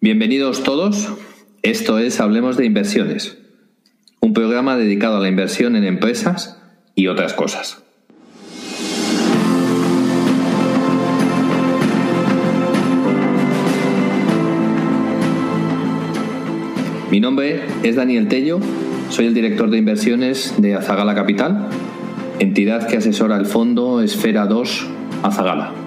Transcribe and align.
Bienvenidos 0.00 0.62
todos. 0.62 1.08
Esto 1.62 1.98
es 1.98 2.20
Hablemos 2.20 2.56
de 2.56 2.64
Inversiones, 2.64 3.38
un 4.20 4.32
programa 4.32 4.76
dedicado 4.76 5.18
a 5.18 5.20
la 5.20 5.28
inversión 5.28 5.76
en 5.76 5.84
empresas 5.84 6.60
y 6.94 7.08
otras 7.08 7.34
cosas. 7.34 7.82
Mi 17.10 17.20
nombre 17.20 17.64
es 17.82 17.96
Daniel 17.96 18.28
Tello, 18.28 18.60
soy 19.10 19.26
el 19.26 19.34
director 19.34 19.70
de 19.70 19.78
inversiones 19.78 20.54
de 20.58 20.74
Azagala 20.74 21.14
Capital, 21.14 21.68
entidad 22.38 22.88
que 22.88 22.96
asesora 22.96 23.36
el 23.36 23.46
fondo 23.46 24.00
Esfera 24.00 24.46
2 24.46 24.86
Azagala. 25.22 25.85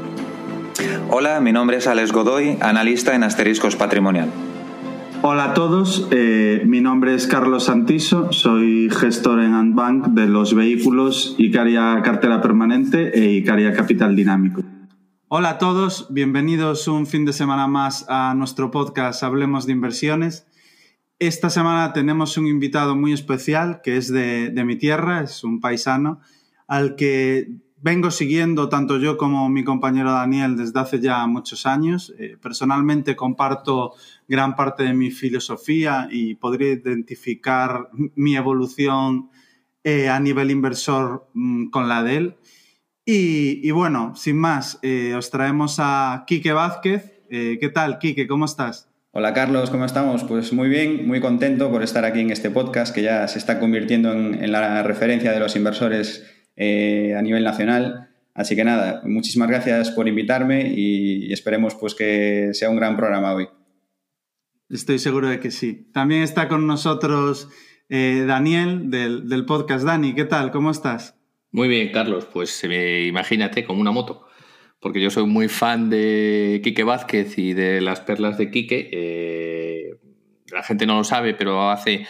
Hola, 1.11 1.39
mi 1.39 1.51
nombre 1.51 1.77
es 1.77 1.87
Alex 1.87 2.11
Godoy, 2.11 2.59
analista 2.61 3.15
en 3.15 3.23
Asteriscos 3.23 3.75
Patrimonial. 3.75 4.29
Hola 5.23 5.45
a 5.45 5.53
todos, 5.55 6.07
eh, 6.11 6.61
mi 6.67 6.81
nombre 6.81 7.15
es 7.15 7.25
Carlos 7.25 7.63
Santiso, 7.65 8.31
soy 8.31 8.91
gestor 8.91 9.39
en 9.39 9.55
Antbank 9.55 10.09
de 10.09 10.27
los 10.27 10.53
vehículos 10.53 11.33
Icaria 11.39 11.99
Cartera 12.03 12.43
Permanente 12.43 13.09
e 13.19 13.31
Icaria 13.31 13.73
Capital 13.73 14.15
Dinámico. 14.15 14.61
Hola 15.29 15.49
a 15.49 15.57
todos, 15.57 16.13
bienvenidos 16.13 16.87
un 16.87 17.07
fin 17.07 17.25
de 17.25 17.33
semana 17.33 17.65
más 17.65 18.05
a 18.07 18.35
nuestro 18.35 18.69
podcast 18.69 19.23
Hablemos 19.23 19.65
de 19.65 19.71
Inversiones. 19.73 20.45
Esta 21.17 21.49
semana 21.49 21.91
tenemos 21.91 22.37
un 22.37 22.45
invitado 22.45 22.95
muy 22.95 23.13
especial 23.13 23.81
que 23.81 23.97
es 23.97 24.13
de, 24.13 24.51
de 24.51 24.63
mi 24.63 24.75
tierra, 24.75 25.23
es 25.23 25.43
un 25.43 25.59
paisano 25.59 26.19
al 26.67 26.95
que 26.95 27.49
vengo 27.81 28.11
siguiendo 28.11 28.69
tanto 28.69 28.97
yo 28.97 29.17
como 29.17 29.49
mi 29.49 29.63
compañero 29.63 30.11
Daniel 30.11 30.57
desde 30.57 30.79
hace 30.79 30.99
ya 30.99 31.25
muchos 31.27 31.65
años. 31.65 32.13
Eh, 32.19 32.37
personalmente 32.41 33.15
comparto 33.15 33.93
gran 34.27 34.55
parte 34.55 34.83
de 34.83 34.93
mi 34.93 35.11
filosofía 35.11 36.07
y 36.11 36.35
podría 36.35 36.73
identificar 36.73 37.89
mi 38.15 38.35
evolución 38.35 39.29
eh, 39.83 40.09
a 40.09 40.19
nivel 40.19 40.51
inversor 40.51 41.29
mm, 41.33 41.69
con 41.69 41.87
la 41.87 42.03
de 42.03 42.17
él. 42.17 42.35
Y, 43.11 43.71
bueno, 43.71 44.13
sin 44.15 44.37
más, 44.37 44.77
eh, 44.83 45.15
os 45.15 45.31
traemos 45.31 45.77
a 45.79 46.25
Quique 46.27 46.51
Vázquez. 46.51 47.23
¿Qué 47.27 47.71
tal, 47.73 47.97
Quique? 47.97 48.27
¿Cómo 48.27 48.45
estás? 48.45 48.87
Hola 49.11 49.33
Carlos, 49.33 49.71
¿cómo 49.71 49.85
estamos? 49.85 50.23
Pues 50.23 50.53
muy 50.53 50.69
bien, 50.69 51.07
muy 51.07 51.19
contento 51.19 51.71
por 51.71 51.81
estar 51.81 52.05
aquí 52.05 52.19
en 52.19 52.29
este 52.29 52.51
podcast 52.51 52.93
que 52.93 53.01
ya 53.01 53.27
se 53.27 53.39
está 53.39 53.59
convirtiendo 53.59 54.11
en, 54.11 54.35
en 54.35 54.51
la 54.51 54.83
referencia 54.83 55.31
de 55.31 55.39
los 55.39 55.55
inversores 55.55 56.38
eh, 56.61 57.15
a 57.17 57.21
nivel 57.21 57.45
nacional. 57.45 58.09
Así 58.33 58.53
que 58.53 58.65
nada, 58.65 59.01
muchísimas 59.05 59.47
gracias 59.47 59.91
por 59.91 60.09
invitarme 60.09 60.73
y 60.75 61.31
esperemos 61.31 61.73
pues 61.75 61.95
que 61.95 62.49
sea 62.51 62.69
un 62.69 62.75
gran 62.75 62.97
programa 62.97 63.33
hoy. 63.33 63.47
Estoy 64.69 64.99
seguro 64.99 65.29
de 65.29 65.39
que 65.39 65.51
sí. 65.51 65.89
También 65.93 66.21
está 66.21 66.49
con 66.49 66.67
nosotros 66.67 67.47
eh, 67.87 68.25
Daniel 68.27 68.91
del, 68.91 69.45
podcast. 69.45 69.85
Dani, 69.85 70.13
¿qué 70.13 70.25
tal? 70.25 70.51
¿Cómo 70.51 70.69
estás? 70.69 71.15
Muy 71.53 71.69
bien, 71.69 71.93
Carlos. 71.93 72.25
Pues 72.25 72.61
eh, 72.65 73.05
imagínate, 73.07 73.63
como 73.63 73.79
una 73.79 73.91
moto. 73.91 74.25
Porque 74.81 75.01
yo 75.01 75.09
soy 75.11 75.25
muy 75.27 75.47
fan 75.47 75.89
de 75.89 76.59
Quique 76.61 76.83
Vázquez 76.83 77.37
y 77.37 77.53
de 77.53 77.79
las 77.79 78.01
perlas 78.01 78.37
de 78.37 78.51
Quique. 78.51 79.97
la 80.51 80.63
gente 80.63 80.85
no 80.85 80.97
lo 80.97 81.03
sabe, 81.05 81.33
pero 81.33 81.69
hace 81.71 82.05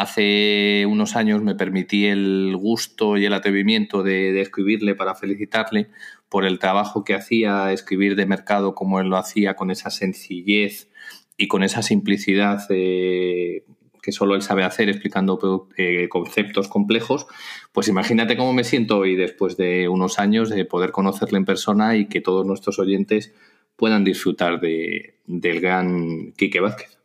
Hace 0.00 0.86
unos 0.88 1.14
años 1.14 1.42
me 1.42 1.54
permití 1.54 2.06
el 2.06 2.56
gusto 2.56 3.18
y 3.18 3.26
el 3.26 3.34
atrevimiento 3.34 4.02
de, 4.02 4.40
escribirle 4.40 4.94
para 4.94 5.14
felicitarle 5.14 5.90
por 6.30 6.46
el 6.46 6.58
trabajo 6.58 7.04
que 7.04 7.12
hacía, 7.12 7.70
escribir 7.70 8.16
de 8.16 8.24
mercado 8.24 8.74
como 8.74 8.98
él 8.98 9.08
lo 9.08 9.18
hacía, 9.18 9.56
con 9.56 9.70
esa 9.70 9.90
sencillez 9.90 10.88
y 11.36 11.48
con 11.48 11.62
esa 11.62 11.82
simplicidad 11.82 12.62
eh, 12.70 13.64
que 14.00 14.12
solo 14.12 14.36
él 14.36 14.40
sabe 14.40 14.64
hacer 14.64 14.88
explicando 14.88 15.68
eh, 15.76 16.08
conceptos 16.08 16.68
complejos, 16.68 17.26
pues 17.70 17.86
imagínate 17.88 18.38
cómo 18.38 18.54
me 18.54 18.64
siento 18.64 19.00
hoy 19.00 19.16
después 19.16 19.58
de 19.58 19.90
unos 19.90 20.18
años 20.18 20.48
de 20.48 20.64
poder 20.64 20.92
conocerle 20.92 21.36
en 21.36 21.44
persona 21.44 21.94
y 21.96 22.06
que 22.06 22.22
todos 22.22 22.46
nuestros 22.46 22.78
oyentes 22.78 23.34
puedan 23.76 24.04
disfrutar 24.04 24.60
de, 24.60 25.16
del 25.26 25.60
gran 25.60 26.32
Quique 26.38 26.60
Vázquez. 26.60 26.99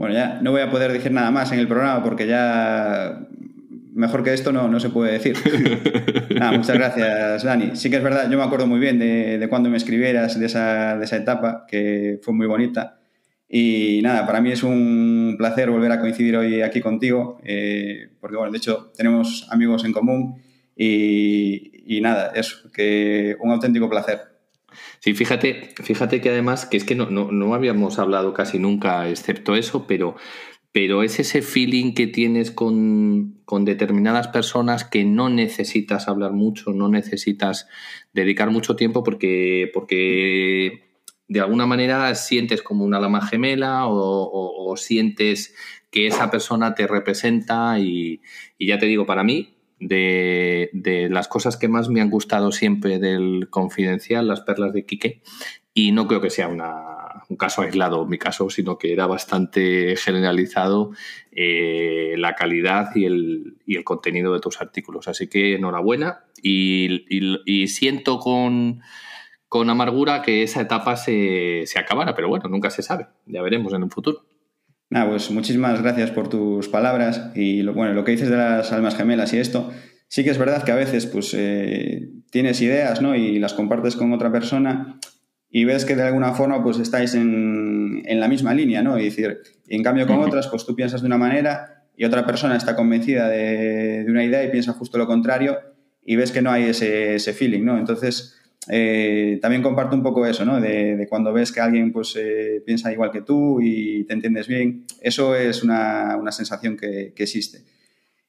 Bueno, 0.00 0.14
ya 0.14 0.40
no 0.40 0.50
voy 0.50 0.62
a 0.62 0.70
poder 0.70 0.94
decir 0.94 1.12
nada 1.12 1.30
más 1.30 1.52
en 1.52 1.58
el 1.58 1.68
programa 1.68 2.02
porque 2.02 2.26
ya 2.26 3.20
mejor 3.92 4.24
que 4.24 4.32
esto 4.32 4.50
no, 4.50 4.66
no 4.66 4.80
se 4.80 4.88
puede 4.88 5.12
decir. 5.12 5.36
nada, 6.34 6.52
muchas 6.52 6.74
gracias, 6.74 7.44
Dani. 7.44 7.76
Sí 7.76 7.90
que 7.90 7.96
es 7.96 8.02
verdad, 8.02 8.30
yo 8.30 8.38
me 8.38 8.44
acuerdo 8.44 8.66
muy 8.66 8.80
bien 8.80 8.98
de, 8.98 9.36
de 9.36 9.48
cuando 9.50 9.68
me 9.68 9.76
escribieras 9.76 10.40
de 10.40 10.46
esa, 10.46 10.96
de 10.96 11.04
esa 11.04 11.16
etapa, 11.18 11.66
que 11.68 12.18
fue 12.22 12.32
muy 12.32 12.46
bonita. 12.46 12.98
Y 13.46 14.00
nada, 14.02 14.24
para 14.24 14.40
mí 14.40 14.50
es 14.50 14.62
un 14.62 15.34
placer 15.36 15.70
volver 15.70 15.92
a 15.92 16.00
coincidir 16.00 16.34
hoy 16.34 16.62
aquí 16.62 16.80
contigo, 16.80 17.38
eh, 17.44 18.08
porque 18.22 18.38
bueno, 18.38 18.52
de 18.52 18.56
hecho 18.56 18.90
tenemos 18.96 19.48
amigos 19.50 19.84
en 19.84 19.92
común 19.92 20.40
y, 20.74 21.72
y 21.84 22.00
nada, 22.00 22.32
eso, 22.34 22.70
que 22.72 23.36
un 23.38 23.50
auténtico 23.50 23.90
placer. 23.90 24.29
Sí, 25.02 25.14
fíjate, 25.14 25.70
fíjate 25.82 26.20
que 26.20 26.28
además, 26.28 26.66
que 26.66 26.76
es 26.76 26.84
que 26.84 26.94
no, 26.94 27.08
no, 27.08 27.32
no 27.32 27.54
habíamos 27.54 27.98
hablado 27.98 28.34
casi 28.34 28.58
nunca, 28.58 29.08
excepto 29.08 29.56
eso, 29.56 29.86
pero, 29.86 30.16
pero 30.72 31.02
es 31.02 31.18
ese 31.18 31.40
feeling 31.40 31.94
que 31.94 32.06
tienes 32.06 32.50
con, 32.50 33.40
con, 33.46 33.64
determinadas 33.64 34.28
personas 34.28 34.84
que 34.84 35.04
no 35.04 35.30
necesitas 35.30 36.06
hablar 36.06 36.32
mucho, 36.32 36.72
no 36.72 36.88
necesitas 36.90 37.66
dedicar 38.12 38.50
mucho 38.50 38.76
tiempo 38.76 39.02
porque, 39.02 39.70
porque 39.72 41.00
de 41.28 41.40
alguna 41.40 41.64
manera 41.64 42.14
sientes 42.14 42.60
como 42.60 42.84
una 42.84 43.00
lama 43.00 43.26
gemela 43.26 43.86
o, 43.86 44.30
o, 44.70 44.76
sientes 44.76 45.54
que 45.90 46.06
esa 46.08 46.30
persona 46.30 46.74
te 46.74 46.86
representa 46.86 47.78
y, 47.78 48.20
y 48.58 48.66
ya 48.66 48.78
te 48.78 48.86
digo, 48.86 49.06
para 49.06 49.24
mí 49.24 49.59
de, 49.80 51.08
las 51.10 51.28
cosas 51.28 51.56
que 51.56 51.68
más 51.68 51.88
me 51.88 52.00
han 52.00 52.10
gustado 52.10 52.52
siempre 52.52 52.98
del 52.98 53.48
Confidencial, 53.50 54.28
las 54.28 54.42
perlas 54.42 54.72
de 54.72 54.84
Quique, 54.84 55.22
y 55.72 55.92
no 55.92 56.06
creo 56.06 56.20
que 56.20 56.30
sea 56.30 56.48
un 56.48 57.36
caso 57.36 57.62
aislado 57.62 58.06
mi 58.06 58.18
caso, 58.18 58.50
sino 58.50 58.76
que 58.76 58.92
era 58.92 59.06
bastante 59.06 59.96
generalizado 59.96 60.90
eh, 61.32 62.14
la 62.18 62.34
calidad 62.34 62.94
y 62.94 63.06
el, 63.06 63.56
y 63.64 63.76
el, 63.76 63.84
contenido 63.84 64.34
de 64.34 64.40
tus 64.40 64.60
artículos. 64.60 65.08
Así 65.08 65.28
que 65.28 65.54
enhorabuena 65.54 66.24
y, 66.42 67.66
siento 67.68 68.18
con, 68.18 68.80
con, 69.48 69.70
amargura 69.70 70.22
que 70.22 70.42
esa 70.42 70.60
etapa 70.60 70.96
se, 70.96 71.62
se 71.66 71.78
acabara, 71.78 72.14
pero 72.14 72.28
bueno, 72.28 72.48
nunca 72.48 72.70
se 72.70 72.82
sabe, 72.82 73.06
ya 73.26 73.40
veremos 73.42 73.72
en 73.72 73.84
un 73.84 73.90
futuro. 73.90 74.29
Nada, 74.90 75.08
pues 75.08 75.30
muchísimas 75.30 75.80
gracias 75.80 76.10
por 76.10 76.28
tus 76.28 76.68
palabras 76.68 77.30
y 77.36 77.62
lo, 77.62 77.72
bueno, 77.74 77.94
lo 77.94 78.04
que 78.04 78.10
dices 78.10 78.28
de 78.28 78.36
las 78.36 78.72
almas 78.72 78.96
gemelas 78.96 79.32
y 79.32 79.38
esto, 79.38 79.70
sí 80.08 80.24
que 80.24 80.30
es 80.30 80.38
verdad 80.38 80.64
que 80.64 80.72
a 80.72 80.76
veces 80.76 81.06
pues 81.06 81.32
eh, 81.32 82.10
tienes 82.30 82.60
ideas 82.60 83.00
¿no? 83.00 83.14
y 83.14 83.38
las 83.38 83.54
compartes 83.54 83.94
con 83.94 84.12
otra 84.12 84.32
persona 84.32 84.98
y 85.48 85.64
ves 85.64 85.84
que 85.84 85.94
de 85.94 86.02
alguna 86.02 86.32
forma 86.32 86.62
pues 86.62 86.80
estáis 86.80 87.14
en, 87.14 88.02
en 88.04 88.18
la 88.18 88.26
misma 88.26 88.52
línea, 88.52 88.82
¿no? 88.82 88.98
Y 88.98 89.04
decir, 89.04 89.38
en 89.68 89.82
cambio 89.82 90.06
con 90.06 90.20
otras 90.20 90.48
pues 90.48 90.66
tú 90.66 90.74
piensas 90.74 91.02
de 91.02 91.06
una 91.06 91.18
manera 91.18 91.84
y 91.96 92.04
otra 92.04 92.26
persona 92.26 92.56
está 92.56 92.74
convencida 92.74 93.28
de, 93.28 94.04
de 94.04 94.10
una 94.10 94.24
idea 94.24 94.44
y 94.44 94.50
piensa 94.50 94.72
justo 94.72 94.98
lo 94.98 95.06
contrario 95.06 95.58
y 96.02 96.16
ves 96.16 96.32
que 96.32 96.42
no 96.42 96.50
hay 96.50 96.64
ese, 96.64 97.14
ese 97.14 97.32
feeling, 97.32 97.64
¿no? 97.64 97.78
Entonces, 97.78 98.39
eh, 98.68 99.38
también 99.40 99.62
comparto 99.62 99.96
un 99.96 100.02
poco 100.02 100.26
eso, 100.26 100.44
¿no? 100.44 100.60
De, 100.60 101.06
cuando 101.08 101.32
ves 101.32 101.50
que 101.50 101.60
alguien 101.60 101.92
pues, 101.92 102.14
eh, 102.16 102.62
piensa 102.64 102.92
igual 102.92 103.10
que 103.10 103.22
tú 103.22 103.60
y 103.60 104.04
te 104.04 104.12
entiendes 104.12 104.46
bien, 104.48 104.84
eso 105.00 105.34
es 105.34 105.62
una, 105.62 106.16
una 106.16 106.32
sensación 106.32 106.76
que, 106.76 107.12
que, 107.14 107.22
existe. 107.22 107.64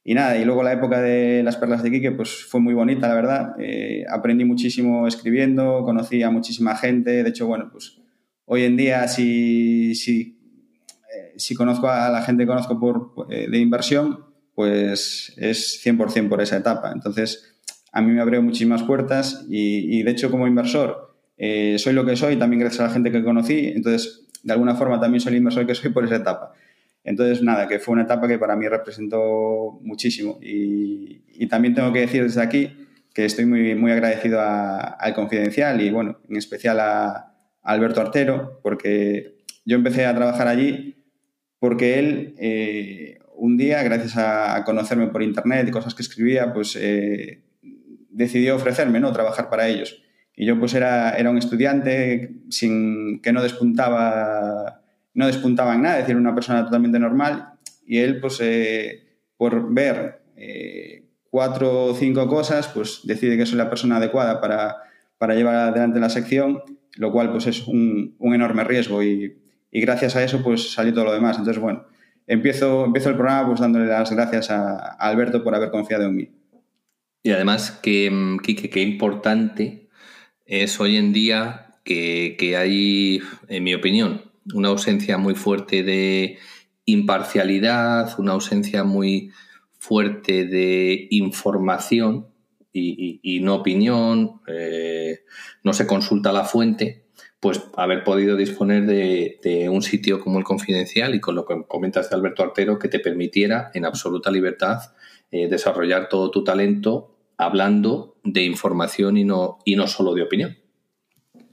Y 0.03 0.13
nada, 0.13 0.37
y 0.37 0.45
luego 0.45 0.63
la 0.63 0.73
época 0.73 1.01
de 1.01 1.43
las 1.43 1.57
perlas 1.57 1.83
de 1.83 1.91
Quique 1.91 2.11
pues 2.11 2.45
fue 2.45 2.59
muy 2.59 2.73
bonita, 2.73 3.07
la 3.07 3.15
verdad. 3.15 3.55
Eh, 3.59 4.05
aprendí 4.09 4.45
muchísimo 4.45 5.07
escribiendo, 5.07 5.83
conocí 5.83 6.23
a 6.23 6.31
muchísima 6.31 6.75
gente. 6.75 7.23
De 7.23 7.29
hecho, 7.29 7.45
bueno, 7.45 7.69
pues 7.71 7.99
hoy 8.45 8.63
en 8.63 8.77
día 8.77 9.07
si, 9.07 9.93
si, 9.95 10.39
si 11.35 11.55
conozco 11.55 11.89
a 11.89 12.09
la 12.09 12.23
gente 12.23 12.43
que 12.43 12.47
conozco 12.47 12.79
por, 12.79 13.27
de 13.27 13.57
inversión, 13.59 14.25
pues 14.55 15.33
es 15.37 15.85
100% 15.85 16.29
por 16.29 16.41
esa 16.41 16.57
etapa. 16.57 16.91
Entonces, 16.91 17.50
a 17.91 18.01
mí 18.01 18.11
me 18.11 18.21
abrió 18.21 18.41
muchísimas 18.41 18.83
puertas 18.83 19.45
y, 19.49 20.03
de 20.03 20.11
hecho 20.11 20.31
como 20.31 20.47
inversor 20.47 21.15
eh, 21.37 21.77
soy 21.79 21.93
lo 21.93 22.05
que 22.05 22.15
soy 22.15 22.37
también 22.37 22.59
gracias 22.59 22.81
a 22.81 22.87
la 22.87 22.93
gente 22.93 23.11
que 23.11 23.23
conocí, 23.23 23.67
entonces 23.75 24.27
de 24.43 24.53
alguna 24.53 24.75
forma 24.75 24.99
también 24.99 25.21
soy 25.21 25.33
el 25.33 25.37
inversor 25.37 25.65
que 25.65 25.75
soy 25.75 25.91
por 25.91 26.05
esa 26.05 26.17
etapa. 26.17 26.53
Entonces, 27.03 27.41
nada, 27.41 27.67
que 27.67 27.79
fue 27.79 27.93
una 27.93 28.03
etapa 28.03 28.27
que 28.27 28.37
para 28.37 28.55
mí 28.55 28.67
representó 28.67 29.79
muchísimo 29.81 30.37
y, 30.39 31.23
y 31.33 31.47
también 31.47 31.73
tengo 31.73 31.91
que 31.91 32.01
decir 32.01 32.21
desde 32.21 32.41
aquí 32.41 32.71
que 33.13 33.25
estoy 33.25 33.45
muy, 33.45 33.75
muy 33.75 33.91
agradecido 33.91 34.39
al 34.41 35.13
Confidencial 35.13 35.81
y, 35.81 35.89
bueno, 35.89 36.19
en 36.29 36.37
especial 36.37 36.79
a, 36.79 37.27
Alberto 37.63 38.01
Artero, 38.01 38.59
porque 38.63 39.35
yo 39.65 39.75
empecé 39.75 40.05
a 40.05 40.15
trabajar 40.15 40.47
allí 40.47 40.95
porque 41.59 41.99
él 41.99 42.35
eh, 42.39 43.19
un 43.35 43.55
día, 43.57 43.83
gracias 43.83 44.17
a, 44.17 44.63
conocerme 44.65 45.07
por 45.07 45.21
internet 45.21 45.67
y 45.67 45.71
cosas 45.71 45.93
que 45.93 46.01
escribía, 46.01 46.53
pues 46.53 46.75
eh, 46.79 47.41
decidió 48.21 48.55
ofrecerme, 48.55 48.99
¿no? 48.99 49.11
Trabajar 49.11 49.49
para 49.49 49.67
ellos. 49.67 50.01
Y 50.35 50.45
yo 50.45 50.57
pues 50.57 50.73
era, 50.73 51.11
era 51.17 51.29
un 51.29 51.37
estudiante 51.37 52.31
sin, 52.49 53.21
que 53.21 53.33
no 53.33 53.43
despuntaba, 53.43 54.81
no 55.13 55.27
despuntaba 55.27 55.75
en 55.75 55.81
nada, 55.83 55.99
es 55.99 56.03
decir, 56.03 56.15
una 56.15 56.33
persona 56.33 56.63
totalmente 56.65 56.99
normal. 56.99 57.53
Y 57.85 57.99
él 57.99 58.19
pues 58.19 58.39
eh, 58.41 59.03
por 59.37 59.73
ver 59.73 60.21
eh, 60.35 61.05
cuatro 61.29 61.85
o 61.85 61.95
cinco 61.95 62.27
cosas, 62.27 62.67
pues 62.69 63.01
decide 63.03 63.37
que 63.37 63.45
soy 63.45 63.57
la 63.57 63.69
persona 63.69 63.97
adecuada 63.97 64.39
para, 64.39 64.77
para 65.17 65.35
llevar 65.35 65.55
adelante 65.55 65.99
la 65.99 66.09
sección, 66.09 66.63
lo 66.97 67.11
cual 67.11 67.31
pues 67.31 67.47
es 67.47 67.67
un, 67.67 68.15
un 68.19 68.33
enorme 68.33 68.63
riesgo 68.63 69.03
y, 69.03 69.37
gracias 69.71 70.15
a 70.17 70.23
eso 70.23 70.43
pues 70.43 70.73
salió 70.73 70.93
todo 70.93 71.05
lo 71.05 71.13
demás. 71.13 71.37
Entonces, 71.37 71.61
bueno, 71.61 71.85
empiezo, 72.27 72.85
empiezo 72.85 73.09
el 73.09 73.15
programa 73.15 73.47
pues 73.47 73.59
dándole 73.59 73.85
las 73.85 74.11
gracias 74.11 74.51
a 74.51 74.75
Alberto 74.95 75.43
por 75.43 75.55
haber 75.55 75.71
confiado 75.71 76.05
en 76.05 76.15
mí. 76.15 76.40
Y 77.23 77.31
además, 77.31 77.71
que, 77.83 78.37
Kike, 78.43 78.69
qué 78.69 78.81
importante 78.81 79.89
es 80.45 80.79
hoy 80.79 80.97
en 80.97 81.13
día 81.13 81.75
que, 81.83 82.35
que, 82.37 82.57
hay, 82.57 83.21
en 83.47 83.63
mi 83.63 83.73
opinión, 83.73 84.31
una 84.53 84.69
ausencia 84.69 85.17
muy 85.17 85.35
fuerte 85.35 85.83
de 85.83 86.39
imparcialidad, 86.85 88.19
una 88.19 88.33
ausencia 88.33 88.83
muy 88.83 89.31
fuerte 89.77 90.45
de 90.45 91.07
información 91.11 92.27
y, 92.73 93.19
y, 93.23 93.37
y 93.37 93.39
no 93.41 93.55
opinión, 93.55 94.41
eh, 94.47 95.23
no 95.63 95.73
se 95.73 95.87
consulta 95.87 96.31
la 96.31 96.45
fuente, 96.45 97.05
pues 97.39 97.61
haber 97.75 98.03
podido 98.03 98.35
disponer 98.35 98.85
de, 98.85 99.39
de, 99.43 99.69
un 99.69 99.81
sitio 99.81 100.19
como 100.19 100.37
el 100.37 100.43
Confidencial 100.43 101.15
y 101.15 101.19
con 101.19 101.35
lo 101.35 101.45
que 101.45 101.55
comentas 101.67 102.09
de 102.09 102.15
Alberto 102.15 102.43
Artero 102.43 102.77
que 102.77 102.87
te 102.87 102.99
permitiera 102.99 103.71
en 103.73 103.85
absoluta 103.85 104.31
libertad 104.31 104.79
eh, 105.31 105.47
desarrollar 105.47 106.09
todo 106.09 106.29
tu 106.31 106.43
talento 106.43 107.15
hablando 107.37 108.17
de 108.23 108.43
información 108.43 109.17
y 109.17 109.23
no, 109.23 109.59
y 109.65 109.75
no 109.75 109.87
solo 109.87 110.13
de 110.13 110.23
opinión. 110.23 110.57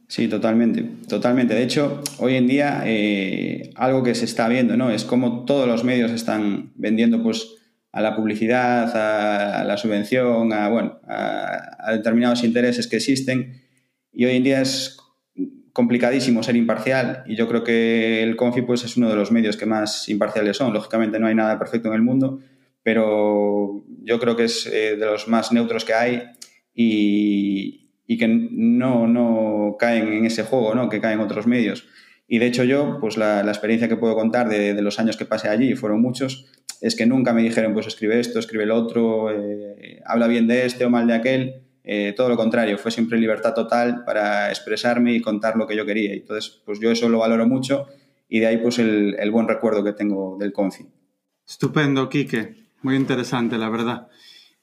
Sí, 0.09 0.27
totalmente, 0.27 0.85
totalmente. 1.07 1.55
De 1.55 1.63
hecho, 1.63 2.03
hoy 2.19 2.35
en 2.37 2.47
día 2.47 2.83
eh, 2.87 3.71
algo 3.77 4.03
que 4.03 4.15
se 4.15 4.25
está 4.25 4.49
viendo, 4.49 4.77
¿no? 4.77 4.91
Es 4.91 5.05
como 5.05 5.45
todos 5.45 5.69
los 5.69 5.85
medios 5.85 6.11
están 6.11 6.73
vendiendo, 6.77 7.23
pues, 7.23 7.57
a 7.93 8.01
la 8.01 8.17
publicidad, 8.17 8.91
a, 8.95 9.65
la 9.65 9.77
subvención, 9.77 10.53
a, 10.53 10.69
bueno, 10.69 10.99
a, 11.07 11.93
determinados 11.93 12.43
intereses 12.43 12.87
que 12.87 12.97
existen. 12.97 13.63
Y 14.13 14.25
hoy 14.25 14.37
en 14.37 14.45
día 14.45 14.61
es 14.63 14.97
complicadísimo 15.73 16.43
ser 16.43 16.57
imparcial 16.57 17.23
y 17.27 17.37
yo 17.37 17.47
creo 17.47 17.63
que 17.63 18.23
el 18.23 18.35
Confi 18.35 18.63
pues, 18.63 18.85
es 18.85 18.97
uno 18.97 19.09
de 19.09 19.15
los 19.15 19.31
medios 19.31 19.57
que 19.57 19.67
más 19.67 20.09
imparciales 20.09 20.57
son. 20.57 20.73
Lógicamente 20.73 21.19
no 21.19 21.27
hay 21.27 21.35
nada 21.35 21.59
perfecto 21.59 21.89
en 21.89 21.95
el 21.95 22.03
mundo, 22.03 22.41
pero 22.89 23.85
yo 24.03 24.19
creo 24.19 24.35
que 24.35 24.45
es 24.45 24.65
eh, 24.65 24.97
de 24.97 25.05
los 25.05 25.29
más 25.29 25.53
neutros 25.53 25.85
que 25.85 25.93
hay 25.93 26.23
y, 26.75 27.87
que 28.17 28.27
no, 28.27 29.07
no, 29.07 29.77
caen 29.79 30.11
en 30.11 30.25
ese 30.25 30.43
juego, 30.43 30.75
¿no? 30.75 30.89
que 30.89 30.99
caen 30.99 31.21
otros 31.21 31.47
medios. 31.47 31.87
Y 32.27 32.39
de 32.39 32.47
hecho 32.47 32.65
yo, 32.65 32.97
pues 32.99 33.19
la, 33.19 33.43
la 33.43 33.51
experiencia 33.51 33.91
que 33.91 33.99
puedo 33.99 34.15
contar 34.15 34.49
de, 34.49 34.73
de, 34.73 34.81
los 34.81 34.99
años 34.99 35.19
que 35.19 35.27
pasé 35.27 35.51
allí, 35.51 35.75
fueron 35.75 36.01
muchos, 36.01 36.47
es 36.81 36.97
que 36.97 37.05
nunca 37.05 37.35
me 37.35 37.43
dijeron, 37.43 37.75
pues 37.75 37.87
escribe 37.87 38.19
esto, 38.19 38.39
escribe 38.39 38.65
el 38.65 38.71
otro, 38.71 39.31
eh, 39.33 40.01
habla 40.07 40.27
bien 40.27 40.47
de 40.47 40.65
este 40.65 40.87
o 40.87 40.89
mal 40.89 41.07
de 41.07 41.13
aquel. 41.13 41.65
Eh, 41.85 42.15
todo 42.17 42.31
lo 42.31 42.39
contrario, 42.39 42.79
fue 42.79 42.91
siempre 42.91 43.19
libertad 43.19 43.53
total 43.53 44.03
para 44.07 44.49
expresarme 44.49 45.13
y 45.13 45.21
contar 45.21 45.57
lo 45.57 45.67
que 45.67 45.77
yo 45.77 45.85
quería. 45.85 46.15
Entonces, 46.15 46.63
pues 46.65 46.81
yo 46.81 46.91
eso 46.91 47.11
lo 47.11 47.19
valoro 47.19 47.47
mucho 47.47 47.87
y 48.31 48.41
de 48.41 48.47
ahí 48.47 48.57
pues 48.57 48.79
el, 48.79 49.15
el 49.19 49.31
buen 49.31 49.47
recuerdo 49.47 49.85
que 49.85 49.93
tengo 49.93 50.39
del 50.41 50.55
Confi. 50.55 50.87
Estupendo, 51.47 52.09
Quique. 52.09 52.68
Muy 52.83 52.97
interesante, 52.97 53.59
la 53.59 53.69
verdad. 53.69 54.09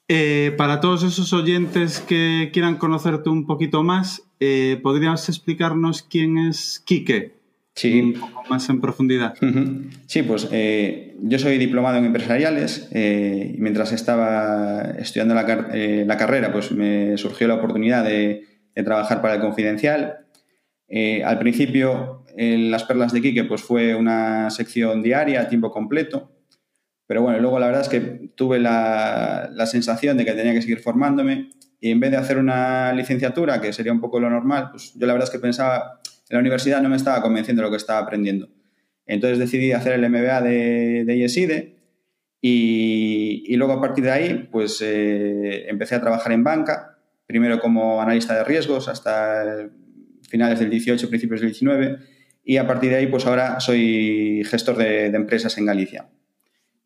Eh, 0.08 0.54
para 0.58 0.82
todos 0.82 1.04
esos 1.04 1.34
oyentes 1.34 2.00
que 2.00 2.52
quieran 2.54 2.78
conocerte 2.78 3.30
un 3.30 3.48
poquito 3.48 3.84
más, 3.84 4.24
eh, 4.40 4.80
¿podrías 4.84 5.28
explicarnos 5.30 6.04
quién 6.04 6.38
es 6.38 6.82
Quique? 6.86 7.34
Sí. 7.74 8.00
Un 8.00 8.14
poco 8.14 8.44
más 8.50 8.70
en 8.70 8.80
profundidad. 8.80 9.34
Uh 9.42 9.46
-huh. 9.46 9.90
Sí, 10.06 10.22
pues 10.24 10.48
eh, 10.52 11.18
yo 11.22 11.40
soy 11.40 11.58
diplomado 11.58 11.98
en 11.98 12.06
empresariales 12.06 12.88
eh, 12.92 13.54
y 13.58 13.60
mientras 13.60 13.92
estaba 13.92 14.82
estudiando 14.98 15.34
la, 15.34 15.46
car 15.46 15.72
la, 15.74 16.18
carrera, 16.18 16.54
pues 16.54 16.72
me 16.72 17.18
surgió 17.18 17.48
la 17.48 17.56
oportunidad 17.56 18.06
de, 18.06 18.44
de 18.76 18.84
trabajar 18.84 19.22
para 19.22 19.36
el 19.36 19.42
Confidencial. 19.42 20.20
Al 21.26 21.40
principio, 21.40 22.24
Las 22.38 22.84
Perlas 22.84 23.12
de 23.12 23.22
Quique 23.22 23.44
pues 23.44 23.62
fue 23.62 23.96
una 23.96 24.50
sección 24.52 25.02
diaria 25.02 25.42
a 25.42 25.50
tiempo 25.50 25.72
completo 25.72 26.35
pero 27.08 27.22
bueno, 27.22 27.40
luego 27.40 27.60
la 27.60 27.68
verdad 27.68 27.82
es 27.82 27.90
que 27.90 28.32
tuve 28.36 28.60
la, 28.60 29.50
la, 29.54 29.66
sensación 29.66 30.18
de 30.18 30.26
que 30.26 30.34
tenía 30.34 30.54
que 30.54 30.62
seguir 30.62 30.80
formándome 30.80 31.52
y 31.80 31.92
en 31.92 32.00
vez 32.00 32.12
de 32.12 32.18
hacer 32.18 32.38
una 32.38 32.94
licenciatura, 32.94 33.62
que 33.62 33.74
sería 33.74 33.92
un 33.92 34.02
poco 34.02 34.20
lo 34.20 34.30
normal, 34.30 34.70
pues 34.72 34.94
yo 34.96 35.06
la 35.06 35.14
verdad 35.14 35.28
es 35.28 35.32
que 35.32 35.40
pensaba, 35.40 36.02
en 36.30 36.36
la 36.36 36.40
universidad 36.40 36.82
no 36.82 36.90
me 36.90 36.96
estaba 36.96 37.22
convenciendo 37.22 37.62
de 37.62 37.68
lo 37.68 37.72
que 37.72 37.78
estaba 37.78 38.00
aprendiendo. 38.00 38.50
Entonces 39.06 39.38
decidí 39.38 39.72
hacer 39.72 39.94
el 39.94 40.10
MBA 40.10 40.42
de, 40.42 41.04
de 41.06 41.18
IESIDE 41.18 41.76
y, 42.42 43.44
y, 43.46 43.56
luego 43.56 43.74
a 43.74 43.82
partir 43.82 44.04
de 44.04 44.12
ahí 44.12 44.50
pues 44.52 44.82
eh, 44.82 45.70
empecé 45.70 45.96
a 45.96 46.02
trabajar 46.02 46.32
en 46.32 46.44
banca, 46.44 46.98
primero 47.28 47.60
como 47.60 48.02
analista 48.02 48.36
de 48.36 48.44
riesgos 48.44 48.88
hasta 48.88 49.70
finales 50.28 50.60
del 50.60 50.72
18, 50.72 51.08
principios 51.10 51.42
del 51.42 51.52
19 51.52 52.00
y 52.44 52.58
a 52.58 52.66
partir 52.66 52.90
de 52.90 52.98
ahí 52.98 53.08
pues 53.08 53.26
ahora 53.28 53.60
soy 53.60 54.44
gestor 54.46 54.78
de, 54.78 55.12
de 55.12 55.18
empresas 55.18 55.56
en 55.60 55.66
Galicia. 55.66 56.08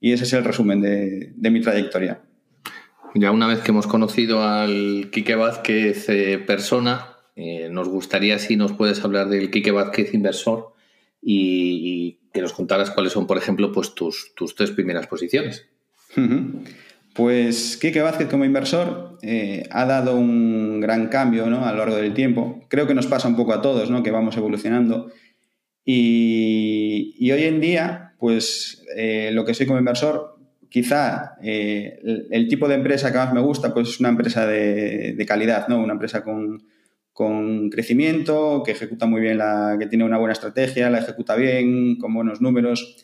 Y 0.01 0.13
ese 0.13 0.24
es 0.24 0.34
el 0.34 0.44
resumen 0.44 0.81
de, 0.81 1.34
de 1.36 1.50
mi 1.50 1.62
trayectoria. 1.62 2.22
Ya 3.16 3.31
una 3.31 3.48
vez 3.48 3.60
que 3.60 3.72
hemos 3.72 3.88
conocido 3.88 4.44
al 4.44 5.10
Quique 5.12 5.36
Vázquez 5.36 6.07
eh, 6.10 6.38
persona, 6.38 7.18
eh, 7.36 7.69
nos 7.69 7.88
gustaría 7.88 8.38
si 8.38 8.56
nos 8.56 8.74
puedes 8.74 9.04
hablar 9.04 9.30
del 9.30 9.50
Quique 9.50 9.72
Vázquez 9.72 10.13
inversor 10.13 10.74
y, 11.22 12.18
y, 12.18 12.19
que 12.31 12.42
nos 12.42 12.54
contaras 12.54 12.92
cuáles 12.92 13.13
son, 13.13 13.25
por 13.25 13.38
ejemplo, 13.38 13.72
pues 13.72 13.96
tus, 13.96 14.34
tus 14.36 14.56
tres 14.56 14.72
primeras 14.72 15.07
posiciones. 15.07 15.66
Uh 16.16 16.22
-huh. 16.22 16.63
Pues 17.13 17.78
Quique 17.78 18.01
Vázquez 18.01 18.30
como 18.30 18.46
inversor 18.46 19.18
eh, 19.24 19.68
ha 19.72 19.86
dado 19.86 20.16
un 20.16 20.80
gran 20.80 21.07
cambio 21.07 21.48
¿no? 21.48 21.66
a 21.66 21.72
lo 21.72 21.80
largo 21.80 21.96
del 21.96 22.13
tiempo. 22.13 22.63
Creo 22.69 22.86
que 22.88 22.94
nos 22.94 23.07
pasa 23.07 23.28
un 23.28 23.36
poco 23.36 23.54
a 23.54 23.62
todos, 23.62 23.90
¿no? 23.90 24.04
que 24.04 24.12
vamos 24.12 24.38
evolucionando. 24.38 25.12
Y, 25.84 27.16
y 27.18 27.31
hoy 27.31 27.44
en 27.44 27.60
día 27.60 28.09
pues 28.19 28.83
eh, 28.95 29.31
lo 29.33 29.45
que 29.45 29.54
soy 29.54 29.66
como 29.66 29.80
inversor, 29.80 30.38
quizá 30.68 31.38
eh, 31.42 32.27
el, 32.30 32.48
tipo 32.48 32.68
de 32.68 32.75
empresa 32.75 33.12
que 33.12 33.18
más 33.18 33.33
me 33.33 33.39
gusta, 33.42 33.74
pues 33.74 33.89
es 33.89 34.00
una 34.00 34.10
empresa 34.10 34.45
de, 34.45 35.25
calidad, 35.27 35.68
¿no? 35.69 35.80
Una 35.80 35.94
empresa 35.94 36.24
con, 36.24 36.62
con, 37.13 37.69
crecimiento, 37.69 38.62
que 38.63 38.74
ejecuta 38.74 39.06
muy 39.06 39.21
bien, 39.21 39.38
la, 39.38 39.77
que 39.80 39.88
tiene 39.88 40.04
una 40.04 40.18
buena 40.18 40.33
estrategia, 40.33 40.89
la 40.89 41.00
ejecuta 41.00 41.36
bien, 41.36 41.95
con 41.95 42.13
buenos 42.13 42.42
números. 42.42 42.98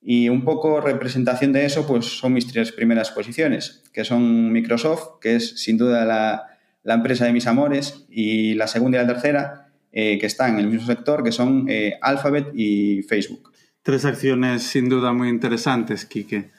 Y 0.00 0.28
un 0.28 0.44
poco 0.44 0.80
representación 0.80 1.52
de 1.52 1.64
eso, 1.64 1.86
pues 1.86 2.04
son 2.04 2.34
mis 2.34 2.46
tres 2.46 2.70
primeras 2.70 3.10
posiciones, 3.10 3.82
que 3.92 4.04
son 4.04 4.52
Microsoft, 4.52 5.18
que 5.20 5.36
es 5.36 5.60
sin 5.60 5.78
duda 5.78 6.04
la, 6.04 6.44
la 6.84 6.94
empresa 6.94 7.24
de 7.24 7.32
mis 7.32 7.46
amores, 7.46 8.04
y 8.10 8.54
la 8.54 8.66
segunda 8.68 8.98
y 8.98 9.00
la 9.00 9.12
tercera, 9.14 9.72
eh, 9.92 10.18
que 10.18 10.26
están 10.26 10.54
en 10.54 10.60
el 10.60 10.66
mismo 10.68 10.86
sector, 10.86 11.24
que 11.24 11.32
son 11.32 11.66
Alphabet 12.02 12.48
y 12.54 13.02
Facebook 13.02 13.50
tres 13.88 14.04
acciones 14.04 14.64
sin 14.64 14.90
duda 14.90 15.14
muy 15.14 15.30
interesantes, 15.30 16.04
Quique, 16.04 16.50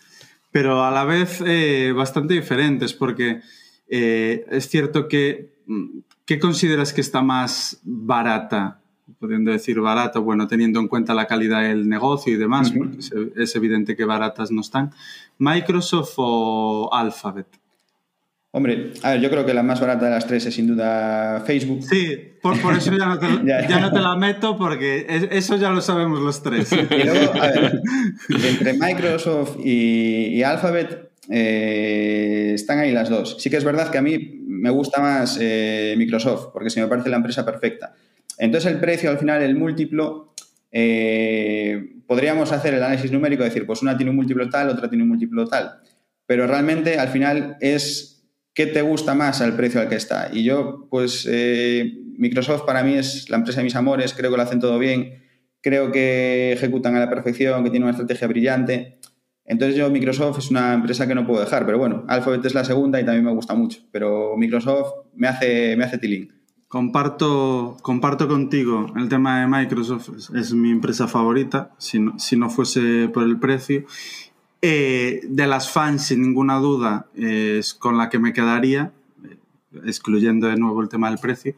pero 0.51 0.83
a 0.83 0.89
la 0.89 1.03
vez 1.03 1.43
eh, 1.45 1.93
bastante 1.95 2.33
diferentes, 2.33 2.91
porque 2.91 3.41
eh, 3.87 4.47
es 4.49 4.67
cierto 4.67 5.07
que, 5.07 5.53
mm, 5.67 5.99
¿qué 6.25 6.39
consideras 6.39 6.91
que 6.91 7.01
está 7.01 7.21
más 7.21 7.81
barata? 7.83 8.81
Pudiendo 9.19 9.51
decir 9.51 9.79
barata, 9.79 10.17
bueno, 10.17 10.47
teniendo 10.47 10.79
en 10.79 10.87
cuenta 10.87 11.13
la 11.13 11.27
calidad 11.27 11.61
del 11.61 11.87
negocio 11.87 12.33
y 12.33 12.37
demás, 12.37 12.71
uh 12.71 12.73
-huh. 12.73 12.77
porque 12.79 12.97
es, 12.97 13.11
es 13.35 13.55
evidente 13.55 13.95
que 13.95 14.05
baratas 14.05 14.49
no 14.49 14.61
están. 14.61 14.91
¿Microsoft 15.37 16.13
o 16.17 16.89
Alphabet? 16.91 17.45
Hombre, 18.51 18.93
a 19.03 19.11
ver, 19.11 19.21
yo 19.21 19.29
creo 19.29 19.45
que 19.45 19.53
la 19.53 19.61
más 19.61 19.79
barata 19.79 20.05
de 20.05 20.11
las 20.11 20.25
tres 20.25 20.45
es 20.47 20.55
sin 20.55 20.65
duda 20.65 21.43
Facebook. 21.45 21.83
Sí, 21.83 22.17
por, 22.41 22.59
por 22.59 22.73
eso 22.75 22.91
ya 22.97 23.05
no, 23.05 23.19
te, 23.19 23.27
ya, 23.45 23.67
ya 23.67 23.79
no, 23.79 23.91
te, 23.91 23.99
la 23.99 24.15
meto 24.15 24.57
porque 24.57 25.05
eso 25.31 25.55
ya 25.57 25.69
lo 25.69 25.81
sabemos 25.81 26.19
los 26.19 26.41
tres. 26.41 26.71
y 26.71 27.03
luego, 27.03 27.33
a 27.39 27.47
ver, 27.47 27.81
entre 28.29 28.73
Microsoft 28.73 29.57
y, 29.63 30.33
y 30.33 30.43
Alphabet 30.43 31.09
eh, 31.29 32.53
están 32.55 32.79
ahí 32.79 32.91
las 32.91 33.09
dos. 33.09 33.37
Sí 33.39 33.51
que 33.51 33.57
es 33.57 33.63
verdad 33.63 33.91
que 33.91 33.99
a 33.99 34.01
mí 34.01 34.41
me 34.47 34.71
gusta 34.71 34.99
más 34.99 35.37
eh, 35.39 35.93
Microsoft 35.95 36.47
porque 36.51 36.71
se 36.71 36.81
me 36.81 36.87
parece 36.87 37.09
la 37.09 37.17
empresa 37.17 37.45
perfecta. 37.45 37.93
Entonces 38.39 38.71
el 38.71 38.79
precio, 38.79 39.11
al 39.11 39.19
final, 39.19 39.43
el 39.43 39.55
múltiplo, 39.55 40.33
eh, 40.71 41.97
podríamos 42.07 42.51
hacer 42.51 42.73
el 42.73 42.81
análisis 42.81 43.11
numérico, 43.11 43.43
decir, 43.43 43.65
pues 43.67 43.83
una 43.83 43.95
tiene 43.95 44.09
un 44.09 44.15
múltiplo 44.15 44.49
tal, 44.49 44.69
otra 44.69 44.89
tiene 44.89 45.03
un 45.03 45.09
múltiplo 45.09 45.47
tal. 45.47 45.81
Pero 46.25 46.47
realmente, 46.47 46.97
al 46.97 47.09
final, 47.09 47.57
es 47.59 48.18
¿qué 48.53 48.65
te 48.65 48.81
gusta 48.81 49.15
más 49.15 49.41
al 49.41 49.55
precio 49.55 49.81
al 49.81 49.89
que 49.89 49.95
está? 49.95 50.29
Y 50.31 50.43
yo, 50.43 50.87
pues, 50.89 51.27
eh, 51.29 51.93
Microsoft 52.17 52.63
para 52.65 52.83
mí 52.83 52.95
es 52.95 53.29
la 53.29 53.37
empresa 53.37 53.59
de 53.59 53.63
mis 53.63 53.75
amores, 53.75 54.13
creo 54.13 54.31
que 54.31 54.37
lo 54.37 54.43
hacen 54.43 54.59
todo 54.59 54.77
bien, 54.77 55.23
creo 55.61 55.91
que 55.91 56.51
ejecutan 56.51 56.95
a 56.95 56.99
la 56.99 57.09
perfección, 57.09 57.63
que 57.63 57.69
tiene 57.69 57.85
una 57.85 57.91
estrategia 57.91 58.27
brillante. 58.27 58.99
Entonces 59.45 59.75
yo, 59.75 59.89
Microsoft 59.89 60.37
es 60.39 60.51
una 60.51 60.73
empresa 60.73 61.07
que 61.07 61.15
no 61.15 61.25
puedo 61.25 61.39
dejar, 61.39 61.65
pero 61.65 61.79
bueno, 61.79 62.03
Alphabet 62.07 62.45
es 62.45 62.53
la 62.53 62.63
segunda 62.63 63.01
y 63.01 63.05
también 63.05 63.25
me 63.25 63.31
gusta 63.31 63.55
mucho, 63.55 63.79
pero 63.91 64.35
Microsoft 64.37 65.07
me 65.15 65.27
hace, 65.27 65.75
me 65.75 65.85
hace 65.85 65.97
tilín. 65.97 66.39
Comparto, 66.67 67.77
comparto 67.81 68.27
contigo 68.27 68.93
el 68.95 69.09
tema 69.09 69.41
de 69.41 69.47
Microsoft, 69.47 70.09
es, 70.35 70.53
mi 70.53 70.69
empresa 70.69 71.07
favorita, 71.07 71.71
si 71.79 71.99
no, 71.99 72.49
fuese 72.51 73.09
por 73.11 73.23
el 73.23 73.39
precio. 73.39 73.85
Eh, 74.61 75.21
de 75.23 75.47
las 75.47 75.71
fans, 75.71 76.07
sin 76.07 76.21
ninguna 76.21 76.57
duda, 76.57 77.07
es 77.15 77.73
con 77.73 77.97
la 77.97 78.09
que 78.09 78.19
me 78.19 78.33
quedaría, 78.33 78.91
excluyendo 79.85 80.47
de 80.47 80.57
nuevo 80.57 80.81
el 80.81 80.89
tema 80.89 81.09
del 81.09 81.19
precio. 81.19 81.55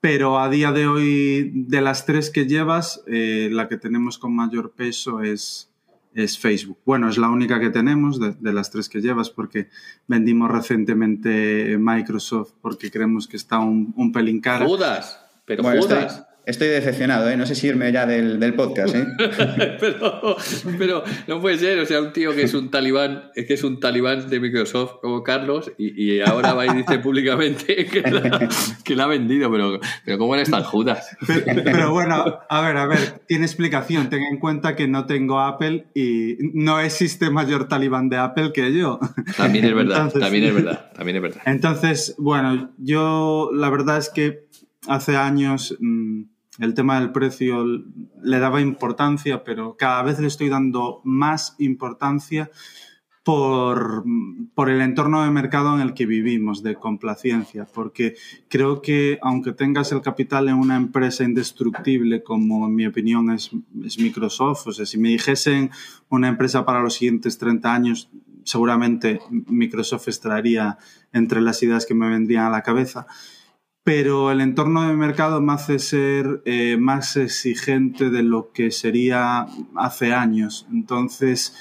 Pero 0.00 0.38
a 0.38 0.48
día 0.48 0.72
de 0.72 0.86
hoy, 0.86 1.52
de 1.54 1.80
las 1.80 2.04
tres 2.04 2.30
que 2.30 2.46
llevas, 2.46 3.02
eh, 3.06 3.48
la 3.52 3.68
que 3.68 3.76
tenemos 3.76 4.18
con 4.18 4.34
mayor 4.34 4.72
peso 4.72 5.22
es, 5.22 5.70
es 6.14 6.38
Facebook. 6.38 6.78
Bueno, 6.84 7.08
es 7.08 7.16
la 7.16 7.28
única 7.28 7.60
que 7.60 7.70
tenemos 7.70 8.18
de, 8.20 8.32
de, 8.32 8.52
las 8.52 8.70
tres 8.70 8.88
que 8.88 9.00
llevas 9.00 9.30
porque 9.30 9.68
vendimos 10.06 10.50
recientemente 10.50 11.76
Microsoft 11.78 12.52
porque 12.60 12.90
creemos 12.90 13.26
que 13.28 13.36
está 13.36 13.58
un, 13.58 13.94
un 13.96 14.12
pelín 14.12 14.40
cara. 14.40 14.66
Judas, 14.66 15.20
pero 15.44 15.62
bueno, 15.62 15.82
Judas. 15.82 16.26
Estoy 16.46 16.68
decepcionado, 16.68 17.28
¿eh? 17.28 17.36
No 17.36 17.44
sé 17.44 17.56
si 17.56 17.66
irme 17.66 17.90
ya 17.90 18.06
del, 18.06 18.38
del 18.38 18.54
podcast, 18.54 18.94
¿eh? 18.94 19.04
pero, 19.80 20.36
pero, 20.78 21.04
no 21.26 21.40
puede 21.40 21.58
ser, 21.58 21.80
o 21.80 21.86
sea, 21.86 22.00
un 22.00 22.12
tío 22.12 22.32
que 22.36 22.42
es 22.42 22.54
un 22.54 22.70
talibán, 22.70 23.32
es 23.34 23.46
que 23.46 23.54
es 23.54 23.64
un 23.64 23.80
talibán 23.80 24.30
de 24.30 24.38
Microsoft 24.38 25.00
como 25.02 25.24
Carlos 25.24 25.72
y, 25.76 26.00
y 26.00 26.20
ahora 26.20 26.54
va 26.54 26.66
y 26.66 26.76
dice 26.76 26.98
públicamente 27.02 27.86
que 27.86 28.00
la, 28.00 28.48
que 28.84 28.94
la 28.94 29.04
ha 29.04 29.06
vendido, 29.08 29.50
pero, 29.50 29.80
pero 30.04 30.18
¿cómo 30.18 30.36
eres 30.36 30.48
tan 30.48 30.62
Judas? 30.62 31.16
Pero, 31.26 31.64
pero, 31.64 31.90
bueno, 31.90 32.38
a 32.48 32.60
ver, 32.60 32.76
a 32.76 32.86
ver, 32.86 33.22
tiene 33.26 33.44
explicación. 33.44 34.08
Ten 34.08 34.22
en 34.22 34.38
cuenta 34.38 34.76
que 34.76 34.86
no 34.86 35.04
tengo 35.06 35.40
Apple 35.40 35.88
y 35.96 36.36
no 36.54 36.78
existe 36.78 37.28
mayor 37.28 37.66
talibán 37.66 38.08
de 38.08 38.18
Apple 38.18 38.52
que 38.54 38.72
yo. 38.72 39.00
También 39.36 39.64
es 39.64 39.74
verdad, 39.74 39.96
entonces, 39.96 40.20
también 40.20 40.44
es 40.44 40.54
verdad, 40.54 40.92
también 40.94 41.16
es 41.16 41.22
verdad. 41.22 41.42
Entonces, 41.44 42.14
bueno, 42.18 42.72
yo 42.78 43.50
la 43.52 43.68
verdad 43.68 43.98
es 43.98 44.10
que 44.10 44.46
hace 44.86 45.16
años... 45.16 45.76
Mmm, 45.80 46.35
el 46.58 46.74
tema 46.74 46.98
del 46.98 47.12
precio 47.12 47.64
le 48.22 48.38
daba 48.38 48.60
importancia, 48.60 49.44
pero 49.44 49.76
cada 49.76 50.02
vez 50.02 50.18
le 50.18 50.26
estoy 50.26 50.48
dando 50.48 51.00
más 51.04 51.54
importancia 51.58 52.50
por, 53.22 54.04
por, 54.54 54.70
el 54.70 54.80
entorno 54.80 55.24
de 55.24 55.30
mercado 55.32 55.74
en 55.74 55.80
el 55.80 55.94
que 55.94 56.06
vivimos, 56.06 56.62
de 56.62 56.76
complacencia, 56.76 57.66
porque 57.66 58.14
creo 58.48 58.80
que 58.80 59.18
aunque 59.20 59.52
tengas 59.52 59.90
el 59.90 60.00
capital 60.00 60.48
en 60.48 60.54
una 60.54 60.76
empresa 60.76 61.24
indestructible, 61.24 62.22
como 62.22 62.66
en 62.66 62.74
mi 62.76 62.86
opinión 62.86 63.32
es, 63.32 63.50
es 63.84 63.98
Microsoft, 63.98 64.68
o 64.68 64.72
sea, 64.72 64.86
si 64.86 64.96
me 64.98 65.08
dijesen 65.08 65.72
una 66.08 66.28
empresa 66.28 66.64
para 66.64 66.80
los 66.80 66.94
siguientes 66.94 67.36
30 67.36 67.74
años, 67.74 68.10
seguramente 68.44 69.18
Microsoft 69.28 70.06
estaría 70.06 70.78
entre 71.12 71.40
las 71.40 71.60
ideas 71.64 71.84
que 71.84 71.94
me 71.94 72.08
vendrían 72.08 72.46
a 72.46 72.50
la 72.50 72.62
cabeza 72.62 73.08
pero 73.86 74.32
el 74.32 74.40
entorno 74.40 74.88
de 74.88 74.96
mercado 74.96 75.40
me 75.40 75.52
hace 75.52 75.78
ser 75.78 76.42
eh, 76.44 76.76
más 76.76 77.16
exigente 77.16 78.10
de 78.10 78.24
lo 78.24 78.50
que 78.50 78.72
sería 78.72 79.46
hace 79.76 80.12
años. 80.12 80.66
Entonces, 80.72 81.54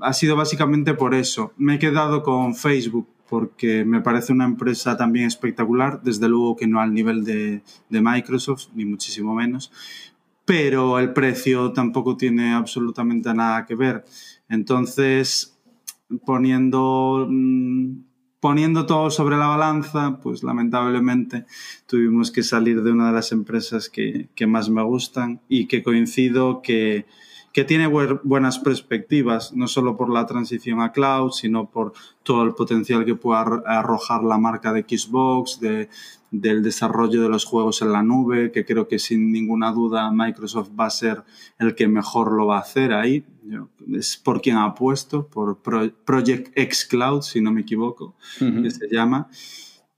ha 0.00 0.14
sido 0.14 0.34
básicamente 0.34 0.94
por 0.94 1.14
eso. 1.14 1.52
Me 1.58 1.74
he 1.74 1.78
quedado 1.78 2.22
con 2.22 2.54
Facebook 2.54 3.06
porque 3.28 3.84
me 3.84 4.00
parece 4.00 4.32
una 4.32 4.46
empresa 4.46 4.96
también 4.96 5.26
espectacular, 5.26 6.00
desde 6.02 6.26
luego 6.30 6.56
que 6.56 6.66
no 6.66 6.80
al 6.80 6.94
nivel 6.94 7.22
de, 7.22 7.60
Microsoft, 7.90 8.68
ni 8.74 8.86
muchísimo 8.86 9.34
menos, 9.34 9.70
pero 10.46 10.98
el 10.98 11.12
precio 11.12 11.74
tampoco 11.74 12.16
tiene 12.16 12.54
absolutamente 12.54 13.34
nada 13.34 13.66
que 13.66 13.74
ver. 13.74 14.06
Entonces, 14.48 15.60
poniendo 16.24 17.26
mmm, 17.28 18.07
poniendo 18.40 18.86
todo 18.86 19.10
sobre 19.10 19.36
la 19.36 19.46
balanza, 19.46 20.18
pues 20.22 20.42
lamentablemente 20.42 21.44
tuvimos 21.86 22.30
que 22.30 22.42
salir 22.42 22.82
de 22.82 22.92
una 22.92 23.08
de 23.08 23.14
las 23.14 23.32
empresas 23.32 23.88
que, 23.88 24.28
que 24.34 24.46
más 24.46 24.70
me 24.70 24.82
gustan 24.82 25.40
y 25.48 25.66
que 25.66 25.82
coincido 25.82 26.62
que, 26.62 27.06
que 27.52 27.64
tiene 27.64 27.88
buenas 27.88 28.60
perspectivas, 28.60 29.52
no 29.54 29.66
solo 29.66 29.96
por 29.96 30.10
la 30.10 30.26
transición 30.26 30.80
a 30.80 30.92
cloud, 30.92 31.32
sino 31.32 31.68
por 31.68 31.92
todo 32.22 32.44
el 32.44 32.54
potencial 32.54 33.04
que 33.04 33.16
puede 33.16 33.40
arrojar 33.66 34.22
la 34.22 34.38
marca 34.38 34.72
de 34.72 34.82
Xbox, 34.82 35.58
de, 35.58 35.88
del 36.30 36.62
desarrollo 36.62 37.22
de 37.22 37.28
los 37.28 37.44
juegos 37.44 37.80
en 37.82 37.92
la 37.92 38.02
nube, 38.02 38.52
que 38.52 38.64
creo 38.64 38.88
que 38.88 38.98
sin 38.98 39.32
ninguna 39.32 39.72
duda 39.72 40.10
Microsoft 40.12 40.70
va 40.78 40.86
a 40.86 40.90
ser 40.90 41.24
el 41.58 41.74
que 41.74 41.88
mejor 41.88 42.32
lo 42.32 42.46
va 42.46 42.58
a 42.58 42.60
hacer 42.60 42.92
ahí. 42.92 43.24
Es 43.92 44.16
por 44.16 44.42
quien 44.42 44.56
ha 44.56 44.74
puesto, 44.74 45.26
por 45.26 45.58
Project 45.60 46.52
X 46.54 46.86
Cloud, 46.86 47.22
si 47.22 47.40
no 47.40 47.50
me 47.50 47.62
equivoco, 47.62 48.16
uh 48.40 48.44
-huh. 48.44 48.62
que 48.62 48.70
se 48.70 48.88
llama. 48.90 49.28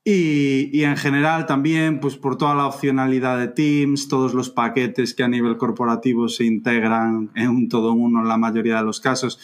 Y, 0.02 0.70
y, 0.72 0.84
en 0.84 0.96
general 0.96 1.44
también, 1.44 2.00
pues 2.00 2.16
por 2.16 2.38
toda 2.38 2.54
la 2.54 2.66
opcionalidad 2.66 3.38
de 3.38 3.48
Teams, 3.48 4.08
todos 4.08 4.32
los 4.32 4.48
paquetes 4.48 5.14
que 5.14 5.22
a 5.22 5.28
nivel 5.28 5.58
corporativo 5.58 6.28
se 6.28 6.44
integran 6.44 7.30
en 7.34 7.48
un 7.50 7.68
todo 7.68 7.92
uno 7.92 8.20
en 8.20 8.28
la 8.28 8.38
mayoría 8.38 8.78
de 8.78 8.84
los 8.84 8.98
casos, 8.98 9.38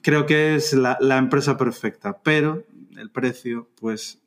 creo 0.00 0.26
que 0.26 0.54
es 0.54 0.74
la, 0.74 0.96
la 1.00 1.18
empresa 1.18 1.56
perfecta, 1.56 2.20
pero 2.22 2.64
el 2.96 3.10
precio, 3.10 3.68
pues 3.80 4.23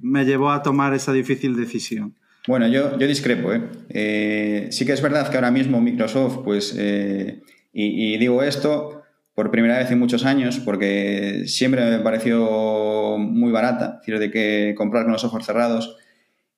me 0.00 0.24
llevó 0.24 0.50
a 0.50 0.62
tomar 0.62 0.94
esa 0.94 1.12
difícil 1.12 1.56
decisión. 1.56 2.14
Bueno, 2.48 2.66
yo, 2.66 2.98
yo 2.98 3.06
discrepo. 3.06 3.52
¿eh? 3.52 3.62
Eh, 3.90 4.68
sí 4.70 4.86
que 4.86 4.92
es 4.92 5.02
verdad 5.02 5.28
que 5.30 5.36
ahora 5.36 5.50
mismo 5.50 5.82
Microsoft, 5.82 6.38
pues, 6.44 6.74
eh, 6.78 7.42
y, 7.74 8.16
digo 8.16 8.42
esto 8.42 9.02
por 9.34 9.50
primera 9.50 9.78
vez 9.78 9.90
en 9.90 9.98
muchos 9.98 10.24
años, 10.24 10.58
porque 10.58 11.44
siempre 11.46 11.84
me 11.84 11.98
pareció 11.98 13.18
muy 13.18 13.52
barata, 13.52 13.98
decir, 13.98 14.18
de 14.18 14.30
que 14.30 14.74
comprar 14.76 15.04
con 15.04 15.12
los 15.12 15.24
ojos 15.24 15.44
cerrados. 15.44 15.96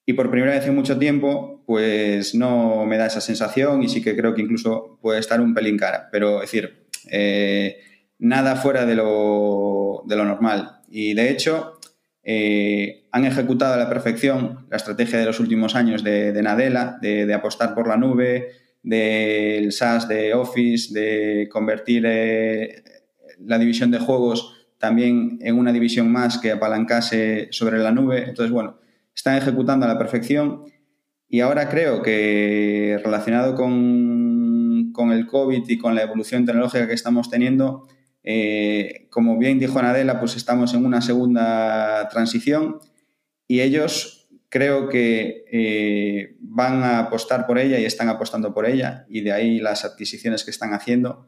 Y 0.07 0.13
por 0.13 0.31
primera 0.31 0.53
vez 0.53 0.65
en 0.67 0.77
mucho 0.77 0.97
tiempo, 0.97 1.63
pues 1.67 2.37
no 2.37 2.87
me 2.87 2.97
da 2.97 3.07
esa 3.07 3.21
sensación 3.21 3.83
y 3.83 3.89
sí 3.89 4.01
que 4.01 4.17
creo 4.17 4.33
que 4.35 4.43
incluso 4.43 4.99
puede 5.03 5.19
estar 5.19 5.41
un 5.41 5.55
pelín 5.55 5.77
cara. 5.77 6.09
Pero, 6.13 6.43
es 6.43 6.53
decir, 6.53 6.87
nada 8.21 8.55
fuera 8.57 8.87
de 8.87 8.95
lo, 8.95 10.05
de 10.07 10.17
lo 10.17 10.25
normal. 10.25 10.81
Y 10.89 11.15
de 11.15 11.31
hecho, 11.31 11.80
eh, 12.23 13.07
han 13.13 13.25
ejecutado 13.25 13.75
a 13.75 13.79
la 13.79 13.89
perfección 13.89 14.67
la 14.71 14.77
estrategia 14.77 15.19
de 15.19 15.25
los 15.25 15.41
últimos 15.41 15.75
años 15.75 16.05
de, 16.05 16.33
de 16.33 16.43
Nadella, 16.43 16.99
de, 17.01 17.27
de, 17.27 17.35
apostar 17.35 17.75
por 17.75 17.89
la 17.89 17.97
nube, 17.97 18.51
del 18.83 19.73
SaaS 19.73 20.09
de 20.09 20.35
Office, 20.35 20.93
de 20.93 21.49
convertir 21.49 22.05
eh, 22.07 22.83
la 23.39 23.59
división 23.59 23.91
de 23.91 23.99
juegos 23.99 24.57
también 24.79 25.39
en 25.43 25.59
una 25.59 25.73
división 25.73 26.11
más 26.11 26.39
que 26.39 26.53
apalancase 26.53 27.49
sobre 27.51 27.79
la 27.79 27.93
nube. 27.93 28.25
Entonces, 28.29 28.51
bueno, 28.51 28.79
están 29.15 29.37
ejecutando 29.37 29.85
a 29.85 29.89
la 29.89 29.99
perfección 29.99 30.65
y 31.29 31.41
ahora 31.41 31.69
creo 31.69 32.03
que 32.03 32.99
relacionado 33.05 33.55
con, 33.55 34.91
con 34.93 35.13
el 35.13 35.27
COVID 35.27 35.69
y 35.69 35.79
con 35.79 35.95
la 35.95 36.03
evolución 36.03 36.47
tecnológica 36.47 36.89
que 36.89 36.95
estamos 36.95 37.31
teniendo, 37.31 37.87
eh, 38.23 39.07
como 39.11 39.39
bien 39.39 39.59
dijo 39.59 39.81
Nadella, 39.81 40.19
pues 40.21 40.37
estamos 40.37 40.75
en 40.75 40.85
una 40.85 41.01
segunda 41.01 42.09
transición 42.11 42.79
y 43.47 43.61
ellos 43.61 44.29
creo 44.51 44.89
que 44.89 45.45
eh, 45.51 46.37
van 46.41 46.83
a 46.83 46.99
apostar 46.99 47.47
por 47.47 47.59
ella 47.59 47.79
y 47.79 47.85
están 47.85 48.09
apostando 48.09 48.53
por 48.53 48.67
ella 48.67 49.07
y 49.09 49.23
de 49.23 49.33
ahí 49.33 49.61
las 49.61 49.85
adquisiciones 49.85 50.45
que 50.45 50.51
están 50.51 50.75
haciendo. 50.75 51.27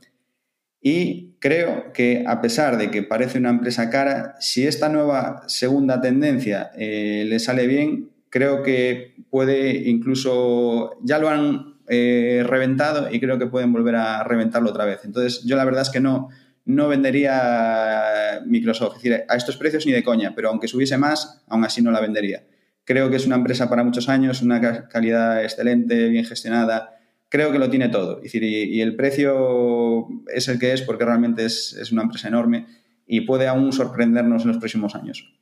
Y 0.85 1.37
creo 1.39 1.93
que 1.93 2.25
a 2.27 2.41
pesar 2.41 2.77
de 2.77 2.91
que 2.91 3.05
parece 3.05 3.39
una 3.39 3.51
empresa 3.51 3.89
cara, 3.89 4.35
si 4.41 4.67
esta 4.67 4.89
nueva 4.89 5.45
segunda 5.47 6.01
tendencia 6.01 6.73
eh, 6.77 7.25
le 7.27 7.39
sale 7.39 7.69
bien, 7.69 8.11
creo 8.29 8.65
que 8.65 9.15
puede 9.31 9.89
incluso, 9.89 10.99
ya 11.03 11.19
lo 11.19 11.29
han 11.29 11.77
eh, 11.89 12.43
reventado 12.45 13.13
y 13.13 13.21
creo 13.21 13.39
que 13.39 13.47
pueden 13.47 13.73
volver 13.73 13.95
a 13.95 14.25
reventarlo 14.25 14.71
otra 14.71 14.85
vez. 14.85 15.05
Entonces 15.05 15.45
yo 15.45 15.55
la 15.55 15.65
verdad 15.65 15.83
es 15.83 15.91
que 15.91 16.01
no, 16.01 16.31
no 16.65 16.89
vendería 16.89 18.41
Microsoft. 18.47 18.97
Es 18.97 19.03
decir, 19.03 19.25
a 19.29 19.37
estos 19.37 19.57
precios 19.57 19.87
ni 19.87 19.93
de 19.93 20.03
coña, 20.03 20.33
pero 20.35 20.51
aunque 20.51 20.69
subiese 20.69 20.99
más, 20.99 21.43
aún 21.49 21.65
así 21.65 21.83
no 21.83 21.91
la 21.91 22.01
vendería. 22.01 22.45
Creo 22.85 23.11
que 23.11 23.17
es 23.17 23.27
una 23.27 23.37
empresa 23.37 23.69
para 23.69 23.85
muchos 23.85 24.09
años, 24.09 24.43
una 24.43 24.89
calidad 24.89 25.43
excelente, 25.43 26.09
bien 26.09 26.25
gestionada. 26.25 26.99
Creo 27.29 27.53
que 27.53 27.59
lo 27.59 27.71
tiene 27.71 27.89
todo. 27.89 28.19
Es 28.19 28.25
decir, 28.25 28.43
y, 28.45 28.81
el 28.81 28.97
precio 28.97 30.09
es 30.33 30.49
el 30.49 30.59
que 30.59 30.73
es 30.73 30.83
porque 30.83 31.05
realmente 31.05 31.45
es, 31.45 31.73
es, 31.75 31.93
una 31.93 32.03
empresa 32.03 32.29
enorme 32.29 32.67
y 33.07 33.23
puede 33.23 33.47
aún 33.47 33.73
sorprendernos 33.73 34.43
en 34.43 34.49
los 34.49 34.59
próximos 34.59 34.95
años. 34.95 35.33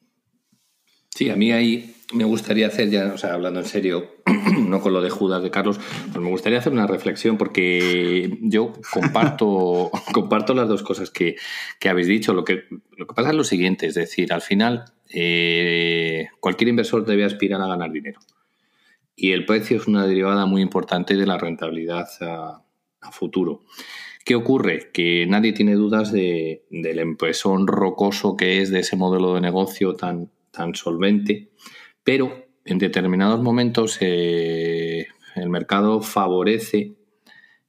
Sí, 1.09 1.31
a 1.31 1.37
mí 1.37 1.51
ahí 1.53 1.95
me 2.13 2.25
gustaría 2.25 2.67
hacer 2.67 2.91
ya, 2.91 3.13
o 3.13 3.19
sea, 3.19 3.35
hablando 3.35 3.61
en 3.61 3.67
serio, 3.67 4.17
no 4.67 4.81
con 4.81 4.93
lo 4.93 5.01
de 5.01 5.11
Judas 5.11 5.43
de 5.43 5.51
Carlos, 5.51 5.79
pues 6.13 6.23
me 6.23 6.31
gustaría 6.31 6.59
hacer 6.59 6.73
una 6.73 6.87
reflexión 6.87 7.37
porque 7.39 8.39
yo 8.43 8.73
comparto, 8.93 9.91
comparto 10.13 10.55
las 10.55 10.69
dos 10.69 10.83
cosas 10.83 11.11
que, 11.11 11.37
que, 11.79 11.89
habéis 11.89 12.09
dicho. 12.09 12.35
Lo 12.35 12.45
que, 12.45 12.65
lo 12.97 13.07
que 13.07 13.15
pasa 13.15 13.31
es 13.31 13.37
lo 13.37 13.45
siguiente, 13.45 13.87
es 13.87 13.95
decir, 13.95 14.33
al 14.33 14.43
final 14.43 14.85
eh, 15.13 16.29
cualquier 16.41 16.69
inversor 16.69 17.05
debe 17.05 17.25
aspirar 17.25 17.61
a 17.61 17.69
ganar 17.69 17.93
dinero. 17.93 18.21
Y 19.15 19.33
el 19.33 19.45
precio 19.45 19.77
es 19.77 19.87
una 19.87 20.07
derivada 20.07 20.47
muy 20.47 20.63
importante 20.63 21.15
de 21.15 21.27
la 21.27 21.39
rentabilidad 21.39 22.09
a, 22.23 22.65
a 23.01 23.13
futuro. 23.13 23.63
¿Qué 24.25 24.35
ocurre? 24.35 24.91
Que 24.93 25.27
nadie 25.27 25.53
tiene 25.53 25.75
dudas 25.75 26.13
de, 26.13 26.65
del 26.71 26.99
empresón 26.99 27.67
rocoso 27.67 28.37
que 28.37 28.61
es 28.61 28.71
de 28.71 28.81
ese 28.81 28.97
modelo 28.97 29.35
de 29.35 29.41
negocio 29.41 29.95
tan, 29.95 30.31
tan 30.51 30.75
solvente, 30.75 31.51
pero 32.05 32.47
en 32.65 32.79
determinados 32.79 33.41
momentos 33.43 33.99
el 34.01 35.07
mercado 35.49 36.03
favorece 36.03 36.97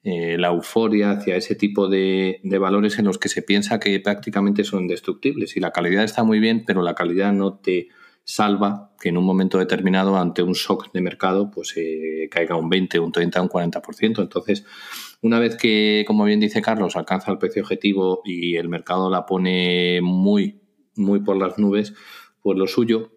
la 0.04 0.48
euforia 0.48 1.12
hacia 1.12 1.36
ese 1.36 1.56
tipo 1.56 1.88
de, 1.88 2.40
valores 2.44 2.98
en 2.98 3.06
los 3.06 3.18
que 3.18 3.30
se 3.30 3.44
piensa 3.44 3.80
que 3.80 4.00
prácticamente 4.00 4.64
son 4.64 4.82
indestructibles. 4.82 5.56
Y 5.56 5.60
la 5.60 5.72
calidad 5.72 6.04
está 6.04 6.24
muy 6.24 6.40
bien, 6.40 6.64
pero 6.66 6.82
la 6.82 6.96
calidad 6.96 7.34
no 7.34 7.60
te 7.60 7.90
salva 8.24 8.92
que 9.00 9.10
en 9.10 9.18
un 9.18 9.26
momento 9.26 9.58
determinado, 9.58 10.18
ante 10.18 10.44
un 10.44 10.54
shock 10.54 10.92
de 10.92 11.02
mercado, 11.02 11.52
pues 11.52 11.74
eh, 11.76 12.30
caiga 12.32 12.56
un 12.56 12.70
20, 12.70 13.00
un 13.00 13.12
30, 13.12 13.42
un 13.42 13.50
40%. 13.50 14.22
Entonces, 14.22 14.66
una 15.22 15.40
vez 15.40 15.56
que, 15.56 16.04
como 16.08 16.24
bien 16.26 16.40
dice 16.40 16.62
Carlos, 16.62 16.96
alcanza 16.96 17.32
el 17.32 17.38
precio 17.38 17.62
objetivo 17.62 18.22
y 18.26 18.56
el 18.56 18.70
mercado 18.70 19.10
la 19.10 19.26
pone 19.26 20.00
muy, 20.02 20.62
muy 20.96 21.20
por 21.22 21.38
las 21.38 21.58
nubes, 21.58 21.94
pues 22.42 22.58
lo 22.58 22.68
suyo 22.68 23.12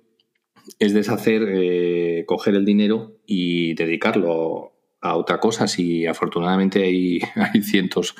es 0.78 0.94
deshacer, 0.94 1.42
eh, 1.48 2.24
coger 2.26 2.54
el 2.54 2.64
dinero 2.64 3.12
y 3.26 3.74
dedicarlo 3.74 4.72
a 5.00 5.16
otra 5.16 5.38
cosa. 5.38 5.68
Si 5.68 6.06
afortunadamente 6.06 6.82
hay, 6.82 7.20
hay, 7.34 7.62
cientos 7.62 8.14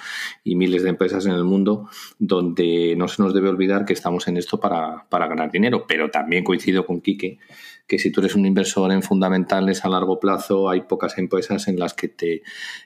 y 0.44 0.54
miles 0.54 0.82
de 0.82 0.90
empresas 0.90 1.26
en 1.26 1.32
el 1.32 1.44
mundo 1.44 1.88
donde 2.18 2.94
no 2.96 3.08
se 3.08 3.22
nos 3.22 3.34
debe 3.34 3.48
olvidar 3.48 3.84
que 3.84 3.94
estamos 3.94 4.28
en 4.28 4.36
esto 4.36 4.60
para, 4.60 5.06
para 5.08 5.26
ganar 5.26 5.50
dinero. 5.50 5.86
Pero 5.88 6.10
también 6.10 6.44
coincido 6.44 6.86
con 6.86 7.00
Quique 7.00 7.38
que 7.86 7.98
si 7.98 8.10
tú 8.10 8.20
eres 8.20 8.34
un 8.34 8.46
inversor 8.46 8.92
en 8.92 9.02
fundamentales 9.02 9.84
a 9.84 9.88
largo 9.88 10.18
plazo, 10.18 10.70
hay 10.70 10.82
pocas 10.82 11.18
empresas 11.18 11.68
en 11.68 11.78
las 11.78 11.94
que 11.94 12.08
te, 12.08 12.42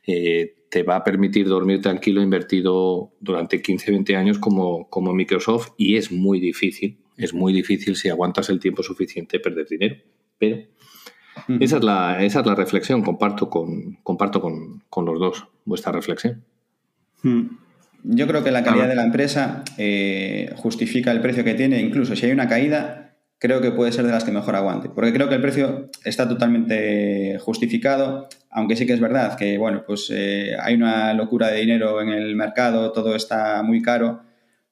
eh, 0.06 0.56
te 0.70 0.82
va 0.82 0.96
a 0.96 1.04
permitir 1.04 1.46
dormir 1.48 1.80
tranquilo 1.80 2.20
invertido 2.20 3.12
durante 3.20 3.62
15, 3.62 3.90
20 3.92 4.16
años 4.16 4.38
como, 4.38 4.88
como 4.90 5.12
Microsoft 5.12 5.70
y 5.76 5.96
es 5.96 6.10
muy 6.10 6.40
difícil, 6.40 6.98
es 7.18 7.34
muy 7.34 7.52
difícil 7.52 7.96
si 7.96 8.08
aguantas 8.08 8.48
el 8.48 8.60
tiempo 8.60 8.82
suficiente 8.82 9.40
perder 9.40 9.66
dinero. 9.68 9.96
Pero 10.38 10.66
esa 11.60 11.76
es 11.76 11.84
la, 11.84 12.24
esa 12.24 12.40
es 12.40 12.46
la 12.46 12.54
reflexión, 12.54 13.02
comparto 13.02 13.50
con, 13.50 13.98
comparto 14.02 14.40
con, 14.40 14.82
con 14.88 15.04
los 15.04 15.18
dos 15.18 15.46
vuestra 15.64 15.92
reflexión. 15.92 16.44
Yo 18.04 18.26
creo 18.26 18.44
que 18.44 18.50
la 18.50 18.62
calidad 18.62 18.88
de 18.88 18.94
la 18.94 19.04
empresa 19.04 19.64
eh, 19.76 20.52
justifica 20.56 21.10
el 21.10 21.20
precio 21.20 21.44
que 21.44 21.54
tiene, 21.54 21.80
incluso 21.80 22.14
si 22.14 22.26
hay 22.26 22.32
una 22.32 22.48
caída, 22.48 23.16
creo 23.38 23.60
que 23.60 23.72
puede 23.72 23.92
ser 23.92 24.06
de 24.06 24.12
las 24.12 24.24
que 24.24 24.30
mejor 24.30 24.54
aguante, 24.56 24.88
porque 24.88 25.12
creo 25.12 25.28
que 25.28 25.34
el 25.34 25.40
precio 25.40 25.90
está 26.04 26.28
totalmente 26.28 27.38
justificado, 27.40 28.28
aunque 28.50 28.76
sí 28.76 28.86
que 28.86 28.92
es 28.92 29.00
verdad 29.00 29.36
que, 29.36 29.58
bueno, 29.58 29.82
pues 29.86 30.10
eh, 30.14 30.56
hay 30.60 30.74
una 30.74 31.12
locura 31.14 31.48
de 31.48 31.60
dinero 31.60 32.00
en 32.00 32.10
el 32.10 32.36
mercado, 32.36 32.92
todo 32.92 33.16
está 33.16 33.62
muy 33.62 33.82
caro, 33.82 34.22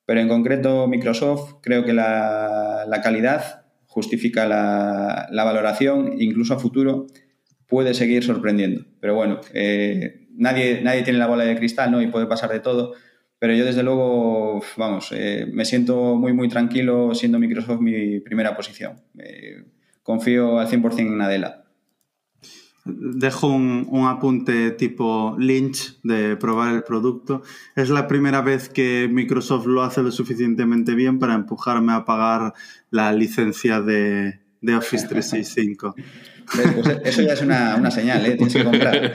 pero 0.06 0.20
en 0.20 0.28
concreto 0.28 0.88
Microsoft 0.88 1.56
creo 1.60 1.84
que 1.84 1.92
la, 1.92 2.84
la 2.88 3.00
calidad 3.02 3.66
justifica 3.96 4.46
la, 4.46 5.44
valoración, 5.44 6.20
incluso 6.20 6.52
a 6.52 6.58
futuro 6.58 7.06
puede 7.66 7.94
seguir 7.94 8.22
sorprendiendo. 8.22 8.84
Pero 9.00 9.14
bueno, 9.14 9.40
eh, 9.54 10.28
nadie, 10.36 10.82
nadie 10.82 11.02
tiene 11.02 11.18
la 11.18 11.26
bola 11.26 11.44
de 11.44 11.56
cristal 11.56 11.90
¿no? 11.90 12.02
y 12.02 12.08
puede 12.08 12.26
pasar 12.26 12.52
de 12.52 12.60
todo. 12.60 12.92
Pero 13.38 13.54
yo 13.54 13.64
desde 13.64 13.82
luego, 13.82 14.62
vamos, 14.76 15.12
eh, 15.12 15.46
me 15.50 15.64
siento 15.64 16.14
muy, 16.14 16.34
muy 16.34 16.48
tranquilo 16.48 17.14
siendo 17.14 17.38
Microsoft 17.38 17.80
mi 17.80 18.20
primera 18.20 18.54
posición. 18.54 19.00
Eh, 19.18 19.64
confío 20.02 20.58
al 20.58 20.68
100% 20.68 20.98
en 21.00 21.20
Adela. 21.22 21.65
Dejo 22.86 23.48
un, 23.48 24.06
apunte 24.06 24.70
tipo 24.70 25.36
Lynch 25.38 25.98
de 26.02 26.36
probar 26.36 26.74
el 26.74 26.84
producto. 26.84 27.42
Es 27.74 27.90
la 27.90 28.06
primera 28.06 28.40
vez 28.40 28.68
que 28.68 29.08
Microsoft 29.10 29.66
lo 29.66 29.82
hace 29.82 30.02
lo 30.02 30.12
suficientemente 30.12 30.94
bien 30.94 31.18
para 31.18 31.34
empujarme 31.34 31.92
a 31.92 32.04
pagar 32.04 32.54
la 32.90 33.12
licencia 33.12 33.80
de, 33.80 34.40
de 34.60 34.76
Office 34.76 35.06
365. 35.08 35.94
Pues 36.52 37.00
eso 37.04 37.22
ya 37.22 37.32
es 37.32 37.42
una, 37.42 37.90
señal, 37.90 38.24
¿eh? 38.24 38.36
tienes 38.36 38.54
que 38.54 38.64
comprar. 38.64 39.14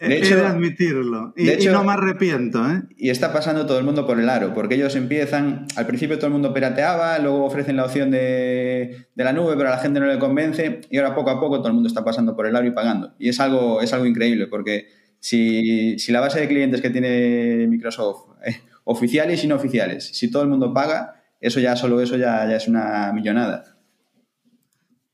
De 0.00 0.16
hecho, 0.16 0.34
He 0.34 0.38
de 0.38 0.46
admitirlo. 0.46 1.32
Y, 1.36 1.66
no 1.66 1.84
me 1.84 1.92
arrepiento. 1.92 2.68
¿eh? 2.68 2.82
Y 2.96 3.10
está 3.10 3.32
pasando 3.32 3.66
todo 3.66 3.78
el 3.78 3.84
mundo 3.84 4.06
por 4.06 4.18
el 4.18 4.28
aro, 4.28 4.52
porque 4.54 4.74
ellos 4.74 4.96
empiezan, 4.96 5.66
al 5.76 5.86
principio 5.86 6.16
todo 6.16 6.26
el 6.26 6.32
mundo 6.32 6.52
pirateaba, 6.52 7.18
luego 7.18 7.44
ofrecen 7.44 7.76
la 7.76 7.84
opción 7.84 8.10
de, 8.10 9.06
la 9.14 9.32
nube, 9.32 9.54
pero 9.56 9.68
a 9.68 9.72
la 9.72 9.78
gente 9.78 10.00
no 10.00 10.06
le 10.06 10.18
convence, 10.18 10.80
y 10.90 10.98
ahora 10.98 11.14
poco 11.14 11.30
a 11.30 11.38
poco 11.40 11.58
todo 11.58 11.68
el 11.68 11.74
mundo 11.74 11.88
está 11.88 12.04
pasando 12.04 12.34
por 12.34 12.46
el 12.46 12.56
aro 12.56 12.66
y 12.66 12.72
pagando. 12.72 13.14
Y 13.18 13.28
es 13.28 13.38
algo, 13.40 13.80
es 13.80 13.92
algo 13.92 14.06
increíble, 14.06 14.46
porque 14.48 14.88
si, 15.20 15.96
la 16.08 16.20
base 16.20 16.40
de 16.40 16.48
clientes 16.48 16.80
que 16.80 16.90
tiene 16.90 17.66
Microsoft, 17.68 18.30
eh, 18.44 18.56
oficiales 18.84 19.44
y 19.44 19.46
no 19.46 19.54
oficiales, 19.56 20.10
si 20.12 20.30
todo 20.30 20.42
el 20.42 20.48
mundo 20.48 20.74
paga, 20.74 21.22
eso 21.40 21.60
ya, 21.60 21.76
solo 21.76 22.00
eso 22.00 22.16
ya, 22.16 22.46
ya 22.48 22.56
es 22.56 22.68
una 22.68 23.12
millonada. 23.12 23.69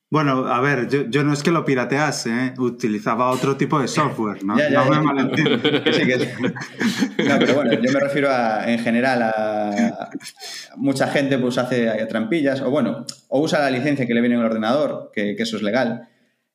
Bueno, 0.09 0.47
a 0.47 0.61
ver, 0.61 0.89
yo, 1.11 1.25
no 1.25 1.33
es 1.33 1.43
que 1.43 1.51
lo 1.51 1.65
piratease, 1.65 2.31
¿eh? 2.31 2.55
utilizaba 2.59 3.31
otro 3.31 3.57
tipo 3.57 3.81
de 3.81 3.89
software, 3.89 4.45
¿no? 4.45 4.55
no 4.71 4.85
me 4.85 5.01
malentiendo. 5.01 5.59
No, 7.27 7.39
pero 7.41 7.55
bueno, 7.55 7.73
yo 7.73 7.93
me 7.93 7.99
refiero 7.99 8.31
a, 8.31 8.71
en 8.71 8.79
general 8.79 9.23
a 9.23 10.11
mucha 10.77 11.09
gente 11.09 11.39
pues 11.39 11.59
hace 11.59 11.89
trampillas, 12.07 12.61
o 12.61 12.71
bueno, 12.71 13.05
o 13.29 13.41
usa 13.41 13.59
la 13.59 13.71
licencia 13.71 14.07
que 14.07 14.15
le 14.15 14.21
viene 14.21 14.37
en 14.37 14.43
el 14.43 14.47
ordenador, 14.47 15.11
que, 15.13 15.33
eso 15.33 15.57
es 15.57 15.63
legal. 15.63 16.09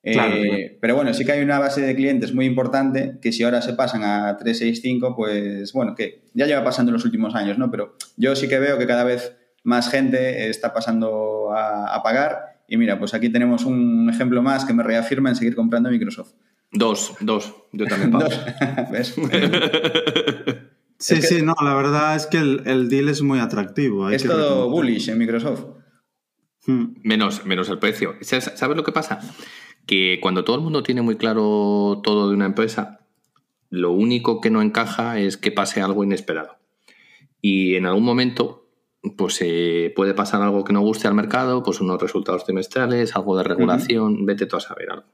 Eh, 0.04 0.78
pero 0.80 0.96
bueno, 0.96 1.14
sí 1.14 1.26
que 1.26 1.34
hay 1.34 1.42
una 1.42 1.60
base 1.60 1.82
de 1.82 1.96
clientes 1.96 2.34
muy 2.34 2.46
importante 2.46 3.18
que 3.22 3.34
si 3.34 3.44
ahora 3.44 3.62
se 3.62 3.74
pasan 3.74 4.04
a 4.04 4.38
365, 4.38 5.16
pues 5.16 5.74
bueno, 5.74 5.94
que 5.94 6.22
ya 6.34 6.46
lleva 6.46 6.64
pasando 6.64 6.92
en 6.92 6.94
los 6.94 7.06
últimos 7.06 7.36
años, 7.36 7.58
¿no? 7.58 7.70
Pero 7.70 7.98
yo 8.16 8.36
sí 8.36 8.48
que 8.48 8.60
veo 8.60 8.78
que 8.78 8.88
cada 8.88 9.04
vez 9.04 9.36
más 9.64 9.90
gente 9.90 10.50
está 10.50 10.74
pasando 10.74 11.52
a, 11.54 11.94
a 11.94 12.02
pagar 12.02 12.51
y 12.72 12.78
mira, 12.78 12.98
pues 12.98 13.14
aquí 13.14 13.28
tenemos 13.28 13.66
un 13.66 14.10
ejemplo 14.10 14.42
más 14.42 14.64
que 14.64 14.74
me 14.74 14.82
reafirma 14.82 15.28
en 15.28 15.36
seguir 15.36 15.56
comprando 15.56 15.92
Microsoft. 15.92 16.36
Dos, 16.72 17.16
dos. 17.20 17.54
Yo 17.74 17.86
también 17.86 18.12
pago. 18.12 18.30
¿Ves? 18.94 19.14
sí, 20.98 21.22
sí, 21.22 21.42
no, 21.42 21.54
la 21.62 21.76
verdad 21.76 22.16
es 22.16 22.28
que 22.28 22.38
el, 22.38 22.88
deal 22.88 23.10
es 23.10 23.22
muy 23.24 23.40
atractivo. 23.40 24.10
es 24.10 24.24
todo 24.24 24.70
bullish 24.70 25.10
en 25.10 25.18
Microsoft. 25.18 25.66
Hmm. 26.66 26.94
Menos, 27.04 27.46
menos 27.46 27.68
el 27.68 27.78
precio. 27.78 28.16
¿Sabes 28.22 28.78
lo 28.78 28.86
que 28.86 28.94
pasa? 28.94 29.20
Que 29.86 30.20
cuando 30.22 30.46
todo 30.46 30.56
el 30.56 30.62
mundo 30.62 30.82
tiene 30.82 31.02
muy 31.02 31.18
claro 31.18 32.00
todo 32.02 32.30
de 32.30 32.36
una 32.36 32.46
empresa, 32.46 33.02
lo 33.70 33.92
único 33.92 34.40
que 34.40 34.50
no 34.50 34.62
encaja 34.62 35.20
es 35.20 35.36
que 35.36 35.52
pase 35.52 35.82
algo 35.82 36.06
inesperado. 36.06 36.56
Y 37.42 37.76
en 37.76 37.86
algún 37.86 38.06
momento 38.06 38.61
pues 39.18 39.40
eh, 39.42 39.92
puede 39.96 40.14
pasar 40.14 40.42
algo 40.42 40.64
que 40.64 40.74
no 40.74 40.82
guste 40.82 41.08
al 41.08 41.16
mercado, 41.16 41.64
pues 41.64 41.82
unos 41.82 42.02
resultados 42.02 42.46
trimestrales, 42.46 43.16
algo 43.16 43.38
de 43.38 43.44
regulación, 43.44 44.26
vete 44.26 44.46
tú 44.46 44.58
a 44.58 44.60
saber 44.60 44.92
algo. 44.92 45.08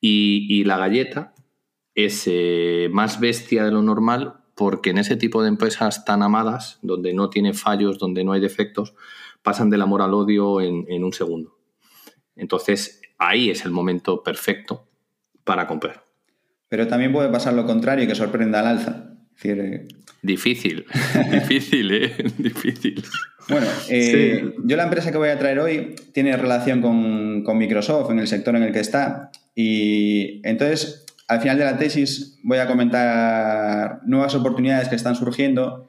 Y, 0.00 0.64
la 0.64 0.78
galleta 0.78 1.34
es 1.94 2.24
eh, 2.26 2.88
más 2.90 3.20
bestia 3.20 3.64
de 3.64 3.70
lo 3.70 3.82
normal 3.82 4.40
porque 4.54 4.90
en 4.90 4.98
ese 4.98 5.16
tipo 5.16 5.42
de 5.42 5.48
empresas 5.48 6.04
tan 6.04 6.22
amadas, 6.22 6.78
donde 6.82 7.12
no 7.12 7.28
tiene 7.30 7.52
fallos, 7.52 7.98
donde 7.98 8.24
no 8.24 8.32
hay 8.32 8.40
defectos, 8.40 8.94
pasan 9.42 9.70
del 9.70 9.82
amor 9.82 10.02
al 10.02 10.14
odio 10.14 10.60
en, 10.60 10.86
en 10.88 11.04
un 11.04 11.12
segundo. 11.12 11.58
Entonces, 12.36 13.00
ahí 13.18 13.50
es 13.50 13.64
el 13.64 13.70
momento 13.70 14.22
perfecto 14.22 14.88
para 15.44 15.66
comprar. 15.66 16.04
Pero 16.68 16.86
también 16.86 17.12
puede 17.12 17.28
pasar 17.30 17.54
lo 17.54 17.66
contrario, 17.66 18.06
que 18.06 18.14
sorprenda 18.14 18.60
al 18.60 18.66
alza. 18.66 19.09
Difícil, 20.22 20.84
difícil, 21.32 21.90
¿eh? 21.92 22.12
Difícil. 22.38 23.02
Bueno, 23.48 23.66
eh, 23.88 24.54
yo 24.64 24.76
la 24.76 24.84
empresa 24.84 25.10
que 25.10 25.18
voy 25.18 25.30
a 25.30 25.38
traer 25.38 25.58
hoy 25.58 25.94
tiene 26.12 26.36
relación 26.36 26.80
con, 26.80 27.58
Microsoft 27.58 28.10
en 28.10 28.20
el 28.20 28.28
sector 28.28 28.54
en 28.54 28.62
el 28.62 28.72
que 28.72 28.80
está 28.80 29.30
y 29.56 30.40
entonces 30.46 31.04
al 31.26 31.40
final 31.40 31.58
de 31.58 31.64
la 31.64 31.78
tesis 31.78 32.38
voy 32.44 32.58
a 32.58 32.68
comentar 32.68 34.00
nuevas 34.06 34.34
oportunidades 34.36 34.88
que 34.88 34.94
están 34.94 35.16
surgiendo 35.16 35.88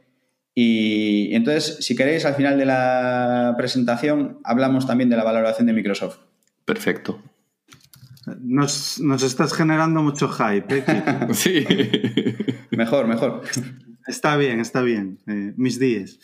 y 0.55 1.35
entonces 1.35 1.77
si 1.85 1.95
queréis 1.95 2.25
al 2.25 2.33
final 2.33 2.57
de 2.57 2.65
la 2.65 3.53
presentación 3.57 4.39
hablamos 4.43 4.87
también 4.87 5.09
de 5.09 5.17
la 5.17 5.23
valoración 5.23 5.67
de 5.67 5.73
Microsoft. 5.73 6.17
Perfecto. 6.65 7.21
Nos, 8.39 8.99
estás 9.23 9.53
generando 9.53 10.01
mucho 10.03 10.29
hype. 10.29 10.77
¿eh? 10.77 11.27
sí. 11.33 11.65
Mejor, 12.71 13.07
mejor. 13.07 13.41
Está 14.07 14.37
bien, 14.37 14.59
está 14.59 14.81
bien. 14.81 15.19
Eh, 15.27 15.53
mis 15.57 15.79
días. 15.79 16.19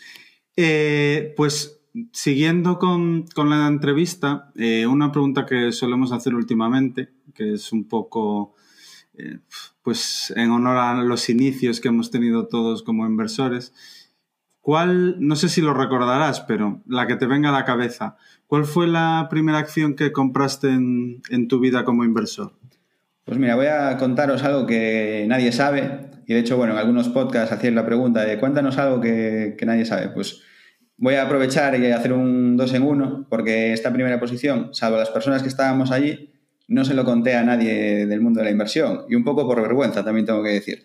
Eh, 0.56 1.34
pues 1.36 1.80
siguiendo 2.12 2.78
con, 2.78 3.26
la 3.36 3.66
entrevista, 3.66 4.52
una 4.88 5.10
pregunta 5.10 5.46
que 5.46 5.72
solemos 5.72 6.12
hacer 6.12 6.34
últimamente, 6.34 7.14
que 7.34 7.54
es 7.54 7.72
un 7.72 7.88
poco, 7.88 8.54
pues 9.82 10.32
en 10.36 10.50
honor 10.50 10.76
a 10.76 11.02
los 11.02 11.28
inicios 11.28 11.80
que 11.80 11.88
hemos 11.88 12.10
tenido 12.10 12.46
todos 12.46 12.82
como 12.82 13.06
inversores. 13.06 13.72
¿Cuál, 14.60 15.16
no 15.18 15.34
sé 15.34 15.48
si 15.48 15.60
lo 15.60 15.74
recordarás, 15.74 16.40
pero 16.40 16.82
la 16.86 17.06
que 17.06 17.16
te 17.16 17.26
venga 17.26 17.48
a 17.48 17.52
la 17.52 17.64
cabeza, 17.64 18.16
¿Cuál 18.48 18.64
fue 18.64 18.88
la 18.88 19.28
primera 19.28 19.58
acción 19.58 19.94
que 19.94 20.10
compraste 20.10 20.68
en, 20.68 21.48
tu 21.48 21.60
vida 21.60 21.84
como 21.84 22.02
inversor? 22.02 22.54
Pues 23.24 23.38
mira, 23.38 23.56
voy 23.56 23.66
a 23.66 23.98
contaros 23.98 24.42
algo 24.42 24.64
que 24.64 25.26
nadie 25.28 25.52
sabe. 25.52 26.08
Y 26.26 26.32
de 26.32 26.40
hecho, 26.40 26.56
bueno, 26.56 26.72
en 26.72 26.78
algunos 26.78 27.10
podcasts 27.10 27.52
hacían 27.52 27.74
la 27.74 27.84
pregunta 27.84 28.24
de 28.24 28.38
cuéntanos 28.38 28.78
algo 28.78 29.02
que, 29.02 29.54
nadie 29.66 29.84
sabe. 29.84 30.08
Pues 30.08 30.40
voy 30.96 31.16
a 31.16 31.24
aprovechar 31.24 31.78
y 31.78 31.92
hacer 31.92 32.14
un 32.14 32.56
dos 32.56 32.72
en 32.72 32.84
uno, 32.84 33.26
porque 33.28 33.74
esta 33.74 33.92
primera 33.92 34.18
posición, 34.18 34.70
salvo 34.72 34.96
las 34.96 35.10
personas 35.10 35.42
que 35.42 35.48
estábamos 35.48 35.90
allí, 35.90 36.32
no 36.68 36.86
se 36.86 36.94
lo 36.94 37.04
conté 37.04 37.34
a 37.34 37.42
nadie 37.42 38.06
del 38.06 38.22
mundo 38.22 38.40
de 38.40 38.46
la 38.46 38.50
inversión. 38.50 39.02
Y 39.10 39.14
un 39.14 39.24
poco 39.24 39.46
por 39.46 39.60
vergüenza, 39.60 40.02
también 40.02 40.24
tengo 40.24 40.42
que 40.42 40.52
decir. 40.52 40.84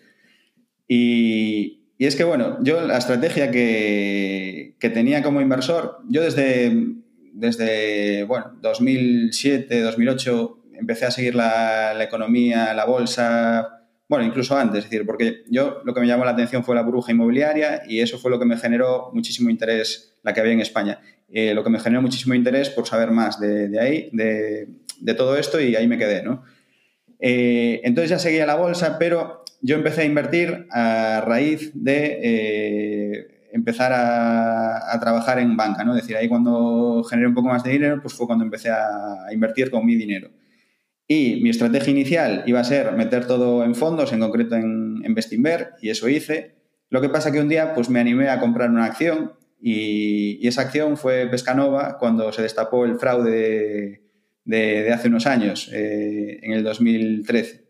Y, 0.86 1.80
es 1.98 2.14
que, 2.14 2.24
bueno, 2.24 2.58
yo 2.62 2.86
la 2.86 2.98
estrategia 2.98 3.50
que, 3.50 4.76
tenía 4.92 5.22
como 5.22 5.40
inversor, 5.40 6.00
yo 6.10 6.20
desde, 6.20 7.03
desde 7.34 8.24
bueno, 8.24 8.56
2007, 8.62 9.82
2008, 9.82 10.58
empecé 10.74 11.04
a 11.04 11.10
seguir 11.10 11.34
la, 11.34 11.92
la 11.94 12.04
economía, 12.04 12.72
la 12.74 12.84
bolsa, 12.84 13.84
bueno, 14.08 14.24
incluso 14.26 14.56
antes, 14.56 14.84
es 14.84 14.90
decir, 14.90 15.06
porque 15.06 15.44
yo 15.48 15.80
lo 15.84 15.94
que 15.94 16.00
me 16.00 16.06
llamó 16.06 16.24
la 16.24 16.32
atención 16.32 16.62
fue 16.62 16.74
la 16.74 16.82
burbuja 16.82 17.12
inmobiliaria 17.12 17.82
y 17.88 18.00
eso 18.00 18.18
fue 18.18 18.30
lo 18.30 18.38
que 18.38 18.44
me 18.44 18.56
generó 18.56 19.10
muchísimo 19.14 19.50
interés, 19.50 20.14
la 20.22 20.34
que 20.34 20.40
había 20.40 20.52
en 20.52 20.60
España. 20.60 21.00
Eh, 21.32 21.54
lo 21.54 21.64
que 21.64 21.70
me 21.70 21.80
generó 21.80 22.02
muchísimo 22.02 22.34
interés 22.34 22.68
por 22.70 22.86
saber 22.86 23.10
más 23.10 23.40
de, 23.40 23.78
ahí, 23.80 24.10
de, 24.12 25.14
todo 25.14 25.36
esto 25.36 25.60
y 25.60 25.74
ahí 25.74 25.88
me 25.88 25.98
quedé, 25.98 26.22
¿no? 26.22 26.44
Eh, 27.18 27.80
entonces 27.84 28.10
ya 28.10 28.18
seguía 28.18 28.46
la 28.46 28.56
bolsa, 28.56 28.98
pero 28.98 29.42
yo 29.62 29.76
empecé 29.76 30.02
a 30.02 30.04
invertir 30.04 30.66
a 30.70 31.22
raíz 31.26 31.72
de 31.74 32.20
eh, 32.22 33.33
empezar 33.54 33.92
a, 33.94 34.98
trabajar 35.00 35.38
en 35.38 35.56
banca, 35.56 35.84
¿no? 35.84 35.94
Es 35.94 36.02
decir, 36.02 36.16
ahí 36.16 36.28
cuando 36.28 37.04
generé 37.04 37.28
un 37.28 37.34
poco 37.34 37.48
más 37.48 37.62
de 37.62 37.70
dinero, 37.70 38.00
pues 38.02 38.14
fue 38.14 38.26
cuando 38.26 38.44
empecé 38.44 38.70
a 38.70 39.32
invertir 39.32 39.70
con 39.70 39.86
mi 39.86 39.94
dinero. 39.94 40.30
Y 41.06 41.40
mi 41.42 41.50
estrategia 41.50 41.90
inicial 41.90 42.42
iba 42.46 42.60
a 42.60 42.64
ser 42.64 42.92
meter 42.92 43.26
todo 43.26 43.64
en 43.64 43.74
fondos, 43.74 44.12
en 44.12 44.20
concreto 44.20 44.56
en, 44.56 45.02
en 45.04 45.14
y 45.80 45.90
eso 45.90 46.08
hice. 46.08 46.54
Lo 46.90 47.00
que 47.00 47.08
pasa 47.08 47.30
que 47.30 47.40
un 47.40 47.48
día 47.48 47.74
pues, 47.74 47.90
me 47.90 48.00
animé 48.00 48.28
a 48.28 48.40
comprar 48.40 48.70
una 48.70 48.86
acción 48.86 49.32
y, 49.60 50.46
esa 50.46 50.62
acción 50.62 50.96
fue 50.96 51.28
Pescanova 51.30 51.98
cuando 51.98 52.32
se 52.32 52.42
destapó 52.42 52.84
el 52.84 52.98
fraude 52.98 54.02
de, 54.44 54.92
hace 54.92 55.08
unos 55.08 55.26
años, 55.26 55.70
eh, 55.72 56.40
en 56.42 56.52
el 56.52 56.64
2013. 56.64 57.63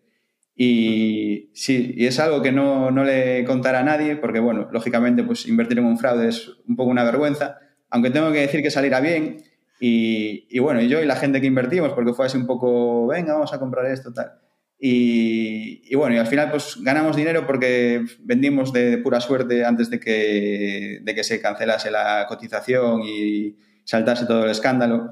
Y 0.57 1.51
sí, 1.55 1.95
y 1.97 2.07
es 2.07 2.21
algo 2.21 2.41
que 2.41 2.53
no, 2.53 2.91
no, 2.91 3.05
le 3.05 3.45
contará 3.45 3.81
a 3.81 3.85
nadie, 3.85 4.17
porque, 4.17 4.39
bueno, 4.39 4.69
lógicamente, 4.73 5.25
pues 5.25 5.47
invertir 5.47 5.79
en 5.79 5.87
un 5.87 5.99
fraude 5.99 6.29
es 6.29 6.49
un 6.69 6.77
poco 6.77 6.91
una 6.91 7.05
vergüenza, 7.05 7.59
aunque 7.91 8.11
tengo 8.11 8.31
que 8.33 8.41
decir 8.41 8.63
que 8.63 8.71
saliera 8.71 9.01
bien. 9.01 9.39
Y, 9.81 10.59
bueno, 10.61 10.81
y 10.81 10.89
yo 10.89 11.03
y 11.03 11.07
la 11.07 11.17
gente 11.17 11.41
que 11.41 11.47
invertimos, 11.47 11.93
porque 11.93 12.15
fue 12.15 12.27
así 12.27 12.39
un 12.39 12.47
poco, 12.47 13.07
venga, 13.09 13.35
vamos 13.35 13.53
a 13.53 13.59
comprar 13.59 13.87
esto, 13.87 14.13
tal. 14.13 14.33
Y, 14.79 15.95
bueno, 15.95 16.15
y 16.15 16.19
al 16.19 16.27
final 16.27 16.51
pues 16.51 16.79
ganamos 16.81 17.17
dinero 17.17 17.47
porque 17.47 18.05
vendimos 18.21 18.73
de 18.73 18.99
pura 18.99 19.21
suerte 19.21 19.65
antes 19.65 19.89
de 19.91 19.99
que, 20.01 21.01
de 21.03 21.15
que 21.15 21.25
se 21.25 21.41
cancelase 21.41 21.91
la 21.91 22.27
cotización 22.29 23.03
y 23.03 23.57
saltase 23.85 24.27
todo 24.27 24.45
el 24.45 24.51
escándalo. 24.51 25.11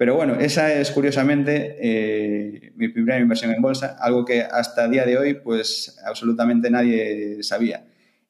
Pero 0.00 0.14
bueno, 0.14 0.36
esa 0.40 0.72
es 0.72 0.92
curiosamente 0.92 1.76
eh, 1.78 2.72
mi 2.76 2.88
primera 2.88 3.20
inversión 3.20 3.52
en 3.52 3.60
bolsa, 3.60 3.98
algo 4.00 4.24
que 4.24 4.40
hasta 4.40 4.86
el 4.86 4.92
día 4.92 5.04
de 5.04 5.18
hoy 5.18 5.34
pues 5.34 5.98
absolutamente 6.06 6.70
nadie 6.70 7.42
sabía. 7.42 7.84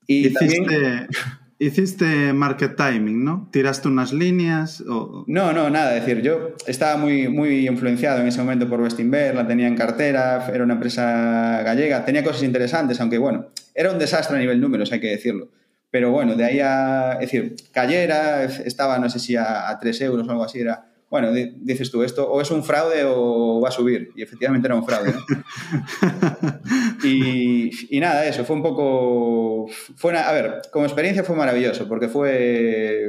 Y 0.04 0.32
también... 0.32 0.66
Hiciste 1.60 2.32
market 2.32 2.74
timing, 2.74 3.24
¿no? 3.24 3.48
¿Tiraste 3.52 3.86
unas 3.86 4.12
líneas? 4.12 4.80
O... 4.80 5.24
No, 5.28 5.52
no, 5.52 5.70
nada. 5.70 5.96
Es 5.96 6.04
decir, 6.04 6.24
yo 6.24 6.56
estaba 6.66 6.96
muy, 6.96 7.28
muy 7.28 7.68
influenciado 7.68 8.20
en 8.20 8.26
ese 8.26 8.40
momento 8.40 8.68
por 8.68 8.80
Westinberg, 8.80 9.36
la 9.36 9.46
tenía 9.46 9.68
en 9.68 9.76
cartera, 9.76 10.50
era 10.52 10.64
una 10.64 10.74
empresa 10.74 11.62
gallega, 11.62 12.04
tenía 12.04 12.24
cosas 12.24 12.42
interesantes, 12.42 13.00
aunque 13.00 13.18
bueno, 13.18 13.46
era 13.76 13.92
un 13.92 13.98
desastre 14.00 14.38
a 14.38 14.40
nivel 14.40 14.60
números, 14.60 14.90
hay 14.90 14.98
que 14.98 15.10
decirlo. 15.10 15.50
Pero 15.88 16.10
bueno, 16.10 16.34
de 16.34 16.44
ahí 16.44 16.58
a, 16.58 17.12
es 17.20 17.30
decir, 17.30 17.54
cayera, 17.70 18.42
estaba, 18.42 18.98
no 18.98 19.08
sé 19.08 19.20
si 19.20 19.36
a, 19.36 19.68
a 19.68 19.78
3 19.78 20.00
euros 20.00 20.26
o 20.26 20.30
algo 20.32 20.42
así, 20.42 20.58
era 20.58 20.89
bueno, 21.10 21.32
dices 21.32 21.90
tú, 21.90 22.04
esto 22.04 22.30
o 22.30 22.40
es 22.40 22.52
un 22.52 22.62
fraude 22.62 23.02
o 23.04 23.60
va 23.60 23.68
a 23.68 23.72
subir. 23.72 24.12
Y 24.14 24.22
efectivamente 24.22 24.68
era 24.68 24.76
un 24.76 24.86
fraude. 24.86 25.12
y, 27.04 27.98
nada, 27.98 28.24
eso, 28.26 28.44
fue 28.44 28.54
un 28.54 28.62
poco... 28.62 29.66
Fue 29.96 30.16
a 30.16 30.30
ver, 30.30 30.62
como 30.70 30.84
experiencia 30.84 31.24
fue 31.24 31.34
maravilloso, 31.34 31.88
porque 31.88 32.06
fue, 32.06 33.08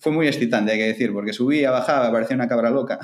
fue 0.00 0.10
muy 0.10 0.26
excitante, 0.26 0.72
hay 0.72 0.78
que 0.78 0.86
decir, 0.88 1.12
porque 1.12 1.32
subía, 1.32 1.70
bajaba, 1.70 2.10
parecía 2.10 2.34
una 2.34 2.48
cabra 2.48 2.70
loca. 2.70 2.98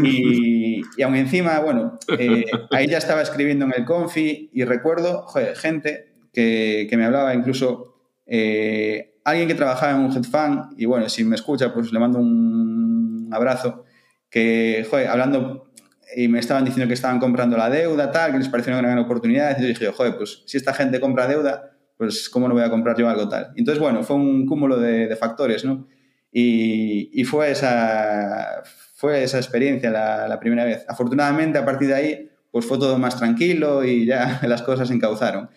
Y, 0.00 0.82
y 0.96 1.02
aún 1.02 1.14
encima, 1.14 1.60
bueno, 1.60 1.98
eh, 2.18 2.44
ahí 2.72 2.88
ya 2.88 2.98
estaba 2.98 3.22
escribiendo 3.22 3.64
en 3.66 3.74
el 3.76 3.84
Confi 3.84 4.50
y 4.52 4.64
recuerdo, 4.64 5.22
joder, 5.26 5.56
gente 5.56 6.12
que, 6.32 6.88
que 6.90 6.96
me 6.96 7.04
hablaba 7.04 7.34
incluso... 7.34 7.92
Eh, 8.26 9.14
alguien 9.24 9.48
que 9.48 9.54
trabajaba 9.54 9.92
en 9.92 10.00
un 10.00 10.12
hedge 10.12 10.28
fund, 10.30 10.74
y 10.76 10.84
bueno, 10.84 11.08
si 11.08 11.24
me 11.24 11.34
escucha, 11.34 11.72
pues 11.72 11.92
le 11.92 11.98
mando 11.98 12.18
un 12.18 12.73
abrazo, 13.34 13.84
que, 14.30 14.86
joder, 14.88 15.08
hablando, 15.08 15.70
y 16.16 16.28
me 16.28 16.38
estaban 16.38 16.64
diciendo 16.64 16.88
que 16.88 16.94
estaban 16.94 17.18
comprando 17.18 17.56
la 17.56 17.70
deuda, 17.70 18.10
tal, 18.10 18.32
que 18.32 18.38
les 18.38 18.48
pareció 18.48 18.72
una 18.72 18.82
gran 18.82 18.98
oportunidad, 18.98 19.58
yo 19.60 19.66
dije, 19.66 19.90
joder, 19.92 20.16
pues 20.16 20.42
si 20.46 20.56
esta 20.56 20.72
gente 20.72 21.00
compra 21.00 21.26
deuda, 21.26 21.72
pues 21.96 22.28
¿cómo 22.28 22.48
no 22.48 22.54
voy 22.54 22.64
a 22.64 22.70
comprar 22.70 22.96
yo 22.96 23.08
algo 23.08 23.28
tal? 23.28 23.52
Entonces, 23.56 23.80
bueno, 23.80 24.02
fue 24.02 24.16
un 24.16 24.46
cúmulo 24.46 24.78
de, 24.78 25.14
factores, 25.16 25.64
¿no? 25.64 25.86
Y, 26.32 27.22
fue, 27.24 27.52
esa, 27.52 28.62
fue 28.96 29.22
esa 29.22 29.38
experiencia 29.38 29.90
la, 29.90 30.26
la 30.26 30.40
primera 30.40 30.64
vez. 30.64 30.84
Afortunadamente, 30.88 31.58
a 31.58 31.64
partir 31.64 31.88
de 31.88 31.94
ahí, 31.94 32.30
pues 32.54 32.66
fue 32.66 32.78
todo 32.78 32.98
más 32.98 33.16
tranquilo 33.16 33.84
y 33.84 34.06
ya 34.06 34.40
las 34.46 34.62
cosas 34.62 34.86
se 34.86 34.94
encauzaron. 34.94 35.50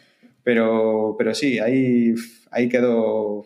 Pero, 0.43 1.15
pero 1.15 1.35
sí, 1.35 1.59
ahí, 1.59 2.15
ahí 2.49 2.69
quedó 2.69 3.45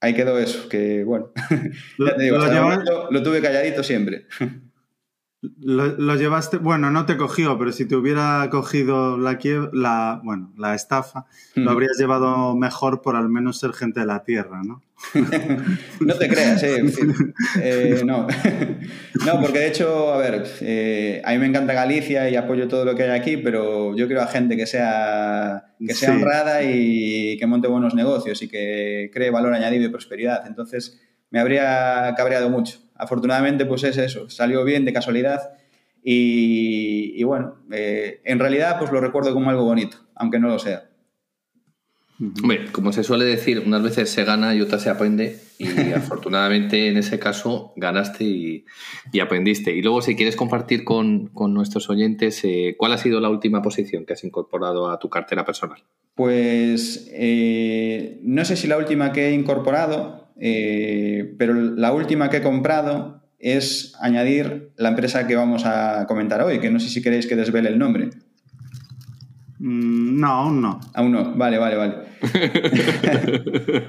ahí 0.00 0.14
quedó 0.14 0.38
eso, 0.38 0.68
que 0.68 1.04
bueno, 1.04 1.32
ya 1.98 2.16
te 2.16 2.22
digo, 2.22 2.38
lo, 2.38 3.22
tuve 3.22 3.40
calladito 3.40 3.82
siempre. 3.82 4.26
Lo, 5.42 6.16
llevaste, 6.16 6.56
bueno, 6.56 6.90
no 6.90 7.04
te 7.04 7.16
cogió, 7.16 7.58
pero 7.58 7.70
si 7.70 7.86
te 7.86 7.94
hubiera 7.94 8.48
cogido 8.50 9.18
la, 9.18 9.38
la, 9.72 10.20
bueno, 10.24 10.52
la 10.56 10.74
estafa, 10.74 11.26
lo 11.54 11.70
habrías 11.70 11.98
llevado 11.98 12.56
mejor 12.56 13.02
por 13.02 13.16
al 13.16 13.28
menos 13.28 13.58
ser 13.58 13.72
gente 13.72 14.00
de 14.00 14.06
la 14.06 14.24
tierra, 14.24 14.62
¿no? 14.64 14.82
no 16.00 16.14
te 16.14 16.28
creas, 16.28 16.62
eh, 16.62 16.82
eh 17.62 18.02
no. 18.04 18.26
no, 19.26 19.40
porque 19.40 19.58
de 19.58 19.68
hecho, 19.68 20.14
a 20.14 20.16
ver, 20.16 20.46
eh, 20.62 21.20
a 21.22 21.32
mí 21.32 21.38
me 21.38 21.46
encanta 21.46 21.74
Galicia 21.74 22.30
y 22.30 22.36
apoyo 22.36 22.66
todo 22.66 22.86
lo 22.86 22.94
que 22.94 23.02
hay 23.02 23.10
aquí, 23.10 23.36
pero 23.36 23.94
yo 23.94 24.06
quiero 24.06 24.22
a 24.22 24.26
gente 24.26 24.56
que 24.56 24.66
sea, 24.66 25.74
que 25.78 25.94
sea 25.94 26.12
honrada 26.12 26.62
y 26.62 27.36
que 27.38 27.46
monte 27.46 27.68
buenos 27.68 27.94
negocios 27.94 28.40
y 28.42 28.48
que 28.48 29.10
cree 29.12 29.30
valor 29.30 29.52
añadido 29.52 29.84
y 29.84 29.90
prosperidad. 29.90 30.46
Entonces, 30.46 30.98
me 31.30 31.40
habría 31.40 32.14
cabreado 32.16 32.48
mucho 32.48 32.85
afortunadamente, 32.98 33.66
pues 33.66 33.84
es 33.84 33.96
eso, 33.96 34.28
salió 34.30 34.64
bien 34.64 34.84
de 34.84 34.92
casualidad 34.92 35.40
y, 36.08 37.22
bueno, 37.24 37.56
eh, 37.72 38.20
en 38.24 38.38
realidad 38.38 38.78
pues 38.78 38.92
lo 38.92 39.00
recuerdo 39.00 39.34
como 39.34 39.50
algo 39.50 39.64
bonito, 39.64 39.98
aunque 40.14 40.38
no 40.38 40.46
lo 40.46 40.58
sea. 40.60 40.88
Hombre, 42.20 42.66
como 42.72 42.92
se 42.92 43.02
suele 43.02 43.24
decir, 43.24 43.62
unas 43.66 43.82
veces 43.82 44.08
se 44.08 44.24
gana 44.24 44.54
y 44.54 44.60
otras 44.60 44.82
se 44.82 44.88
aprende 44.88 45.38
y 45.58 45.66
afortunadamente 45.94 46.88
en 46.88 46.96
ese 46.96 47.18
caso 47.18 47.72
ganaste 47.76 48.24
y, 48.24 48.64
aprendiste. 49.20 49.74
Y 49.74 49.82
luego 49.82 50.00
si 50.00 50.14
quieres 50.14 50.36
compartir 50.36 50.84
con, 50.84 51.32
nuestros 51.34 51.90
oyentes, 51.90 52.40
eh, 52.44 52.76
¿cuál 52.78 52.92
ha 52.92 52.98
sido 52.98 53.20
la 53.20 53.28
última 53.28 53.60
posición 53.60 54.06
que 54.06 54.12
has 54.12 54.24
incorporado 54.24 54.88
a 54.88 54.98
tu 54.98 55.10
cartera 55.10 55.44
personal? 55.44 55.82
Pues 56.14 57.10
eh, 57.12 58.20
no 58.22 58.44
sé 58.44 58.56
si 58.56 58.66
la 58.66 58.78
última 58.78 59.12
que 59.12 59.28
he 59.28 59.32
incorporado, 59.32 60.25
eh, 60.38 61.34
pero 61.38 61.54
la 61.54 61.92
última 61.92 62.30
que 62.30 62.38
he 62.38 62.42
comprado 62.42 63.22
es 63.38 63.94
añadir 64.00 64.72
la 64.76 64.90
empresa 64.90 65.26
que 65.26 65.36
vamos 65.36 65.64
a 65.66 66.06
comentar 66.06 66.42
hoy, 66.42 66.58
que 66.58 66.70
no 66.70 66.80
sé 66.80 66.88
si 66.88 67.02
queréis 67.02 67.26
que 67.26 67.36
desvele 67.36 67.68
el 67.68 67.78
nombre. 67.78 68.10
Mm, 69.58 70.20
no, 70.20 70.26
aún 70.26 70.60
no. 70.60 70.80
Aún 70.94 71.12
no, 71.12 71.34
vale, 71.34 71.58
vale, 71.58 71.76
vale. 71.76 71.94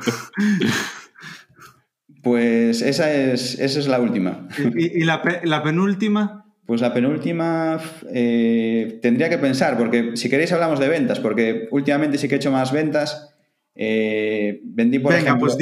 pues 2.24 2.82
esa 2.82 3.14
es, 3.14 3.60
esa 3.60 3.80
es 3.80 3.88
la 3.88 4.00
última. 4.00 4.48
¿Y, 4.76 5.04
la, 5.04 5.22
penúltima? 5.64 6.46
Pues 6.66 6.82
la 6.82 6.94
penúltima 6.94 7.80
eh, 8.14 9.00
tendría 9.02 9.30
que 9.30 9.38
pensar, 9.38 9.78
porque 9.78 10.12
si 10.16 10.30
queréis 10.30 10.52
hablamos 10.52 10.80
de 10.80 10.90
ventas, 10.90 11.20
porque 11.20 11.68
últimamente 11.72 12.18
sí 12.18 12.28
que 12.28 12.36
he 12.36 12.38
hecho 12.38 12.52
más 12.52 12.72
ventas. 12.72 13.34
Eh, 13.76 14.62
vendí, 14.64 15.00
por 15.00 15.14
Venga, 15.14 15.38
pues 15.38 15.56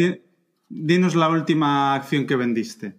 Dinos 0.67 1.15
la 1.15 1.29
última 1.29 1.95
acción 1.95 2.25
que 2.25 2.35
vendiste. 2.35 2.95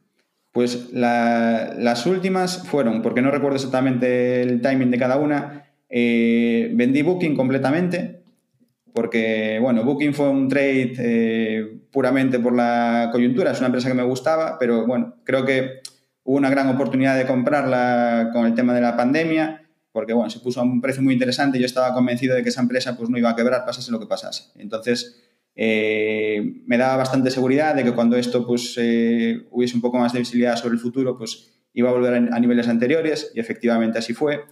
Pues 0.52 0.90
las 0.92 2.06
últimas 2.06 2.66
fueron, 2.66 3.02
porque 3.02 3.20
no 3.20 3.30
recuerdo 3.30 3.56
exactamente 3.56 4.40
el 4.40 4.62
timing 4.62 4.90
de 4.90 4.98
cada 4.98 5.18
una, 5.18 5.66
eh, 5.90 6.70
vendí 6.74 7.02
Booking 7.02 7.36
completamente, 7.36 8.22
porque, 8.94 9.58
bueno, 9.60 9.84
Booking 9.84 10.14
fue 10.14 10.30
un 10.30 10.48
trade 10.48 10.94
eh, 10.98 11.80
puramente 11.90 12.38
por 12.38 12.54
la 12.54 13.10
coyuntura, 13.12 13.50
es 13.50 13.58
una 13.58 13.66
empresa 13.66 13.88
que 13.88 13.94
me 13.94 14.02
gustaba, 14.02 14.58
pero 14.58 14.86
bueno, 14.86 15.16
creo 15.24 15.44
que 15.44 15.80
hubo 16.22 16.38
una 16.38 16.48
gran 16.48 16.70
oportunidad 16.70 17.18
de 17.18 17.26
comprarla 17.26 18.30
con 18.32 18.46
el 18.46 18.54
tema 18.54 18.72
de 18.72 18.80
la 18.80 18.96
pandemia, 18.96 19.62
porque, 19.92 20.14
bueno, 20.14 20.30
se 20.30 20.40
puso 20.40 20.60
a 20.60 20.62
un 20.62 20.80
precio 20.80 21.02
muy 21.02 21.12
interesante 21.12 21.58
yo 21.58 21.66
estaba 21.66 21.92
convencido 21.92 22.34
de 22.34 22.42
que 22.42 22.48
esa 22.48 22.62
empresa 22.62 22.96
pues 22.96 23.10
no 23.10 23.18
iba 23.18 23.30
a 23.30 23.36
quebrar, 23.36 23.66
pasase 23.66 23.90
lo 23.90 24.00
que 24.00 24.06
pasase. 24.06 24.44
Entonces, 24.56 25.25
eh, 25.58 26.60
me 26.66 26.76
daba 26.76 26.96
bastante 26.96 27.30
seguridad 27.30 27.74
de 27.74 27.82
que 27.82 27.94
cuando 27.94 28.16
esto 28.16 28.46
pues, 28.46 28.74
eh, 28.76 29.46
hubiese 29.50 29.74
un 29.74 29.80
poco 29.80 29.98
más 29.98 30.12
de 30.12 30.18
visibilidad 30.18 30.56
sobre 30.56 30.74
el 30.74 30.80
futuro, 30.80 31.16
pues 31.16 31.54
iba 31.72 31.88
a 31.88 31.92
volver 31.92 32.14
a, 32.14 32.40
niveles 32.40 32.68
anteriores 32.68 33.32
y 33.34 33.40
efectivamente 33.40 33.98
así 33.98 34.12
fue. 34.12 34.44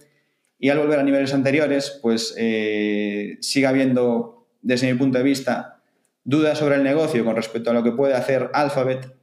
Y 0.57 0.69
al 0.69 0.79
volver 0.79 0.99
a 0.99 1.03
niveles 1.03 1.33
anteriores, 1.33 1.99
pues 2.01 2.33
eh, 2.37 3.37
sigue 3.41 3.67
habiendo, 3.67 4.47
desde 4.61 4.91
mi 4.91 4.97
punto 4.97 5.19
de 5.19 5.23
vista, 5.23 5.83
dudas 6.23 6.57
sobre 6.57 6.75
el 6.75 6.83
negocio 6.83 7.23
con 7.23 7.35
respecto 7.35 7.69
a 7.69 7.73
lo 7.73 7.83
que 7.83 7.91
puede 7.91 8.15
hacer 8.15 8.49
Alphabet 8.53 9.15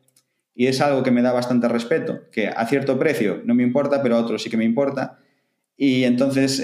y 0.55 0.67
es 0.67 0.81
algo 0.81 1.03
que 1.03 1.11
me 1.11 1.23
da 1.23 1.33
bastante 1.33 1.67
respeto, 1.67 2.29
que 2.31 2.47
a 2.49 2.67
cierto 2.67 2.99
precio 2.99 3.41
no 3.45 3.55
me 3.55 3.63
importa, 3.63 4.03
pero 4.03 4.17
a 4.17 4.21
otro 4.21 4.39
sí 4.39 4.51
que 4.51 4.57
me 4.57 4.65
importa. 4.65 5.19
Y 5.77 6.05
entonces 6.05 6.63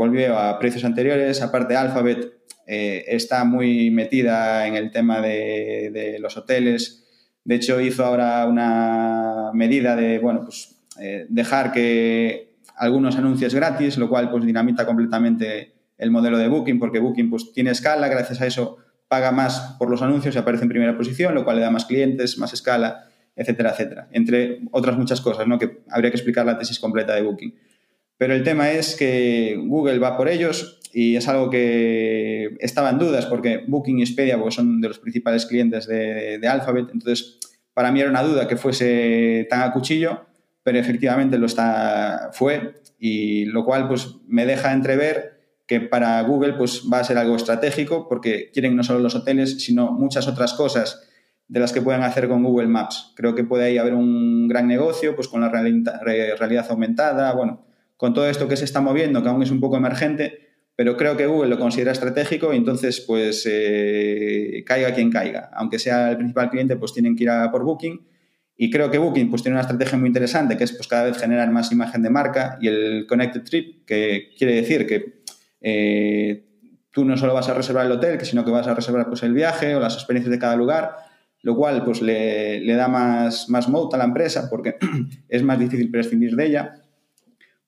volvió 0.00 0.38
a 0.38 0.58
precios 0.58 0.86
anteriores, 0.86 1.42
aparte 1.42 1.76
Alphabet 1.76 2.32
eh, 2.66 3.04
está 3.08 3.44
muy 3.44 3.90
metida 3.90 4.66
en 4.66 4.74
el 4.74 4.90
tema 4.90 5.20
de, 5.20 6.16
los 6.20 6.38
hoteles. 6.38 7.04
De 7.44 7.56
hecho, 7.56 7.78
hizo 7.82 8.06
ahora 8.06 8.46
una 8.46 9.50
medida 9.52 9.96
de, 9.96 10.18
bueno, 10.18 10.40
pues 10.46 10.80
eh, 10.98 11.26
dejar 11.28 11.70
que 11.70 12.54
algunos 12.76 13.16
anuncios 13.16 13.54
gratis, 13.54 13.98
lo 13.98 14.08
cual 14.08 14.30
pues 14.30 14.46
dinamita 14.46 14.86
completamente 14.86 15.74
el 15.98 16.10
modelo 16.10 16.38
de 16.38 16.48
Booking, 16.48 16.78
porque 16.78 16.98
Booking 16.98 17.28
pues 17.28 17.52
tiene 17.52 17.70
escala, 17.70 18.08
gracias 18.08 18.40
a 18.40 18.46
eso 18.46 18.78
paga 19.06 19.32
más 19.32 19.76
por 19.78 19.90
los 19.90 20.00
anuncios 20.00 20.34
y 20.34 20.38
aparece 20.38 20.62
en 20.62 20.70
primera 20.70 20.96
posición, 20.96 21.34
lo 21.34 21.44
cual 21.44 21.56
le 21.56 21.62
da 21.62 21.70
más 21.70 21.84
clientes, 21.84 22.38
más 22.38 22.54
escala, 22.54 23.04
etcétera, 23.36 23.72
etcétera. 23.72 24.08
Entre 24.12 24.62
otras 24.70 24.96
muchas 24.96 25.20
cosas, 25.20 25.46
¿no? 25.46 25.58
Que 25.58 25.82
habría 25.90 26.10
que 26.10 26.16
explicar 26.16 26.46
la 26.46 26.56
tesis 26.56 26.78
completa 26.78 27.14
de 27.14 27.20
Booking. 27.20 27.54
Pero 28.20 28.34
el 28.34 28.42
tema 28.42 28.70
es 28.70 28.96
que 28.96 29.58
Google 29.64 29.98
va 29.98 30.18
por 30.18 30.28
ellos 30.28 30.78
y 30.92 31.16
es 31.16 31.26
algo 31.26 31.48
que 31.48 32.54
estaba 32.58 32.90
en 32.90 32.98
dudas 32.98 33.24
porque 33.24 33.64
Booking 33.66 33.98
y 33.98 34.02
Expedia 34.02 34.38
pues, 34.38 34.56
son 34.56 34.82
de 34.82 34.88
los 34.88 34.98
principales 34.98 35.46
clientes 35.46 35.86
de, 35.86 36.38
Alphabet. 36.46 36.90
Entonces, 36.92 37.38
para 37.72 37.90
mí 37.90 37.98
era 37.98 38.10
una 38.10 38.22
duda 38.22 38.46
que 38.46 38.58
fuese 38.58 39.46
tan 39.48 39.62
a 39.62 39.72
cuchillo, 39.72 40.26
pero 40.62 40.78
efectivamente 40.78 41.38
lo 41.38 41.46
está, 41.46 42.28
fue. 42.34 42.82
Y 42.98 43.46
lo 43.46 43.64
cual 43.64 43.88
pues, 43.88 44.16
me 44.28 44.44
deja 44.44 44.74
entrever 44.74 45.40
que 45.66 45.80
para 45.80 46.20
Google 46.20 46.52
pues, 46.52 46.82
va 46.92 46.98
a 46.98 47.04
ser 47.04 47.16
algo 47.16 47.36
estratégico 47.36 48.06
porque 48.06 48.50
quieren 48.52 48.76
no 48.76 48.82
solo 48.82 48.98
los 48.98 49.14
hoteles, 49.14 49.64
sino 49.64 49.92
muchas 49.92 50.28
otras 50.28 50.52
cosas 50.52 51.08
de 51.48 51.58
las 51.58 51.72
que 51.72 51.80
pueden 51.80 52.02
hacer 52.02 52.28
con 52.28 52.44
Google 52.44 52.68
Maps. 52.68 53.14
Creo 53.16 53.34
que 53.34 53.44
puede 53.44 53.64
ahí 53.64 53.78
haber 53.78 53.94
un 53.94 54.46
gran 54.46 54.68
negocio 54.68 55.16
pues, 55.16 55.26
con 55.26 55.40
la 55.40 55.48
realidad 55.48 56.66
aumentada, 56.68 57.32
bueno, 57.32 57.69
con 58.00 58.14
todo 58.14 58.26
esto 58.30 58.48
que 58.48 58.56
se 58.56 58.64
está 58.64 58.80
moviendo, 58.80 59.22
que 59.22 59.28
aún 59.28 59.42
es 59.42 59.50
un 59.50 59.60
poco 59.60 59.76
emergente, 59.76 60.38
pero 60.74 60.96
creo 60.96 61.18
que 61.18 61.26
Google 61.26 61.50
lo 61.50 61.58
considera 61.58 61.92
estratégico 61.92 62.50
y 62.54 62.56
entonces, 62.56 63.02
pues, 63.02 63.46
eh, 63.46 64.64
caiga 64.64 64.94
quien 64.94 65.10
caiga. 65.10 65.50
Aunque 65.52 65.78
sea 65.78 66.12
el 66.12 66.16
principal 66.16 66.48
cliente, 66.48 66.76
pues 66.76 66.94
tienen 66.94 67.14
que 67.14 67.24
ir 67.24 67.28
a 67.28 67.50
por 67.50 67.62
Booking. 67.62 68.00
Y 68.56 68.70
creo 68.70 68.90
que 68.90 68.96
Booking 68.96 69.28
pues, 69.28 69.42
tiene 69.42 69.56
una 69.56 69.60
estrategia 69.60 69.98
muy 69.98 70.06
interesante, 70.06 70.56
que 70.56 70.64
es 70.64 70.72
pues, 70.72 70.88
cada 70.88 71.04
vez 71.04 71.18
generar 71.18 71.50
más 71.50 71.70
imagen 71.72 72.00
de 72.00 72.08
marca 72.08 72.56
y 72.58 72.68
el 72.68 73.04
Connected 73.06 73.42
Trip, 73.42 73.84
que 73.84 74.30
quiere 74.38 74.54
decir 74.54 74.86
que 74.86 75.20
eh, 75.60 76.46
tú 76.90 77.04
no 77.04 77.18
solo 77.18 77.34
vas 77.34 77.50
a 77.50 77.54
reservar 77.54 77.84
el 77.84 77.92
hotel, 77.92 78.18
sino 78.22 78.46
que 78.46 78.50
vas 78.50 78.66
a 78.66 78.74
reservar 78.74 79.08
pues, 79.08 79.22
el 79.24 79.34
viaje 79.34 79.74
o 79.74 79.80
las 79.80 79.92
experiencias 79.92 80.30
de 80.30 80.38
cada 80.38 80.56
lugar, 80.56 80.96
lo 81.42 81.54
cual 81.54 81.84
pues, 81.84 82.00
le, 82.00 82.64
da 82.64 82.88
más, 82.88 83.50
más 83.50 83.68
a 83.68 83.96
la 83.98 84.04
empresa 84.04 84.48
porque 84.48 84.76
es 85.28 85.42
más 85.42 85.58
difícil 85.58 85.90
prescindir 85.90 86.34
de 86.34 86.46
ella. 86.46 86.79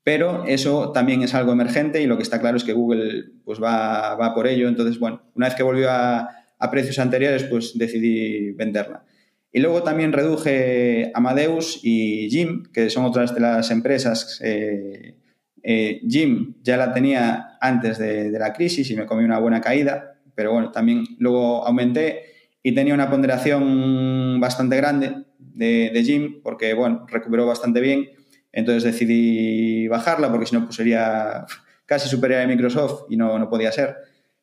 Pero 0.05 0.45
eso 0.47 0.91
también 0.91 1.23
es 1.23 1.35
algo 1.35 1.53
emergente 1.53 2.03
y 2.03 2.07
lo 2.07 2.17
que 2.17 2.25
está 2.25 2.41
claro 2.41 2.57
es 2.57 2.65
que 2.65 2.73
Google 2.73 3.25
pues 3.45 3.63
va, 3.63 4.17
va 4.17 4.35
por 4.35 4.49
ello. 4.49 4.69
Entonces, 4.69 4.99
bueno, 4.99 5.23
una 5.35 5.47
vez 5.47 5.55
que 5.55 5.63
volvió 5.63 5.91
a, 5.91 6.39
precios 6.71 7.01
anteriores, 7.01 7.43
pues 7.45 7.77
decidí 7.77 8.53
venderla. 8.53 9.05
Y 9.53 9.61
luego 9.61 9.83
también 9.83 10.13
reduje 10.13 11.11
Amadeus 11.13 11.81
y 11.83 12.31
Jim, 12.31 12.63
que 12.73 12.89
son 12.89 13.05
otras 13.05 13.35
de 13.35 13.41
las 13.41 13.71
empresas. 13.73 14.41
Eh, 14.43 15.17
eh, 15.65 16.01
Jim 16.09 16.55
ya 16.63 16.77
la 16.77 16.95
tenía 16.95 17.59
antes 17.61 17.99
de, 17.99 18.31
la 18.31 18.53
crisis 18.53 18.89
y 18.91 18.97
me 18.97 19.07
comí 19.07 19.25
una 19.25 19.41
buena 19.41 19.61
caída, 19.61 20.21
pero 20.37 20.53
bueno, 20.53 20.71
también 20.71 21.05
luego 21.19 21.67
aumenté 21.67 22.23
y 22.63 22.73
tenía 22.75 22.95
una 22.95 23.11
ponderación 23.11 24.39
bastante 24.41 24.77
grande 24.77 25.25
de, 25.39 25.91
de 25.93 26.05
Jim 26.05 26.41
porque, 26.45 26.75
bueno, 26.75 27.07
recuperó 27.09 27.45
bastante 27.45 27.81
bien 27.81 28.09
entonces 28.53 28.85
decidí 28.85 29.89
bajarla 29.89 30.31
porque 30.31 30.47
si 30.47 30.55
no 30.55 30.65
pues 30.65 30.77
sería 30.77 31.47
casi 31.87 32.09
superior 32.09 32.43
a 32.43 32.47
Microsoft 32.47 33.07
y 33.11 33.17
no, 33.17 33.39
no 33.39 33.49
podía 33.49 33.73
ser. 33.73 33.97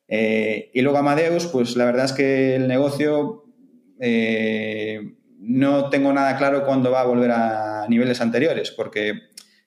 Eh, 0.08 0.70
y 0.74 0.82
luego 0.82 0.98
Amadeus, 0.98 1.46
pues 1.46 1.76
la 1.76 1.84
verdad 1.84 2.04
es 2.06 2.12
que 2.12 2.56
el 2.56 2.66
negocio 2.66 3.44
eh, 4.00 5.14
no 5.38 5.88
tengo 5.88 6.12
nada 6.12 6.36
claro 6.36 6.66
cuándo 6.66 6.90
va 6.90 7.02
a 7.02 7.06
volver 7.06 7.30
a 7.30 7.86
niveles 7.88 8.20
anteriores, 8.20 8.72
porque 8.72 9.14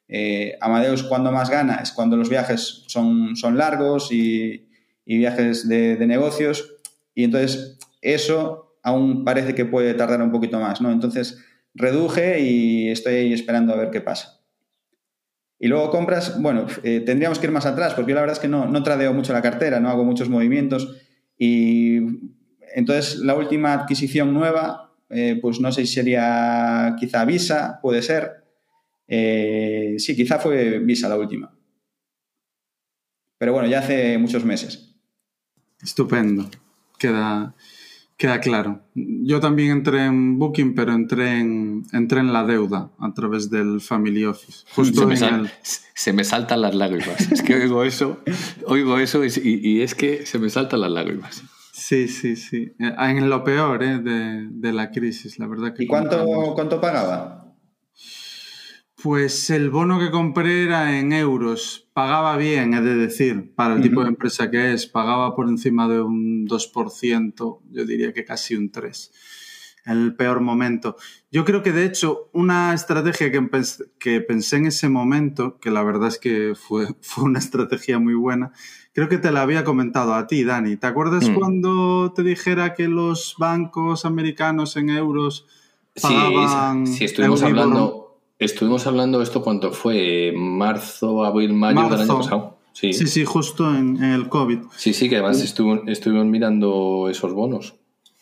eh, 0.09 0.57
Amadeus 0.59 1.03
cuando 1.03 1.31
más 1.31 1.49
gana 1.49 1.79
es 1.81 1.93
cuando 1.93 2.17
los 2.17 2.29
viajes 2.29 2.83
son, 2.87 3.37
son 3.37 3.57
largos 3.57 4.11
y, 4.11 4.69
viajes 5.05 5.67
de, 5.67 5.95
de, 5.95 6.07
negocios, 6.07 6.75
y 7.15 7.23
entonces 7.23 7.77
eso 8.01 8.77
aún 8.83 9.23
parece 9.23 9.55
que 9.55 9.65
puede 9.65 9.93
tardar 9.93 10.21
un 10.21 10.31
poquito 10.31 10.59
más, 10.59 10.81
¿no? 10.81 10.91
Entonces 10.91 11.41
reduje 11.73 12.39
y 12.41 12.89
estoy 12.89 13.33
esperando 13.33 13.73
a 13.73 13.77
ver 13.77 13.89
qué 13.91 14.01
pasa. 14.01 14.43
Y 15.59 15.67
luego 15.67 15.89
compras, 15.91 16.41
bueno, 16.41 16.67
eh, 16.83 16.99
tendríamos 17.05 17.39
que 17.39 17.45
ir 17.45 17.51
más 17.51 17.65
atrás, 17.65 17.93
porque 17.93 18.11
yo 18.11 18.15
la 18.15 18.21
verdad 18.21 18.35
es 18.35 18.41
que 18.41 18.49
no, 18.49 18.65
no 18.67 18.83
tradeo 18.83 19.13
mucho 19.13 19.31
la 19.31 19.41
cartera, 19.41 19.79
no 19.79 19.89
hago 19.89 20.03
muchos 20.03 20.27
movimientos. 20.27 20.97
Y 21.37 21.99
entonces 22.75 23.19
la 23.19 23.35
última 23.35 23.73
adquisición 23.73 24.33
nueva, 24.33 24.93
eh, 25.09 25.39
pues 25.41 25.59
no 25.59 25.71
sé 25.71 25.85
si 25.85 25.93
sería 25.93 26.95
quizá 26.99 27.23
Visa, 27.23 27.79
puede 27.81 28.01
ser. 28.01 28.43
Eh, 29.07 29.95
sí, 29.99 30.15
quizá 30.15 30.39
fue 30.39 30.79
Visa 30.79 31.07
la 31.07 31.17
última. 31.17 31.55
Pero 33.37 33.53
bueno, 33.53 33.67
ya 33.67 33.79
hace 33.79 34.17
muchos 34.17 34.43
meses. 34.43 34.95
Estupendo. 35.81 36.49
Queda, 36.97 37.55
Queda 38.17 38.39
claro. 38.39 38.81
Yo 38.93 39.39
también 39.39 39.71
entré 39.71 40.05
en 40.05 40.37
Booking, 40.37 40.75
pero 40.75 40.93
entré 40.93 41.39
en, 41.39 41.83
entré 41.93 42.19
en 42.19 42.31
la 42.31 42.45
deuda 42.45 42.91
a 42.99 43.13
través 43.13 43.49
del 43.49 43.81
Family 43.81 44.25
Office. 44.25 44.65
Justo 44.75 45.01
se, 45.01 45.05
me, 45.07 45.37
el... 45.37 45.49
se 45.93 46.13
me 46.13 46.23
saltan 46.23 46.61
las 46.61 46.75
lágrimas. 46.75 47.31
Es 47.31 47.41
que 47.41 47.55
oigo 47.55 47.83
eso, 47.83 48.19
oigo 48.67 48.99
eso 48.99 49.23
y, 49.25 49.31
y, 49.43 49.81
es 49.81 49.95
que 49.95 50.25
se 50.25 50.39
me 50.39 50.49
saltan 50.49 50.81
las 50.81 50.91
lágrimas. 50.91 51.43
Sí, 51.71 52.07
sí, 52.07 52.35
sí. 52.35 52.75
Eh, 52.79 52.95
en 52.99 53.29
lo 53.29 53.43
peor 53.43 53.83
eh, 53.83 53.97
de, 53.99 54.47
de, 54.49 54.73
la 54.73 54.91
crisis, 54.91 55.39
la 55.39 55.47
verdad 55.47 55.73
que... 55.73 55.83
¿Y 55.83 55.87
cuánto, 55.87 56.23
cuánto 56.53 56.79
pagaba? 56.79 57.42
Pues 59.03 59.49
el 59.49 59.69
bono 59.69 59.99
que 59.99 60.11
compré 60.11 60.63
era 60.63 60.97
en 60.97 61.11
euros. 61.11 61.89
Pagaba 61.91 62.37
bien, 62.37 62.73
he 62.73 62.79
de 62.79 62.95
decir, 62.95 63.53
para 63.53 63.75
el 63.75 63.81
tipo 63.81 64.01
de 64.01 64.07
empresa 64.07 64.49
que 64.49 64.71
es. 64.71 64.87
Pagaba 64.87 65.35
por 65.35 65.49
encima 65.49 65.89
de 65.89 65.99
un 65.99 66.47
2%, 66.47 67.59
yo 67.69 67.85
diría 67.85 68.13
que 68.13 68.23
casi 68.23 68.55
un 68.55 68.71
3%. 68.71 69.11
En 69.85 69.97
el 69.97 70.15
peor 70.15 70.39
momento. 70.39 70.95
Yo 71.29 71.43
creo 71.43 71.61
que, 71.61 71.73
de 71.73 71.83
hecho, 71.83 72.29
una 72.31 72.73
estrategia 72.73 73.29
que, 73.29 73.41
pensé, 73.41 73.83
que 73.99 74.21
pensé 74.21 74.55
en 74.55 74.67
ese 74.67 74.87
momento, 74.87 75.59
que 75.59 75.69
la 75.69 75.83
verdad 75.83 76.07
es 76.07 76.17
que 76.17 76.53
fue, 76.55 76.87
fue 77.01 77.25
una 77.25 77.39
estrategia 77.39 77.99
muy 77.99 78.13
buena, 78.13 78.53
creo 78.93 79.09
que 79.09 79.17
te 79.17 79.33
la 79.33 79.41
había 79.41 79.65
comentado 79.65 80.13
a 80.13 80.27
ti, 80.27 80.45
Dani. 80.45 80.77
¿Te 80.77 80.87
acuerdas 80.87 81.29
mm. 81.29 81.33
cuando 81.33 82.13
te 82.15 82.23
dijera 82.23 82.73
que 82.73 82.87
los 82.87 83.35
bancos 83.37 84.05
americanos 84.05 84.77
en 84.77 84.91
euros 84.91 85.45
pagaban... 86.01 86.87
Sí, 86.87 86.99
sí 86.99 87.03
estuvimos 87.03 87.43
hablando 87.43 88.02
Estuvimos 88.43 88.85
hablando 88.87 89.19
de 89.19 89.23
esto 89.23 89.41
cuando 89.41 89.71
fue 89.71 90.33
marzo, 90.35 91.23
abril, 91.23 91.53
mayo 91.53 91.89
del 91.89 92.01
año 92.01 92.17
pasado. 92.17 92.57
Sí, 92.73 92.91
sí, 92.91 93.07
sí 93.07 93.23
justo 93.23 93.73
en, 93.73 94.03
el 94.03 94.27
COVID. 94.29 94.59
Sí, 94.75 94.93
sí, 94.93 95.07
que 95.07 95.17
además 95.17 95.41
estuvimos 95.41 96.25
mirando 96.25 97.07
esos 97.09 97.33
bonos. 97.33 97.75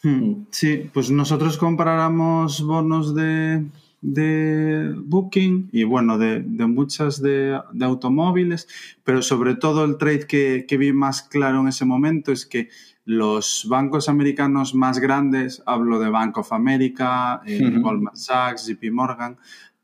Hmm. 0.04 0.10
Mm. 0.10 0.48
Sí, 0.52 0.90
pues 0.94 1.10
nosotros 1.10 1.58
compráramos 1.58 2.62
bonos 2.62 3.16
de, 3.16 3.66
de 4.02 4.94
Booking 4.96 5.70
y 5.72 5.86
bueno, 5.86 6.18
de, 6.18 6.42
de 6.42 6.66
muchas 6.68 7.22
de, 7.22 7.60
de, 7.72 7.86
automóviles, 7.86 8.68
pero 9.04 9.22
sobre 9.22 9.56
todo 9.56 9.86
el 9.86 9.98
trade 9.98 10.28
que, 10.28 10.66
que, 10.68 10.78
vi 10.78 10.92
más 10.92 11.24
claro 11.24 11.62
en 11.62 11.68
ese 11.68 11.86
momento 11.86 12.32
es 12.32 12.46
que 12.46 12.70
los 13.06 13.66
bancos 13.68 14.10
americanos 14.10 14.76
más 14.76 15.00
grandes, 15.00 15.64
hablo 15.66 16.00
de 16.00 16.10
Bank 16.10 16.38
of 16.38 16.54
America, 16.54 17.42
eh, 17.46 17.80
Goldman 17.80 18.16
Sachs, 18.16 18.68
JP 18.68 18.92
Morgan, 18.92 19.38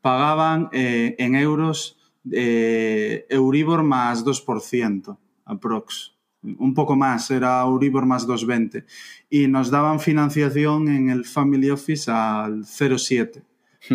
pagaban 0.08 0.70
eh, 0.72 1.16
en 1.18 1.34
euros 1.34 1.98
eh, 2.32 3.26
Euribor 3.28 3.82
más 3.82 4.24
2%, 4.24 5.18
aprox. 5.44 6.16
Un 6.42 6.72
poco 6.72 6.96
más, 6.96 7.30
era 7.30 7.60
Euribor 7.60 8.06
más 8.06 8.26
2,20. 8.26 8.86
Y 9.28 9.48
nos 9.48 9.70
daban 9.70 10.00
financiación 10.00 10.88
en 10.88 11.10
el 11.10 11.26
Family 11.26 11.68
Office 11.68 12.10
al 12.10 12.64
0,7, 12.64 13.42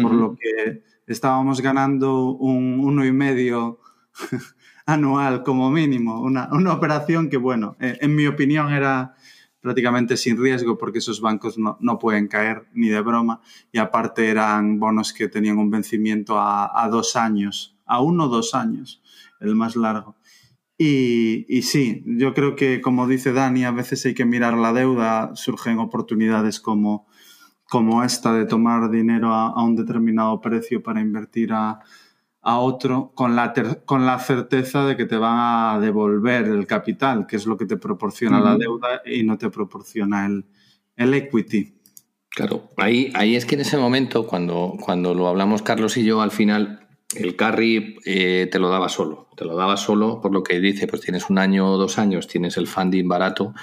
por 0.03 0.13
lo 0.13 0.35
que 0.35 0.83
estábamos 1.07 1.61
ganando 1.61 2.25
un 2.25 2.83
1,5 2.83 3.77
anual 4.85 5.41
como 5.41 5.71
mínimo. 5.71 6.21
Una, 6.21 6.47
una, 6.51 6.73
operación 6.73 7.27
que, 7.27 7.37
bueno, 7.37 7.75
eh, 7.79 7.97
en 8.01 8.13
mi 8.13 8.27
opinión 8.27 8.71
era 8.71 9.15
prácticamente 9.63 10.17
sin 10.17 10.37
riesgo 10.37 10.77
porque 10.77 10.99
esos 10.99 11.21
bancos 11.21 11.57
no, 11.57 11.77
no, 11.79 11.97
pueden 11.97 12.27
caer 12.27 12.67
ni 12.73 12.89
de 12.89 12.99
broma 12.99 13.39
y 13.71 13.77
aparte 13.77 14.29
eran 14.29 14.77
bonos 14.77 15.13
que 15.13 15.29
tenían 15.29 15.57
un 15.57 15.71
vencimiento 15.71 16.37
a, 16.37 16.83
a 16.83 16.89
dos 16.89 17.15
años, 17.15 17.77
a 17.85 18.01
uno 18.01 18.25
o 18.25 18.27
dos 18.27 18.53
años, 18.55 19.01
el 19.39 19.55
más 19.55 19.77
largo. 19.77 20.17
Y, 20.77 21.45
y, 21.47 21.61
sí, 21.61 22.03
yo 22.05 22.33
creo 22.33 22.57
que 22.57 22.81
como 22.81 23.07
dice 23.07 23.31
Dani, 23.31 23.63
a 23.63 23.71
veces 23.71 24.05
hay 24.05 24.13
que 24.13 24.25
mirar 24.25 24.57
la 24.57 24.73
deuda, 24.73 25.33
surgen 25.35 25.79
oportunidades 25.79 26.59
como, 26.59 27.07
como 27.69 28.03
esta 28.03 28.33
de 28.33 28.45
tomar 28.45 28.91
dinero 28.91 29.33
a, 29.33 29.47
a 29.47 29.63
un 29.63 29.77
determinado 29.77 30.41
precio 30.41 30.83
para 30.83 30.99
invertir 30.99 31.53
a, 31.53 31.79
a 32.43 32.59
otro 32.59 33.13
con 33.15 33.35
la, 33.35 33.53
con 33.85 34.05
la 34.05 34.19
certeza 34.19 34.85
de 34.85 34.97
que 34.97 35.05
te 35.05 35.15
van 35.15 35.37
a 35.39 35.79
devolver 35.79 36.45
el 36.45 36.67
capital, 36.67 37.25
que 37.25 37.37
es 37.37 37.45
lo 37.45 37.57
que 37.57 37.65
te 37.65 37.77
proporciona 37.77 38.41
la 38.41 38.57
deuda 38.57 39.01
y 39.05 39.23
no 39.23 39.37
te 39.37 39.49
proporciona 39.49 40.25
el, 40.25 40.45
el 40.97 41.13
equity. 41.13 41.73
Claro, 42.29 42.69
ahí, 42.77 43.13
ahí 43.15 43.35
es 43.35 43.45
que 43.45 43.55
en 43.55 43.61
ese 43.61 43.77
momento, 43.77 44.27
cuando, 44.27 44.75
cuando 44.81 45.13
lo 45.13 45.27
hablamos 45.27 45.61
Carlos 45.61 45.95
y 45.95 46.03
yo, 46.03 46.21
al 46.21 46.31
final 46.31 46.87
el 47.15 47.35
carry 47.35 47.97
eh, 48.05 48.49
te 48.51 48.59
lo 48.59 48.69
daba 48.69 48.89
solo. 48.89 49.29
Te 49.37 49.45
lo 49.45 49.55
daba 49.55 49.77
solo 49.77 50.19
por 50.19 50.33
lo 50.33 50.43
que 50.43 50.59
dice, 50.59 50.85
pues 50.87 51.01
tienes 51.01 51.29
un 51.29 51.37
año 51.37 51.71
o 51.71 51.77
dos 51.77 51.97
años, 51.97 52.27
tienes 52.27 52.57
el 52.57 52.67
funding 52.67 53.07
barato 53.07 53.53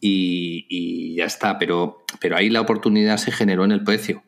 y, 0.00 0.66
y 0.70 1.16
ya 1.16 1.26
está. 1.26 1.58
Pero, 1.58 2.04
pero 2.18 2.36
ahí 2.36 2.48
la 2.48 2.62
oportunidad 2.62 3.18
se 3.18 3.32
generó 3.32 3.64
en 3.64 3.72
el 3.72 3.84
precio. 3.84 4.22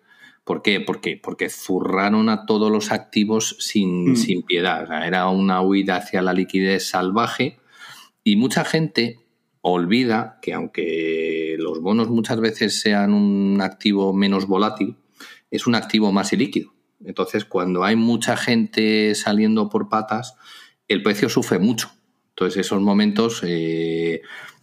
¿Por 0.48 0.62
qué? 0.62 0.80
Porque, 0.80 1.20
porque 1.22 1.50
zurraron 1.50 2.30
a 2.30 2.46
todos 2.46 2.72
los 2.72 2.90
activos 2.90 3.54
sin, 3.58 4.12
mm. 4.12 4.16
sin 4.16 4.42
piedad. 4.44 5.06
era 5.06 5.28
una 5.28 5.60
huida 5.60 5.96
hacia 5.96 6.22
la 6.22 6.32
liquidez 6.32 6.88
salvaje 6.88 7.58
y 8.24 8.36
mucha 8.36 8.64
gente 8.64 9.18
olvida 9.60 10.38
que 10.40 10.54
aunque 10.54 11.56
los 11.58 11.82
bonos 11.82 12.08
muchas 12.08 12.40
veces 12.40 12.80
sean 12.80 13.12
un 13.12 13.60
activo 13.60 14.14
menos 14.14 14.46
volátil, 14.46 14.96
es 15.50 15.66
un 15.66 15.74
activo 15.74 16.12
más 16.12 16.32
ilíquido. 16.32 16.72
Entonces, 17.04 17.44
cuando 17.44 17.84
hay 17.84 17.96
mucha 17.96 18.34
gente 18.34 19.14
saliendo 19.16 19.68
por 19.68 19.90
patas, 19.90 20.34
el 20.88 21.02
precio 21.02 21.28
sufre 21.28 21.58
mucho. 21.58 21.90
Entonces, 22.30 22.64
esos 22.64 22.80
momentos 22.80 23.42
eh, 23.44 24.22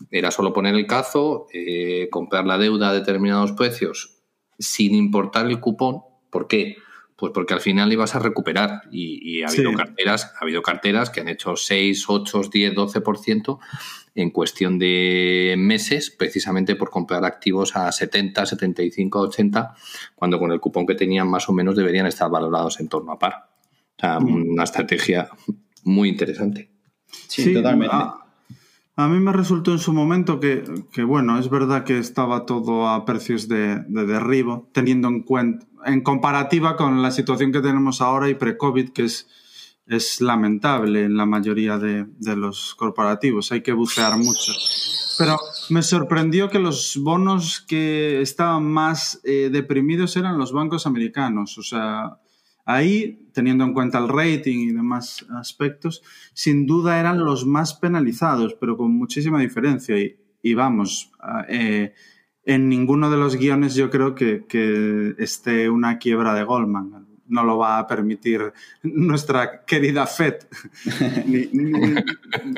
era 0.10 0.32
solo 0.32 0.52
poner 0.52 0.74
el 0.74 0.88
cazo, 0.88 1.46
eh, 1.54 2.08
comprar 2.10 2.48
la 2.48 2.58
deuda 2.58 2.90
a 2.90 2.94
determinados 2.94 3.52
precios 3.52 4.15
sin 4.60 4.96
importar 4.96 5.46
el 5.48 5.60
cupón. 5.60 6.02
¿Por 6.30 6.48
qué? 6.48 6.78
Pues 7.16 7.32
porque 7.34 7.54
al 7.54 7.62
final 7.62 7.94
ibas 7.94 8.14
a 8.16 8.20
recuperar 8.20 8.82
y, 8.92 9.42
ha, 9.42 9.48
habido 9.48 9.74
carteras, 9.74 10.34
ha 10.36 10.44
habido 10.44 10.62
carteras 10.62 11.10
que 11.10 11.22
han 11.22 11.30
hecho 11.30 11.56
6, 11.56 12.06
8, 12.08 12.42
10, 12.52 12.74
12% 12.74 13.60
en 14.16 14.32
cuestión 14.32 14.78
de 14.78 15.56
meses, 15.58 16.10
precisamente 16.10 16.76
por 16.76 16.90
comprar 16.90 17.24
activos 17.24 17.76
a 17.76 17.92
70, 17.92 18.46
75, 18.46 19.20
80, 19.20 19.76
cuando 20.14 20.40
con 20.40 20.52
el 20.52 20.60
cupón 20.60 20.86
que 20.86 20.96
tenían 20.96 21.30
más 21.30 21.48
o 21.48 21.54
menos 21.54 21.76
deberían 21.76 22.06
estar 22.06 22.30
valorados 22.30 22.82
en 22.82 22.90
torno 22.90 23.14
a 23.14 23.20
par. 23.20 23.50
O 23.98 24.00
sea, 24.00 24.20
mm. 24.20 24.52
una 24.52 24.64
estrategia 24.66 25.30
muy 25.84 26.10
interesante. 26.10 26.70
Sí, 27.28 27.54
totalmente. 27.54 27.96
A 28.98 29.10
mí 29.10 29.20
me 29.20 29.34
resultó 29.34 29.74
en 29.74 29.80
su 29.80 29.92
momento 29.92 30.40
que, 30.40 30.64
que, 30.94 31.04
bueno, 31.04 31.38
es 31.38 31.50
verdad 31.50 31.84
que 31.84 31.98
estaba 31.98 32.46
todo 32.46 32.88
a 32.88 33.04
precios 33.04 33.50
de, 33.50 33.84
de, 33.88 34.06
derribo, 34.06 34.70
teniendo 34.72 35.10
en 35.10 35.24
cuenta, 35.24 35.66
en 35.86 36.02
comparativa 36.02 36.78
con 36.78 37.02
la 37.02 37.12
situación 37.12 37.52
que 37.52 37.60
tenemos 37.60 38.00
ahora 38.00 38.30
y 38.30 38.36
pre-COVID, 38.36 38.92
que 38.92 39.04
es, 39.04 39.28
es 39.86 40.22
lamentable 40.22 41.04
en 41.04 41.18
la 41.18 41.26
mayoría 41.26 41.78
de, 41.78 42.06
de, 42.20 42.36
los 42.38 42.74
corporativos, 42.76 43.52
hay 43.52 43.62
que 43.62 43.74
bucear 43.74 44.18
mucho. 44.18 44.54
Pero 45.18 45.38
me 45.70 45.82
sorprendió 45.82 46.50
que 46.50 46.60
los 46.60 46.98
bonos 46.98 47.60
que 47.60 48.22
estaban 48.22 48.64
más 48.64 49.20
eh, 49.26 49.50
deprimidos 49.52 50.16
eran 50.16 50.38
los 50.38 50.54
bancos 50.54 50.88
americanos, 50.88 51.58
o 51.58 51.64
sea, 51.64 52.18
Ahí, 52.66 53.30
teniendo 53.32 53.64
en 53.64 53.74
cuenta 53.74 54.00
el 54.00 54.10
rating 54.10 54.58
y 54.58 54.72
demás 54.72 55.26
aspectos, 55.30 56.02
sin 56.34 56.66
duda 56.66 57.00
eran 57.00 57.24
los 57.24 57.46
más 57.46 57.76
penalizados, 57.76 58.56
pero 58.60 58.76
con 58.76 58.92
muchísima 58.92 59.40
diferencia. 59.40 59.96
Y, 59.98 60.54
vamos, 60.54 61.12
eh, 61.48 61.94
en 62.44 62.70
ninguno 62.70 63.10
de 63.10 63.18
los 63.18 63.36
guiones 63.36 63.76
yo 63.76 63.90
creo 63.90 64.16
que, 64.16 64.46
que 64.48 65.16
esté 65.18 65.70
una 65.70 65.98
quiebra 65.98 66.34
de 66.34 66.44
Goldman. 66.44 67.08
No 67.28 67.44
lo 67.44 67.58
va 67.58 67.80
a 67.80 67.88
permitir 67.88 68.54
nuestra 68.84 69.64
querida 69.66 70.06
FED. 70.06 70.36
ni, 71.26 71.48
ni, 71.52 71.72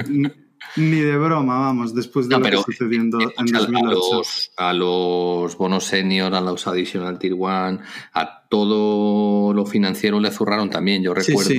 ni 0.09 0.31
de 0.77 1.17
broma, 1.17 1.59
vamos, 1.59 1.93
después 1.93 2.29
de 2.29 2.35
lo 2.35 2.41
que 2.41 2.49
está 2.49 2.61
sucediendo 2.61 3.19
en 3.19 3.45
2008. 3.47 4.21
A 4.57 4.73
los, 4.73 5.57
bonos 5.57 5.83
senior, 5.85 6.33
a 6.35 6.41
los 6.41 6.67
additional 6.67 7.17
tier 7.17 7.33
one, 7.37 7.79
a 8.13 8.47
todo 8.49 9.53
lo 9.53 9.65
financiero 9.65 10.19
le 10.19 10.31
zurraron 10.31 10.69
también. 10.69 11.01
Yo 11.01 11.13
recuerdo, 11.13 11.51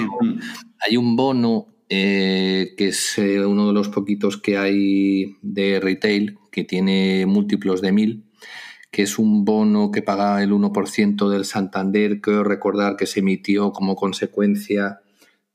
hay 0.81 0.97
un 0.97 1.17
bono 1.17 1.67
eh, 1.89 2.75
que 2.77 2.89
es 2.89 3.19
eh, 3.19 3.45
uno 3.45 3.69
de 3.69 3.73
los 3.73 3.89
poquitos 3.89 4.37
que 4.37 4.57
hay 4.57 5.37
de 5.43 5.81
retail, 5.81 6.39
que 6.53 6.65
tiene 6.65 7.27
múltiplos 7.27 7.81
de 7.81 7.93
mil, 7.93 8.25
que 8.91 9.03
es 9.03 9.19
un 9.19 9.45
bono 9.45 9.91
que 9.91 10.03
paga 10.03 10.43
el 10.43 10.53
1% 10.53 11.29
del 11.29 11.45
Santander, 11.45 12.21
creo 12.21 12.45
recordar 12.45 12.97
que 12.97 13.07
se 13.07 13.21
emitió 13.21 13.73
como 13.73 13.97
consecuencia 13.97 15.01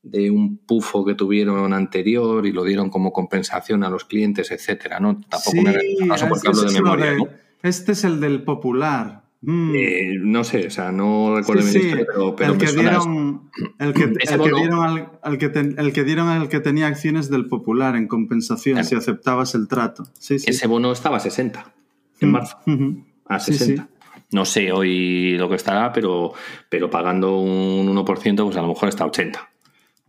de 0.04 0.30
un 0.30 0.58
pufo 0.58 1.04
que 1.04 1.14
tuvieron 1.14 1.72
anterior 1.72 2.46
y 2.46 2.52
lo 2.52 2.62
dieron 2.62 2.90
como 2.90 3.12
compensación 3.12 3.82
a 3.82 3.90
los 3.90 4.04
clientes, 4.04 4.50
etcétera, 4.50 5.00
¿no? 5.00 5.20
Tampoco 5.28 5.56
me 5.62 6.06
paso 6.06 6.28
porque 6.28 6.48
hablo 6.48 6.62
de 6.62 6.72
memoria, 6.72 7.16
Este 7.62 7.92
es 7.92 8.04
el 8.04 8.20
del 8.20 8.44
popular. 8.44 9.24
Mm. 9.40 9.74
Eh, 9.74 10.16
no 10.20 10.42
sé, 10.42 10.68
o 10.68 10.70
sea, 10.70 10.90
no 10.90 11.36
recuerdo 11.36 11.62
sí, 11.62 11.80
sí. 11.80 11.90
pero, 11.92 12.34
pero 12.34 12.52
el 12.54 12.58
que 12.58 12.72
dieron, 12.72 13.50
el 13.78 13.92
que, 13.92 14.04
el 14.04 14.40
que 14.40 14.52
dieron 14.54 14.82
al, 14.82 15.10
al 15.22 15.38
que 15.38 15.48
ten, 15.50 15.74
el 15.78 15.92
que 15.92 16.04
dieron 16.04 16.28
al 16.28 16.48
que 16.48 16.60
tenía 16.60 16.86
acciones 16.86 17.28
del 17.28 17.46
popular 17.46 17.96
en 17.96 18.08
compensación 18.08 18.76
claro. 18.76 18.88
si 18.88 18.94
aceptabas 18.94 19.54
el 19.54 19.68
trato. 19.68 20.04
Sí, 20.18 20.38
sí. 20.38 20.46
Ese 20.48 20.66
bono 20.66 20.92
estaba 20.92 21.18
a 21.18 21.20
60 21.20 21.74
en 22.20 22.30
marzo. 22.30 22.56
Uh 22.66 22.70
-huh. 22.70 23.04
A 23.26 23.38
60. 23.40 23.88
No 24.32 24.44
sé 24.44 24.72
hoy 24.72 25.36
lo 25.36 25.48
que 25.48 25.56
estará, 25.56 25.92
pero, 25.92 26.32
pero 26.68 26.90
pagando 26.90 27.38
un 27.38 27.86
1%, 27.86 28.44
pues 28.44 28.56
a 28.56 28.62
lo 28.62 28.68
mejor 28.68 28.88
está 28.88 29.04
a 29.04 29.08
80. 29.08 29.50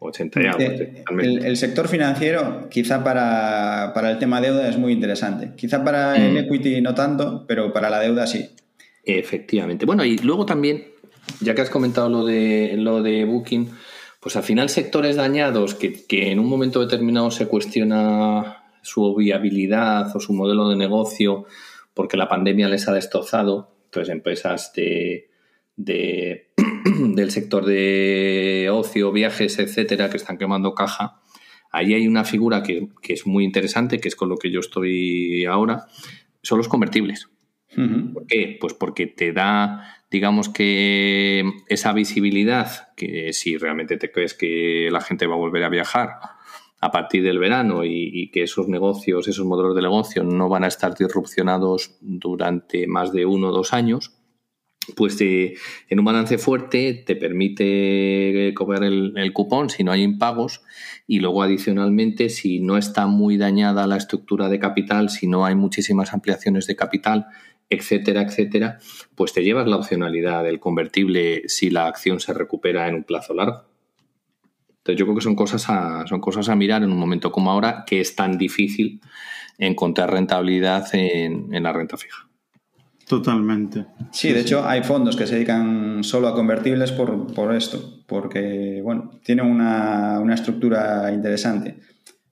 80 0.05 0.41
ya, 0.41 0.51
eh, 0.59 1.03
el, 1.19 1.45
el, 1.45 1.57
sector 1.57 1.87
financiero, 1.87 2.67
quizá 2.69 3.03
para, 3.03 3.91
para, 3.93 4.11
el 4.11 4.19
tema 4.19 4.41
deuda 4.41 4.69
es 4.69 4.77
muy 4.77 4.93
interesante. 4.93 5.51
Quizá 5.55 5.83
para 5.83 6.13
mm. 6.13 6.21
el 6.21 6.37
equity 6.37 6.81
no 6.81 6.93
tanto, 6.93 7.45
pero 7.47 7.73
para 7.73 7.89
la 7.89 7.99
deuda 7.99 8.27
sí. 8.27 8.49
Efectivamente. 9.03 9.85
Bueno, 9.85 10.03
y 10.03 10.17
luego 10.17 10.45
también, 10.45 10.85
ya 11.41 11.53
que 11.53 11.61
has 11.61 11.69
comentado 11.69 12.09
lo 12.09 12.25
de, 12.25 12.75
lo 12.77 13.03
de 13.03 13.25
Booking, 13.25 13.69
pues 14.19 14.35
al 14.35 14.43
final 14.43 14.69
sectores 14.69 15.15
dañados 15.15 15.75
que, 15.75 16.05
que 16.05 16.31
en 16.31 16.39
un 16.39 16.47
momento 16.47 16.81
determinado 16.81 17.29
se 17.29 17.47
cuestiona 17.47 18.63
su 18.81 19.15
viabilidad 19.15 20.15
o 20.15 20.19
su 20.19 20.33
modelo 20.33 20.69
de 20.69 20.75
negocio 20.75 21.45
porque 21.93 22.17
la 22.17 22.27
pandemia 22.27 22.67
les 22.67 22.87
ha 22.87 22.93
destrozado, 22.93 23.71
entonces 23.85 24.11
empresas 24.11 24.73
de, 24.75 25.29
de 25.75 26.49
del 27.15 27.31
sector 27.31 27.65
de 27.65 28.69
ocio, 28.71 29.11
viajes, 29.11 29.59
etcétera, 29.59 30.09
que 30.09 30.17
están 30.17 30.37
quemando 30.37 30.73
caja, 30.73 31.21
ahí 31.71 31.93
hay 31.93 32.07
una 32.07 32.23
figura 32.23 32.63
que, 32.63 32.89
que, 33.01 33.13
es 33.13 33.25
muy 33.27 33.43
interesante, 33.43 33.99
que 33.99 34.07
es 34.07 34.15
con 34.15 34.29
lo 34.29 34.37
que 34.37 34.51
yo 34.51 34.59
estoy 34.59 35.45
ahora, 35.45 35.87
son 36.41 36.57
los 36.57 36.67
convertibles. 36.67 37.29
Uh 37.75 37.81
-huh. 37.81 38.13
¿Por 38.13 38.27
qué? 38.27 38.57
Pues 38.59 38.73
porque 38.73 39.07
te 39.07 39.33
da, 39.33 40.05
digamos 40.09 40.49
que 40.49 41.43
esa 41.67 41.91
visibilidad, 41.93 42.93
que 42.95 43.33
si 43.33 43.57
realmente 43.57 43.97
te 43.97 44.11
crees 44.11 44.33
que 44.33 44.89
la 44.91 45.01
gente 45.01 45.27
va 45.27 45.35
a 45.35 45.39
volver 45.39 45.63
a 45.63 45.69
viajar 45.69 46.11
a 46.79 46.91
partir 46.91 47.23
del 47.23 47.39
verano 47.39 47.83
y, 47.83 48.11
y 48.13 48.31
que 48.31 48.43
esos 48.43 48.67
negocios, 48.67 49.27
esos 49.27 49.45
modelos 49.45 49.75
de 49.75 49.81
negocio 49.81 50.23
no 50.23 50.47
van 50.49 50.63
a 50.63 50.67
estar 50.67 50.93
disrupcionados 50.95 51.97
durante 51.99 52.87
más 52.87 53.11
de 53.11 53.25
uno 53.25 53.49
o 53.49 53.51
dos 53.51 53.73
años, 53.73 54.14
pues 54.95 55.17
te, 55.17 55.55
en 55.89 55.99
un 55.99 56.05
balance 56.05 56.37
fuerte 56.37 57.03
te 57.05 57.15
permite 57.15 58.53
cobrar 58.55 58.83
el, 58.83 59.33
cupón 59.33 59.69
si 59.69 59.83
no 59.83 59.91
hay 59.91 60.03
impagos 60.03 60.61
y 61.07 61.19
luego 61.19 61.41
adicionalmente 61.41 62.29
si 62.29 62.59
no 62.59 62.77
está 62.77 63.07
muy 63.07 63.37
dañada 63.37 63.87
la 63.87 63.97
estructura 63.97 64.49
de 64.49 64.59
capital, 64.59 65.09
si 65.09 65.27
no 65.27 65.45
hay 65.45 65.55
muchísimas 65.55 66.13
ampliaciones 66.13 66.67
de 66.67 66.75
capital, 66.75 67.27
etcétera, 67.69 68.21
etcétera, 68.21 68.77
pues 69.15 69.33
te 69.33 69.43
llevas 69.43 69.67
la 69.67 69.77
opcionalidad 69.77 70.43
del 70.43 70.59
convertible 70.59 71.43
si 71.47 71.69
la 71.69 71.87
acción 71.87 72.19
se 72.19 72.33
recupera 72.33 72.87
en 72.87 72.95
un 72.95 73.03
plazo 73.03 73.33
largo. 73.33 73.63
Entonces 74.77 74.99
yo 74.99 75.05
creo 75.05 75.15
que 75.15 75.23
son 75.23 75.35
cosas 75.35 75.65
a, 75.69 76.05
son 76.05 76.19
cosas 76.21 76.47
a 76.49 76.55
mirar 76.55 76.83
en 76.83 76.91
un 76.91 76.99
momento 76.99 77.31
como 77.31 77.49
ahora 77.49 77.85
que 77.87 78.01
es 78.01 78.15
tan 78.15 78.37
difícil 78.37 79.01
encontrar 79.57 80.11
rentabilidad 80.11 80.93
en, 80.93 81.53
en 81.53 81.63
la 81.63 81.73
renta 81.73 81.97
fija. 81.97 82.27
Totalmente. 83.07 83.85
Sí, 84.11 84.33
de 84.33 84.41
hecho 84.41 84.67
hay 84.67 84.81
fondos 84.81 85.15
que 85.15 85.27
se 85.27 85.35
dedican 85.35 86.03
solo 86.03 86.27
a 86.27 86.33
convertibles 86.33 86.91
por, 86.91 87.33
por 87.33 87.53
esto, 87.53 88.01
porque 88.07 88.81
bueno, 88.83 89.11
tienen 89.23 89.45
una, 89.45 90.19
una, 90.19 90.33
estructura 90.33 91.11
interesante. 91.13 91.79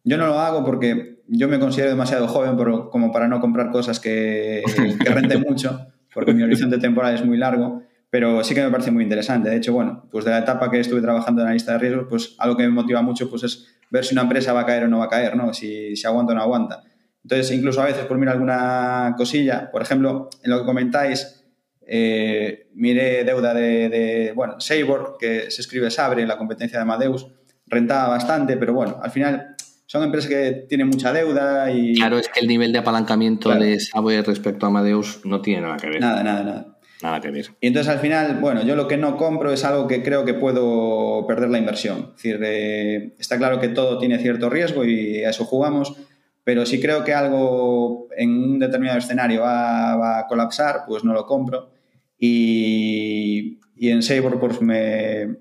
Yo 0.04 0.18
no 0.18 0.26
lo 0.26 0.40
hago 0.40 0.66
porque 0.66 1.22
yo 1.28 1.48
me 1.48 1.60
considero 1.60 1.92
demasiado 1.92 2.28
joven 2.28 2.58
como 2.90 3.12
para 3.12 3.28
no 3.28 3.40
comprar 3.40 3.70
cosas 3.70 4.00
que, 4.00 4.64
que 4.76 5.10
renten 5.10 5.42
mucho, 5.48 5.88
porque 6.14 6.34
mi 6.34 6.42
horizonte 6.42 6.80
temporal 6.80 7.14
es 7.14 7.24
muy 7.24 7.38
largo, 7.38 7.84
pero 8.10 8.44
sí 8.44 8.56
que 8.56 8.64
me 8.64 8.72
parece 8.72 8.90
muy 8.90 9.04
interesante. 9.04 9.50
De 9.50 9.58
hecho, 9.58 9.74
bueno, 9.74 10.06
pues 10.12 10.26
de 10.26 10.32
la 10.32 10.40
etapa 10.40 10.72
que 10.72 10.80
estuve 10.80 11.02
trabajando 11.02 11.42
en 11.42 11.48
la 11.48 11.54
lista 11.54 11.74
de 11.74 11.80
riesgos, 11.80 12.08
pues 12.10 12.36
algo 12.40 12.58
que 12.58 12.64
me 12.64 12.70
motiva 12.70 13.04
mucho 13.04 13.30
pues 13.30 13.44
es 13.44 13.76
ver 13.92 14.04
si 14.04 14.16
una 14.16 14.24
empresa 14.24 14.54
va 14.54 14.62
a 14.62 14.66
caer 14.66 14.86
o 14.86 14.88
no 14.88 15.00
va 15.00 15.06
a 15.06 15.10
caer, 15.10 15.36
¿no? 15.36 15.54
Si, 15.54 15.96
si 15.96 16.08
aguanta 16.08 16.34
o 16.34 16.36
no 16.36 16.42
aguanta. 16.42 16.84
Entonces, 17.24 17.52
incluso 17.52 17.82
a 17.82 17.86
veces 17.86 18.06
por 18.06 18.18
mirar 18.18 18.36
alguna 18.36 19.16
cosilla, 19.18 19.72
por 19.72 19.82
ejemplo, 19.82 20.30
en 20.44 20.52
lo 20.52 20.60
que 20.60 20.66
comentáis, 20.66 21.44
eh, 21.86 22.68
miré 22.74 23.24
deuda 23.24 23.54
de, 23.54 23.90
de, 23.90 24.32
bueno, 24.36 24.60
Sabor, 24.60 25.18
que 25.20 25.50
se 25.50 25.62
escribe 25.62 25.90
Sabre, 25.90 26.28
la 26.28 26.38
competencia 26.38 26.80
de 26.80 26.84
Amadeus, 26.84 27.28
rentaba 27.66 28.10
bastante, 28.10 28.58
pero 28.58 28.74
bueno, 28.74 29.00
al 29.02 29.12
final 29.12 29.56
son 29.86 30.04
empresas 30.04 30.30
que 30.30 30.66
tienen 30.68 30.88
mucha 30.88 31.14
deuda 31.14 31.72
y... 31.72 31.96
Claro, 31.96 32.18
es 32.18 32.28
que 32.28 32.40
el 32.40 32.48
nivel 32.48 32.72
de 32.74 32.80
apalancamiento 32.80 33.50
de 33.54 33.80
Sabre 33.80 34.22
respecto 34.22 34.66
a 34.66 34.70
Amadeus 34.70 35.22
no 35.24 35.42
tiene 35.42 35.62
nada 35.62 35.78
que 35.78 35.88
ver. 35.88 36.02
Nada, 36.02 36.24
nada, 36.24 36.44
nada. 36.44 36.78
Nada 37.02 37.20
que 37.20 37.32
ver. 37.32 37.48
Y 37.60 37.68
entonces 37.68 37.92
al 37.92 38.00
final, 38.00 38.40
bueno, 38.40 38.64
yo 38.64 38.76
lo 38.76 38.88
que 38.88 38.98
no 38.98 39.18
compro 39.18 39.52
es 39.52 39.66
algo 39.66 39.88
que 39.88 40.02
creo 40.02 40.24
que 40.24 40.34
puedo 40.34 41.28
perder 41.28 41.50
la 41.50 41.58
inversión. 41.58 42.14
Es 42.16 42.24
decir, 42.24 42.40
eh, 42.44 43.14
está 43.20 43.38
claro 43.38 43.60
que 43.60 43.68
todo 43.68 43.98
tiene 43.98 44.20
cierto 44.20 44.50
riesgo 44.50 44.86
y 44.86 45.24
a 45.24 45.30
eso 45.30 45.44
jugamos, 45.44 45.96
pero 46.44 46.66
si 46.66 46.82
creo 46.82 47.04
que 47.04 47.14
algo 47.14 48.08
en 48.18 48.30
un 48.30 48.60
determinado 48.60 49.00
escenario 49.00 49.42
va, 49.42 50.20
a 50.20 50.28
colapsar, 50.28 50.84
pues 50.88 51.04
no 51.04 51.14
lo 51.14 51.26
compro. 51.26 51.72
Y, 52.18 53.60
en 53.80 54.02
Sabor 54.02 54.40
pues 54.40 54.62
me, 54.62 55.38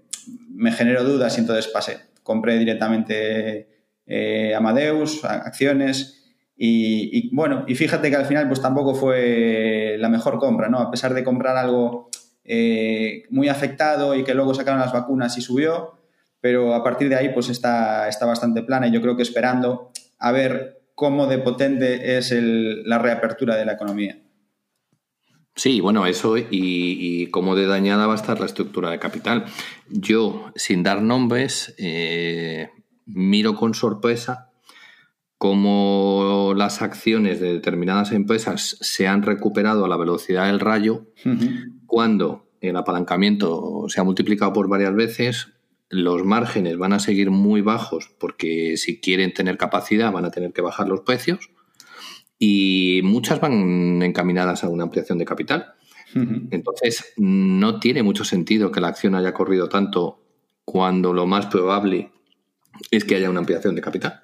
me 0.49 0.73
generó 0.73 1.05
dudas 1.05 1.37
y 1.37 1.41
entonces 1.41 1.69
pasé. 1.69 1.99
Compré 2.23 2.59
directamente 2.59 3.69
eh, 4.07 4.55
Amadeus, 4.55 5.25
acciones. 5.25 6.19
Y, 6.57 7.35
bueno, 7.35 7.65
y 7.67 7.75
fíjate 7.75 8.09
que 8.09 8.17
al 8.17 8.27
final 8.27 8.47
pues 8.47 8.61
tampoco 8.61 8.95
fue 8.95 9.97
la 9.99 10.09
mejor 10.09 10.39
compra, 10.39 10.69
¿no? 10.69 10.79
A 10.79 10.91
pesar 10.93 11.13
de 11.13 11.25
comprar 11.25 11.57
algo 11.57 12.09
eh, 12.45 13.25
muy 13.31 13.49
afectado 13.49 14.15
y 14.15 14.23
que 14.23 14.35
luego 14.35 14.55
sacaron 14.55 14.79
las 14.79 14.93
vacunas 14.93 15.37
y 15.39 15.41
subió, 15.41 15.99
pero 16.41 16.75
a 16.75 16.85
partir 16.85 17.09
de 17.09 17.17
ahí 17.17 17.31
pues 17.31 17.49
está, 17.49 18.09
está 18.09 18.27
bastante 18.27 18.63
plana 18.63 18.87
y 18.87 18.93
yo 18.93 19.01
creo 19.01 19.17
que 19.17 19.23
esperando 19.23 19.91
a 20.19 20.31
ver 20.31 20.82
cómo 20.95 21.27
de 21.27 21.39
potente 21.39 22.17
es 22.17 22.33
la 22.33 22.99
reapertura 22.99 23.57
de 23.57 23.67
la 23.67 23.73
economía. 23.73 24.19
Sí, 25.55 25.81
bueno, 25.81 26.07
eso 26.07 26.37
y, 26.39 27.27
cómo 27.31 27.55
de 27.55 27.67
dañada 27.67 28.07
va 28.07 28.15
a 28.15 28.17
estar 28.17 28.41
la 28.41 28.47
estructura 28.47 28.91
de 28.91 28.99
capital. 28.99 29.45
Yo, 29.89 30.51
sin 30.57 30.83
dar 30.83 31.03
nombres, 31.03 31.75
eh, 31.79 32.71
miro 33.05 33.55
con 33.55 33.75
sorpresa 33.75 34.51
cómo 35.37 36.55
las 36.57 36.83
acciones 36.83 37.41
de 37.41 37.53
determinadas 37.53 38.13
empresas 38.13 38.79
se 38.81 39.09
han 39.09 39.23
recuperado 39.23 39.85
a 39.85 39.89
la 39.89 39.97
velocidad 39.97 40.47
del 40.47 40.61
rayo 40.61 41.07
cuando 41.85 42.49
el 42.61 42.77
apalancamiento 42.77 43.87
se 43.89 44.01
ha 44.01 44.05
multiplicado 44.05 44.53
por 44.53 44.69
varias 44.69 44.95
veces, 44.95 45.49
los 45.93 46.25
márgenes 46.25 46.79
van 46.79 46.95
a 46.95 46.99
seguir 46.99 47.31
muy 47.31 47.61
bajos 47.61 48.11
porque 48.19 48.79
si 48.79 48.99
quieren 48.99 49.35
tener 49.35 49.59
capacidad 49.59 50.11
van 50.11 50.25
a 50.25 50.31
tener 50.31 50.55
que 50.55 50.63
bajar 50.63 50.89
los 50.89 51.03
precios 51.03 51.51
y 52.39 53.03
muchas 53.05 53.41
van 53.41 54.03
encaminadas 54.03 54.65
a 54.65 54.71
una 54.71 54.85
ampliación 54.85 55.19
de 55.19 55.27
capital. 55.27 55.75
Entonces, 56.51 57.13
no 57.17 57.79
tiene 57.79 58.03
mucho 58.03 58.25
sentido 58.25 58.73
que 58.73 58.81
la 58.81 58.89
acción 58.89 59.15
haya 59.15 59.33
corrido 59.33 59.69
tanto 59.69 60.25
cuando 60.65 61.13
lo 61.13 61.27
más 61.27 61.47
probable 61.47 62.11
es 62.91 63.05
que 63.05 63.17
haya 63.17 63.31
una 63.31 63.41
ampliación 63.41 63.75
de 63.75 63.83
capital. 63.83 64.23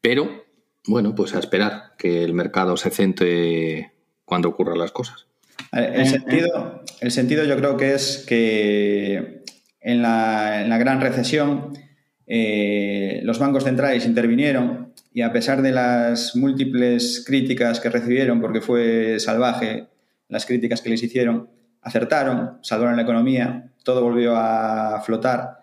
Pero, 0.00 0.46
bueno, 0.86 1.14
pues 1.14 1.34
a 1.34 1.38
esperar 1.38 1.94
que 1.96 2.24
el 2.24 2.34
mercado 2.34 2.76
se 2.76 2.90
centre 2.90 3.92
cuando 4.24 4.48
ocurran 4.48 4.78
las 4.78 4.92
cosas. 4.92 5.26
El 5.70 6.06
sentido, 6.06 6.82
el 7.00 7.10
sentido 7.10 7.44
yo 7.44 7.56
creo 7.56 7.76
que 7.76 7.94
es 7.94 8.24
que 8.26 9.43
en 9.84 10.00
la, 10.00 10.78
gran 10.78 11.00
recesión, 11.00 11.78
eh, 12.26 13.20
los 13.22 13.38
bancos 13.38 13.64
centrales 13.64 14.06
intervinieron 14.06 14.94
y 15.12 15.20
a 15.20 15.30
pesar 15.30 15.60
de 15.60 15.72
las 15.72 16.34
múltiples 16.34 17.22
críticas 17.24 17.80
que 17.80 17.90
recibieron, 17.90 18.40
porque 18.40 18.62
fue 18.62 19.20
salvaje 19.20 19.88
las 20.28 20.46
críticas 20.46 20.80
que 20.80 20.88
les 20.88 21.02
hicieron, 21.02 21.50
acertaron, 21.82 22.58
salvaron 22.62 22.96
la 22.96 23.02
economía, 23.02 23.72
todo 23.84 24.02
volvió 24.02 24.34
a 24.36 25.02
flotar. 25.02 25.58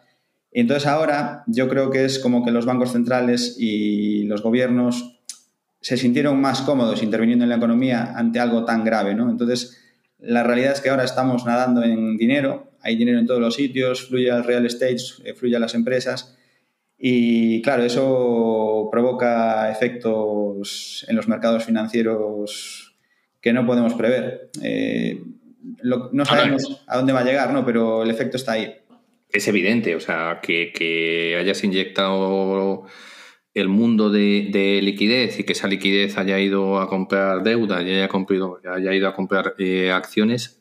Entonces 0.51 0.87
ahora 0.87 1.43
yo 1.47 1.67
creo 1.67 1.89
que 1.89 2.05
es 2.05 2.19
como 2.19 2.45
que 2.45 2.51
los 2.51 2.67
bancos 2.67 2.91
centrales 2.91 3.55
y 3.57 4.23
los 4.25 4.43
gobiernos 4.43 5.19
se 5.81 5.97
sintieron 5.97 6.39
más 6.39 6.61
cómodos 6.61 7.01
interviniendo 7.01 7.43
en 7.43 7.49
la 7.49 7.55
economía 7.55 8.13
ante 8.15 8.39
algo 8.39 8.65
tan 8.65 8.83
grave, 8.83 9.15
¿no? 9.15 9.31
Entonces, 9.31 9.81
la 10.19 10.43
realidad 10.43 10.73
es 10.73 10.81
que 10.81 10.91
ahora 10.91 11.05
estamos 11.05 11.43
nadando 11.47 11.81
en 11.83 12.17
dinero, 12.17 12.70
hay 12.81 12.95
dinero 12.95 13.19
en 13.19 13.27
todos 13.27 13.39
los 13.39 13.55
sitios, 13.55 14.07
fluye 14.07 14.31
al 14.31 14.43
real 14.43 14.65
estate, 14.65 14.97
eh, 15.23 15.33
fluye 15.33 15.55
a 15.55 15.59
las 15.59 15.75
empresas. 15.75 16.37
Y 16.97 17.61
claro, 17.61 17.83
eso 17.83 18.89
provoca 18.91 19.71
efectos 19.71 21.05
en 21.07 21.15
los 21.15 21.27
mercados 21.27 21.65
financieros 21.65 22.95
que 23.41 23.53
no 23.53 23.65
podemos 23.65 23.95
prever. 23.95 24.51
Eh, 24.61 25.19
no 25.83 26.25
sabemos 26.25 26.83
a 26.87 26.97
dónde 26.97 27.13
va 27.13 27.21
a 27.21 27.25
llegar, 27.25 27.53
¿no? 27.53 27.65
pero 27.65 28.03
el 28.03 28.11
efecto 28.11 28.37
está 28.37 28.53
ahí. 28.53 28.75
Es 29.29 29.47
evidente, 29.47 29.95
o 29.95 29.99
sea, 29.99 30.39
que, 30.41 31.35
hayas 31.39 31.63
inyectado 31.63 32.85
el 33.53 33.67
mundo 33.67 34.09
de, 34.09 34.79
liquidez 34.83 35.39
y 35.39 35.43
que 35.43 35.53
esa 35.53 35.67
liquidez 35.67 36.17
haya 36.17 36.39
ido 36.39 36.79
a 36.79 36.87
comprar 36.87 37.41
deuda 37.41 37.81
y 37.81 37.91
haya, 37.91 38.09
haya 38.65 38.93
ido 38.93 39.07
a 39.07 39.15
comprar 39.15 39.55
eh, 39.57 39.91
acciones 39.91 40.60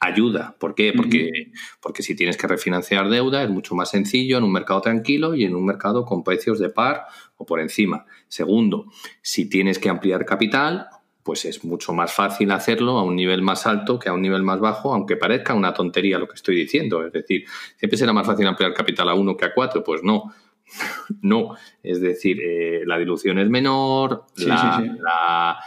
ayuda. 0.00 0.56
¿Por 0.58 0.74
qué? 0.74 0.92
Porque, 0.96 1.52
porque 1.80 2.02
si 2.02 2.16
tienes 2.16 2.38
que 2.38 2.46
refinanciar 2.46 3.08
deuda 3.10 3.44
es 3.44 3.50
mucho 3.50 3.74
más 3.74 3.90
sencillo 3.90 4.38
en 4.38 4.44
un 4.44 4.52
mercado 4.52 4.80
tranquilo 4.80 5.34
y 5.34 5.44
en 5.44 5.54
un 5.54 5.66
mercado 5.66 6.04
con 6.06 6.24
precios 6.24 6.58
de 6.58 6.70
par 6.70 7.04
o 7.36 7.44
por 7.44 7.60
encima. 7.60 8.06
Segundo, 8.26 8.86
si 9.20 9.48
tienes 9.48 9.78
que 9.78 9.90
ampliar 9.90 10.24
capital, 10.24 10.88
pues 11.22 11.44
es 11.44 11.64
mucho 11.64 11.92
más 11.92 12.12
fácil 12.12 12.50
hacerlo 12.50 12.98
a 12.98 13.04
un 13.04 13.14
nivel 13.14 13.42
más 13.42 13.66
alto 13.66 13.98
que 13.98 14.08
a 14.08 14.14
un 14.14 14.22
nivel 14.22 14.42
más 14.42 14.58
bajo, 14.58 14.94
aunque 14.94 15.16
parezca 15.16 15.52
una 15.52 15.74
tontería 15.74 16.18
lo 16.18 16.26
que 16.26 16.34
estoy 16.34 16.56
diciendo. 16.56 17.04
Es 17.04 17.12
decir, 17.12 17.44
siempre 17.76 17.98
será 17.98 18.14
más 18.14 18.26
fácil 18.26 18.46
ampliar 18.46 18.72
capital 18.72 19.10
a 19.10 19.14
uno 19.14 19.36
que 19.36 19.44
a 19.44 19.54
cuatro. 19.54 19.84
Pues 19.84 20.02
no. 20.02 20.32
no. 21.20 21.56
Es 21.82 22.00
decir, 22.00 22.40
eh, 22.40 22.82
la 22.86 22.98
dilución 22.98 23.38
es 23.38 23.50
menor, 23.50 24.24
la 24.36 24.82
la 24.98 25.58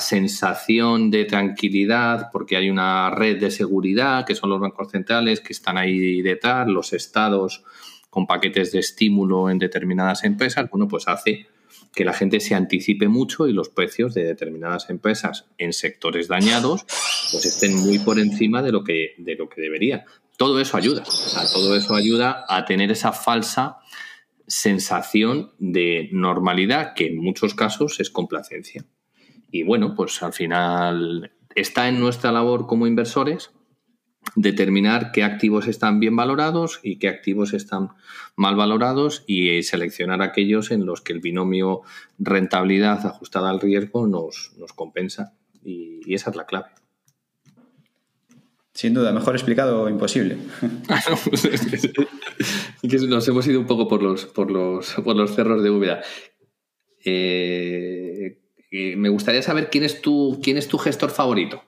sensación 0.00 1.10
de 1.10 1.24
tranquilidad 1.24 2.28
porque 2.32 2.56
hay 2.56 2.70
una 2.70 3.10
red 3.10 3.40
de 3.40 3.50
seguridad 3.50 4.24
que 4.24 4.34
son 4.34 4.50
los 4.50 4.60
bancos 4.60 4.90
centrales 4.90 5.40
que 5.40 5.52
están 5.52 5.76
ahí 5.76 6.22
detrás, 6.22 6.68
los 6.68 6.92
estados 6.92 7.64
con 8.08 8.26
paquetes 8.26 8.72
de 8.72 8.80
estímulo 8.80 9.50
en 9.50 9.58
determinadas 9.58 10.24
empresas, 10.24 10.68
bueno, 10.70 10.88
pues 10.88 11.08
hace 11.08 11.46
que 11.94 12.04
la 12.04 12.12
gente 12.12 12.40
se 12.40 12.54
anticipe 12.54 13.08
mucho 13.08 13.48
y 13.48 13.52
los 13.52 13.68
precios 13.68 14.14
de 14.14 14.24
determinadas 14.24 14.90
empresas 14.90 15.46
en 15.58 15.72
sectores 15.72 16.28
dañados 16.28 16.84
pues 17.32 17.44
estén 17.46 17.76
muy 17.76 17.98
por 17.98 18.18
encima 18.18 18.62
de 18.62 18.72
lo 18.72 18.84
que, 18.84 19.14
de 19.18 19.34
lo 19.34 19.48
que 19.48 19.60
debería. 19.60 20.04
Todo 20.36 20.60
eso 20.60 20.76
ayuda, 20.76 21.02
todo 21.52 21.76
eso 21.76 21.94
ayuda 21.94 22.44
a 22.48 22.64
tener 22.64 22.90
esa 22.90 23.12
falsa 23.12 23.78
sensación 24.46 25.52
de 25.58 26.08
normalidad 26.12 26.94
que 26.94 27.08
en 27.08 27.18
muchos 27.18 27.54
casos 27.54 28.00
es 28.00 28.10
complacencia. 28.10 28.84
Y 29.50 29.62
bueno, 29.64 29.94
pues 29.94 30.22
al 30.22 30.32
final 30.32 31.32
está 31.54 31.88
en 31.88 32.00
nuestra 32.00 32.32
labor 32.32 32.66
como 32.66 32.86
inversores 32.86 33.50
determinar 34.36 35.12
qué 35.12 35.24
activos 35.24 35.66
están 35.66 35.98
bien 36.00 36.14
valorados 36.14 36.80
y 36.82 36.98
qué 36.98 37.08
activos 37.08 37.52
están 37.52 37.90
mal 38.36 38.56
valorados 38.56 39.24
y 39.26 39.62
seleccionar 39.62 40.22
aquellos 40.22 40.70
en 40.70 40.86
los 40.86 41.00
que 41.00 41.12
el 41.12 41.20
binomio 41.20 41.82
rentabilidad 42.18 43.06
ajustada 43.06 43.50
al 43.50 43.60
riesgo 43.60 44.06
nos, 44.06 44.52
nos 44.56 44.72
compensa. 44.72 45.34
Y, 45.64 46.14
esa 46.14 46.30
es 46.30 46.36
la 46.36 46.46
clave. 46.46 46.68
Sin 48.72 48.94
duda, 48.94 49.12
mejor 49.12 49.34
explicado 49.34 49.88
imposible. 49.88 50.38
nos 53.08 53.28
hemos 53.28 53.46
ido 53.46 53.60
un 53.60 53.66
poco 53.66 53.88
por 53.88 54.02
los, 54.02 54.26
por 54.26 54.50
los, 54.50 54.94
por 55.04 55.16
los 55.16 55.34
cerros 55.34 55.62
de 55.62 55.70
Úbeda. 55.70 56.00
Eh, 57.04 58.38
me 58.70 59.08
gustaría 59.08 59.42
saber 59.42 59.68
quién 59.70 59.84
es 59.84 60.00
tu, 60.00 60.40
quién 60.42 60.56
es 60.56 60.68
tu 60.68 60.78
gestor 60.78 61.10
favorito. 61.10 61.62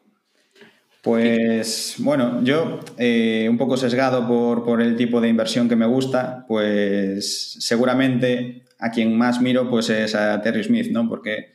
Pues 1.03 1.97
bueno, 1.99 2.45
yo 2.45 2.79
eh, 2.97 3.49
un 3.51 3.59
poco 3.59 3.77
sesgado 3.77 4.29
por, 4.65 4.81
el 4.81 4.97
tipo 4.97 5.21
de 5.21 5.29
inversión 5.29 5.69
que 5.69 5.75
me 5.75 5.87
gusta, 5.87 6.45
pues 6.47 7.57
seguramente 7.59 8.63
a 8.79 8.93
quien 8.93 9.19
más 9.19 9.41
miro 9.41 9.69
pues 9.69 9.91
es 9.91 10.15
a 10.15 10.41
Terry 10.41 10.63
Smith, 10.63 10.93
¿no? 10.93 11.09
Porque 11.09 11.51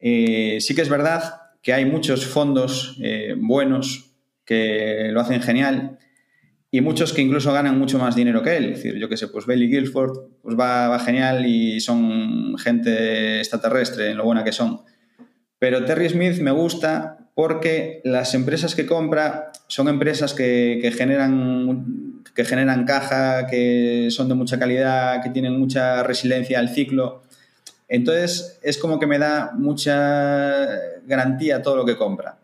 eh, 0.00 0.58
sí 0.60 0.74
que 0.74 0.82
es 0.82 0.88
verdad 0.88 1.22
que 1.62 1.72
hay 1.72 1.84
muchos 1.84 2.26
fondos 2.26 2.98
eh, 3.00 3.36
buenos 3.38 4.16
que 4.44 5.10
lo 5.12 5.20
hacen 5.20 5.40
genial, 5.42 6.00
y 6.74 6.80
muchos 6.80 7.12
que 7.12 7.20
incluso 7.20 7.52
ganan 7.52 7.78
mucho 7.78 7.98
más 7.98 8.16
dinero 8.16 8.42
que 8.42 8.56
él. 8.56 8.64
Es 8.70 8.76
decir, 8.82 8.96
yo 8.96 9.06
que 9.06 9.18
sé, 9.18 9.28
pues 9.28 9.44
Bailey 9.44 9.68
Guilford 9.68 10.18
pues 10.40 10.58
va, 10.58 10.88
va 10.88 10.98
genial 10.98 11.44
y 11.44 11.80
son 11.80 12.56
gente 12.56 13.40
extraterrestre 13.40 14.10
en 14.10 14.16
lo 14.16 14.24
buena 14.24 14.42
que 14.42 14.52
son. 14.52 14.80
Pero 15.58 15.84
Terry 15.84 16.08
Smith 16.08 16.40
me 16.40 16.50
gusta 16.50 17.28
porque 17.34 18.00
las 18.04 18.32
empresas 18.32 18.74
que 18.74 18.86
compra 18.86 19.52
son 19.66 19.86
empresas 19.88 20.32
que, 20.32 20.78
que, 20.80 20.92
generan, 20.92 22.22
que 22.34 22.46
generan 22.46 22.86
caja, 22.86 23.46
que 23.48 24.08
son 24.10 24.30
de 24.30 24.34
mucha 24.34 24.58
calidad, 24.58 25.22
que 25.22 25.28
tienen 25.28 25.58
mucha 25.60 26.02
resiliencia 26.02 26.58
al 26.58 26.70
ciclo. 26.70 27.22
Entonces 27.86 28.58
es 28.62 28.78
como 28.78 28.98
que 28.98 29.06
me 29.06 29.18
da 29.18 29.52
mucha 29.54 30.68
garantía 31.06 31.60
todo 31.60 31.76
lo 31.76 31.84
que 31.84 31.98
compra. 31.98 32.38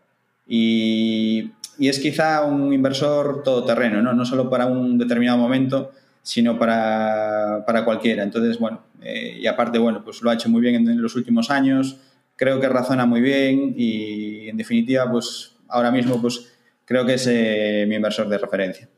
Y 0.47 1.51
y 1.79 1.87
es 1.87 1.99
quizá 1.99 2.43
un 2.43 2.73
inversor 2.73 3.41
todoterreno, 3.43 4.01
¿no? 4.01 4.13
no 4.13 4.25
solo 4.25 4.49
para 4.49 4.65
un 4.65 4.97
determinado 4.97 5.37
momento, 5.37 5.91
sino 6.21 6.59
para, 6.59 7.63
para 7.65 7.85
cualquiera. 7.85 8.21
Entonces, 8.21 8.59
bueno, 8.59 8.83
eh, 9.01 9.37
y 9.39 9.47
aparte, 9.47 9.79
bueno, 9.79 10.03
pues 10.03 10.21
lo 10.21 10.29
ha 10.29 10.33
hecho 10.33 10.49
muy 10.49 10.61
bien 10.61 10.75
en, 10.75 11.01
los 11.01 11.15
últimos 11.15 11.49
años, 11.49 11.97
creo 12.35 12.59
que 12.59 12.67
razona 12.67 13.05
muy 13.05 13.21
bien 13.21 13.73
y 13.77 14.49
en 14.49 14.57
definitiva, 14.57 15.09
pues 15.09 15.55
ahora 15.69 15.89
mismo, 15.89 16.21
pues 16.21 16.51
creo 16.85 17.05
que 17.05 17.13
es 17.13 17.27
eh, 17.27 17.85
mi 17.87 17.95
inversor 17.95 18.27
de 18.27 18.37
referencia. 18.37 18.89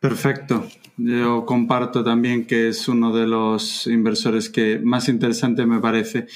Perfecto. 0.00 0.66
Yo 0.96 1.46
comparto 1.46 2.02
también 2.02 2.44
que 2.44 2.68
es 2.68 2.88
uno 2.88 3.14
de 3.14 3.26
los 3.28 3.86
inversores 3.86 4.50
que 4.50 4.80
más 4.82 5.08
interesante 5.08 5.64
me 5.64 5.78
parece. 5.78 6.26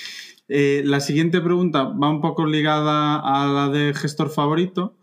Eh, 0.49 0.83
la 0.85 1.01
siguiente 1.01 1.41
pregunta 1.41 1.85
va 1.85 2.09
un 2.09 2.21
poco 2.21 2.47
ligada 2.47 3.17
a 3.17 3.47
la 3.47 3.69
de 3.69 3.93
gestor 3.95 4.31
favorito, 4.31 4.97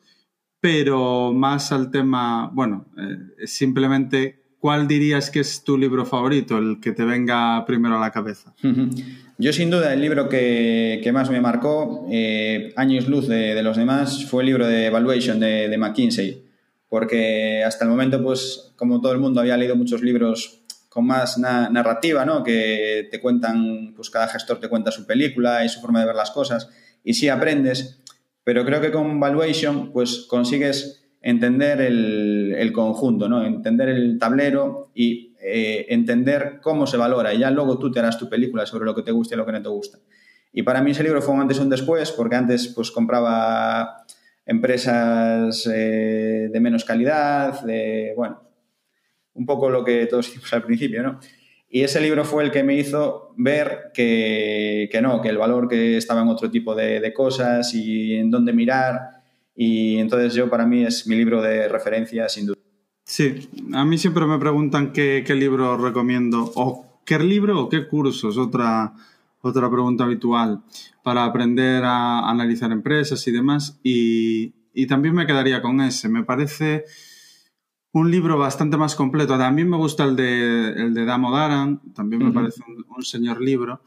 pero 0.61 1.33
más 1.33 1.71
al 1.71 1.91
tema, 1.91 2.49
bueno, 2.53 2.85
eh, 2.97 3.45
simplemente, 3.45 4.41
¿cuál 4.59 4.87
dirías 4.87 5.29
que 5.29 5.41
es 5.41 5.63
tu 5.63 5.77
libro 5.77 6.05
favorito, 6.05 6.57
el 6.57 6.79
que 6.79 6.93
te 6.93 7.03
venga 7.03 7.65
primero 7.65 7.97
a 7.97 7.99
la 7.99 8.11
cabeza? 8.11 8.53
Yo 9.37 9.51
sin 9.51 9.69
duda 9.69 9.93
el 9.93 9.99
libro 9.99 10.29
que, 10.29 11.09
más 11.13 11.29
me 11.29 11.41
marcó, 11.41 12.07
eh, 12.09 12.71
años 12.77 13.09
luz 13.09 13.27
de, 13.27 13.61
los 13.61 13.75
demás, 13.75 14.25
fue 14.25 14.43
el 14.43 14.47
libro 14.47 14.65
de 14.65 14.85
Evaluation 14.85 15.39
de, 15.39 15.67
de 15.67 15.77
McKinsey, 15.77 16.43
porque 16.87 17.63
hasta 17.65 17.83
el 17.83 17.91
momento, 17.91 18.23
pues 18.23 18.73
como 18.77 19.01
todo 19.01 19.11
el 19.11 19.19
mundo 19.19 19.41
había 19.41 19.57
leído 19.57 19.75
muchos 19.75 20.01
libros 20.01 20.62
con 20.93 21.07
más 21.07 21.39
narrativa, 21.39 22.23
¿no? 22.23 22.43
Que 22.43 23.07
te 23.09 23.19
cuentan, 23.19 23.93
pues 23.95 24.11
cada 24.11 24.27
gestor 24.27 24.59
te 24.59 24.69
cuenta 24.69 24.91
su 24.91 25.07
película 25.07 25.65
y 25.65 25.69
su 25.69 25.81
forma 25.81 25.99
de 26.01 26.05
ver 26.05 26.15
las 26.15 26.29
cosas 26.29 26.69
y 27.03 27.15
sí 27.15 27.29
aprendes, 27.29 27.99
pero 28.43 28.63
creo 28.63 28.79
que 28.79 28.91
con 28.91 29.19
Valuation 29.19 29.91
pues 29.91 30.27
consigues 30.29 31.03
entender 31.19 31.81
el, 31.81 32.71
conjunto, 32.73 33.27
¿no? 33.27 33.43
Entender 33.43 33.89
el 33.89 34.19
tablero 34.19 34.91
y 34.93 35.33
eh, 35.41 35.87
entender 35.89 36.59
cómo 36.61 36.85
se 36.85 36.97
valora 36.97 37.33
y 37.33 37.39
ya 37.39 37.49
luego 37.49 37.79
tú 37.79 37.91
te 37.91 37.99
harás 37.99 38.19
tu 38.19 38.29
película 38.29 38.67
sobre 38.67 38.85
lo 38.85 38.93
que 38.93 39.01
te 39.01 39.11
gusta 39.11 39.33
y 39.33 39.37
lo 39.39 39.47
que 39.47 39.51
no 39.51 39.63
te 39.63 39.69
gusta. 39.69 39.97
Y 40.51 40.61
para 40.61 40.83
mí 40.83 40.91
ese 40.91 41.01
libro 41.01 41.23
fue 41.23 41.33
un 41.33 41.41
antes 41.41 41.57
y 41.57 41.61
un 41.61 41.69
después, 41.69 42.11
porque 42.11 42.35
antes 42.35 42.67
pues 42.67 42.91
compraba 42.91 44.05
empresas 44.45 45.67
eh, 45.73 46.49
de 46.51 46.59
menos 46.59 46.85
calidad, 46.85 47.63
de, 47.63 48.13
bueno, 48.15 48.53
un 49.36 49.45
poco 49.45 49.69
lo 49.69 49.84
que 49.84 50.05
todos 50.05 50.29
hicimos 50.29 50.51
al 50.53 50.63
principio, 50.63 51.03
¿no? 51.03 51.19
Y 51.75 51.81
ese 51.81 51.99
libro 51.99 52.23
fue 52.23 52.43
el 52.43 52.51
que 52.51 52.63
me 52.63 52.77
hizo 52.77 53.34
ver 53.36 53.91
que, 53.95 54.88
no, 55.01 55.21
que 55.21 55.29
el 55.29 55.39
valor 55.39 55.67
que 55.67 55.97
estaba 55.97 56.21
en 56.21 56.27
otro 56.27 56.51
tipo 56.51 56.75
de, 56.75 57.11
cosas 57.15 57.73
y 57.73 58.13
en 58.13 58.29
dónde 58.29 58.53
mirar. 58.53 59.23
Y 59.55 59.97
entonces 59.97 60.36
yo 60.36 60.51
para 60.51 60.67
mí 60.67 60.84
es 60.84 61.07
mi 61.07 61.15
libro 61.15 61.41
de 61.41 61.67
referencia 61.67 62.29
sin 62.29 62.45
duda. 62.45 62.59
Sí, 63.05 63.49
a 63.73 63.84
mí 63.86 63.97
siempre 63.97 64.27
me 64.27 64.38
preguntan 64.38 64.93
qué, 64.93 65.25
libro 65.29 65.75
recomiendo 65.75 66.51
o 66.53 67.01
qué 67.05 67.17
libro 67.17 67.61
o 67.61 67.69
qué 67.69 67.88
cursos, 67.88 68.38
otra, 68.38 68.93
otra 69.41 69.67
pregunta 69.71 70.03
habitual 70.03 70.61
para 71.01 71.25
aprender 71.25 71.84
a 71.86 72.29
analizar 72.29 72.71
empresas 72.71 73.27
y 73.27 73.31
demás. 73.31 73.79
Y, 73.81 74.53
y 74.75 74.86
también 74.86 75.15
me 75.15 75.25
quedaría 75.25 75.59
con 75.63 75.81
ese. 75.81 76.07
Me 76.07 76.23
parece 76.23 76.86
un 77.93 78.09
libro 78.09 78.37
bastante 78.37 78.75
más 78.75 78.95
completo. 78.95 79.37
También 79.37 79.69
me 79.69 79.77
gusta 79.77 80.03
el 80.03 80.15
de, 80.15 80.69
el 80.69 80.93
de 80.93 81.05
Damo 81.05 81.31
Daran, 81.31 81.79
también 81.93 82.23
me 82.23 82.31
parece 82.31 82.61
un, 82.67 83.03
señor 83.03 83.41
libro, 83.41 83.81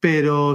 pero 0.00 0.54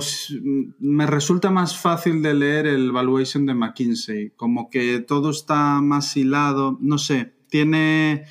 me 0.79 1.05
resulta 1.05 1.51
más 1.51 1.77
fácil 1.77 2.21
de 2.21 2.33
leer 2.33 2.67
el 2.67 2.91
Valuation 2.91 3.45
de 3.45 3.53
McKinsey, 3.53 4.31
como 4.35 4.69
que 4.69 4.99
todo 4.99 5.29
está 5.29 5.81
más 5.81 6.17
hilado, 6.17 6.77
no 6.81 6.97
sé, 6.97 7.33
tiene 7.49 8.25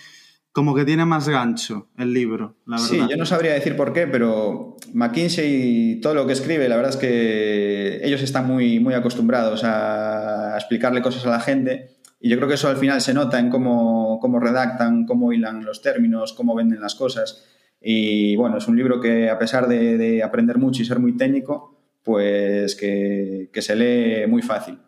como 0.53 0.75
que 0.75 0.85
tiene 0.85 1.05
más 1.05 1.29
gancho 1.29 1.91
el 1.97 2.13
libro, 2.13 2.57
la 2.67 2.77
verdad. 2.77 2.89
Sí, 2.89 3.01
yo 3.09 3.17
no 3.17 3.25
sabría 3.25 3.53
decir 3.53 3.77
por 3.77 3.93
qué, 3.93 4.09
pero 4.09 4.77
McKinsey, 4.93 6.01
todo 6.01 6.15
lo 6.15 6.27
que 6.27 6.33
escribe, 6.33 6.69
la 6.69 6.75
verdad 6.75 6.91
es 6.91 6.97
que 6.97 8.01
ellos 8.03 8.21
están 8.21 8.49
muy, 8.49 8.81
muy 8.81 8.95
acostumbrados 8.95 9.63
a 9.63 10.57
explicarle 10.57 11.03
cosas 11.03 11.25
a 11.25 11.31
la 11.31 11.41
gente 11.41 12.00
y 12.21 12.29
yo 12.29 12.37
creo 12.37 12.49
que 12.49 12.55
eso 12.55 12.69
al 12.69 12.77
final 12.77 13.01
se 13.01 13.15
nota 13.15 13.39
en 13.39 13.49
cómo, 13.49 14.19
cómo 14.21 14.39
redactan, 14.39 15.07
cómo 15.07 15.33
hilan 15.33 15.65
los 15.65 15.81
términos, 15.81 16.35
cómo 16.35 16.55
venden 16.55 16.81
las 16.81 16.95
cosas. 16.95 17.47
Y 17.81 18.37
bueno, 18.37 18.59
es 18.59 18.69
un 18.69 18.77
libro 18.77 19.01
que 19.01 19.31
a 19.31 19.39
pesar 19.39 19.67
de, 19.67 20.23
aprender 20.23 20.59
mucho 20.59 20.83
y 20.83 20.85
ser 20.85 20.99
muy 20.99 21.17
técnico, 21.17 21.81
pues 22.05 22.77
que, 22.77 23.49
que, 23.51 23.63
se 23.63 23.75
lee 23.75 24.31
muy 24.31 24.43
fácil. 24.43 24.79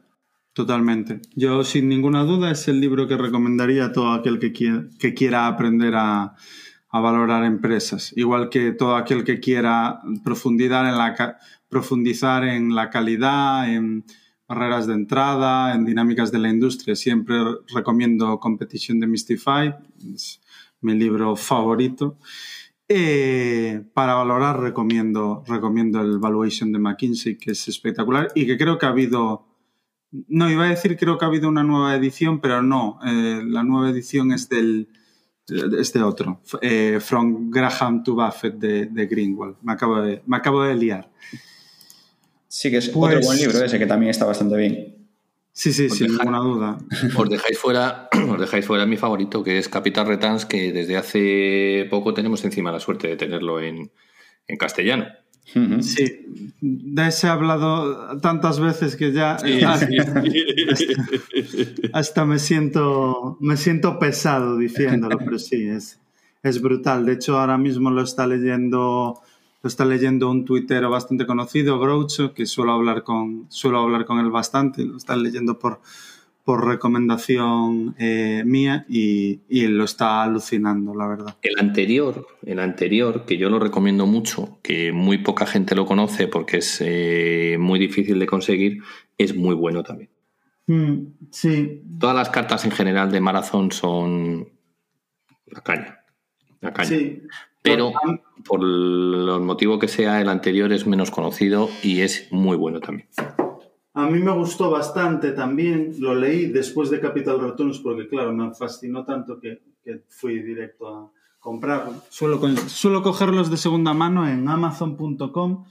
Totalmente. 0.53 1.21
Yo 1.35 1.65
sin 1.65 1.89
ninguna 1.89 2.25
duda 2.25 2.51
es 2.51 2.69
el 2.69 2.81
libro 2.81 3.09
que 3.09 3.17
recomendaría 3.17 3.87
a 3.87 3.93
todo 3.93 4.13
aquel 4.13 4.39
que 4.39 4.53
quiera, 4.53 4.85
que 4.99 5.15
quiera 5.15 5.47
aprender 5.47 5.95
a, 5.95 6.35
a, 6.91 7.01
valorar 7.01 7.45
empresas. 7.45 8.13
Igual 8.15 8.51
que 8.51 8.73
todo 8.73 8.95
aquel 8.95 9.25
que 9.25 9.41
quiera 9.41 10.01
profundizar 10.23 10.85
en 10.85 10.99
la, 10.99 11.39
profundizar 11.71 12.45
en 12.45 12.75
la 12.75 12.91
calidad, 12.91 13.73
en 13.73 14.05
barreras 14.53 14.87
de 14.87 14.93
entrada, 14.93 15.75
en 15.75 15.87
dinámicas 15.87 16.31
de 16.31 16.39
la 16.39 16.51
industria. 16.51 16.95
Siempre 16.95 17.37
recomiendo 17.75 18.39
Competition 18.39 19.01
de 19.01 19.07
Mystify, 19.07 19.75
es 20.15 20.43
mi 20.83 20.95
libro 20.95 21.37
favorito. 21.37 22.19
Eh, 22.87 23.83
para 23.95 24.15
valorar 24.15 24.61
recomiendo, 24.61 25.43
recomiendo 25.47 26.03
el 26.03 26.19
Valuation 26.19 26.71
de 26.71 26.79
McKinsey, 26.79 27.39
que 27.39 27.53
es 27.53 27.67
espectacular 27.67 28.29
y 28.35 28.47
que 28.47 28.59
creo 28.59 28.77
que 28.77 28.85
ha 28.85 28.91
habido, 28.91 29.47
no 30.11 30.51
iba 30.51 30.65
a 30.65 30.69
decir 30.69 30.99
creo 30.99 31.17
que 31.17 31.25
ha 31.25 31.29
habido 31.29 31.49
una 31.49 31.63
nueva 31.63 31.97
edición, 31.97 32.41
pero 32.41 32.63
no, 32.63 32.99
eh, 33.07 33.43
la 33.47 33.63
nueva 33.63 33.89
edición 33.89 34.33
es 34.33 34.51
del 34.51 34.89
es 35.49 35.93
de 35.93 36.03
otro, 36.03 36.41
eh, 36.61 36.99
From 37.01 37.51
Graham 37.51 38.05
to 38.05 38.15
Buffett 38.15 38.55
de, 38.55 38.87
de 38.87 39.07
Greenwald. 39.07 39.57
Me 39.63 39.73
acabo 39.73 40.01
de, 40.01 40.23
me 40.27 40.37
acabo 40.37 40.63
de 40.63 40.75
liar. 40.75 41.11
Sí, 42.53 42.71
que 42.71 42.77
es 42.77 42.91
otro 42.91 43.01
buen 43.01 43.21
pues 43.23 43.41
libro 43.41 43.65
ese 43.65 43.79
que 43.79 43.87
también 43.87 44.11
está 44.11 44.27
bastante 44.27 44.59
bien. 44.59 45.09
Sí, 45.53 45.73
sí, 45.73 45.89
sin 45.89 46.09
ninguna 46.09 46.41
duda. 46.41 46.77
Os 47.17 47.31
dejáis, 47.31 47.59
fuera, 47.59 48.11
os 48.29 48.39
dejáis 48.39 48.67
fuera 48.67 48.85
mi 48.85 48.99
favorito, 48.99 49.43
que 49.43 49.57
es 49.57 49.71
Capital 49.71 50.07
Returns, 50.07 50.45
que 50.45 50.71
desde 50.71 50.99
hace 50.99 51.87
poco 51.89 52.13
tenemos 52.13 52.45
encima 52.45 52.71
la 52.71 52.79
suerte 52.79 53.09
de 53.09 53.17
tenerlo 53.17 53.59
en, 53.59 53.91
castellano. 54.59 55.07
Sí, 55.81 56.27
de 56.61 57.09
ese 57.09 57.27
he 57.27 57.31
hablado 57.31 58.21
tantas 58.21 58.61
veces 58.61 58.97
que 58.97 59.13
ya 59.13 59.37
hasta, 61.95 62.27
me 62.27 62.39
siento 62.39 63.39
me 63.41 63.57
siento 63.57 63.99
pesado 63.99 64.59
diciéndolo, 64.59 65.17
pero 65.17 65.39
sí, 65.39 65.69
es, 65.69 65.99
es 66.43 66.61
brutal. 66.61 67.07
De 67.07 67.15
hecho, 67.15 67.39
ahora 67.39 67.57
mismo 67.57 67.91
lo 67.91 68.03
está 68.03 68.27
leyendo 68.27 69.23
lo 69.63 69.69
está 69.69 69.85
leyendo 69.85 70.31
un 70.31 70.45
tuitero 70.45 70.91
bastante 70.91 71.25
conocido, 71.25 71.79
Groucho, 71.79 72.35
que 72.35 72.47
suelo 72.47 72.73
hablar 72.73 73.05
con, 73.05 73.47
suelo 73.49 73.79
hablar 73.79 74.05
con 74.05 74.19
él 74.19 74.31
bastante, 74.31 74.85
lo 74.85 74.97
está 74.97 75.17
leyendo 75.17 75.59
por, 75.59 75.81
por 76.45 76.67
recomendación 76.67 77.95
eh, 77.99 78.43
mía 78.45 78.85
y, 78.89 79.41
y, 79.49 79.69
lo 79.69 79.85
está 79.85 80.25
alucinando, 80.25 80.95
la 80.95 81.07
verdad. 81.07 81.37
El 81.43 81.61
anterior, 81.61 82.27
el 82.45 82.59
anterior, 82.59 83.25
que 83.25 83.39
yo 83.39 83.49
lo 83.51 83.61
recomiendo 83.61 84.05
mucho, 84.07 84.59
que 84.63 84.91
muy 84.91 85.19
poca 85.19 85.47
gente 85.47 85.77
lo 85.77 85.87
conoce 85.87 86.27
porque 86.27 86.57
es 86.59 86.79
eh, 86.81 87.57
muy 87.61 87.79
difícil 87.79 88.19
de 88.19 88.27
conseguir, 88.27 88.83
es 89.17 89.37
muy 89.37 89.55
bueno 89.55 89.85
también. 89.85 90.11
Mm, 90.67 91.29
sí. 91.31 91.83
Todas 92.01 92.17
las 92.17 92.31
cartas 92.31 92.65
en 92.65 92.73
general 92.73 93.13
de 93.13 93.21
Maratón 93.21 93.71
son 93.71 94.49
la 95.47 95.61
caña. 95.61 96.01
La 96.61 96.73
caña. 96.73 96.89
Sí. 96.89 97.23
Pero 97.63 97.93
por 98.45 98.61
el 98.61 99.41
motivo 99.41 99.79
que 99.79 99.89
sea, 99.89 100.21
el 100.21 100.29
anterior 100.29 100.73
es 100.73 100.87
menos 100.87 101.11
conocido 101.11 101.69
y 101.83 102.01
es 102.01 102.29
muy 102.33 102.57
bueno 102.57 102.81
también. 102.81 103.09
A 103.95 104.07
mí 104.07 104.19
me 104.21 104.33
gustó 104.33 104.71
bastante 104.71 105.33
también, 105.33 105.95
lo 105.99 106.15
leí 106.15 106.47
después 106.47 106.91
de 106.91 106.99
Capital 106.99 107.41
Returns 107.41 107.79
porque 107.79 108.09
claro, 108.09 108.33
me 108.33 108.55
fascinó 108.55 109.05
tanto 109.05 109.39
que, 109.39 109.61
fui 110.09 110.43
directo 110.43 110.89
a 110.89 111.11
comprarlo. 111.39 111.95
Suelo, 112.09 112.41
suelo 112.69 113.03
cogerlos 113.03 113.51
de 113.51 113.57
segunda 113.57 113.93
mano 113.93 114.27
en 114.29 114.49
amazon.com 114.49 115.65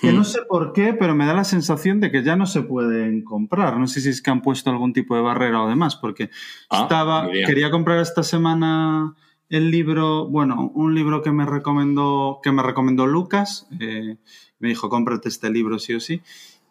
que 0.00 0.12
Mm. 0.12 0.16
no 0.16 0.24
sé 0.24 0.40
por 0.48 0.72
qué, 0.72 0.92
pero 0.92 1.14
me 1.14 1.24
da 1.26 1.34
la 1.34 1.44
sensación 1.44 2.00
de 2.00 2.10
que 2.10 2.22
ya 2.24 2.36
no 2.36 2.46
se 2.46 2.62
pueden 2.62 3.22
comprar. 3.22 3.78
No 3.78 3.86
sé 3.86 4.00
si 4.00 4.08
es 4.08 4.20
que 4.22 4.30
han 4.30 4.42
puesto 4.42 4.70
algún 4.70 4.92
tipo 4.92 5.14
de 5.14 5.22
barrera 5.22 5.62
o 5.62 5.68
demás, 5.68 5.96
porque 5.96 6.30
Ah, 6.68 6.82
estaba, 6.82 7.28
quería 7.30 7.70
comprar 7.70 7.98
esta 8.00 8.22
semana 8.22 9.14
el 9.48 9.70
libro, 9.70 10.26
bueno, 10.26 10.70
un 10.74 10.94
libro 10.94 11.22
que 11.22 11.32
me 11.32 11.44
recomendó, 11.44 12.40
que 12.42 12.52
me 12.52 12.62
recomendó 12.62 13.06
Lucas, 13.06 13.66
eh, 13.80 14.16
me 14.58 14.68
dijo 14.68 14.88
cómprate 14.88 15.28
este 15.28 15.50
libro 15.50 15.78
sí 15.78 15.94
o 15.94 16.00
sí, 16.00 16.22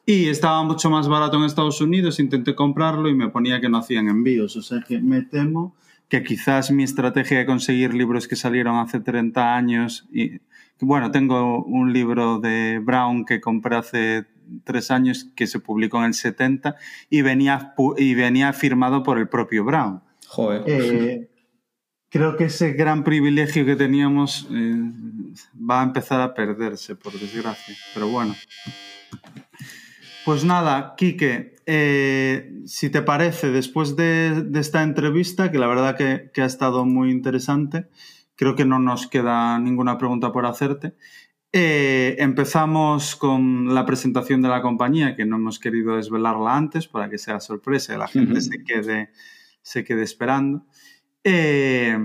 y 0.06 0.28
estaba 0.28 0.64
mucho 0.64 0.90
más 0.90 1.08
barato 1.08 1.38
en 1.38 1.44
Estados 1.44 1.80
Unidos, 1.82 2.20
intenté 2.20 2.56
comprarlo 2.56 3.10
y 3.10 3.16
me 3.16 3.30
ponía 3.30 3.62
que 3.62 3.70
no 3.70 3.78
hacían 3.78 4.10
envíos, 4.10 4.56
o 4.56 4.62
sea 4.62 4.82
que 4.82 5.00
me 5.00 5.22
temo 5.22 5.76
que 6.10 6.24
quizás 6.24 6.72
mi 6.72 6.84
estrategia 6.84 7.40
de 7.40 7.46
conseguir 7.46 7.94
libros 7.94 8.28
que 8.28 8.36
salieron 8.36 8.76
hace 8.76 9.00
30 9.00 9.56
años 9.56 10.08
y 10.12 10.42
bueno, 10.80 11.12
tengo 11.12 11.64
un 11.64 11.94
libro 11.94 12.40
de 12.40 12.80
Brown 12.84 13.26
que 13.26 13.40
compré 13.40 13.78
hace 13.78 14.26
tres 14.64 14.92
años 14.92 15.30
que 15.36 15.48
se 15.48 15.60
publicó 15.60 16.00
en 16.00 16.06
el 16.06 16.14
70 16.14 16.76
y 17.10 17.22
venía, 17.22 17.74
y 17.98 18.14
venía 18.16 18.54
firmado 18.54 19.04
por 19.04 19.18
el 19.18 19.30
propio 19.30 19.64
Brown. 19.64 20.02
Joder. 20.28 20.64
Eh, 20.68 21.30
creo 22.14 22.38
que 22.38 22.46
ese 22.46 22.74
gran 22.74 23.04
privilegio 23.04 23.66
que 23.66 23.76
teníamos 23.76 24.48
eh, 24.52 24.76
va 25.60 25.82
a 25.82 25.84
empezar 25.84 26.22
a 26.22 26.36
perderse, 26.36 26.96
por 26.96 27.12
desgracia. 27.12 27.76
Pero 27.96 28.08
bueno. 28.08 28.36
Pues 30.24 30.46
nada, 30.46 30.94
Quique, 30.96 31.56
eh, 31.66 32.62
si 32.66 32.92
te 32.92 33.02
parece, 33.02 33.50
después 33.50 33.96
de, 33.96 34.44
de 34.44 34.60
esta 34.60 34.84
entrevista, 34.84 35.52
que 35.52 35.58
la 35.58 35.66
verdad 35.66 35.98
que, 35.98 36.30
que 36.32 36.44
ha 36.44 36.46
estado 36.46 36.86
muy 36.86 37.10
interesante, 37.10 37.88
creo 38.36 38.56
que 38.56 38.64
no 38.64 38.78
nos 38.78 39.08
queda 39.08 39.58
ninguna 39.58 39.98
pregunta 39.98 40.32
por 40.32 40.46
hacerte. 40.46 40.94
Eh, 41.52 42.16
empezamos 42.20 43.16
con 43.16 43.74
la 43.74 43.88
presentación 43.88 44.44
de 44.44 44.50
la 44.50 44.62
compañía, 44.62 45.16
que 45.16 45.26
no 45.26 45.38
hemos 45.38 45.58
querido 45.58 45.96
desvelarla 45.96 46.56
antes 46.56 46.88
para 46.88 47.10
que 47.10 47.18
sea 47.18 47.40
sorpresa 47.40 47.96
y 47.96 47.98
la 47.98 48.08
gente 48.08 48.40
se, 48.40 48.64
quede, 48.64 49.10
se 49.64 49.84
quede 49.84 50.04
esperando. 50.04 50.68
Eh, 51.24 51.98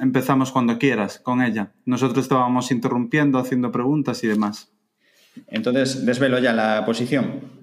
empezamos 0.00 0.52
cuando 0.52 0.78
quieras 0.78 1.18
con 1.18 1.42
ella. 1.42 1.72
Nosotros 1.84 2.24
estábamos 2.24 2.70
interrumpiendo, 2.70 3.38
haciendo 3.38 3.70
preguntas 3.70 4.22
y 4.24 4.26
demás. 4.26 4.72
Entonces, 5.46 6.04
desvelo 6.04 6.38
ya 6.38 6.52
la 6.52 6.84
posición. 6.84 7.59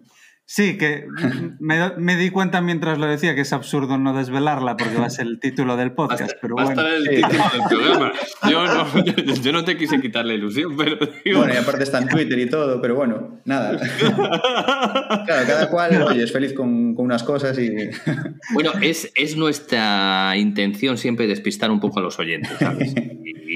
Sí, 0.49 0.77
que 0.77 1.05
me, 1.59 1.91
me 1.97 2.15
di 2.15 2.29
cuenta 2.29 2.61
mientras 2.61 2.97
lo 2.97 3.05
decía 3.05 3.35
que 3.35 3.41
es 3.41 3.51
absurdo 3.51 3.97
no 3.97 4.13
desvelarla 4.15 4.77
porque 4.77 4.95
va 4.95 5.07
a 5.07 5.09
ser 5.09 5.27
el 5.27 5.41
título 5.41 5.75
del 5.75 5.91
podcast, 5.91 6.37
pero 6.41 6.55
Va 6.55 6.61
a 6.61 6.65
bueno. 6.67 6.81
estar 6.81 6.93
el 6.95 7.09
título 7.09 7.43
del 7.51 7.61
programa. 7.69 8.11
Yo 8.49 8.65
no, 8.65 9.03
yo, 9.03 9.33
yo 9.41 9.51
no 9.51 9.65
te 9.65 9.75
quise 9.75 9.99
quitar 9.99 10.25
la 10.25 10.35
ilusión, 10.35 10.77
pero 10.77 10.97
digo, 11.25 11.39
Bueno, 11.39 11.53
y 11.53 11.57
aparte 11.57 11.83
está 11.83 11.97
en 11.97 12.07
Twitter 12.07 12.39
y 12.39 12.49
todo, 12.49 12.81
pero 12.81 12.95
bueno, 12.95 13.41
nada. 13.43 13.77
Claro, 15.25 15.47
cada 15.47 15.69
cual, 15.69 16.01
oye, 16.03 16.23
es 16.23 16.31
feliz 16.31 16.53
con, 16.53 16.95
con 16.95 17.03
unas 17.05 17.23
cosas 17.23 17.59
y... 17.59 17.69
Bueno, 18.53 18.71
es, 18.81 19.11
es 19.15 19.35
nuestra 19.35 20.33
intención 20.37 20.97
siempre 20.97 21.27
despistar 21.27 21.71
un 21.71 21.81
poco 21.81 21.99
a 21.99 22.03
los 22.03 22.17
oyentes, 22.19 22.51
¿sabes? 22.57 22.95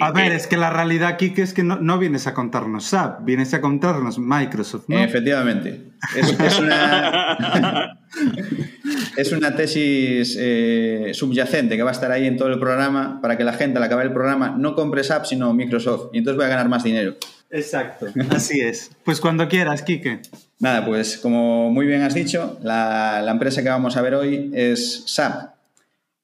A 0.01 0.11
ver, 0.11 0.33
es 0.33 0.45
que 0.47 0.57
la 0.57 0.69
realidad 0.69 1.07
aquí 1.07 1.29
que 1.33 1.41
es 1.41 1.53
que 1.53 1.63
no, 1.63 1.77
no 1.77 1.97
vienes 1.99 2.27
a 2.27 2.33
contarnos 2.33 2.83
SAP, 2.85 3.23
vienes 3.23 3.53
a 3.53 3.61
contarnos 3.61 4.19
Microsoft, 4.19 4.89
¿no? 4.89 4.99
Efectivamente. 4.99 5.90
Es, 6.15 6.39
es 6.39 6.59
una, 6.59 7.97
es 9.17 9.31
una 9.31 9.55
tesis 9.55 10.35
eh, 10.39 11.11
subyacente 11.13 11.77
que 11.77 11.83
va 11.83 11.89
a 11.89 11.93
estar 11.93 12.11
ahí 12.11 12.27
en 12.27 12.37
todo 12.37 12.49
el 12.49 12.59
programa 12.59 13.19
para 13.21 13.37
que 13.37 13.43
la 13.43 13.53
gente 13.53 13.77
al 13.77 13.83
acabar 13.83 14.05
el 14.05 14.13
programa 14.13 14.55
no 14.57 14.75
compre 14.75 15.03
SAP 15.03 15.25
sino 15.25 15.53
Microsoft 15.53 16.09
y 16.13 16.19
entonces 16.19 16.37
voy 16.37 16.45
a 16.45 16.49
ganar 16.49 16.69
más 16.69 16.83
dinero. 16.83 17.15
Exacto, 17.49 18.07
así 18.29 18.61
es. 18.61 18.91
Pues 19.03 19.19
cuando 19.19 19.47
quieras, 19.47 19.83
Quique. 19.83 20.19
Nada, 20.59 20.85
pues 20.85 21.17
como 21.17 21.69
muy 21.69 21.85
bien 21.85 22.01
has 22.01 22.13
dicho, 22.13 22.57
la, 22.61 23.21
la 23.21 23.31
empresa 23.31 23.61
que 23.61 23.69
vamos 23.69 23.97
a 23.97 24.01
ver 24.01 24.15
hoy 24.15 24.51
es 24.53 25.03
SAP. 25.07 25.51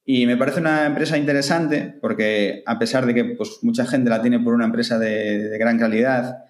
Y 0.06 0.26
me 0.26 0.38
parece 0.38 0.62
una 0.62 0.86
empresa 0.86 1.18
interesante 1.18 1.94
porque 2.00 2.64
a 2.66 2.80
pesar 2.80 3.06
de 3.06 3.14
que 3.14 3.26
pues, 3.26 3.60
mucha 3.62 3.86
gente 3.86 4.10
la 4.10 4.22
tiene 4.22 4.40
por 4.40 4.54
una 4.54 4.64
empresa 4.64 4.98
de, 4.98 5.50
de 5.50 5.58
gran 5.58 5.78
calidad, 5.78 6.46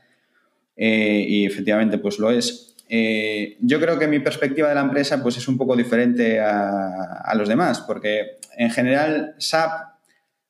eh, 0.80 1.26
y 1.28 1.46
efectivamente 1.46 1.98
pues 1.98 2.20
lo 2.20 2.30
es, 2.30 2.67
eh, 2.90 3.58
yo 3.60 3.80
creo 3.80 4.00
que 4.00 4.08
mi 4.08 4.20
perspectiva 4.20 4.70
de 4.70 4.76
la 4.76 4.82
empresa 4.82 5.22
pues, 5.22 5.38
es 5.38 5.48
un 5.48 5.58
poco 5.58 5.76
diferente 5.76 6.40
a, 6.40 7.34
los 7.36 7.50
demás, 7.50 7.82
porque 7.82 8.38
en 8.58 8.72
general 8.72 9.36
SAP 9.38 9.98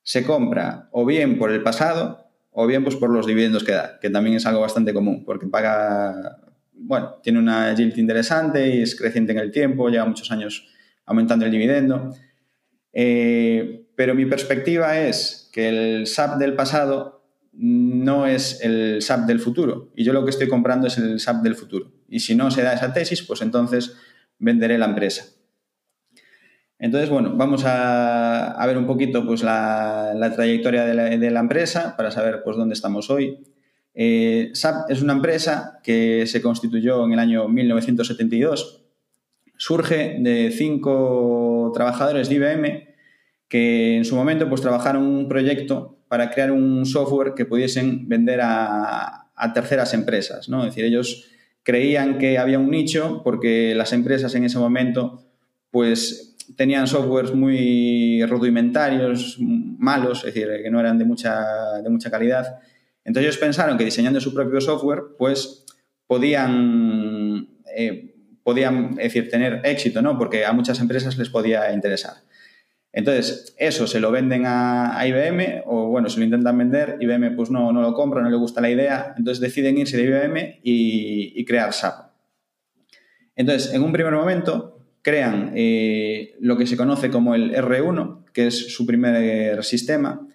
se 0.02 0.24
compra 0.24 0.88
o 0.92 1.04
bien 1.04 1.38
por 1.38 1.50
el 1.50 1.62
pasado 1.62 2.26
o 2.50 2.66
bien 2.66 2.84
pues, 2.84 2.96
por 2.96 3.10
los 3.10 3.26
dividendos 3.26 3.64
que 3.64 3.72
da, 3.72 3.98
que 4.00 4.10
también 4.10 4.36
es 4.36 4.46
algo 4.46 4.60
bastante 4.60 4.94
común, 4.94 5.24
porque 5.24 5.46
paga, 5.46 6.38
bueno, 6.72 7.16
tiene 7.22 7.38
una 7.38 7.74
yield 7.74 7.98
interesante 7.98 8.68
y 8.68 8.82
es 8.82 8.94
creciente 8.94 9.32
en 9.32 9.38
el 9.38 9.50
tiempo, 9.50 9.88
lleva 9.88 10.06
muchos 10.06 10.30
años 10.30 10.68
aumentando 11.04 11.44
el 11.44 11.50
dividendo. 11.50 12.14
Eh, 12.92 13.86
pero 13.96 14.14
mi 14.14 14.26
perspectiva 14.26 14.98
es 14.98 15.50
que 15.52 15.68
el 15.68 16.06
SAP 16.06 16.38
del 16.38 16.54
pasado 16.54 17.17
no 17.60 18.26
es 18.26 18.60
el 18.62 19.02
SAP 19.02 19.26
del 19.26 19.40
futuro. 19.40 19.90
Y 19.96 20.04
yo 20.04 20.12
lo 20.12 20.24
que 20.24 20.30
estoy 20.30 20.48
comprando 20.48 20.86
es 20.86 20.96
el 20.96 21.18
SAP 21.18 21.42
del 21.42 21.56
futuro. 21.56 21.90
Y 22.08 22.20
si 22.20 22.36
no 22.36 22.50
se 22.50 22.62
da 22.62 22.74
esa 22.74 22.92
tesis, 22.92 23.22
pues 23.22 23.42
entonces 23.42 23.96
venderé 24.38 24.78
la 24.78 24.86
empresa. 24.86 25.24
Entonces, 26.78 27.10
bueno, 27.10 27.34
vamos 27.34 27.64
a, 27.66 28.64
ver 28.64 28.78
un 28.78 28.86
poquito 28.86 29.26
pues, 29.26 29.42
la, 29.42 30.32
trayectoria 30.36 30.84
de 30.84 30.94
la, 30.94 31.04
de 31.04 31.30
la, 31.32 31.40
empresa 31.40 31.96
para 31.96 32.12
saber 32.12 32.42
pues, 32.44 32.56
dónde 32.56 32.74
estamos 32.74 33.10
hoy. 33.10 33.42
Eh, 33.92 34.50
SAP 34.54 34.88
es 34.90 35.02
una 35.02 35.14
empresa 35.14 35.80
que 35.82 36.28
se 36.28 36.40
constituyó 36.40 37.04
en 37.04 37.12
el 37.12 37.18
año 37.18 37.48
1972. 37.48 38.84
Surge 39.56 40.18
de 40.20 40.52
cinco 40.52 41.72
trabajadores 41.74 42.28
de 42.28 42.36
IBM 42.36 42.88
que 43.48 43.96
en 43.96 44.04
su 44.04 44.14
momento 44.14 44.48
pues, 44.48 44.60
trabajaron 44.60 45.02
un 45.02 45.26
proyecto 45.26 45.97
para 46.08 46.30
crear 46.30 46.50
un 46.50 46.86
software 46.86 47.34
que 47.34 47.44
pudiesen 47.44 48.08
vender 48.08 48.40
a, 48.42 49.24
terceras 49.54 49.94
empresas. 49.94 50.48
¿no? 50.48 50.64
Es 50.64 50.74
decir, 50.74 50.84
ellos 50.84 51.28
creían 51.62 52.18
que 52.18 52.38
había 52.38 52.58
un 52.58 52.70
nicho 52.70 53.22
porque 53.22 53.74
las 53.74 53.92
empresas 53.92 54.34
en 54.34 54.44
ese 54.44 54.58
momento 54.58 55.22
pues, 55.70 56.36
tenían 56.56 56.88
softwares 56.88 57.32
muy 57.32 58.24
rudimentarios, 58.24 59.36
malos, 59.38 60.24
es 60.24 60.34
decir, 60.34 60.48
que 60.62 60.70
no 60.70 60.80
eran 60.80 60.98
de 60.98 61.04
mucha, 61.04 61.80
de 61.82 61.88
mucha 61.88 62.10
calidad. 62.10 62.58
Entonces 63.04 63.28
ellos 63.28 63.38
pensaron 63.38 63.78
que 63.78 63.84
diseñando 63.84 64.20
su 64.20 64.34
propio 64.34 64.60
software 64.60 65.02
pues, 65.16 65.64
podían, 66.06 67.48
eh, 67.76 68.14
podían 68.42 68.90
es 68.98 69.12
decir, 69.12 69.28
tener 69.28 69.60
éxito, 69.64 70.02
¿no? 70.02 70.18
porque 70.18 70.44
a 70.44 70.52
muchas 70.52 70.80
empresas 70.80 71.16
les 71.16 71.28
podía 71.28 71.72
interesar. 71.72 72.14
Entonces, 72.92 73.54
eso 73.58 73.86
se 73.86 74.00
lo 74.00 74.10
venden 74.10 74.44
a, 74.46 74.98
IBM 75.06 75.62
o, 75.66 75.88
bueno, 75.88 76.08
se 76.08 76.18
lo 76.18 76.24
intentan 76.24 76.56
vender, 76.56 76.96
IBM 77.00 77.36
pues 77.36 77.50
no, 77.50 77.72
no 77.72 77.82
lo 77.82 77.94
compra, 77.94 78.22
no 78.22 78.30
le 78.30 78.36
gusta 78.36 78.60
la 78.60 78.70
idea, 78.70 79.14
entonces 79.16 79.40
deciden 79.40 79.78
irse 79.78 79.96
de 79.96 80.04
IBM 80.04 80.60
y, 80.62 81.44
crear 81.44 81.72
SAP. 81.72 82.10
Entonces, 83.36 83.72
en 83.72 83.82
un 83.82 83.92
primer 83.92 84.12
momento, 84.12 84.80
crean 85.02 85.52
eh, 85.54 86.34
lo 86.40 86.56
que 86.56 86.66
se 86.66 86.76
conoce 86.76 87.10
como 87.10 87.34
el 87.34 87.54
R1, 87.54 88.24
que 88.32 88.48
es 88.48 88.74
su 88.74 88.86
primer 88.86 89.62
sistema. 89.64 90.26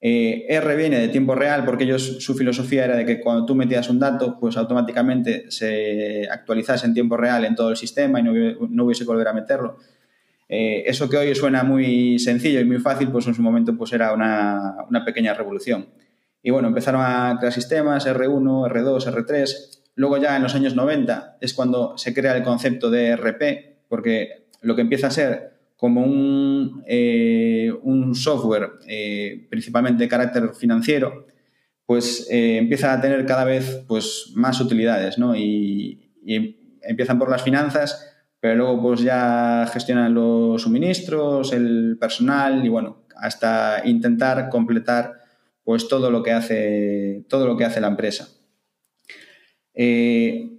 Eh, 0.00 0.46
R 0.48 0.76
viene 0.76 0.98
de 0.98 1.08
tiempo 1.08 1.34
real 1.34 1.64
porque 1.64 1.84
ellos, 1.84 2.18
su 2.18 2.34
filosofía 2.34 2.84
era 2.84 2.96
de 2.96 3.06
que 3.06 3.20
cuando 3.20 3.46
tú 3.46 3.54
metías 3.54 3.88
un 3.88 4.00
dato, 4.00 4.36
pues 4.38 4.56
automáticamente 4.56 5.50
se 5.50 6.28
actualizase 6.28 6.86
en 6.86 6.94
tiempo 6.94 7.16
real 7.16 7.44
en 7.44 7.54
todo 7.54 7.70
el 7.70 7.76
sistema 7.76 8.18
y 8.20 8.22
no, 8.24 8.32
no 8.68 8.84
hubiese 8.84 9.04
que 9.04 9.10
volver 9.10 9.28
a 9.28 9.32
meterlo. 9.32 9.78
Eh, 10.54 10.84
eso 10.86 11.08
que 11.08 11.16
hoy 11.16 11.34
suena 11.34 11.64
muy 11.64 12.18
sencillo 12.18 12.60
y 12.60 12.66
muy 12.66 12.78
fácil, 12.78 13.08
pues 13.08 13.26
en 13.26 13.32
su 13.32 13.40
momento 13.40 13.74
pues 13.74 13.90
era 13.94 14.12
una, 14.12 14.84
una, 14.86 15.02
pequeña 15.02 15.32
revolución. 15.32 15.88
Y 16.42 16.50
bueno, 16.50 16.68
empezaron 16.68 17.00
a 17.02 17.38
crear 17.38 17.54
sistemas 17.54 18.06
R1, 18.06 18.70
R2, 18.70 19.14
R3. 19.14 19.80
Luego 19.94 20.18
ya 20.18 20.36
en 20.36 20.42
los 20.42 20.54
años 20.54 20.76
90 20.76 21.38
es 21.40 21.54
cuando 21.54 21.96
se 21.96 22.12
crea 22.12 22.36
el 22.36 22.42
concepto 22.42 22.90
de 22.90 23.16
RP, 23.16 23.86
porque 23.88 24.48
lo 24.60 24.76
que 24.76 24.82
empieza 24.82 25.06
a 25.06 25.10
ser 25.10 25.54
como 25.74 26.02
un, 26.04 26.84
eh, 26.86 27.72
un 27.82 28.14
software 28.14 28.72
eh, 28.86 29.46
principalmente 29.48 30.02
de 30.02 30.08
carácter 30.10 30.50
financiero, 30.52 31.28
pues 31.86 32.26
empieza 32.28 32.92
a 32.92 33.00
tener 33.00 33.24
cada 33.24 33.46
vez 33.46 33.84
pues, 33.88 34.32
más 34.34 34.60
utilidades, 34.60 35.16
¿no? 35.16 35.34
Y, 35.34 36.10
y 36.22 36.76
empiezan 36.82 37.18
por 37.18 37.30
las 37.30 37.42
finanzas, 37.42 38.11
pero 38.42 38.56
luego 38.56 38.82
pues 38.82 39.02
ya 39.02 39.70
gestionan 39.72 40.14
los 40.14 40.60
suministros, 40.60 41.52
el 41.52 41.96
personal 42.00 42.66
y 42.66 42.68
bueno, 42.68 43.04
hasta 43.14 43.82
intentar 43.84 44.48
completar 44.48 45.12
pues 45.62 45.86
todo 45.86 46.10
lo 46.10 46.24
que 46.24 46.32
hace, 46.32 47.24
todo 47.28 47.46
lo 47.46 47.56
que 47.56 47.64
hace 47.64 47.80
la 47.80 47.86
empresa. 47.86 48.26
Eh, 49.74 50.58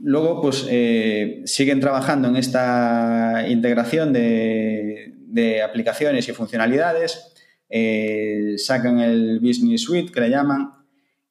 luego 0.00 0.40
pues 0.42 0.64
eh, 0.70 1.42
siguen 1.44 1.80
trabajando 1.80 2.28
en 2.28 2.36
esta 2.36 3.46
integración 3.48 4.12
de, 4.12 5.12
de 5.26 5.60
aplicaciones 5.60 6.28
y 6.28 6.32
funcionalidades, 6.32 7.34
eh, 7.68 8.54
sacan 8.58 9.00
el 9.00 9.40
Business 9.40 9.82
Suite 9.82 10.12
que 10.12 10.20
le 10.20 10.30
llaman 10.30 10.70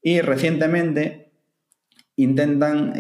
y 0.02 0.20
recientemente 0.20 1.32
intentan 2.18 2.94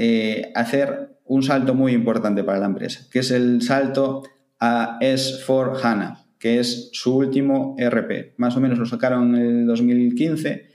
hacer 0.55 1.10
un 1.31 1.43
salto 1.43 1.73
muy 1.73 1.93
importante 1.93 2.43
para 2.43 2.59
la 2.59 2.65
empresa, 2.65 3.07
que 3.09 3.19
es 3.19 3.31
el 3.31 3.61
salto 3.61 4.23
a 4.59 4.99
S4 4.99 5.79
HANA, 5.81 6.25
que 6.37 6.59
es 6.59 6.89
su 6.91 7.15
último 7.15 7.77
ERP. 7.79 8.33
Más 8.35 8.57
o 8.57 8.59
menos 8.59 8.77
lo 8.77 8.85
sacaron 8.85 9.33
en 9.35 9.59
el 9.59 9.65
2015 9.65 10.67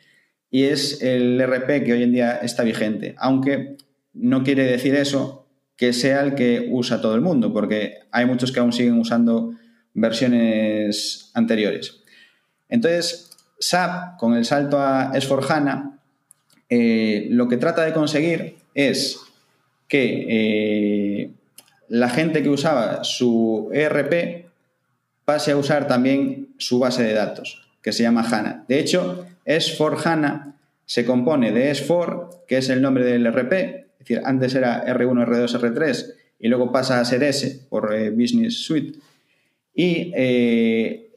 y 0.51 0.63
es 0.63 1.03
el 1.03 1.39
ERP 1.39 1.85
que 1.85 1.93
hoy 1.93 2.05
en 2.05 2.13
día 2.13 2.39
está 2.39 2.63
vigente, 2.63 3.15
aunque 3.19 3.77
no 4.15 4.43
quiere 4.45 4.65
decir 4.65 4.95
eso 4.95 5.47
que 5.77 5.93
sea 5.93 6.23
el 6.23 6.35
que 6.35 6.69
usa 6.71 7.03
todo 7.03 7.15
el 7.15 7.21
mundo, 7.21 7.53
porque 7.53 7.99
hay 8.11 8.25
muchos 8.25 8.51
que 8.51 8.61
aún 8.61 8.73
siguen 8.73 8.99
usando 8.99 9.53
versiones 9.93 11.33
anteriores. 11.35 12.01
Entonces, 12.71 13.29
SAP, 13.61 14.17
con 14.17 14.33
el 14.33 14.47
salto 14.47 14.81
a 14.81 15.13
S4 15.13 15.51
HANA, 15.51 16.01
eh, 16.71 17.27
lo 17.29 17.47
que 17.47 17.59
trata 17.59 17.85
de 17.85 17.93
conseguir 17.93 18.57
es 18.73 19.26
que 19.89 20.27
eh, 20.29 21.31
la 21.89 22.09
gente 22.09 22.43
que 22.43 22.49
usaba 22.49 23.05
su 23.05 23.71
ERP 23.73 24.47
pase 25.25 25.53
a 25.53 25.57
usar 25.57 25.87
también 25.87 26.49
su 26.59 26.79
base 26.79 27.03
de 27.03 27.15
datos, 27.15 27.69
que 27.83 27.93
se 27.93 28.03
llama 28.03 28.23
HANA. 28.23 28.65
De 28.69 28.79
hecho, 28.79 29.27
S4 29.45 30.05
HANA 30.05 30.57
se 30.85 31.05
compone 31.05 31.53
de 31.53 31.73
S4, 31.73 32.45
que 32.47 32.59
es 32.59 32.69
el 32.69 32.83
nombre 32.83 33.05
del 33.05 33.27
ERP, 33.27 33.53
es 33.53 33.99
decir, 33.99 34.21
antes 34.25 34.55
era 34.55 34.85
R1, 34.87 35.27
R2, 35.27 35.61
R3, 35.61 36.13
y 36.39 36.49
luego 36.49 36.71
pasa 36.71 37.01
a 37.01 37.05
ser 37.05 37.23
S 37.23 37.67
por 37.69 37.95
eh, 37.95 38.11
Business 38.11 38.65
Suite, 38.65 38.99
y 39.75 40.13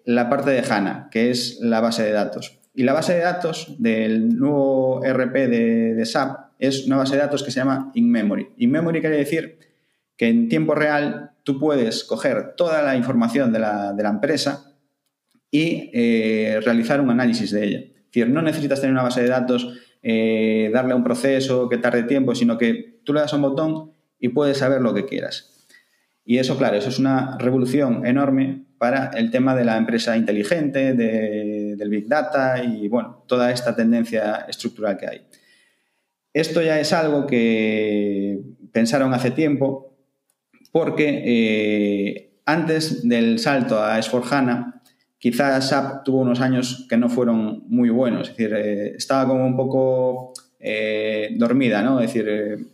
la 0.05 0.27
parte 0.27 0.49
de 0.49 0.63
HANA, 0.67 1.07
que 1.11 1.29
es 1.29 1.59
la 1.61 1.81
base 1.81 2.03
de 2.03 2.11
datos. 2.11 2.59
Y 2.73 2.83
la 2.83 2.93
base 2.93 3.13
de 3.13 3.19
datos 3.19 3.75
del 3.77 4.37
nuevo 4.37 5.01
RP 5.03 5.33
de, 5.47 6.05
SAP 6.05 6.48
es 6.59 6.85
una 6.85 6.97
base 6.97 7.15
de 7.15 7.21
datos 7.21 7.41
que 7.41 7.51
se 7.51 7.61
llama 7.61 7.91
in-memory. 7.95 8.49
In-memory 8.57 8.99
quiere 8.99 9.17
decir 9.17 9.57
que 10.17 10.27
en 10.27 10.49
tiempo 10.49 10.75
real 10.75 11.31
tú 11.43 11.57
puedes 11.57 12.03
coger 12.03 12.53
toda 12.55 12.83
la 12.83 12.95
información 12.97 13.53
de 13.53 13.59
la, 13.59 14.09
empresa 14.09 14.75
y 15.49 15.89
eh, 15.93 16.59
realizar 16.63 16.99
un 16.99 17.09
análisis 17.09 17.51
de 17.51 17.65
ella. 17.65 17.79
Es 17.79 18.05
decir, 18.11 18.29
no 18.29 18.41
necesitas 18.41 18.81
tener 18.81 18.93
una 18.93 19.03
base 19.03 19.21
de 19.23 19.29
datos, 19.29 19.79
eh, 20.03 20.69
darle 20.73 20.93
un 20.93 21.03
proceso 21.03 21.69
que 21.69 21.77
tarde 21.77 22.03
tiempo, 22.03 22.35
sino 22.35 22.57
que 22.57 22.99
tú 23.05 23.13
le 23.13 23.21
das 23.21 23.33
un 23.33 23.41
botón 23.41 23.93
y 24.19 24.29
puedes 24.29 24.57
saber 24.57 24.81
lo 24.81 24.93
que 24.93 25.05
quieras. 25.05 25.67
Y 26.25 26.37
eso, 26.37 26.57
claro, 26.57 26.75
eso 26.75 26.89
es 26.89 26.99
una 26.99 27.37
revolución 27.39 28.05
enorme 28.05 28.65
para 28.77 29.11
el 29.15 29.31
tema 29.31 29.55
de 29.55 29.65
la 29.65 29.77
empresa 29.77 30.15
inteligente, 30.15 30.93
del 30.93 31.89
Big 31.89 32.07
Data 32.07 32.63
y, 32.63 32.87
bueno, 32.87 33.23
toda 33.27 33.51
esta 33.51 33.75
tendencia 33.75 34.45
estructural 34.47 34.97
que 34.97 35.07
hay. 35.07 35.21
Esto 36.33 36.61
ya 36.61 36.79
es 36.79 36.93
algo 36.93 37.25
que 37.25 38.39
pensaron 38.71 39.13
hace 39.13 39.31
tiempo 39.31 39.97
porque 40.71 41.23
eh, 41.25 42.41
antes 42.45 43.07
del 43.07 43.39
salto 43.39 43.81
a 43.81 43.99
S4HANA, 43.99 44.81
quizás 45.17 45.69
SAP 45.69 46.03
tuvo 46.03 46.19
unos 46.19 46.41
años 46.41 46.85
que 46.87 46.97
no 46.97 47.09
fueron 47.09 47.63
muy 47.67 47.89
buenos, 47.89 48.29
es 48.29 48.37
decir, 48.37 48.55
eh, 48.55 48.95
estaba 48.95 49.27
como 49.27 49.45
un 49.45 49.57
poco 49.57 50.33
eh, 50.59 51.35
dormida, 51.35 51.81
¿no? 51.81 51.99
Es 51.99 52.13
decir, 52.13 52.67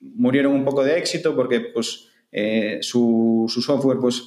murieron 0.00 0.54
un 0.54 0.64
poco 0.64 0.82
de 0.82 0.98
éxito 0.98 1.36
porque 1.36 1.60
pues, 1.60 2.08
su, 2.80 3.44
su, 3.48 3.60
software 3.60 3.98
pues, 4.00 4.22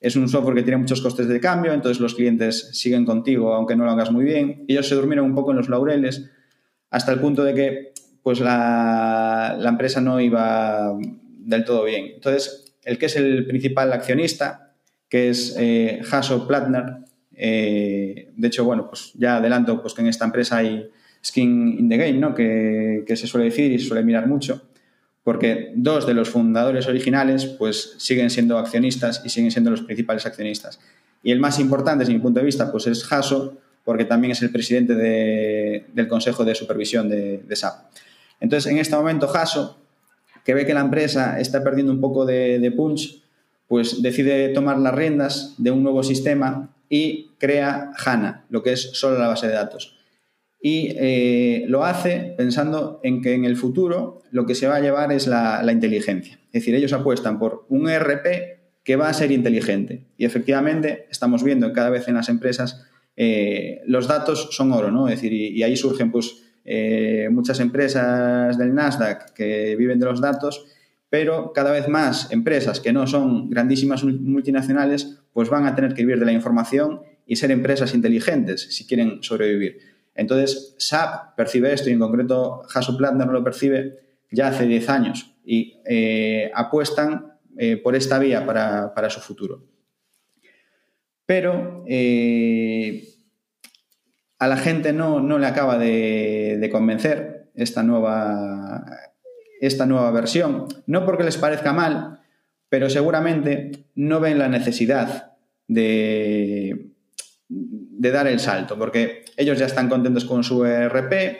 es 0.00 0.16
un 0.16 0.28
software 0.28 0.56
que 0.56 0.62
tiene 0.62 0.78
muchos 0.78 1.00
costes 1.00 1.28
de 1.28 1.40
cambio, 1.40 1.72
entonces 1.72 2.00
los 2.00 2.14
clientes 2.14 2.70
siguen 2.72 3.04
contigo 3.04 3.54
aunque 3.54 3.76
no 3.76 3.84
lo 3.84 3.92
hagas 3.92 4.10
muy 4.10 4.24
bien. 4.24 4.64
Ellos 4.68 4.88
se 4.88 4.96
durmieron 4.96 5.26
un 5.26 5.34
poco 5.34 5.52
en 5.52 5.58
los 5.58 5.68
laureles 5.68 6.28
hasta 6.90 7.12
el 7.12 7.20
punto 7.20 7.44
de 7.44 7.54
que 7.54 7.92
pues 8.26 8.40
la, 8.40 9.56
empresa 9.62 10.00
no 10.00 10.20
iba 10.20 10.98
del 10.98 11.64
todo 11.64 11.84
bien. 11.84 12.06
Entonces, 12.14 12.74
el 12.82 12.98
que 12.98 13.06
es 13.06 13.14
el 13.14 13.46
principal 13.46 13.92
accionista, 13.92 14.72
que 15.08 15.28
es 15.28 15.54
eh, 15.56 16.00
Hasso 16.10 16.44
Plattner, 16.48 17.04
eh, 17.36 18.32
de 18.34 18.48
hecho, 18.48 18.64
bueno, 18.64 18.88
pues 18.88 19.12
ya 19.14 19.36
adelanto 19.36 19.80
pues 19.80 19.94
que 19.94 20.00
en 20.00 20.08
esta 20.08 20.24
empresa 20.24 20.56
hay 20.56 20.90
skin 21.24 21.78
in 21.78 21.88
the 21.88 21.96
game, 21.98 22.14
¿no? 22.14 22.34
Que, 22.34 23.04
que 23.06 23.14
se 23.14 23.28
suele 23.28 23.44
decir 23.44 23.70
y 23.70 23.78
se 23.78 23.86
suele 23.86 24.02
mirar 24.02 24.26
mucho 24.26 24.60
porque 25.22 25.70
dos 25.76 26.04
de 26.04 26.14
los 26.14 26.28
fundadores 26.28 26.88
originales 26.88 27.44
pues 27.46 27.94
siguen 27.98 28.30
siendo 28.30 28.58
accionistas 28.58 29.22
y 29.24 29.28
siguen 29.28 29.52
siendo 29.52 29.70
los 29.70 29.82
principales 29.82 30.26
accionistas. 30.26 30.80
Y 31.22 31.30
el 31.30 31.38
más 31.38 31.60
importante, 31.60 32.00
desde 32.00 32.12
mi 32.12 32.18
punto 32.18 32.40
de 32.40 32.46
vista, 32.46 32.72
pues 32.72 32.88
es 32.88 33.06
Hasso, 33.12 33.56
porque 33.84 34.04
también 34.04 34.32
es 34.32 34.42
el 34.42 34.50
presidente 34.50 34.96
del 34.96 36.08
Consejo 36.08 36.44
de 36.44 36.56
Supervisión 36.56 37.08
de, 37.08 37.44
SAP. 37.54 37.86
Entonces, 38.40 38.70
en 38.70 38.78
este 38.78 38.96
momento, 38.96 39.30
Hasso, 39.32 39.78
que 40.44 40.54
ve 40.54 40.66
que 40.66 40.74
la 40.74 40.80
empresa 40.80 41.40
está 41.40 41.62
perdiendo 41.64 41.92
un 41.92 42.00
poco 42.00 42.24
de, 42.26 42.72
punch, 42.76 43.22
pues 43.68 44.02
decide 44.02 44.50
tomar 44.50 44.78
las 44.78 44.94
riendas 44.94 45.54
de 45.58 45.70
un 45.70 45.82
nuevo 45.82 46.02
sistema 46.02 46.74
y 46.88 47.30
crea 47.38 47.92
HANA, 47.96 48.44
lo 48.48 48.62
que 48.62 48.72
es 48.72 48.90
solo 48.92 49.18
la 49.18 49.28
base 49.28 49.48
de 49.48 49.54
datos 49.54 49.96
y 50.60 50.96
eh, 50.96 51.64
lo 51.68 51.84
hace 51.84 52.34
pensando 52.36 52.98
en 53.04 53.22
que 53.22 53.34
en 53.34 53.44
el 53.44 53.56
futuro 53.56 54.22
lo 54.32 54.46
que 54.46 54.56
se 54.56 54.66
va 54.66 54.74
a 54.74 54.80
llevar 54.80 55.12
es 55.12 55.28
la, 55.28 55.64
inteligencia. 55.70 56.40
Es 56.46 56.62
decir, 56.62 56.74
ellos 56.74 56.92
apuestan 56.92 57.38
por 57.38 57.66
un 57.68 57.88
ERP 57.88 58.26
que 58.82 58.96
va 58.96 59.08
a 59.08 59.14
ser 59.14 59.30
inteligente. 59.30 60.06
Y 60.16 60.24
efectivamente 60.24 61.06
estamos 61.08 61.44
viendo 61.44 61.72
cada 61.72 61.90
vez 61.90 62.08
en 62.08 62.14
las 62.14 62.28
empresas 62.28 62.84
eh, 63.16 63.80
los 63.86 64.08
datos 64.08 64.48
son 64.50 64.72
oro, 64.72 64.90
¿no? 64.90 65.08
Es 65.08 65.14
decir, 65.14 65.32
y, 65.32 65.62
ahí 65.62 65.76
surgen 65.76 66.10
pues 66.10 66.42
eh, 66.66 67.28
muchas 67.30 67.60
empresas 67.60 68.58
del 68.58 68.74
Nasdaq 68.74 69.32
que 69.32 69.76
viven 69.76 70.00
de 70.00 70.06
los 70.06 70.20
datos, 70.20 70.66
pero 71.08 71.52
cada 71.52 71.70
vez 71.70 71.88
más 71.88 72.32
empresas 72.32 72.80
que 72.80 72.92
no 72.92 73.06
son 73.06 73.48
grandísimas 73.48 74.02
multinacionales 74.02 75.20
pues 75.32 75.48
van 75.48 75.66
a 75.66 75.76
tener 75.76 75.94
que 75.94 76.02
vivir 76.02 76.18
de 76.18 76.26
la 76.26 76.32
información 76.32 77.02
y 77.24 77.36
ser 77.36 77.52
empresas 77.52 77.94
inteligentes 77.94 78.74
si 78.74 78.86
quieren 78.86 79.22
sobrevivir. 79.22 79.78
Entonces, 80.14 80.74
SAP 80.78 81.36
percibe 81.36 81.72
esto 81.72 81.88
y 81.88 81.92
en 81.92 82.00
concreto 82.00 82.62
no 83.14 83.32
lo 83.32 83.44
percibe 83.44 84.00
ya 84.30 84.48
hace 84.48 84.66
10 84.66 84.88
años 84.88 85.34
y 85.44 85.80
eh, 85.88 86.50
apuestan 86.54 87.34
eh, 87.56 87.76
por 87.76 87.94
esta 87.94 88.18
vía 88.18 88.44
para, 88.44 89.10
su 89.10 89.20
futuro. 89.20 89.62
Pero 91.26 91.84
a 94.38 94.48
la 94.48 94.56
gente 94.56 94.92
no, 94.92 95.38
le 95.38 95.46
acaba 95.46 95.78
de, 95.78 96.68
convencer 96.70 97.50
esta 97.54 97.82
nueva, 97.82 98.84
esta 99.60 99.86
nueva 99.86 100.10
versión, 100.10 100.66
no 100.86 101.06
porque 101.06 101.24
les 101.24 101.38
parezca 101.38 101.72
mal, 101.72 102.20
pero 102.68 102.90
seguramente 102.90 103.86
no 103.94 104.20
ven 104.20 104.38
la 104.38 104.48
necesidad 104.48 105.34
de, 105.68 106.92
dar 107.48 108.26
el 108.26 108.40
salto, 108.40 108.78
porque 108.78 109.24
ellos 109.36 109.58
ya 109.58 109.66
están 109.66 109.88
contentos 109.88 110.24
con 110.24 110.44
su 110.44 110.64
ERP 110.64 111.38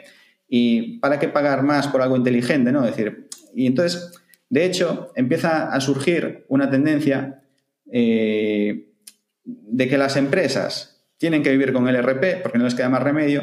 y 0.49 0.99
¿para 0.99 1.19
qué 1.19 1.29
pagar 1.29 1.63
más 1.63 1.89
por 1.89 2.03
algo 2.03 2.17
inteligente? 2.17 2.73
¿no? 2.73 2.83
decir, 2.83 3.29
y 3.55 3.67
entonces, 3.67 4.13
de 4.49 4.65
hecho, 4.65 5.13
empieza 5.17 5.73
a 5.73 5.81
surgir 5.81 6.45
una 6.49 6.71
tendencia 6.71 7.43
eh, 7.91 8.93
de 9.45 9.89
que 9.89 9.99
las 9.99 10.17
empresas 10.17 10.96
tienen 11.19 11.43
que 11.43 11.51
vivir 11.51 11.73
con 11.73 11.89
el 11.89 11.97
ERP 11.97 12.43
porque 12.43 12.59
no 12.59 12.65
les 12.65 12.75
queda 12.75 12.89
más 12.89 13.03
remedio 13.03 13.43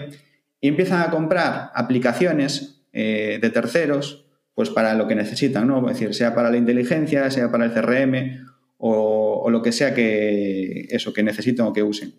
y 0.60 0.68
empiezan 0.68 1.02
a 1.02 1.10
comprar 1.10 1.72
aplicaciones 1.74 2.86
eh, 2.94 3.40
de 3.42 3.50
terceros 3.50 4.24
pues 4.54 4.70
para 4.70 4.94
lo 4.94 5.08
que 5.08 5.16
necesitan, 5.16 5.68
¿no? 5.68 5.90
Es 5.90 5.98
decir, 5.98 6.14
sea 6.14 6.36
para 6.36 6.52
la 6.52 6.58
inteligencia, 6.58 7.30
sea 7.32 7.52
para 7.52 7.66
el 7.66 7.74
CRM 7.74 8.46
o, 8.78 9.50
lo 9.50 9.62
que 9.62 9.72
sea 9.72 9.94
que 9.94 10.88
eso 10.90 11.14
que 11.14 11.24
necesiten 11.24 11.66
o 11.66 11.74
que 11.74 11.84
usen. 11.84 12.14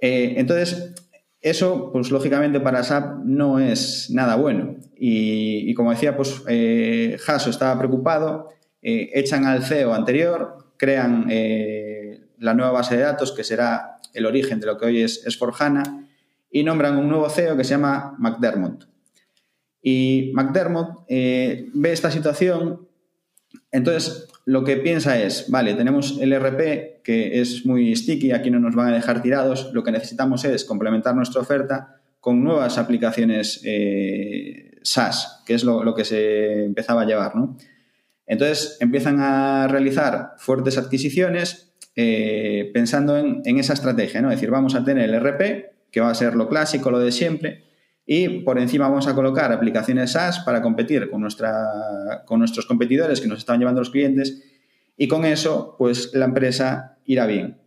Eh, 0.00 0.34
entonces, 0.36 0.94
eso, 1.40 1.90
pues 1.92 2.10
lógicamente 2.10 2.60
para 2.60 2.84
SAP 2.84 3.24
no 3.24 3.58
es 3.58 4.10
nada 4.10 4.36
bueno. 4.36 4.76
Y, 4.96 5.72
como 5.74 5.90
decía, 5.90 6.16
pues 6.16 6.42
eh, 6.48 7.16
estaba 7.48 7.78
preocupado, 7.78 8.48
eh, 8.82 9.10
echan 9.14 9.44
al 9.44 9.64
CEO 9.64 9.92
anterior, 9.92 10.72
crean 10.76 11.28
la 12.38 12.54
nueva 12.54 12.70
base 12.70 12.96
de 12.96 13.02
datos 13.02 13.32
que 13.32 13.44
será 13.44 13.97
el 14.14 14.26
origen 14.26 14.60
de 14.60 14.66
lo 14.66 14.78
que 14.78 14.86
hoy 14.86 15.02
es, 15.02 15.22
HANA 15.58 16.08
y 16.50 16.62
nombran 16.62 16.96
un 16.96 17.08
nuevo 17.08 17.28
CEO 17.28 17.56
que 17.56 17.64
se 17.64 17.70
llama 17.70 18.14
McDermott. 18.18 18.88
Y 19.82 20.32
McDermott 20.34 21.06
ve 21.08 21.92
esta 21.92 22.10
situación 22.10 22.88
entonces, 23.70 24.28
lo 24.44 24.64
que 24.64 24.76
piensa 24.76 25.20
es, 25.20 25.50
vale, 25.50 25.74
tenemos 25.74 26.18
el 26.20 26.32
RP 26.38 27.02
que 27.02 27.40
es 27.40 27.66
muy 27.66 27.94
sticky, 27.94 28.32
aquí 28.32 28.50
no 28.50 28.58
nos 28.58 28.74
van 28.74 28.88
a 28.88 28.94
dejar 28.94 29.22
tirados, 29.22 29.70
lo 29.72 29.82
que 29.82 29.92
necesitamos 29.92 30.44
es 30.44 30.64
complementar 30.64 31.14
nuestra 31.14 31.40
oferta 31.40 31.96
con 32.20 32.42
nuevas 32.42 32.78
aplicaciones 32.78 33.60
eh, 33.64 34.78
SaaS, 34.82 35.42
que 35.46 35.54
es 35.54 35.64
lo, 35.64 35.94
que 35.94 36.04
se 36.04 36.64
empezaba 36.64 37.02
a 37.02 37.06
llevar, 37.06 37.36
¿no? 37.36 37.56
Entonces, 38.26 38.76
empiezan 38.80 39.20
a 39.20 39.68
realizar 39.68 40.32
fuertes 40.38 40.76
adquisiciones 40.76 41.67
eh, 42.00 42.70
pensando 42.72 43.18
en, 43.18 43.42
esa 43.58 43.72
estrategia, 43.72 44.22
¿no? 44.22 44.30
Es 44.30 44.36
decir, 44.36 44.52
vamos 44.52 44.76
a 44.76 44.84
tener 44.84 45.10
el 45.10 45.20
RP, 45.20 45.90
que 45.90 46.00
va 46.00 46.10
a 46.10 46.14
ser 46.14 46.36
lo 46.36 46.48
clásico, 46.48 46.92
lo 46.92 47.00
de 47.00 47.10
siempre, 47.10 47.64
y 48.06 48.28
por 48.44 48.60
encima 48.60 48.88
vamos 48.88 49.08
a 49.08 49.16
colocar 49.16 49.50
aplicaciones 49.50 50.12
SaaS 50.12 50.38
para 50.44 50.62
competir 50.62 51.10
con, 51.10 51.20
nuestra, 51.20 52.22
con 52.24 52.38
nuestros 52.38 52.66
competidores 52.66 53.20
que 53.20 53.26
nos 53.26 53.40
están 53.40 53.58
llevando 53.58 53.80
los 53.80 53.90
clientes 53.90 54.44
y 54.96 55.08
con 55.08 55.24
eso 55.24 55.74
pues 55.76 56.14
la 56.14 56.26
empresa 56.26 56.98
irá 57.04 57.26
bien. 57.26 57.58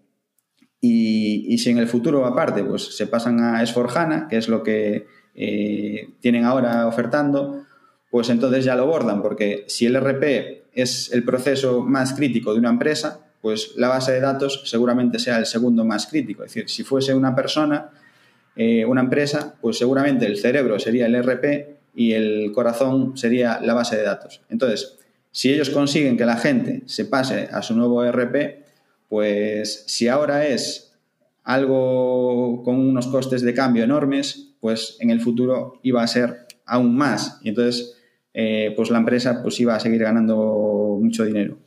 Y, 0.79 1.57
si 1.57 1.69
en 1.69 1.79
el 1.79 1.87
futuro 1.87 2.25
aparte 2.25 2.63
pues 2.63 2.95
se 2.95 3.07
pasan 3.07 3.41
a 3.41 3.61
S4HANA, 3.61 4.29
que 4.29 4.37
es 4.37 4.47
lo 4.47 4.63
que 4.63 5.07
eh, 5.35 6.07
tienen 6.21 6.45
ahora 6.45 6.87
ofertando, 6.87 7.65
pues 8.09 8.29
entonces 8.29 8.63
ya 8.63 8.77
lo 8.77 8.87
bordan, 8.87 9.21
porque 9.21 9.65
si 9.67 9.87
el 9.87 9.99
RP 9.99 10.69
es 10.71 11.11
el 11.11 11.25
proceso 11.25 11.81
más 11.81 12.13
crítico 12.13 12.53
de 12.53 12.59
una 12.59 12.69
empresa, 12.69 13.20
pues 13.41 13.73
la 13.75 13.87
base 13.89 14.11
de 14.11 14.21
datos 14.21 14.61
seguramente 14.65 15.19
sea 15.19 15.37
el 15.37 15.45
segundo 15.45 15.83
más 15.83 16.07
crítico. 16.07 16.43
Es 16.43 16.53
decir, 16.53 16.69
si 16.69 16.83
fuese 16.83 17.13
una 17.13 17.35
persona, 17.35 17.89
eh, 18.55 18.85
una 18.85 19.01
empresa, 19.01 19.55
pues 19.59 19.77
seguramente 19.77 20.25
el 20.25 20.37
cerebro 20.37 20.79
sería 20.79 21.07
el 21.07 21.15
RP 21.15 21.77
y 21.95 22.13
el 22.13 22.51
corazón 22.53 23.17
sería 23.17 23.59
la 23.61 23.73
base 23.73 23.97
de 23.97 24.03
datos. 24.03 24.41
Entonces, 24.49 24.99
si 25.31 25.51
ellos 25.51 25.69
consiguen 25.69 26.17
que 26.17 26.25
la 26.25 26.37
gente 26.37 26.83
se 26.85 27.05
pase 27.05 27.49
a 27.51 27.61
su 27.61 27.75
nuevo 27.75 28.03
RP, 28.03 28.65
pues 29.09 29.85
si 29.87 30.07
ahora 30.07 30.45
es 30.45 30.93
algo 31.43 32.61
con 32.63 32.75
unos 32.79 33.07
costes 33.07 33.41
de 33.41 33.53
cambio 33.53 33.83
enormes, 33.83 34.53
pues 34.59 34.97
en 34.99 35.09
el 35.09 35.21
futuro 35.21 35.79
iba 35.81 36.03
a 36.03 36.07
ser 36.07 36.45
aún 36.65 36.95
más. 36.95 37.39
Y 37.41 37.49
entonces, 37.49 37.97
eh, 38.33 38.73
pues 38.75 38.89
la 38.91 38.99
empresa 38.99 39.41
pues 39.41 39.59
iba 39.59 39.75
a 39.75 39.79
seguir 39.79 40.01
ganando 40.01 40.97
mucho 41.01 41.25
dinero. 41.25 41.57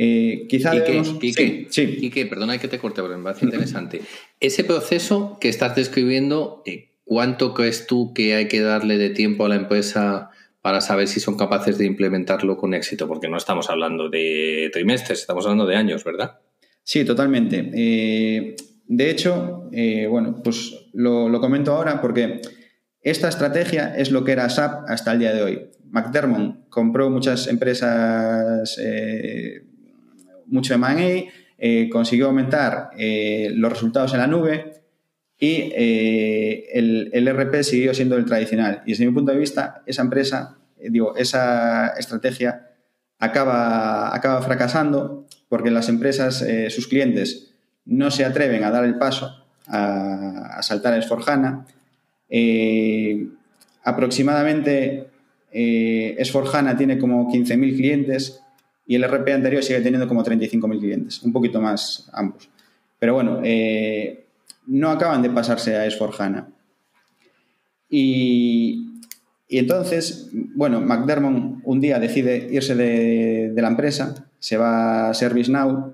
Eh, 0.00 0.46
quizá 0.48 0.76
¿Y, 0.76 2.10
qué, 2.10 2.26
perdona 2.26 2.56
que 2.58 2.68
te 2.68 2.78
corte, 2.78 3.02
pero 3.02 3.18
me 3.18 3.24
parece 3.24 3.46
interesante. 3.46 4.00
Ese 4.38 4.62
proceso 4.62 5.38
que 5.40 5.48
estás 5.48 5.74
describiendo, 5.74 6.62
eh, 6.66 6.92
¿cuánto 7.02 7.52
crees 7.52 7.88
tú 7.88 8.14
que 8.14 8.36
hay 8.36 8.46
que 8.46 8.60
darle 8.60 8.96
de 8.96 9.10
tiempo 9.10 9.44
a 9.44 9.48
la 9.48 9.56
empresa 9.56 10.30
para 10.62 10.80
saber 10.80 11.08
si 11.08 11.18
son 11.18 11.36
capaces 11.36 11.78
de 11.78 11.86
implementarlo 11.86 12.56
con 12.56 12.74
éxito? 12.74 13.08
Porque 13.08 13.28
no 13.28 13.36
estamos 13.36 13.70
hablando 13.70 14.08
de 14.08 14.70
trimestres, 14.72 15.18
estamos 15.18 15.44
hablando 15.46 15.66
de 15.66 15.74
años, 15.74 16.04
¿verdad? 16.04 16.38
Sí, 16.84 17.04
totalmente. 17.04 17.68
Eh, 17.74 18.54
de 18.86 19.10
hecho, 19.10 19.68
bueno, 20.08 20.40
pues 20.44 20.90
lo, 20.92 21.28
lo, 21.28 21.40
comento 21.40 21.72
ahora 21.72 22.00
porque 22.00 22.40
esta 23.02 23.28
estrategia 23.28 23.96
es 23.96 24.12
lo 24.12 24.22
que 24.22 24.30
era 24.30 24.48
SAP 24.48 24.88
hasta 24.88 25.12
el 25.12 25.18
día 25.18 25.34
de 25.34 25.42
hoy. 25.42 25.70
McDermott 25.90 26.68
compró 26.68 27.10
muchas 27.10 27.48
empresas 27.48 28.78
mucho 30.48 30.74
M&A, 30.74 31.30
eh, 31.60 31.88
consiguió 31.90 32.26
aumentar 32.26 32.90
eh, 32.96 33.50
los 33.52 33.72
resultados 33.72 34.12
en 34.12 34.20
la 34.20 34.28
nube 34.28 34.74
y 35.40 35.72
eh, 35.74 36.66
el, 36.72 37.10
el, 37.12 37.28
RP 37.28 37.64
siguió 37.64 37.92
siendo 37.94 38.16
el 38.16 38.24
tradicional. 38.24 38.82
Y 38.86 38.92
desde 38.92 39.06
mi 39.06 39.12
punto 39.12 39.32
de 39.32 39.38
vista, 39.38 39.82
esa 39.84 40.02
empresa, 40.02 40.56
digo, 40.76 41.16
esa 41.16 41.88
estrategia 41.98 42.68
acaba, 43.18 44.14
acaba 44.14 44.40
fracasando 44.42 45.26
porque 45.48 45.72
las 45.72 45.88
empresas, 45.88 46.44
sus 46.68 46.86
clientes, 46.86 47.54
no 47.84 48.10
se 48.10 48.24
atreven 48.24 48.62
a 48.64 48.70
dar 48.70 48.84
el 48.84 48.98
paso 48.98 49.44
a, 49.66 50.60
saltar 50.62 50.92
a 50.92 50.98
Esforjana. 50.98 51.66
aproximadamente 53.82 55.08
Esforjana 55.50 56.76
tiene 56.76 56.98
como 56.98 57.32
15.000 57.32 57.76
clientes 57.76 58.42
y 58.88 58.94
el 58.94 59.04
RP 59.04 59.34
anterior 59.34 59.62
sigue 59.62 59.82
teniendo 59.82 60.08
como 60.08 60.24
35.000 60.24 60.80
clientes, 60.80 61.22
un 61.22 61.30
poquito 61.30 61.60
más 61.60 62.08
ambos. 62.14 62.48
Pero 62.98 63.12
bueno, 63.12 63.40
eh, 63.44 64.24
no 64.66 64.90
acaban 64.90 65.20
de 65.20 65.28
pasarse 65.28 65.76
a 65.76 65.86
S4HANA. 65.86 66.46
Y, 67.90 69.02
entonces, 69.50 70.30
bueno, 70.32 70.80
McDermott 70.80 71.60
un 71.64 71.80
día 71.82 71.98
decide 71.98 72.48
irse 72.50 72.74
de, 72.74 73.52
la 73.54 73.68
empresa, 73.68 74.26
se 74.38 74.56
va 74.56 75.10
a 75.10 75.14
ServiceNow 75.14 75.92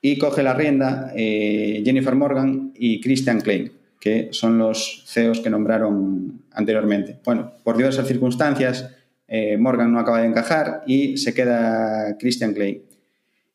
y 0.00 0.16
coge 0.16 0.42
la 0.42 0.54
rienda 0.54 1.12
eh, 1.14 1.82
Jennifer 1.84 2.14
Morgan 2.14 2.72
y 2.74 3.02
Christian 3.02 3.42
Klein, 3.42 3.70
que 4.00 4.30
son 4.32 4.56
los 4.56 5.04
CEOs 5.06 5.40
que 5.40 5.50
nombraron 5.50 6.40
anteriormente. 6.52 7.18
Bueno, 7.22 7.52
por 7.64 7.76
diversas 7.76 8.08
circunstancias, 8.08 8.94
eh, 9.28 9.58
Morgan 9.58 9.92
no 9.92 10.00
acaba 10.00 10.22
de 10.22 10.26
encajar 10.26 10.82
y 10.86 11.18
se 11.18 11.34
queda 11.34 12.16
Christian 12.18 12.54
Klein. 12.54 12.82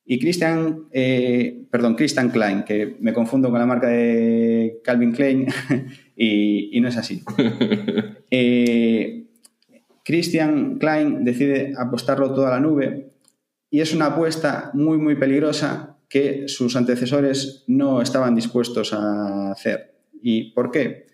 Y 0.06 0.20
Christian, 0.20 0.88
eh, 0.92 1.66
perdón, 1.72 1.96
Christian 1.96 2.30
Klein, 2.30 2.64
que 2.64 2.98
me 3.00 3.14
confundo 3.14 3.50
con 3.50 3.60
la 3.60 3.66
marca 3.66 3.88
de 3.88 4.82
Calvin 4.84 5.14
Klein 5.14 5.48
y, 6.16 6.80
no 6.80 6.88
es 6.88 6.98
así. 6.98 7.24
Eh, 8.36 9.28
Christian 10.04 10.80
Klein 10.80 11.24
decide 11.24 11.74
apostarlo 11.78 12.34
todo 12.34 12.48
a 12.48 12.50
la 12.50 12.60
nube 12.60 13.12
y 13.70 13.82
es 13.82 13.94
una 13.94 14.08
apuesta 14.08 14.72
muy, 14.74 14.98
muy 14.98 15.16
peligrosa 15.18 16.00
que 16.10 16.48
sus 16.48 16.76
antecesores 16.76 17.64
no 17.68 18.02
estaban 18.02 18.34
dispuestos 18.34 18.92
a 18.92 19.52
hacer. 19.52 19.94
¿Y 20.20 20.52
por 20.54 20.72
qué? 20.72 21.06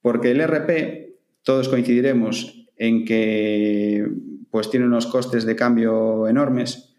Porque 0.00 0.30
el 0.30 0.40
RP, 0.40 1.16
todos 1.42 1.68
coincidiremos 1.68 2.61
en 2.76 3.04
que 3.04 4.06
pues 4.50 4.70
tiene 4.70 4.86
unos 4.86 5.06
costes 5.06 5.44
de 5.44 5.56
cambio 5.56 6.28
enormes 6.28 6.92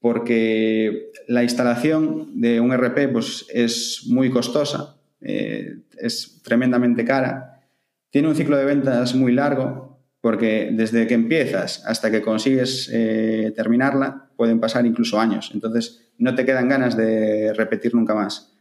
porque 0.00 1.10
la 1.26 1.42
instalación 1.42 2.40
de 2.40 2.60
un 2.60 2.72
RP 2.72 3.08
pues, 3.12 3.46
es 3.52 4.04
muy 4.06 4.30
costosa, 4.30 4.96
eh, 5.20 5.78
es 5.98 6.42
tremendamente 6.42 7.04
cara, 7.04 7.62
tiene 8.10 8.28
un 8.28 8.36
ciclo 8.36 8.56
de 8.56 8.64
ventas 8.64 9.14
muy 9.14 9.32
largo 9.32 9.98
porque 10.20 10.70
desde 10.72 11.06
que 11.06 11.14
empiezas 11.14 11.84
hasta 11.86 12.10
que 12.10 12.22
consigues 12.22 12.90
eh, 12.92 13.52
terminarla 13.56 14.30
pueden 14.36 14.60
pasar 14.60 14.86
incluso 14.86 15.18
años, 15.18 15.50
entonces 15.54 16.12
no 16.18 16.34
te 16.34 16.44
quedan 16.44 16.68
ganas 16.68 16.96
de 16.96 17.52
repetir 17.54 17.94
nunca 17.94 18.14
más. 18.14 18.55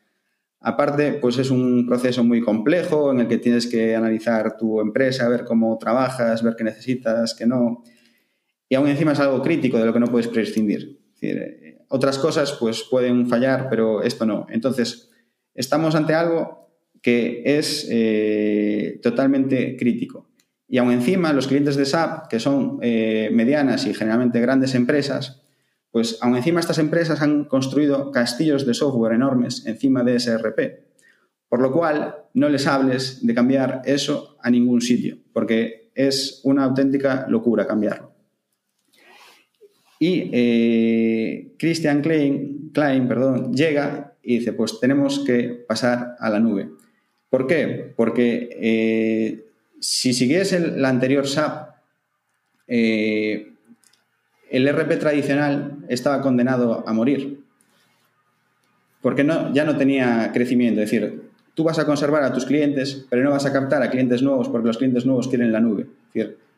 Aparte, 0.68 1.20
pues 1.22 1.38
es 1.38 1.52
un 1.52 1.86
proceso 1.86 2.24
muy 2.24 2.42
complejo 2.42 3.12
en 3.12 3.20
el 3.20 3.28
que 3.28 3.38
tienes 3.38 3.68
que 3.68 3.96
analizar 3.96 4.58
tu 4.58 4.82
empresa, 4.82 5.30
ver 5.30 5.46
cómo 5.46 5.78
trabajas, 5.78 6.42
ver 6.42 6.56
qué 6.58 6.64
necesitas, 6.64 7.36
qué 7.36 7.46
no. 7.46 7.84
Y 8.68 8.74
aún 8.74 8.88
encima 8.88 9.12
es 9.12 9.20
algo 9.20 9.44
crítico 9.44 9.78
de 9.78 9.86
lo 9.86 9.94
que 9.94 10.00
no 10.00 10.08
puedes 10.08 10.28
prescindir. 10.28 11.00
Eh, 11.22 11.86
otras 11.90 12.18
cosas 12.18 12.58
pues 12.60 12.82
pueden 12.90 13.28
fallar, 13.28 13.68
pero 13.70 14.02
esto 14.02 14.26
no. 14.26 14.48
Entonces, 14.50 15.12
estamos 15.54 15.94
ante 15.94 16.16
algo 16.16 16.72
que 17.00 17.44
es 17.46 17.88
eh, 17.92 19.00
totalmente 19.04 19.78
crítico. 19.78 20.32
Y 20.68 20.80
aún 20.80 20.94
encima, 20.94 21.32
los 21.32 21.46
clientes 21.46 21.76
de 21.76 21.86
SAP, 21.86 22.28
que 22.28 22.40
son 22.40 22.80
eh, 22.82 23.30
medianas 23.32 23.86
y 23.86 23.94
generalmente 23.94 24.42
grandes 24.42 24.74
empresas, 24.74 25.45
pues 25.96 26.18
aún 26.20 26.36
encima 26.36 26.60
estas 26.60 26.80
empresas 26.80 27.22
han 27.22 27.46
construido 27.46 28.12
castillos 28.12 28.66
de 28.66 28.74
software 28.74 29.14
enormes 29.14 29.66
encima 29.66 30.04
de 30.04 30.18
ese 30.18 30.38
RP. 30.38 30.84
Por 31.48 31.62
lo 31.62 31.72
cual, 31.72 32.18
no 32.34 32.50
les 32.50 32.68
hables 32.68 33.26
de 33.26 33.34
cambiar 33.34 33.82
eso 33.86 34.36
a 34.42 34.52
ningún 34.52 34.82
sitio, 34.82 35.18
porque 35.32 35.92
es 35.96 36.42
una 36.44 36.66
auténtica 36.66 37.26
locura 37.30 37.66
cambiarlo. 37.66 38.12
Y 39.98 40.30
eh, 40.34 41.54
Christian 41.58 42.02
Klein, 42.02 42.72
Klein 42.74 43.08
perdón, 43.08 43.54
llega 43.54 44.18
y 44.22 44.40
dice, 44.40 44.52
pues 44.52 44.82
tenemos 44.82 45.20
que 45.20 45.64
pasar 45.66 46.18
a 46.20 46.30
la 46.30 46.42
nube. 46.42 46.72
¿Por 47.30 47.48
qué? 47.48 47.94
Porque 47.96 48.50
eh, 48.52 49.46
si 49.80 50.14
siguiese 50.14 50.60
la 50.60 50.90
anterior 50.90 51.26
SAP, 51.26 51.74
eh, 52.68 53.55
el 54.56 54.68
RP 54.70 54.98
tradicional 54.98 55.80
estaba 55.90 56.22
condenado 56.22 56.88
a 56.88 56.94
morir, 56.94 57.42
porque 59.02 59.28
ya 59.54 59.66
no 59.66 59.76
tenía 59.76 60.32
crecimiento. 60.34 60.82
Es 60.82 60.90
decir, 60.90 61.24
tú 61.54 61.66
vas 61.66 61.78
a 61.78 61.86
conservar 61.86 62.24
a 62.24 62.32
tus 62.32 62.46
clientes, 62.46 63.06
pero 63.10 63.22
no 63.22 63.32
vas 63.32 63.46
a 63.46 63.52
captar 63.52 63.84
a 63.84 63.90
clientes 63.90 64.22
nuevos 64.22 64.48
porque 64.48 64.68
los 64.68 64.78
clientes 64.78 65.06
nuevos 65.06 65.28
quieren 65.28 65.52
la 65.52 65.60
nube. 65.60 65.88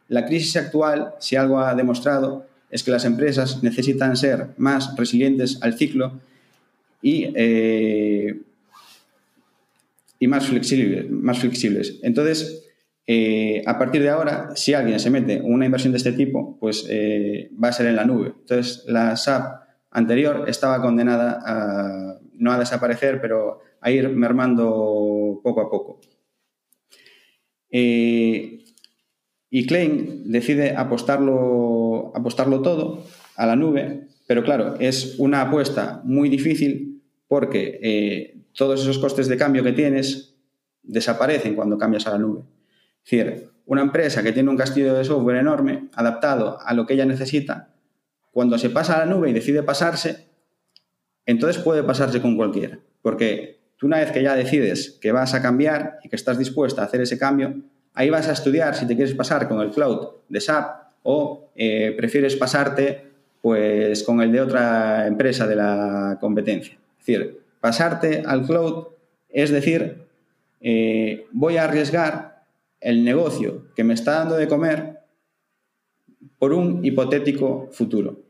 La 0.10 0.26
crisis 0.28 0.56
actual, 0.58 1.16
si 1.20 1.36
algo 1.36 1.60
ha 1.60 1.74
demostrado, 1.74 2.45
es 2.70 2.84
que 2.84 2.91
las 2.91 3.04
empresas 3.04 3.64
necesitan 3.64 4.16
ser 4.16 4.50
más 4.58 4.95
resilientes 4.95 5.58
al 5.64 5.74
ciclo 5.74 6.20
y, 7.02 7.32
eh, 7.36 8.39
más, 10.22 10.52
más 11.10 11.39
flexibles. 11.39 11.95
Entonces, 12.04 12.66
eh, 13.10 13.64
a 13.66 13.80
partir 13.80 14.01
de 14.01 14.10
ahora, 14.10 14.49
si 14.55 14.74
alguien 14.74 14.99
se 14.99 15.10
mete 15.10 15.39
una 15.41 15.66
inversión 15.66 15.93
de 15.93 15.97
este 15.97 16.12
tipo, 16.12 16.58
pues 16.60 16.86
eh, 16.89 17.49
va 17.51 17.70
a 17.70 17.72
ser 17.72 17.88
en 17.88 17.95
la 17.95 18.03
nube. 18.03 18.34
Entonces, 18.38 18.84
la 18.86 19.16
SAP 19.16 19.62
anterior 19.91 20.43
estaba 20.49 20.82
condenada 20.82 21.39
a, 21.45 22.20
no 22.34 22.51
a 22.51 22.60
desaparecer, 22.60 23.22
pero 23.22 23.62
a 23.80 23.91
ir 23.91 24.10
mermando 24.10 25.39
poco 25.41 25.62
a 25.62 25.72
poco. 25.72 26.01
Eh, 27.72 28.66
y 29.49 29.66
Klein 29.66 30.30
decide 30.30 30.76
apostarlo, 30.76 32.12
apostarlo 32.14 32.62
todo 32.62 33.05
a 33.38 33.45
la 33.45 33.55
nube, 33.55 34.10
pero 34.28 34.43
claro, 34.43 34.76
es 34.80 35.18
una 35.18 35.43
apuesta 35.43 36.01
muy 36.03 36.28
difícil 36.28 37.01
porque 37.30 38.43
todos 38.53 38.82
esos 38.82 38.99
costes 38.99 39.30
de 39.30 39.38
cambio 39.38 39.64
que 39.64 39.72
tienes 39.72 40.36
desaparecen 40.84 41.55
cuando 41.55 41.78
cambias 41.78 42.05
a 42.08 42.12
la 42.12 42.18
nube. 42.18 42.43
Decir, 43.10 43.51
una 43.66 43.82
empresa 43.82 44.22
que 44.22 44.34
tiene 44.34 44.49
un 44.49 44.58
castillo 44.58 44.93
de 44.93 45.05
software 45.05 45.38
enorme, 45.38 45.88
adaptado 45.93 46.60
a 46.62 46.74
lo 46.74 46.86
que 46.86 46.95
ella 46.95 47.05
necesita, 47.05 47.70
cuando 48.32 48.58
se 48.58 48.70
pasa 48.70 48.95
a 48.95 48.99
la 48.99 49.05
nube 49.05 49.30
y 49.30 49.34
decide 49.34 49.64
pasarse, 49.64 50.26
entonces 51.26 51.64
puede 51.64 51.84
pasarse 51.84 52.22
con 52.22 52.36
cualquiera. 52.36 52.80
Porque 53.01 53.60
tú 53.78 53.86
una 53.86 53.99
vez 53.99 54.12
que 54.12 54.22
ya 54.22 54.36
decides 54.36 54.97
que 54.99 55.14
vas 55.14 55.34
a 55.34 55.41
cambiar 55.41 55.99
y 56.03 56.10
que 56.10 56.18
estás 56.18 56.38
dispuesta 56.38 56.82
a 56.82 56.86
hacer 56.86 56.99
ese 56.99 57.18
cambio, 57.18 57.55
ahí 57.93 58.10
vas 58.10 58.28
a 58.28 58.34
estudiar 58.34 58.76
si 58.76 58.86
te 58.86 58.95
quieres 58.97 59.16
pasar 59.16 59.47
con 59.47 59.62
el 59.62 59.72
cloud 59.72 60.10
de 60.28 60.41
SAP 60.41 60.84
o 61.03 61.49
eh, 61.55 61.93
prefieres 61.95 62.36
pasarte 62.36 63.08
pues 63.41 64.03
con 64.03 64.20
el 64.20 64.34
de 64.34 64.41
otra 64.41 65.08
empresa 65.08 65.47
de 65.47 65.55
la 65.55 66.18
competencia. 66.20 66.78
Es 66.99 67.05
decir, 67.05 67.39
pasarte 67.62 68.24
al 68.26 68.45
cloud 68.45 68.88
es 69.30 69.49
decir, 69.49 70.03
eh, 70.60 71.26
voy 71.32 71.55
a 71.55 71.64
arriesgar 71.64 72.36
el 72.88 73.03
negocio 73.03 73.65
que 73.75 73.83
me 73.83 73.93
está 73.93 74.19
dando 74.19 74.38
de 74.38 74.47
comer 74.47 74.99
por 76.39 76.53
un 76.53 76.85
hipotético 76.85 77.67
futuro. 77.73 78.23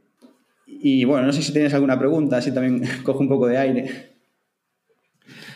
Y 0.66 1.06
bueno, 1.06 1.28
no 1.28 1.34
sé 1.34 1.44
si 1.44 1.54
tienes 1.54 1.76
alguna 1.76 2.00
pregunta, 2.00 2.38
así 2.38 2.52
también 2.52 2.82
cojo 3.04 3.20
un 3.20 3.30
poco 3.30 3.46
de 3.46 3.58
aire. 3.60 4.16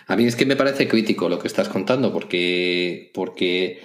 A 0.06 0.16
mí 0.16 0.26
es 0.26 0.36
que 0.36 0.46
me 0.46 0.56
parece 0.56 0.88
crítico 0.88 1.30
lo 1.30 1.40
que 1.40 1.48
estás 1.48 1.68
contando, 1.68 2.14
porque, 2.14 3.10
porque 3.16 3.80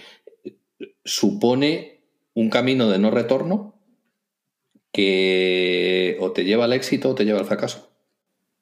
supone 1.02 2.02
un 2.34 2.50
camino 2.50 2.90
de 2.90 2.98
no 2.98 3.10
retorno 3.10 3.74
que 4.92 6.18
o 6.20 6.32
te 6.32 6.44
lleva 6.44 6.66
al 6.66 6.74
éxito 6.74 7.08
o 7.08 7.14
te 7.14 7.24
lleva 7.24 7.38
al 7.38 7.46
fracaso. 7.46 7.90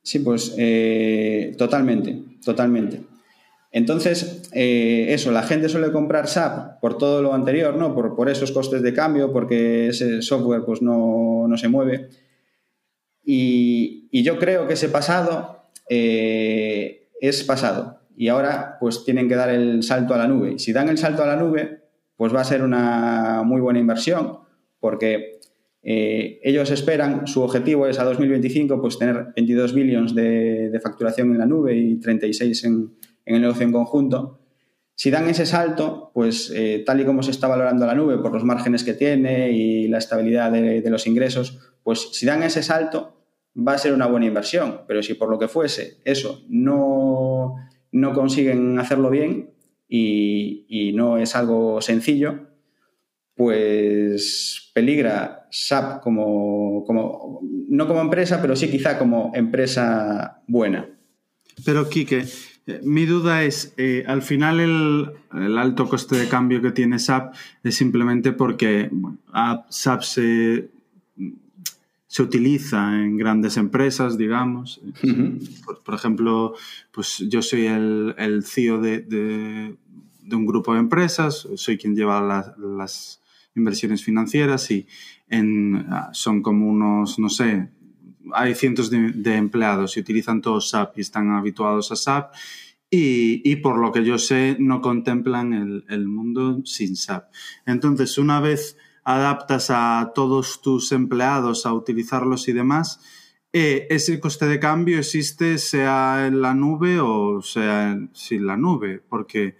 Sí, 0.05 0.21
pues 0.21 0.55
eh, 0.57 1.53
totalmente, 1.59 2.17
totalmente. 2.45 3.14
Entonces, 3.75 4.49
eh, 4.53 5.07
eso, 5.09 5.33
la 5.33 5.43
gente 5.43 5.69
suele 5.69 5.91
comprar 5.91 6.29
SAP 6.29 6.79
por 6.81 6.97
todo 6.97 7.21
lo 7.21 7.35
anterior, 7.35 7.75
¿no? 7.75 7.93
Por, 7.93 8.31
esos 8.31 8.53
costes 8.53 8.83
de 8.83 8.95
cambio, 8.95 9.33
porque 9.33 9.89
ese 9.89 10.23
software 10.23 10.63
pues, 10.65 10.81
no, 10.81 11.53
se 11.57 11.67
mueve. 11.67 12.09
Y, 13.25 14.23
yo 14.23 14.39
creo 14.39 14.69
que 14.69 14.75
ese 14.75 14.89
pasado 14.89 15.71
eh, 15.89 17.09
es 17.21 17.43
pasado. 17.43 17.99
Y 18.17 18.29
ahora, 18.29 18.77
pues 18.79 19.05
tienen 19.05 19.29
que 19.29 19.35
dar 19.35 19.51
el 19.51 19.83
salto 19.83 20.15
a 20.15 20.19
la 20.19 20.29
nube. 20.29 20.53
Y 20.53 20.59
si 20.61 20.73
dan 20.73 20.89
el 20.89 20.97
salto 20.97 21.25
a 21.25 21.27
la 21.27 21.35
nube, 21.35 21.81
pues 22.17 22.33
va 22.33 22.43
a 22.43 22.45
ser 22.45 22.63
una 22.63 23.43
muy 23.45 23.61
buena 23.61 23.81
inversión, 23.81 24.39
porque 24.79 25.41
eh, 25.83 26.39
ellos 26.45 26.71
esperan, 26.71 27.27
su 27.27 27.43
objetivo 27.43 27.89
es 27.89 27.99
a 27.99 28.05
2025, 28.05 28.81
pues 28.81 29.01
tener 29.01 29.33
22 29.35 29.75
billones 29.75 30.15
de, 30.15 30.71
de 30.71 30.81
facturación 30.81 31.33
en 31.33 31.39
la 31.39 31.47
nube 31.47 31.77
y 31.77 31.97
36 31.97 32.65
en 32.67 32.91
en 33.27 33.37
el 33.37 33.43
negocio 33.43 33.65
en 33.65 33.73
conjunto. 33.73 34.41
Si 34.97 35.11
dan 35.11 35.29
ese 35.29 35.45
salto, 35.45 36.13
pues 36.15 36.53
eh, 36.55 36.83
tal 36.87 37.01
y 37.01 37.05
como 37.05 37.23
se 37.23 37.33
está 37.33 37.49
valorando 37.49 37.85
la 37.85 37.95
nube 37.95 38.19
por 38.19 38.33
los 38.33 38.45
márgenes 38.45 38.85
que 38.85 38.95
tiene 38.95 39.51
y 39.51 39.89
la 39.89 39.99
estabilidad 39.99 40.53
de, 40.53 40.89
los 40.89 41.07
ingresos, 41.07 41.59
pues 41.83 42.11
si 42.13 42.27
dan 42.27 42.45
ese 42.45 42.63
salto 42.63 43.17
va 43.57 43.73
a 43.73 43.79
ser 43.79 43.93
una 43.93 44.07
buena 44.07 44.27
inversión. 44.27 44.83
Pero 44.87 45.03
si 45.03 45.15
por 45.15 45.29
lo 45.31 45.39
que 45.39 45.49
fuese 45.49 45.99
eso 46.05 46.43
no, 46.49 47.57
no 47.91 48.13
consiguen 48.13 48.79
hacerlo 48.79 49.11
bien 49.11 49.51
y, 49.89 50.93
no 50.95 51.19
es 51.19 51.35
algo 51.35 51.81
sencillo, 51.81 52.49
pues 53.35 54.71
peligra 54.75 55.49
SAP 55.51 56.03
como, 56.03 56.85
como, 56.85 57.41
no 57.43 57.89
como 57.89 58.01
empresa, 58.01 58.41
pero 58.41 58.55
sí 58.55 58.71
quizá 58.71 58.97
como 58.97 59.33
empresa 59.35 60.43
buena. 60.47 60.89
Pero 61.65 61.89
Quique, 61.89 62.25
mi 62.83 63.05
duda 63.05 63.45
es, 63.45 63.75
eh, 63.77 64.05
al 64.07 64.23
final 64.23 64.61
el, 64.61 65.59
alto 65.59 65.89
coste 65.89 66.17
de 66.17 66.29
cambio 66.29 66.63
que 66.63 66.71
tiene 66.71 66.99
SAP 66.99 67.35
es 67.63 67.75
simplemente 67.75 68.33
porque 68.33 68.91
SAP 69.69 70.03
se, 70.03 70.71
se, 72.07 72.23
utiliza 72.23 73.03
en 73.03 73.19
grandes 73.19 73.59
empresas, 73.59 74.17
digamos. 74.17 74.81
por, 75.85 75.95
ejemplo, 75.95 76.55
pues 76.91 77.19
yo 77.29 77.43
soy 77.43 77.67
el, 77.67 78.15
el 78.17 78.45
CEO 78.45 78.81
de, 78.81 79.01
de, 79.01 79.77
un 80.35 80.47
grupo 80.47 80.73
de 80.73 80.81
empresas, 80.81 81.47
soy 81.57 81.77
quien 81.77 81.95
lleva 81.95 82.23
las, 82.57 83.21
inversiones 83.57 84.03
financieras 84.03 84.69
y 84.73 84.85
en, 85.29 85.87
ah, 85.89 86.11
son 86.13 86.43
como 86.43 86.67
unos, 86.67 87.21
no 87.21 87.29
sé, 87.29 87.69
hay 88.33 88.55
cientos 88.55 88.91
de, 88.91 89.37
empleados 89.37 89.97
y 89.97 90.01
utilizan 90.01 90.41
todo 90.41 90.61
SAP 90.61 90.99
y 90.99 91.01
están 91.03 91.31
habituados 91.33 91.93
a 91.93 91.97
SAP 91.97 92.35
y, 92.91 93.57
por 93.57 93.79
lo 93.79 93.91
que 93.91 94.05
yo 94.05 94.19
sé 94.19 94.57
no 94.61 94.81
contemplan 94.81 95.83
el, 95.89 96.07
mundo 96.07 96.63
sin 96.65 96.95
SAP. 96.95 97.25
Entonces, 97.67 98.19
una 98.19 98.41
vez 98.41 98.77
adaptas 99.03 99.71
a 99.71 100.13
todos 100.15 100.63
tus 100.63 100.93
empleados 100.93 101.67
a 101.67 101.73
utilizarlos 101.73 102.47
y 102.47 102.53
demás, 102.53 103.01
eh, 103.53 103.87
ese 103.91 104.19
coste 104.21 104.47
de 104.47 104.61
cambio 104.61 104.99
existe 104.99 105.59
sea 105.59 106.27
en 106.27 106.41
la 106.41 106.55
nube 106.55 106.99
o 107.01 107.41
sea 107.43 107.99
sin 108.13 108.47
la 108.47 108.57
nube, 108.57 109.03
porque 109.09 109.57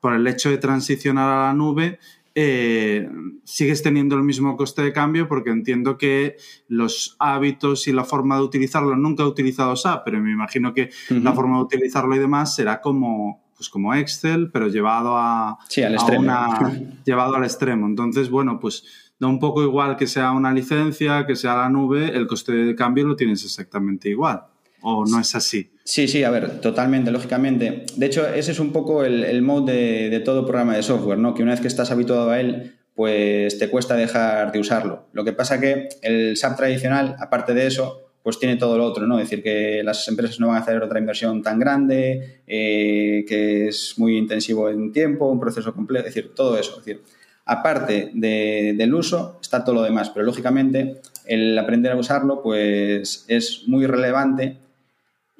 por 0.00 0.14
el 0.14 0.26
hecho 0.26 0.50
de 0.50 0.58
transicionar 0.58 1.30
a 1.30 1.46
la 1.46 1.54
nube 1.54 1.98
eh, 2.42 3.06
sigues 3.44 3.82
teniendo 3.82 4.16
el 4.16 4.22
mismo 4.22 4.56
coste 4.56 4.80
de 4.80 4.94
cambio 4.94 5.28
porque 5.28 5.50
entiendo 5.50 5.98
que 5.98 6.38
los 6.68 7.14
hábitos 7.18 7.86
y 7.86 7.92
la 7.92 8.04
forma 8.04 8.36
de 8.36 8.42
utilizarlo, 8.42 8.96
nunca 8.96 9.24
he 9.24 9.26
utilizado 9.26 9.76
SAP, 9.76 10.06
pero 10.06 10.20
me 10.20 10.32
imagino 10.32 10.72
que 10.72 10.88
la 11.10 11.34
forma 11.34 11.58
de 11.58 11.64
utilizarlo 11.64 12.16
y 12.16 12.18
demás 12.18 12.54
será 12.54 12.80
como, 12.80 13.44
pues 13.54 13.68
como 13.68 13.92
Excel, 13.94 14.50
pero 14.50 14.68
llevado 14.68 15.18
a, 15.18 15.50
al 15.50 15.94
extremo. 15.94 16.32
llevado 17.04 17.34
al 17.34 17.44
extremo. 17.44 17.86
Entonces, 17.86 18.30
bueno, 18.30 18.58
pues 18.58 18.84
da 19.18 19.26
un 19.26 19.38
poco 19.38 19.62
igual 19.62 19.98
que 19.98 20.06
sea 20.06 20.32
una 20.32 20.50
licencia, 20.50 21.26
que 21.26 21.36
sea 21.36 21.56
la 21.56 21.68
nube, 21.68 22.16
el 22.16 22.26
coste 22.26 22.52
de 22.52 22.74
cambio 22.74 23.06
lo 23.06 23.16
tienes 23.16 23.44
exactamente 23.44 24.08
igual. 24.08 24.44
¿O 24.82 25.04
no 25.04 25.20
es 25.20 25.34
así? 25.34 25.70
Sí, 25.84 26.08
sí, 26.08 26.24
a 26.24 26.30
ver, 26.30 26.60
totalmente, 26.60 27.10
lógicamente. 27.10 27.84
De 27.96 28.06
hecho, 28.06 28.26
ese 28.28 28.52
es 28.52 28.60
un 28.60 28.72
poco 28.72 29.04
el, 29.04 29.24
el 29.24 29.44
de, 29.66 30.22
todo 30.24 30.46
programa 30.46 30.76
de 30.76 30.82
software, 30.82 31.18
¿no? 31.18 31.34
Que 31.34 31.42
una 31.42 31.52
vez 31.52 31.60
que 31.60 31.68
estás 31.68 31.90
habituado 31.90 32.30
a 32.30 32.40
él, 32.40 32.76
pues 32.94 33.58
te 33.58 33.68
cuesta 33.68 33.96
dejar 33.96 34.52
de 34.52 34.60
usarlo. 34.60 35.08
Lo 35.12 35.24
que 35.24 35.32
pasa 35.32 35.60
que 35.60 35.88
el 36.02 36.36
SAP 36.36 36.56
tradicional, 36.56 37.16
aparte 37.18 37.54
de 37.54 37.66
eso, 37.66 38.10
pues 38.22 38.38
tiene 38.38 38.56
todo 38.56 38.76
lo 38.76 38.84
otro, 38.84 39.06
¿no? 39.06 39.18
Es 39.18 39.28
decir, 39.28 39.42
que 39.42 39.82
las 39.82 40.06
empresas 40.08 40.38
no 40.38 40.48
van 40.48 40.56
a 40.56 40.60
hacer 40.60 40.82
otra 40.82 40.98
inversión 40.98 41.42
tan 41.42 41.58
grande, 41.58 42.42
eh, 42.46 43.24
que 43.26 43.68
es 43.68 43.94
muy 43.96 44.16
intensivo 44.16 44.68
en 44.68 44.92
tiempo, 44.92 45.26
un 45.26 45.40
proceso 45.40 45.74
complejo, 45.74 46.06
es 46.06 46.14
decir, 46.14 46.34
todo 46.34 46.58
eso. 46.58 46.78
Es 46.78 46.84
decir, 46.84 47.02
aparte 47.46 48.10
del 48.14 48.94
uso, 48.94 49.38
está 49.40 49.64
todo 49.64 49.76
lo 49.76 49.82
demás, 49.82 50.10
pero 50.10 50.24
lógicamente 50.24 51.00
el 51.26 51.58
aprender 51.58 51.92
a 51.92 51.96
usarlo, 51.96 52.42
pues 52.42 53.24
es 53.28 53.64
muy 53.66 53.86
relevante 53.86 54.58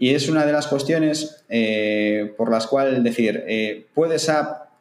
y 0.01 0.15
es 0.15 0.31
una 0.31 0.47
de 0.47 0.53
las 0.53 0.67
cuestiones 0.67 1.45
eh, 1.51 2.33
por 2.39 2.51
las 2.51 2.67
cuales 2.67 3.05
decir, 3.05 3.45
eh, 3.47 3.85
¿puede 3.95 4.17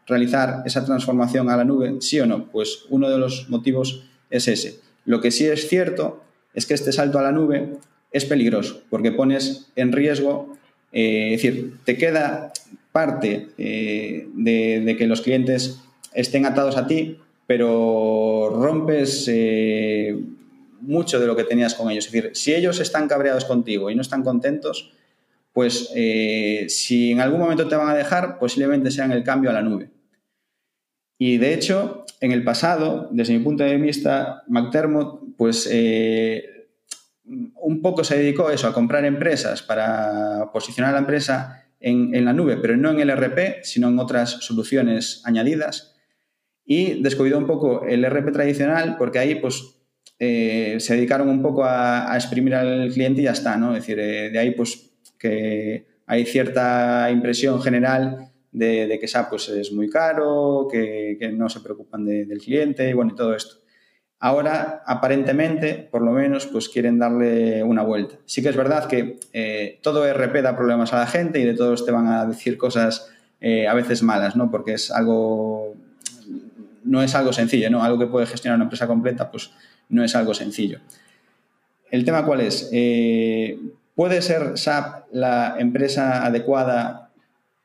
realizar 0.08 0.64
esa 0.66 0.86
transformación 0.86 1.50
a 1.50 1.58
la 1.58 1.66
nube? 1.66 1.98
Sí 2.00 2.22
o 2.22 2.26
no. 2.26 2.46
Pues 2.50 2.86
uno 2.90 3.10
de 3.10 3.18
los 3.18 3.50
motivos 3.50 4.06
es 4.30 4.48
ese. 4.48 4.80
Lo 5.04 5.20
que 5.20 5.32
sí 5.32 5.46
es 5.46 5.68
cierto 5.68 6.24
es 6.54 6.66
que 6.66 6.74
este 6.74 6.94
salto 6.94 7.20
a 7.20 7.24
la 7.24 7.34
nube 7.34 7.74
es 8.14 8.24
peligroso 8.24 8.82
porque 8.90 9.12
pones 9.12 9.68
en 9.76 9.92
riesgo, 9.92 10.56
eh, 10.94 11.34
es 11.34 11.42
decir, 11.42 11.80
te 11.84 11.98
queda 11.98 12.54
parte 12.94 13.50
de, 13.58 14.96
que 14.98 15.06
los 15.06 15.20
clientes 15.20 15.82
estén 16.14 16.46
atados 16.46 16.78
a 16.78 16.88
ti, 16.88 17.18
pero 17.46 18.52
rompes 18.54 19.30
mucho 20.80 21.20
de 21.20 21.28
lo 21.28 21.36
que 21.36 21.44
tenías 21.44 21.76
con 21.76 21.92
ellos. 21.92 22.06
Es 22.06 22.12
decir, 22.14 22.32
si 22.36 22.56
ellos 22.56 22.80
están 22.80 23.10
cabreados 23.10 23.44
contigo 23.44 23.90
y 23.90 23.96
no 23.96 24.02
están 24.02 24.24
contentos, 24.24 24.94
pues 25.54 25.92
eh, 25.96 26.66
si 26.70 27.12
en 27.12 27.22
algún 27.22 27.40
momento 27.40 27.68
te 27.68 27.76
van 27.76 27.90
a 27.90 27.96
dejar, 27.96 28.38
posiblemente 28.40 28.92
sean 28.92 29.12
el 29.12 29.24
cambio 29.24 29.50
a 29.50 29.54
la 29.54 29.62
nube. 29.62 29.92
Y 31.18 31.38
de 31.38 31.54
hecho, 31.54 32.06
en 32.22 32.32
el 32.32 32.44
pasado, 32.44 33.10
desde 33.12 33.38
mi 33.38 33.44
punto 33.44 33.64
de 33.64 33.78
vista, 33.78 34.44
McDermott, 34.48 35.36
pues 35.38 35.68
eh, 35.72 36.70
un 37.26 37.82
poco 37.82 38.04
se 38.04 38.18
dedicó 38.18 38.48
a 38.48 38.54
eso, 38.54 38.68
a 38.68 38.74
comprar 38.74 39.06
empresas 39.06 39.62
para 39.62 40.50
posicionar 40.54 40.92
a 40.92 40.94
la 40.94 41.00
empresa 41.00 41.66
en, 41.80 42.24
la 42.24 42.34
nube, 42.34 42.58
pero 42.58 42.78
no 42.78 42.92
en 42.92 43.00
el 43.00 43.12
RP, 43.12 43.64
sino 43.64 43.90
en 43.90 44.00
otras 44.00 44.32
soluciones 44.42 45.22
añadidas. 45.26 45.96
Y 46.66 47.02
descuidó 47.02 47.38
un 47.38 47.48
poco 47.48 47.86
el 47.86 48.06
RP 48.06 48.32
tradicional 48.32 48.96
porque 48.98 49.20
ahí 49.20 49.36
pues 49.36 49.76
eh, 50.20 50.78
se 50.80 50.96
dedicaron 50.96 51.30
un 51.30 51.42
poco 51.42 51.64
a, 51.66 52.12
exprimir 52.16 52.56
al 52.56 52.92
cliente 52.92 53.22
y 53.22 53.26
ya 53.26 53.32
está, 53.32 53.58
¿no? 53.58 53.76
Es 53.76 53.86
decir, 53.86 53.98
de 53.98 54.38
ahí 54.38 54.52
pues 54.52 54.89
que 55.20 55.86
hay 56.08 56.26
cierta 56.26 57.12
impresión 57.12 57.62
general 57.62 58.32
de, 58.52 58.98
que 59.00 59.08
SAP 59.08 59.30
pues, 59.30 59.50
es 59.50 59.72
muy 59.72 59.90
caro, 59.90 60.68
que, 60.72 61.32
no 61.34 61.50
se 61.50 61.60
preocupan 61.60 62.06
del 62.06 62.40
cliente 62.40 62.90
y 62.90 62.94
bueno, 62.94 63.12
y 63.14 63.16
todo 63.16 63.36
esto. 63.36 63.58
Ahora, 64.22 64.84
aparentemente, 64.86 65.76
por 65.76 66.02
lo 66.02 66.12
menos, 66.12 66.46
pues 66.48 66.68
quieren 66.68 67.00
darle 67.00 67.64
una 67.64 67.84
vuelta. 67.84 68.16
Sí 68.26 68.42
que 68.42 68.50
es 68.50 68.58
verdad 68.58 68.88
que 68.88 69.18
eh, 69.32 69.80
todo 69.82 70.12
RP 70.12 70.42
da 70.42 70.58
problemas 70.58 70.92
a 70.92 71.00
la 71.00 71.08
gente 71.08 71.40
y 71.40 71.46
de 71.46 71.54
todos 71.54 71.86
te 71.86 71.92
van 71.92 72.08
a 72.08 72.26
decir 72.26 72.58
cosas 72.58 73.10
eh, 73.40 73.68
a 73.68 73.74
veces 73.74 74.04
malas, 74.04 74.36
¿no? 74.36 74.52
Porque 74.52 74.74
es 74.74 74.92
algo 74.92 75.74
no 76.84 77.04
es 77.04 77.16
algo 77.16 77.32
sencillo, 77.32 77.70
¿no? 77.70 77.84
Algo 77.84 78.00
que 78.00 78.08
puede 78.08 78.26
gestionar 78.26 78.58
una 78.58 78.66
empresa 78.66 78.88
completa, 78.88 79.32
pues 79.32 79.52
no 79.90 80.04
es 80.04 80.16
algo 80.16 80.34
sencillo. 80.34 80.80
¿El 81.92 82.04
tema 82.04 82.26
cuál 82.26 82.42
es? 82.42 82.70
Eh, 82.72 83.58
¿Puede 84.00 84.22
ser 84.22 84.58
SAP 84.58 85.08
la 85.12 85.58
empresa 85.60 86.26
adecuada 86.26 87.10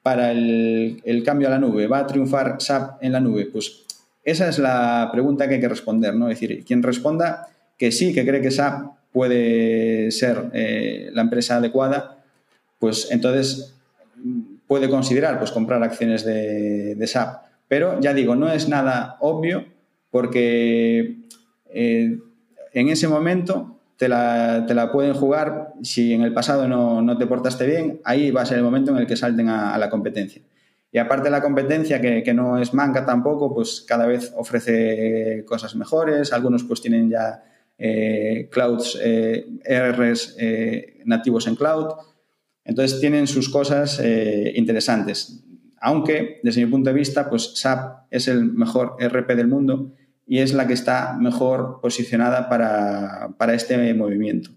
para 0.03 0.33
el, 0.33 1.23
cambio 1.25 1.47
a 1.47 1.53
la 1.53 1.61
nube? 1.61 1.87
¿Va 1.87 2.01
a 2.01 2.07
triunfar 2.09 2.57
SAP 2.59 3.01
en 3.05 3.13
la 3.13 3.21
nube? 3.21 3.47
Pues 3.47 3.85
esa 4.25 4.49
es 4.49 4.59
la 4.59 5.11
pregunta 5.13 5.47
que 5.47 5.55
hay 5.55 5.61
que 5.61 5.69
responder, 5.69 6.13
¿no? 6.13 6.29
Es 6.29 6.41
decir, 6.41 6.65
quien 6.65 6.83
responda 6.83 7.47
que 7.79 7.93
sí, 7.93 8.13
que 8.13 8.27
cree 8.27 8.43
que 8.43 8.51
SAP 8.51 8.97
puede 9.13 10.11
ser 10.11 10.51
eh, 10.55 11.09
la 11.13 11.23
empresa 11.23 11.59
adecuada, 11.59 12.17
pues 12.81 13.13
entonces 13.13 13.73
puede 14.67 14.91
considerar 14.91 15.39
pues, 15.39 15.53
comprar 15.53 15.85
acciones 15.85 16.25
de, 16.25 17.01
SAP. 17.07 17.45
Pero 17.69 18.01
ya 18.01 18.13
digo, 18.13 18.35
no 18.35 18.51
es 18.51 18.69
nada 18.69 19.19
obvio 19.21 19.67
porque 20.11 21.17
eh, 21.73 22.19
en 22.73 22.89
ese 22.89 23.07
momento 23.07 23.74
te 23.97 24.09
la, 24.09 24.65
te 24.67 24.75
la, 24.75 24.91
pueden 24.93 25.15
jugar. 25.15 25.75
Si 25.83 26.13
en 26.13 26.23
el 26.23 26.33
pasado 26.33 26.69
no, 26.69 27.03
no, 27.03 27.17
te 27.17 27.27
portaste 27.27 27.67
bien, 27.67 28.01
ahí 28.05 28.31
va 28.31 28.43
a 28.43 28.47
ser 28.47 28.59
el 28.59 28.65
momento 28.65 28.91
en 28.91 28.99
el 28.99 29.07
que 29.07 29.17
salten 29.17 29.49
a, 29.49 29.77
la 29.79 29.91
competencia. 29.91 30.43
Y 30.91 30.99
aparte 30.99 31.31
la 31.31 31.43
competencia, 31.43 32.01
que, 32.01 32.23
que, 32.23 32.35
no 32.35 32.59
es 32.59 32.73
manca 32.73 33.05
tampoco, 33.05 33.53
pues 33.53 33.85
cada 33.87 34.07
vez 34.07 34.33
ofrece 34.37 35.45
cosas 35.45 35.75
mejores. 35.75 36.33
Algunos 36.33 36.65
pues 36.65 36.81
tienen 36.81 37.11
ya 37.11 37.43
eh, 37.79 38.49
clouds, 38.51 38.99
eh, 39.03 39.47
RRs 39.65 40.37
eh, 40.39 41.03
nativos 41.05 41.47
en 41.47 41.57
cloud. 41.57 41.95
Entonces 42.65 43.01
tienen 43.01 43.27
sus 43.27 43.49
cosas 43.49 44.01
eh, 44.01 44.53
interesantes. 44.57 45.45
Aunque, 45.81 46.41
desde 46.43 46.65
mi 46.65 46.71
punto 46.71 46.91
de 46.91 46.97
vista, 46.97 47.29
pues 47.29 47.53
SAP 47.57 48.07
es 48.11 48.29
el 48.29 48.45
mejor 48.45 48.97
RP 48.99 49.35
del 49.35 49.49
mundo 49.49 49.93
y 50.27 50.39
es 50.39 50.55
la 50.55 50.67
que 50.67 50.73
está 50.73 51.17
mejor 51.19 51.81
posicionada 51.81 52.49
para, 52.49 53.35
para 53.39 53.55
este 53.55 53.95
movimiento. 53.95 54.51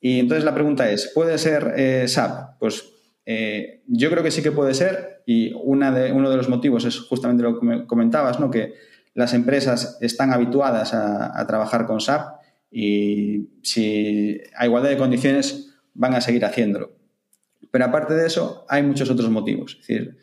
Y 0.00 0.20
entonces 0.20 0.44
la 0.44 0.54
pregunta 0.54 0.90
es, 0.90 1.10
¿puede 1.14 1.38
ser 1.38 1.74
eh, 1.76 2.06
SAP? 2.06 2.58
Pues 2.58 2.92
eh, 3.26 3.82
yo 3.86 4.10
creo 4.10 4.22
que 4.22 4.30
sí 4.30 4.42
que 4.42 4.52
puede 4.52 4.74
ser 4.74 5.22
y 5.26 5.52
una 5.62 5.90
de, 5.92 6.12
uno 6.12 6.30
de 6.30 6.36
los 6.36 6.48
motivos 6.48 6.84
es 6.84 6.98
justamente 7.00 7.42
lo 7.42 7.58
que 7.58 7.86
comentabas, 7.86 8.40
¿no? 8.40 8.50
que 8.50 8.74
las 9.14 9.34
empresas 9.34 9.98
están 10.00 10.32
habituadas 10.32 10.94
a, 10.94 11.44
trabajar 11.46 11.86
con 11.86 12.00
SAP 12.00 12.38
y 12.70 13.48
si 13.62 14.40
a 14.56 14.66
igualdad 14.66 14.90
de 14.90 14.96
condiciones 14.96 15.74
van 15.94 16.14
a 16.14 16.20
seguir 16.20 16.44
haciéndolo. 16.44 16.92
Pero 17.70 17.84
aparte 17.84 18.14
de 18.14 18.26
eso, 18.26 18.64
hay 18.68 18.82
muchos 18.82 19.10
otros 19.10 19.28
motivos. 19.28 19.72
Es 19.80 19.86
decir, 19.86 20.16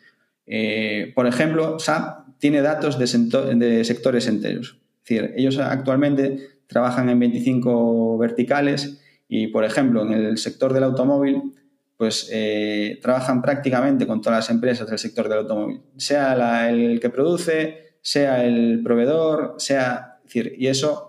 eh, 0.46 1.12
por 1.14 1.26
ejemplo, 1.26 1.78
SAP 1.78 2.25
tiene 2.38 2.62
datos 2.62 2.98
de, 2.98 3.84
sectores 3.84 4.26
enteros. 4.26 4.78
Es 5.04 5.08
decir, 5.08 5.34
ellos 5.36 5.58
actualmente 5.58 6.48
trabajan 6.66 7.08
en 7.08 7.18
25 7.18 8.18
verticales 8.18 9.00
y, 9.28 9.48
por 9.48 9.64
ejemplo, 9.64 10.02
en 10.02 10.12
el 10.12 10.38
sector 10.38 10.72
del 10.72 10.84
automóvil, 10.84 11.54
pues 11.96 12.28
eh, 12.32 12.98
trabajan 13.00 13.40
prácticamente 13.40 14.06
con 14.06 14.20
todas 14.20 14.38
las 14.38 14.50
empresas 14.50 14.88
del 14.88 14.98
sector 14.98 15.28
del 15.28 15.38
automóvil, 15.38 15.80
sea 15.96 16.68
el 16.68 17.00
que 17.00 17.10
produce, 17.10 17.96
sea 18.02 18.44
el 18.44 18.82
proveedor, 18.82 19.54
sea... 19.58 20.18
decir, 20.24 20.54
y 20.58 20.66
eso 20.66 21.08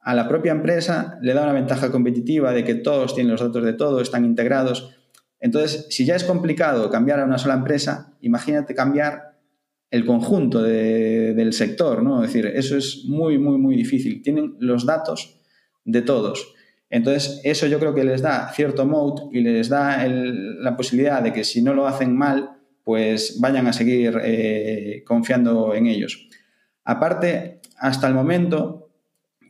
a 0.00 0.14
la 0.14 0.26
propia 0.28 0.52
empresa 0.52 1.18
le 1.22 1.34
da 1.34 1.44
una 1.44 1.52
ventaja 1.52 1.90
competitiva 1.90 2.52
de 2.52 2.64
que 2.64 2.74
todos 2.74 3.14
tienen 3.14 3.32
los 3.32 3.40
datos 3.40 3.64
de 3.64 3.72
todo, 3.74 4.00
están 4.00 4.24
integrados 4.24 4.96
entonces, 5.42 5.88
si 5.90 6.06
ya 6.06 6.14
es 6.14 6.22
complicado 6.22 6.88
cambiar 6.88 7.18
a 7.18 7.24
una 7.24 7.36
sola 7.36 7.54
empresa, 7.54 8.12
imagínate 8.20 8.76
cambiar 8.76 9.31
el 9.92 10.06
conjunto 10.06 10.62
del 10.62 11.52
sector, 11.52 12.02
¿no? 12.02 12.24
Es 12.24 12.32
decir, 12.32 12.46
eso 12.46 12.78
es 12.78 13.04
muy, 13.04 13.38
muy, 13.38 13.58
muy 13.58 13.76
difícil. 13.76 14.22
Tienen 14.22 14.56
los 14.58 14.86
datos 14.86 15.38
de 15.84 16.00
todos. 16.00 16.54
Entonces, 16.88 17.42
eso 17.44 17.66
yo 17.66 17.78
creo 17.78 17.94
que 17.94 18.02
les 18.02 18.22
da 18.22 18.50
cierto 18.54 18.86
mode 18.86 19.24
y 19.32 19.42
les 19.42 19.68
da 19.68 20.02
la 20.08 20.78
posibilidad 20.78 21.22
de 21.22 21.34
que 21.34 21.44
si 21.44 21.60
no 21.60 21.74
lo 21.74 21.86
hacen 21.86 22.16
mal, 22.16 22.52
pues 22.84 23.38
vayan 23.38 23.66
a 23.66 23.74
seguir 23.74 24.18
eh, 24.24 25.04
confiando 25.06 25.74
en 25.74 25.86
ellos. 25.86 26.26
Aparte, 26.84 27.60
hasta 27.76 28.08
el 28.08 28.14
momento, 28.14 28.88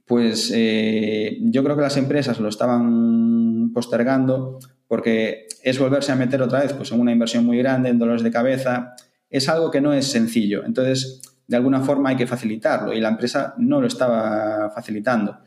pues 0.07 0.53
eh, 0.53 1.39
yo 1.41 1.63
creo 1.63 1.77
que 1.77 1.83
las 1.83 1.97
empresas 1.97 2.41
lo 2.41 2.49
estaban 2.49 3.71
postergando 3.73 4.59
porque 4.89 5.47
es 5.63 5.79
volverse 5.79 6.11
a 6.11 6.17
meter 6.17 6.43
otra 6.43 6.63
vez 6.63 6.73
pues, 6.73 6.91
en 6.91 7.01
una 7.01 7.13
inversión 7.13 7.47
muy 7.47 7.59
grande, 7.59 7.91
en 7.91 7.99
dolores 8.01 8.25
de 8.25 8.33
cabeza, 8.33 8.97
es 9.33 9.49
algo 9.49 9.71
que 9.71 9.81
no 9.81 9.93
es 9.95 10.07
sencillo. 10.07 10.63
Entonces, 10.65 11.23
de 11.49 11.57
alguna 11.57 11.81
forma 11.81 12.11
hay 12.11 12.17
que 12.17 12.27
facilitarlo 12.27 12.93
y 12.93 13.01
la 13.01 13.09
empresa 13.09 13.55
no 13.59 13.81
lo 13.81 13.87
estaba 13.87 14.71
facilitando. 14.71 15.39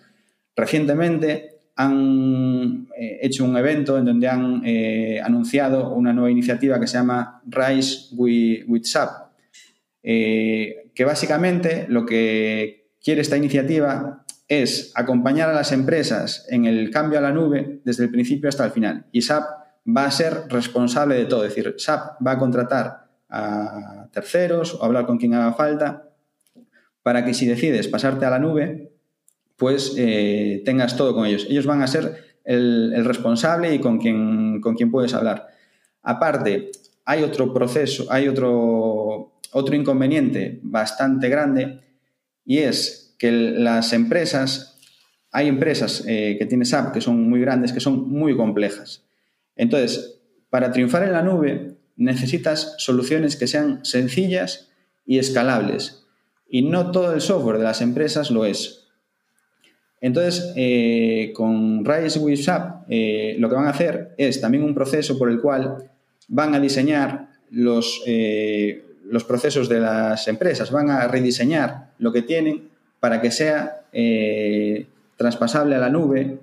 Recientemente 0.55 1.59
han 1.75 2.88
eh, 2.97 3.19
hecho 3.21 3.45
un 3.45 3.55
evento 3.57 3.97
en 3.97 4.05
donde 4.05 4.27
han 4.27 4.61
eh, 4.65 5.21
anunciado 5.23 5.93
una 5.93 6.13
nueva 6.13 6.31
iniciativa 6.31 6.79
que 6.79 6.88
se 6.88 6.97
llama 6.97 7.41
Rise 7.45 8.15
with, 8.15 8.83
SAP, 8.83 9.09
eh, 10.01 10.89
que 10.95 11.05
básicamente 11.05 11.86
lo 11.88 12.05
que 12.05 12.89
quiere 13.03 13.21
esta 13.21 13.38
iniciativa 13.38 14.25
es 14.47 14.91
acompañar 14.95 15.49
a 15.49 15.53
las 15.53 15.71
empresas 15.71 16.47
en 16.49 16.65
el 16.65 16.89
cambio 16.89 17.19
a 17.19 17.21
la 17.21 17.31
nube 17.31 17.81
desde 17.83 18.05
el 18.05 18.11
principio 18.11 18.49
hasta 18.49 18.65
el 18.65 18.71
final. 18.71 19.05
Y 19.11 19.21
SAP 19.21 19.43
va 19.95 20.05
a 20.05 20.11
ser 20.11 20.47
responsable 20.49 21.15
de 21.15 21.25
todo. 21.25 21.45
Es 21.45 21.53
decir, 21.53 21.75
SAP 21.77 22.25
va 22.25 22.31
a 22.31 22.38
contratar 22.39 23.05
a 23.36 24.09
terceros 24.11 24.75
o 24.75 24.83
hablar 24.83 25.05
con 25.05 25.17
quien 25.17 25.33
haga 25.33 25.53
falta 25.53 26.09
para 27.03 27.23
que 27.25 27.33
si 27.33 27.45
decides 27.45 27.88
pasarte 27.88 28.25
a 28.25 28.31
la 28.31 28.39
nube, 28.39 28.91
pues 29.57 29.93
eh, 29.97 30.63
tengas 30.65 30.97
todo 30.97 31.13
con 31.13 31.25
ellos. 31.25 31.45
Ellos 31.49 31.65
van 31.65 31.81
a 31.81 31.88
ser 31.88 32.39
el, 32.43 33.05
responsable 33.05 33.75
y 33.75 33.79
con 33.79 33.99
quien, 33.99 34.59
con 34.61 34.75
quien 34.75 34.89
puedes 34.89 35.13
hablar. 35.13 35.47
Aparte, 36.01 36.71
hay 37.03 37.23
otro 37.23 37.53
proceso, 37.53 38.07
hay 38.09 38.27
otro, 38.27 39.33
otro 39.51 39.75
inconveniente 39.75 40.59
bastante 40.63 41.29
grande 41.29 41.81
y 42.43 42.59
es 42.59 43.15
que 43.19 43.31
las 43.31 43.93
empresas, 43.93 44.79
hay 45.31 45.47
empresas 45.47 46.03
eh, 46.07 46.38
que 46.39 46.45
tienen 46.45 46.65
SAP 46.65 46.93
que 46.93 47.01
son 47.01 47.29
muy 47.29 47.39
grandes, 47.39 47.71
que 47.71 47.79
son 47.79 48.09
muy 48.09 48.36
complejas. 48.36 49.03
Entonces, 49.55 50.21
para 50.49 50.71
triunfar 50.71 51.03
en 51.03 51.11
la 51.11 51.21
nube 51.21 51.74
necesitas 51.96 52.76
soluciones 52.78 53.36
que 53.36 53.48
sean 53.48 53.84
sencillas 53.86 54.70
y 55.06 55.20
escalables. 55.20 56.06
Y 56.48 56.64
no 56.64 56.91
todo 56.91 57.14
el 57.14 57.22
software 57.22 57.58
de 57.58 57.64
las 57.64 57.82
empresas 57.82 58.32
lo 58.32 58.46
es. 58.46 58.88
Entonces, 60.02 60.54
eh, 60.56 61.32
con 61.34 61.84
Rise 61.84 62.20
with 62.20 62.39
eh, 62.89 63.36
lo 63.39 63.50
que 63.50 63.56
van 63.56 63.68
a 63.68 63.72
hacer 63.72 64.14
es 64.18 64.39
también 64.39 64.64
un 64.64 64.76
proceso 64.76 65.18
por 65.18 65.30
el 65.32 65.41
cual 65.41 65.89
van 66.28 66.54
a 66.54 66.60
diseñar 66.60 67.30
los, 67.50 68.04
los 69.10 69.24
procesos 69.24 69.70
de 69.70 69.80
las 69.80 70.28
empresas, 70.28 70.72
van 70.72 70.89
a 70.89 71.08
rediseñar 71.08 71.91
lo 72.00 72.12
que 72.12 72.24
tienen 72.24 72.70
para 73.00 73.22
que 73.22 73.32
sea 73.32 73.86
eh, 73.93 74.88
traspasable 75.16 75.76
a 75.76 75.80
la 75.80 75.89
nube 75.89 76.39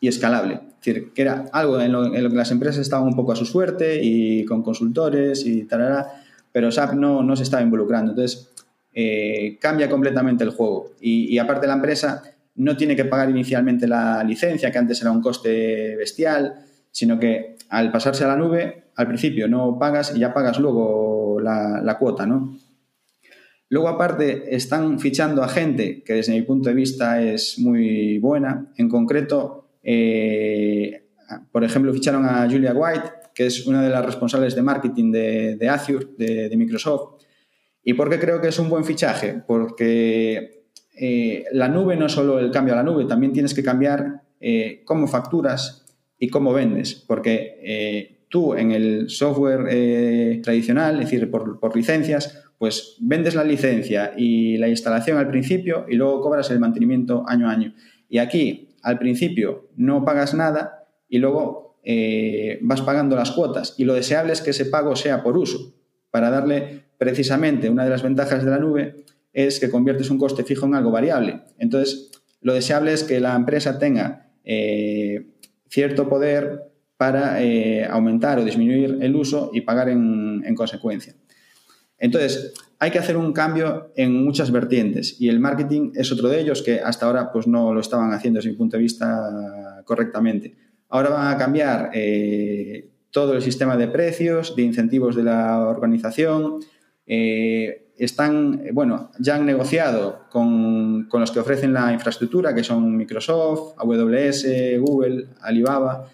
y 0.00 0.08
escalable. 0.08 0.60
Decir, 0.86 1.12
que 1.12 1.22
era 1.22 1.46
algo 1.52 1.80
en 1.80 1.92
lo, 1.92 2.10
que 2.10 2.20
las 2.20 2.50
empresas 2.50 2.80
estaban 2.80 3.06
un 3.06 3.16
poco 3.16 3.32
a 3.32 3.36
su 3.36 3.44
suerte 3.44 4.00
y 4.02 4.44
con 4.44 4.62
consultores 4.62 5.44
y 5.44 5.64
tal, 5.64 6.06
pero 6.52 6.70
SAP 6.70 6.94
no, 6.94 7.22
no 7.22 7.36
se 7.36 7.42
estaba 7.42 7.62
involucrando. 7.62 8.12
Entonces, 8.12 8.50
eh, 8.98 9.58
cambia 9.60 9.90
completamente 9.90 10.42
el 10.42 10.50
juego. 10.50 10.92
Y, 11.00 11.36
aparte 11.38 11.66
la 11.66 11.74
empresa 11.74 12.22
no 12.54 12.78
tiene 12.78 12.96
que 12.96 13.04
pagar 13.04 13.28
inicialmente 13.28 13.86
la 13.86 14.24
licencia, 14.24 14.70
que 14.70 14.78
antes 14.78 15.02
era 15.02 15.10
un 15.10 15.20
coste 15.20 15.96
bestial, 15.96 16.54
sino 16.90 17.18
que 17.18 17.56
al 17.68 17.92
pasarse 17.92 18.24
a 18.24 18.28
la 18.28 18.36
nube, 18.36 18.84
al 18.94 19.06
principio 19.06 19.48
no 19.48 19.78
pagas 19.78 20.14
y 20.16 20.20
ya 20.20 20.32
pagas 20.32 20.58
luego 20.58 21.38
la, 21.40 21.82
la 21.82 21.98
cuota, 21.98 22.26
¿no? 22.26 22.56
Luego, 23.68 23.88
aparte, 23.88 24.54
están 24.54 24.98
fichando 25.00 25.42
a 25.42 25.48
gente 25.48 26.02
que 26.02 26.14
desde 26.14 26.32
mi 26.32 26.42
punto 26.42 26.68
de 26.68 26.74
vista 26.74 27.20
es 27.20 27.58
muy 27.58 28.18
buena. 28.18 28.72
En 28.76 28.88
concreto, 28.88 29.65
eh, 29.88 31.04
por 31.52 31.62
ejemplo, 31.62 31.92
ficharon 31.92 32.24
a 32.24 32.48
Julia 32.50 32.74
White, 32.74 33.08
que 33.32 33.46
es 33.46 33.66
una 33.66 33.82
de 33.82 33.88
las 33.88 34.04
responsables 34.04 34.56
de 34.56 34.62
marketing 34.62 35.12
de, 35.12 35.68
Azure, 35.68 36.06
de, 36.18 36.56
Microsoft. 36.56 37.22
¿Y 37.84 37.94
por 37.94 38.10
qué 38.10 38.18
creo 38.18 38.40
que 38.40 38.48
es 38.48 38.58
un 38.58 38.68
buen 38.68 38.84
fichaje? 38.84 39.42
Porque 39.46 40.64
eh, 40.98 41.44
la 41.52 41.68
nube 41.68 41.96
no 41.96 42.06
es 42.06 42.12
solo 42.12 42.40
el 42.40 42.50
cambio 42.50 42.74
a 42.74 42.78
la 42.78 42.82
nube, 42.82 43.04
también 43.04 43.32
tienes 43.32 43.54
que 43.54 43.62
cambiar 43.62 44.22
eh, 44.40 44.82
cómo 44.84 45.06
facturas 45.06 45.86
y 46.18 46.28
cómo 46.28 46.52
vendes. 46.52 46.94
Porque 47.06 48.24
tú 48.28 48.54
en 48.54 48.72
el 48.72 49.08
software 49.08 50.40
tradicional, 50.42 50.94
es 50.94 51.10
decir, 51.10 51.30
por 51.30 51.76
licencias, 51.76 52.42
pues 52.58 52.96
vendes 53.00 53.34
la 53.34 53.44
licencia 53.44 54.14
y 54.16 54.56
la 54.56 54.68
instalación 54.68 55.18
al 55.18 55.28
principio 55.28 55.86
y 55.88 55.94
luego 55.94 56.20
cobras 56.20 56.50
el 56.50 56.58
mantenimiento 56.58 57.24
año 57.28 57.48
a 57.48 57.52
año. 57.52 57.74
Y 58.08 58.18
aquí, 58.18 58.65
al 58.86 59.00
principio, 59.00 59.68
no 59.74 60.04
pagas 60.04 60.32
nada 60.32 60.86
y 61.08 61.18
luego 61.18 61.80
eh, 61.82 62.60
vas 62.62 62.82
pagando 62.82 63.16
las 63.16 63.32
cuotas. 63.32 63.74
Y 63.78 63.84
lo 63.84 63.94
deseable 63.94 64.32
es 64.32 64.40
que 64.40 64.50
ese 64.50 64.66
pago 64.66 64.94
sea 64.94 65.24
por 65.24 65.36
uso, 65.36 65.74
para 66.12 66.30
darle 66.30 66.84
precisamente 66.96 67.68
una 67.68 67.82
de 67.82 67.90
las 67.90 68.04
ventajas 68.04 68.44
de 68.44 68.50
la 68.52 68.58
nube 68.58 68.94
es 69.32 69.58
que 69.58 69.70
conviertes 69.70 70.08
un 70.08 70.18
coste 70.18 70.44
fijo 70.44 70.66
en 70.66 70.76
algo 70.76 70.92
variable. 70.92 71.40
Entonces, 71.58 72.12
lo 72.40 72.54
deseable 72.54 72.92
es 72.92 73.02
que 73.02 73.18
la 73.18 73.34
empresa 73.34 73.80
tenga 73.80 74.30
eh, 74.44 75.26
cierto 75.68 76.08
poder 76.08 76.70
para 76.96 77.42
eh, 77.42 77.84
aumentar 77.90 78.38
o 78.38 78.44
disminuir 78.44 78.98
el 79.02 79.16
uso 79.16 79.50
y 79.52 79.62
pagar 79.62 79.88
en, 79.88 80.44
en, 80.46 80.54
consecuencia. 80.54 81.16
Entonces, 81.98 82.54
hay 82.78 82.90
que 82.90 82.98
hacer 82.98 83.16
un 83.16 83.32
cambio 83.32 83.92
en 83.96 84.24
muchas 84.24 84.50
vertientes 84.50 85.20
y 85.20 85.28
el 85.28 85.40
marketing 85.40 85.92
es 85.94 86.12
otro 86.12 86.28
de 86.28 86.40
ellos 86.40 86.62
que 86.62 86.80
hasta 86.80 87.06
ahora 87.06 87.32
pues, 87.32 87.46
no 87.46 87.72
lo 87.72 87.80
estaban 87.80 88.12
haciendo 88.12 88.38
desde 88.38 88.50
mi 88.50 88.56
punto 88.56 88.76
de 88.76 88.82
vista 88.82 89.82
correctamente. 89.84 90.54
Ahora 90.88 91.10
van 91.10 91.34
a 91.34 91.38
cambiar 91.38 91.90
eh, 91.94 92.88
todo 93.10 93.34
el 93.34 93.42
sistema 93.42 93.76
de 93.76 93.88
precios, 93.88 94.54
de 94.54 94.62
incentivos 94.62 95.16
de 95.16 95.24
la 95.24 95.60
organización. 95.60 96.60
Eh, 97.06 97.92
están, 97.96 98.62
bueno, 98.72 99.10
ya 99.18 99.36
han 99.36 99.46
negociado 99.46 100.26
con, 100.30 101.04
con, 101.08 101.22
los 101.22 101.30
que 101.30 101.40
ofrecen 101.40 101.72
la 101.72 101.92
infraestructura, 101.92 102.54
que 102.54 102.62
son 102.62 102.94
Microsoft, 102.94 103.74
AWS, 103.78 104.46
Google, 104.80 105.28
Alibaba, 105.40 106.10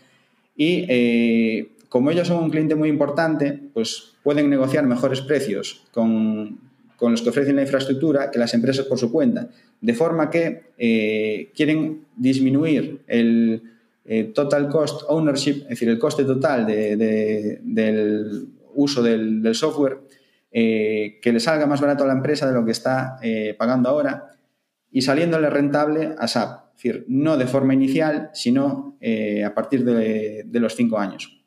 y 0.56 0.86
eh, 0.88 1.72
como 1.92 2.10
ellos 2.10 2.26
son 2.26 2.42
un 2.42 2.48
cliente 2.48 2.74
muy 2.74 2.88
importante, 2.88 3.52
pues 3.74 4.14
pueden 4.22 4.48
negociar 4.48 4.86
mejores 4.86 5.20
precios 5.20 5.84
con, 5.90 6.58
los 6.98 7.20
que 7.20 7.28
ofrecen 7.28 7.56
la 7.56 7.62
infraestructura 7.62 8.30
que 8.30 8.38
las 8.38 8.54
empresas 8.54 8.86
por 8.86 8.98
su 8.98 9.12
cuenta, 9.12 9.50
de 9.78 9.92
forma 9.92 10.30
que 10.30 10.72
eh, 10.78 11.50
quieren 11.54 12.06
disminuir 12.16 13.02
el 13.06 13.62
eh, 14.06 14.32
total 14.34 14.70
cost 14.70 15.02
ownership, 15.06 15.64
es 15.64 15.68
decir, 15.68 15.90
el 15.90 15.98
coste 15.98 16.24
total 16.24 16.64
de, 16.64 16.96
de, 16.96 17.60
del 17.62 18.46
uso 18.74 19.02
del, 19.02 19.54
software, 19.54 19.98
eh, 20.50 21.18
que 21.20 21.30
le 21.30 21.40
salga 21.40 21.66
más 21.66 21.82
barato 21.82 22.04
a 22.04 22.06
la 22.06 22.14
empresa 22.14 22.46
de 22.46 22.54
lo 22.54 22.64
que 22.64 22.72
está 22.72 23.18
pagando 23.58 23.90
ahora 23.90 24.30
y 24.90 25.02
saliéndole 25.02 25.50
rentable 25.50 26.14
a 26.16 26.26
SAP. 26.26 26.68
Es 26.68 26.82
decir, 26.82 27.04
no 27.08 27.36
de 27.36 27.46
forma 27.46 27.74
inicial, 27.74 28.30
sino 28.32 28.96
a 29.44 29.52
partir 29.52 29.84
de, 29.84 30.58
los 30.58 30.74
cinco 30.74 30.98
años. 30.98 31.41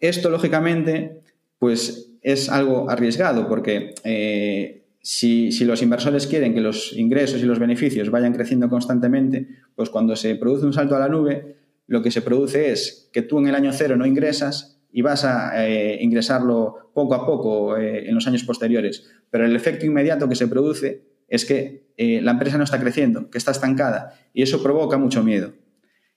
Esto, 0.00 0.30
lógicamente, 0.30 1.22
pues 1.58 2.08
es 2.22 2.48
algo 2.48 2.90
arriesgado 2.90 3.48
porque 3.48 3.94
eh, 4.04 4.84
si, 5.02 5.50
los 5.64 5.82
inversores 5.82 6.26
quieren 6.26 6.54
que 6.54 6.60
los 6.60 6.96
ingresos 6.96 7.40
y 7.42 7.46
los 7.46 7.58
beneficios 7.58 8.10
vayan 8.10 8.32
creciendo 8.32 8.68
constantemente, 8.68 9.48
pues 9.74 9.90
cuando 9.90 10.16
se 10.16 10.34
produce 10.36 10.66
un 10.66 10.72
salto 10.72 10.96
a 10.96 11.00
la 11.00 11.08
nube, 11.08 11.56
lo 11.86 12.02
que 12.02 12.10
se 12.10 12.22
produce 12.22 12.70
es 12.70 13.08
que 13.12 13.22
tú 13.22 13.38
en 13.38 13.48
el 13.48 13.54
año 13.54 13.72
cero 13.72 13.96
no 13.96 14.06
ingresas 14.06 14.80
y 14.92 15.02
vas 15.02 15.24
a 15.24 15.66
eh, 15.66 15.98
ingresarlo 16.02 16.90
poco 16.94 17.14
a 17.14 17.26
poco 17.26 17.76
eh, 17.76 18.08
en 18.08 18.14
los 18.14 18.26
años 18.26 18.44
posteriores. 18.44 19.10
Pero 19.30 19.46
el 19.46 19.56
efecto 19.56 19.86
inmediato 19.86 20.28
que 20.28 20.34
se 20.34 20.48
produce 20.48 21.02
es 21.28 21.44
que 21.44 21.88
la 21.98 22.30
empresa 22.30 22.56
no 22.56 22.64
está 22.64 22.78
creciendo, 22.80 23.28
que 23.28 23.38
está 23.38 23.50
estancada 23.50 24.14
y 24.32 24.42
eso 24.42 24.62
provoca 24.62 24.98
mucho 24.98 25.24
miedo. 25.24 25.52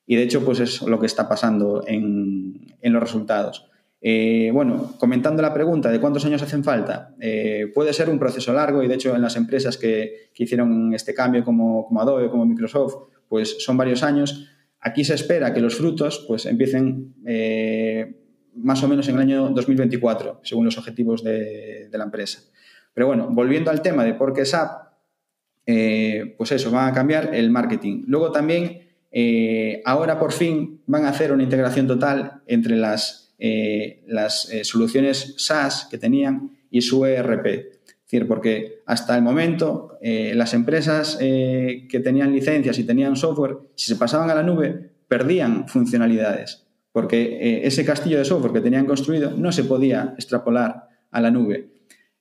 Y 0.06 0.16
de 0.16 0.24
hecho, 0.24 0.46
pues 0.46 0.60
es 0.60 0.82
lo 0.84 1.00
que 1.00 1.08
está 1.08 1.28
pasando 1.28 1.84
en, 1.88 2.76
en 2.82 2.94
los 2.94 3.02
resultados. 3.02 3.71
Eh, 4.04 4.50
bueno, 4.52 4.96
comentando 4.98 5.44
la 5.44 5.54
pregunta 5.54 5.92
de 5.92 6.00
cuántos 6.00 6.26
años 6.26 6.42
hacen 6.42 6.64
falta, 6.64 7.14
eh, 7.20 7.72
puede 7.74 7.94
ser 7.94 8.10
un 8.10 8.18
proceso 8.18 8.52
largo 8.52 8.82
y 8.82 8.88
de 8.88 8.96
hecho 8.96 9.16
en 9.16 9.22
las 9.22 9.36
empresas 9.36 9.78
que, 9.78 10.32
que 10.34 10.44
hicieron 10.44 10.96
este 10.96 11.14
cambio 11.14 11.46
como, 11.46 11.86
como, 11.86 12.02
Adobe, 12.02 12.30
como 12.32 12.48
Microsoft, 12.48 12.96
pues 13.30 13.64
son 13.64 13.78
varios 13.78 14.02
años. 14.02 14.50
Aquí 14.80 15.04
se 15.04 15.14
espera 15.14 15.54
que 15.54 15.62
los 15.62 15.76
frutos 15.76 16.26
pues 16.28 16.48
empiecen 16.48 17.14
eh, 17.28 18.16
más 18.56 18.82
o 18.84 18.88
menos 18.88 19.08
en 19.08 19.16
el 19.16 19.22
año 19.22 19.50
2024, 19.50 20.42
según 20.44 20.66
los 20.66 20.80
objetivos 20.80 21.24
de, 21.24 21.88
la 21.92 22.04
empresa. 22.04 22.42
Pero 22.96 23.06
bueno, 23.06 23.30
volviendo 23.30 23.70
al 23.70 23.84
tema 23.84 24.04
de 24.04 24.16
por 24.16 24.34
qué 24.34 24.46
SAP, 24.46 24.90
pues 26.38 26.52
eso, 26.52 26.72
van 26.72 26.90
a 26.90 26.94
cambiar 26.94 27.34
el 27.34 27.52
marketing. 27.52 28.04
Luego 28.08 28.32
también, 28.32 28.90
ahora 29.86 30.20
por 30.20 30.34
fin 30.34 30.82
van 30.88 31.06
a 31.06 31.10
hacer 31.10 31.32
una 31.32 31.44
integración 31.44 31.88
total 31.88 32.42
entre 32.48 32.76
las, 32.76 33.21
eh, 33.42 34.04
las 34.08 34.50
soluciones 34.64 35.34
SaaS 35.38 35.88
que 35.92 35.98
tenían 35.98 36.52
y 36.70 36.82
su 36.82 37.06
ERP. 37.06 37.82
Porque 38.28 38.82
hasta 38.86 39.16
el 39.16 39.22
momento 39.22 39.98
las 40.02 40.54
empresas 40.54 41.16
que 41.18 42.02
tenían 42.04 42.34
licencias 42.34 42.78
y 42.78 42.84
tenían 42.84 43.16
software, 43.16 43.56
si 43.76 43.88
se 43.88 43.96
pasaban 43.96 44.30
a 44.30 44.36
la 44.36 44.44
nube, 44.44 44.90
perdían 45.08 45.66
funcionalidades 45.70 46.66
porque 46.92 47.22
eh, 47.22 47.68
ese 47.68 47.86
castillo 47.86 48.18
de 48.18 48.26
software 48.26 48.54
que 48.54 48.62
tenían 48.62 48.86
construido 48.86 49.32
no 49.32 49.52
se 49.52 49.64
podía 49.64 50.14
extrapolar 50.18 50.88
a 51.10 51.22
la 51.22 51.32
nube. 51.32 51.70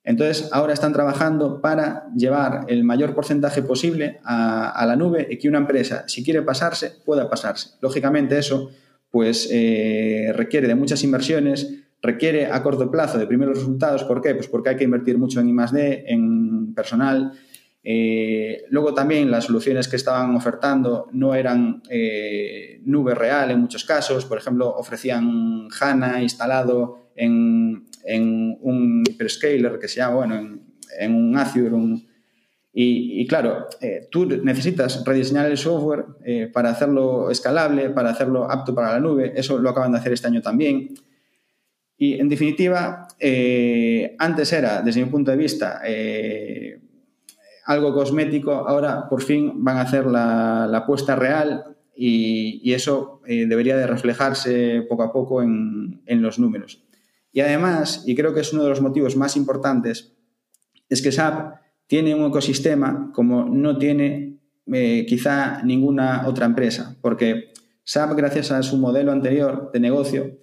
Entonces, 0.02 0.48
ahora 0.52 0.72
están 0.72 0.92
trabajando 0.92 1.60
para 1.60 2.06
llevar 2.16 2.64
el 2.68 2.84
mayor 2.84 3.14
porcentaje 3.14 3.62
posible 3.62 4.18
a 4.24 4.84
la 4.86 4.96
nube 4.96 5.26
y 5.30 5.36
que 5.36 5.48
una 5.48 5.58
empresa, 5.58 6.04
si 6.08 6.24
quiere 6.24 6.40
pasarse, 6.40 6.90
pueda 7.04 7.28
pasarse. 7.28 7.72
Lógicamente, 7.82 8.38
eso 8.38 8.70
pues, 9.10 9.48
eh, 9.50 10.32
requiere 10.34 10.68
de 10.68 10.74
muchas 10.74 11.02
inversiones, 11.04 11.84
requiere 12.02 12.46
a 12.46 12.62
corto 12.62 12.90
plazo 12.90 13.18
de 13.18 13.26
primeros 13.26 13.58
resultados. 13.58 14.04
¿Por 14.04 14.20
qué? 14.20 14.34
Pues 14.34 14.48
porque 14.48 14.70
hay 14.70 14.76
que 14.76 14.84
invertir 14.84 15.18
mucho 15.18 15.40
en 15.40 15.48
I+.D., 15.48 16.04
en 16.06 16.74
personal, 16.74 17.32
eh, 17.82 18.64
luego 18.68 18.92
también 18.92 19.30
las 19.30 19.44
soluciones 19.44 19.88
que 19.88 19.96
estaban 19.96 20.34
ofertando 20.34 21.08
no 21.12 21.34
eran 21.34 21.82
eh, 21.88 22.80
nube 22.84 23.14
real 23.14 23.50
en 23.50 23.60
muchos 23.60 23.84
casos. 23.84 24.26
Por 24.26 24.38
ejemplo, 24.38 24.68
ofrecían 24.68 25.68
HANA 25.68 26.22
instalado 26.22 27.10
en, 27.16 27.86
en 28.04 28.58
un 28.60 29.02
hyperscaler 29.08 29.78
que 29.78 29.88
se 29.88 29.96
llama, 29.96 30.16
bueno, 30.16 30.36
en, 30.36 30.62
en 30.98 31.14
un 31.14 31.36
Azure. 31.36 31.74
Un, 31.74 32.09
y, 32.72 33.20
y, 33.20 33.26
claro, 33.26 33.66
eh, 33.80 34.08
tú 34.10 34.26
necesitas 34.26 35.04
rediseñar 35.04 35.50
el 35.50 35.58
software 35.58 36.04
eh, 36.24 36.48
para 36.52 36.70
hacerlo 36.70 37.30
escalable, 37.30 37.90
para 37.90 38.10
hacerlo 38.10 38.50
apto 38.50 38.74
para 38.74 38.92
la 38.92 39.00
nube. 39.00 39.32
Eso 39.34 39.58
lo 39.58 39.70
acaban 39.70 39.90
de 39.92 39.98
hacer 39.98 40.12
este 40.12 40.28
año 40.28 40.40
también. 40.40 40.94
Y 42.02 42.18
en 42.18 42.30
definitiva, 42.30 43.08
eh, 43.18 44.16
antes 44.18 44.52
era, 44.54 44.80
desde 44.80 45.04
mi 45.04 45.10
punto 45.10 45.32
de 45.32 45.36
vista, 45.36 45.82
eh, 45.84 46.80
algo 47.66 47.92
cosmético, 47.92 48.52
ahora 48.52 49.06
por 49.06 49.22
fin 49.22 49.62
van 49.62 49.76
a 49.76 49.82
hacer 49.82 50.06
la, 50.06 50.66
la 50.66 50.78
apuesta 50.78 51.14
real 51.14 51.76
y, 51.94 52.62
y 52.64 52.72
eso 52.72 53.20
eh, 53.26 53.44
debería 53.44 53.76
de 53.76 53.86
reflejarse 53.86 54.80
poco 54.88 55.02
a 55.02 55.12
poco 55.12 55.42
en, 55.42 56.00
en, 56.06 56.22
los 56.22 56.38
números. 56.38 56.82
Y 57.32 57.40
además, 57.40 58.04
y 58.06 58.14
creo 58.14 58.32
que 58.32 58.40
es 58.40 58.52
uno 58.54 58.62
de 58.62 58.70
los 58.70 58.80
motivos 58.80 59.14
más 59.16 59.36
importantes, 59.36 60.16
es 60.88 61.02
que 61.02 61.12
SAP 61.12 61.60
tiene 61.90 62.14
un 62.14 62.26
ecosistema 62.26 63.10
como 63.12 63.46
no 63.46 63.76
tiene 63.76 64.38
eh, 64.72 65.04
quizá 65.08 65.60
ninguna 65.64 66.22
otra 66.28 66.46
empresa, 66.46 66.96
porque 67.00 67.52
SAP, 67.82 68.16
gracias 68.16 68.52
a 68.52 68.62
su 68.62 68.76
modelo 68.76 69.10
anterior 69.10 69.72
de 69.72 69.80
negocio, 69.80 70.38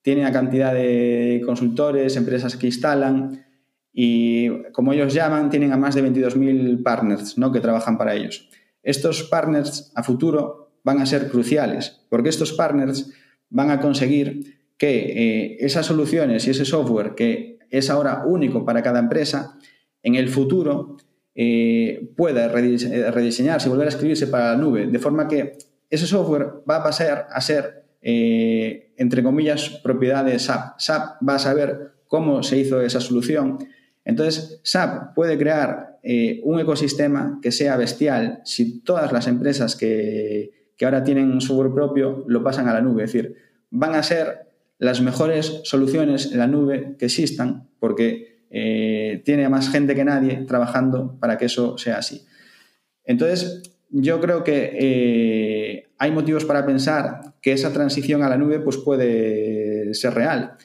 tiene 0.00 0.20
una 0.20 0.30
cantidad 0.30 0.72
de 0.72 1.42
consultores, 1.44 2.14
empresas 2.14 2.56
que 2.56 2.68
instalan, 2.68 3.44
y 3.92 4.62
como 4.70 4.92
ellos 4.92 5.12
llaman, 5.12 5.50
tienen 5.50 5.72
a 5.72 5.76
más 5.76 5.96
de 5.96 6.04
22.000 6.08 6.84
partners 6.84 7.36
¿no? 7.36 7.50
que 7.50 7.58
trabajan 7.58 7.98
para 7.98 8.14
ellos. 8.14 8.48
Estos 8.84 9.24
partners 9.24 9.90
a 9.96 10.04
futuro 10.04 10.70
van 10.84 11.00
a 11.00 11.06
ser 11.06 11.28
cruciales, 11.28 12.00
porque 12.10 12.28
estos 12.28 12.52
partners 12.52 13.10
van 13.50 13.72
a 13.72 13.80
conseguir 13.80 14.60
que 14.78 14.98
eh, 14.98 15.56
esas 15.58 15.84
soluciones 15.84 16.46
y 16.46 16.50
ese 16.50 16.64
software 16.64 17.16
que 17.16 17.58
es 17.70 17.90
ahora 17.90 18.22
único 18.24 18.64
para 18.64 18.84
cada 18.84 19.00
empresa, 19.00 19.58
en 20.02 20.14
el 20.14 20.28
futuro 20.28 20.96
eh, 21.34 22.12
pueda 22.16 22.48
rediseñarse 22.48 23.68
y 23.68 23.70
volver 23.70 23.86
a 23.86 23.90
escribirse 23.90 24.26
para 24.26 24.52
la 24.52 24.56
nube, 24.56 24.86
de 24.86 24.98
forma 24.98 25.28
que 25.28 25.56
ese 25.88 26.06
software 26.06 26.62
va 26.68 26.76
a 26.76 26.82
pasar 26.82 27.28
a 27.30 27.40
ser, 27.40 27.84
eh, 28.00 28.92
entre 28.96 29.22
comillas, 29.22 29.80
propiedad 29.82 30.24
de 30.24 30.38
SAP. 30.38 30.78
SAP 30.78 31.16
va 31.26 31.36
a 31.36 31.38
saber 31.38 31.92
cómo 32.06 32.42
se 32.42 32.58
hizo 32.58 32.80
esa 32.80 33.00
solución, 33.00 33.58
entonces, 34.04 34.60
SAP 34.64 35.14
puede 35.14 35.38
crear 35.38 35.98
eh, 36.02 36.40
un 36.42 36.58
ecosistema 36.58 37.38
que 37.40 37.52
sea 37.52 37.76
bestial 37.76 38.40
si 38.44 38.80
todas 38.80 39.12
las 39.12 39.26
empresas 39.26 39.76
que, 39.76 40.72
que, 40.76 40.84
ahora 40.84 41.04
tienen 41.04 41.30
un 41.30 41.40
software 41.40 41.72
propio 41.72 42.24
lo 42.26 42.42
pasan 42.42 42.68
a 42.68 42.74
la 42.74 42.80
nube. 42.80 43.04
Es 43.04 43.12
decir, 43.12 43.36
van 43.70 43.94
a 43.94 44.02
ser 44.02 44.48
las 44.78 45.00
mejores 45.00 45.60
soluciones 45.64 46.32
en 46.32 46.38
la 46.38 46.48
nube 46.48 46.96
que 46.98 47.06
existan 47.06 47.68
porque 47.78 48.31
eh, 48.54 49.22
tiene 49.24 49.46
a 49.46 49.48
más 49.48 49.70
gente 49.70 49.94
que 49.94 50.04
nadie 50.04 50.44
trabajando 50.46 51.16
para 51.18 51.38
que 51.38 51.46
eso 51.46 51.78
sea 51.78 51.96
así. 51.96 52.26
Entonces, 53.02 53.62
yo 53.88 54.20
creo 54.20 54.44
que 54.44 54.72
eh, 54.74 55.88
hay 55.98 56.10
motivos 56.10 56.44
para 56.44 56.66
pensar 56.66 57.34
que 57.40 57.52
esa 57.52 57.72
transición 57.72 58.22
a 58.22 58.28
la 58.28 58.36
nube 58.36 58.60
pues, 58.60 58.76
puede 58.76 59.94
ser 59.94 60.12
real. 60.12 60.56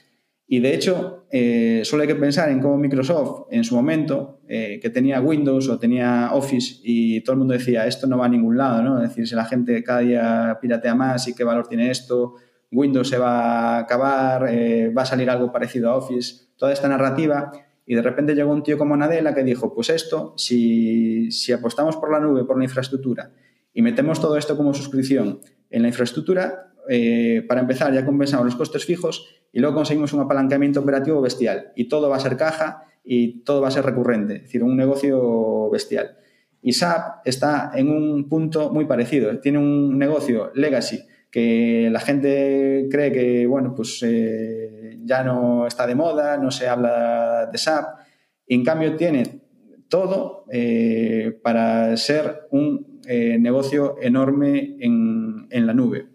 Y 0.47 0.59
de 0.59 0.73
hecho, 0.73 1.27
eh, 1.31 1.81
solo 1.85 2.01
hay 2.01 2.09
que 2.09 2.15
pensar 2.15 2.49
en 2.49 2.59
cómo 2.59 2.77
Microsoft 2.77 3.47
en 3.51 3.63
su 3.63 3.75
momento, 3.75 4.41
que 4.47 4.89
tenía 4.93 5.19
Windows 5.19 5.67
o 5.67 5.77
tenía 5.77 6.29
Office 6.31 6.79
y 6.83 7.19
todo 7.21 7.33
el 7.33 7.39
mundo 7.39 7.53
decía, 7.53 7.85
esto 7.85 8.07
no 8.07 8.17
va 8.17 8.27
a 8.27 8.29
ningún 8.29 8.57
lado, 8.57 8.81
¿no? 8.81 9.03
Es 9.03 9.09
decir, 9.09 9.27
si 9.27 9.35
la 9.35 9.43
gente 9.43 9.83
cada 9.83 9.99
día 9.99 10.57
piratea 10.61 10.95
más 10.95 11.27
y 11.27 11.35
qué 11.35 11.43
valor 11.43 11.67
tiene 11.67 11.91
esto, 11.91 12.35
Windows 12.71 13.09
se 13.09 13.17
va 13.17 13.75
a 13.75 13.79
acabar, 13.79 14.43
va 14.43 15.01
a 15.01 15.05
salir 15.05 15.29
algo 15.29 15.51
parecido 15.51 15.91
a 15.91 15.97
Office, 15.97 16.47
toda 16.55 16.71
esta 16.71 16.87
narrativa 16.87 17.51
Y 17.87 17.95
de 17.95 18.01
repente 18.01 18.35
llegó 18.35 18.51
un 18.51 18.61
tío 18.61 18.77
como 18.77 18.95
Nadella 18.95 19.33
que 19.33 19.43
dijo, 19.43 19.73
pues 19.73 19.89
esto, 19.89 20.33
si, 20.37 21.31
si 21.31 21.53
apostamos 21.53 21.95
por 21.95 22.11
la 22.11 22.19
nube, 22.19 22.43
por 22.43 22.57
la 22.57 22.65
infraestructura, 22.65 23.31
y 23.73 23.81
metemos 23.81 24.19
todo 24.19 24.37
esto 24.37 24.57
como 24.57 24.73
suscripción 24.73 25.39
en 25.69 25.81
la 25.81 25.87
infraestructura, 25.87 26.73
eh, 26.89 27.45
para 27.47 27.61
empezar 27.61 27.93
ya 27.93 28.05
compensamos 28.05 28.45
los 28.45 28.55
costes 28.55 28.85
fijos 28.85 29.27
y 29.51 29.59
luego 29.59 29.75
conseguimos 29.75 30.13
un 30.13 30.21
apalancamiento 30.21 30.79
operativo 30.81 31.21
bestial. 31.21 31.71
Y 31.75 31.87
todo 31.87 32.09
va 32.09 32.17
a 32.17 32.19
ser 32.19 32.37
caja 32.37 32.83
y 33.03 33.43
todo 33.43 33.61
va 33.61 33.69
a 33.69 33.71
ser 33.71 33.85
recurrente, 33.85 34.35
es 34.35 34.41
decir, 34.43 34.63
un 34.63 34.75
negocio 34.75 35.69
bestial. 35.69 36.17
Y 36.61 36.73
SAP 36.73 37.25
está 37.25 37.71
en 37.75 37.89
un 37.89 38.27
punto 38.27 38.71
muy 38.73 38.85
parecido. 38.85 39.39
Tiene 39.39 39.59
un 39.59 39.97
negocio 39.97 40.51
legacy 40.55 40.99
que 41.31 41.89
la 41.91 41.99
gente 41.99 42.87
cree 42.91 43.11
que, 43.11 43.45
bueno, 43.47 43.73
pues 43.75 44.01
eh, 44.03 44.76
ya 45.07 45.23
no 45.23 45.65
está 45.65 45.87
de 45.87 45.95
moda, 45.95 46.37
no 46.37 46.51
se 46.51 46.67
habla 46.67 47.47
de 47.51 47.57
SAP. 47.57 47.99
En 48.47 48.63
cambio 48.63 48.95
tiene 48.95 49.41
todo 49.87 50.45
eh, 50.51 51.39
para 51.41 51.95
ser 51.97 52.47
un 52.51 53.01
eh, 53.07 53.37
negocio 53.39 53.95
enorme 54.01 54.75
en, 54.79 55.47
en 55.49 55.65
la 55.65 55.73
nube. 55.73 56.09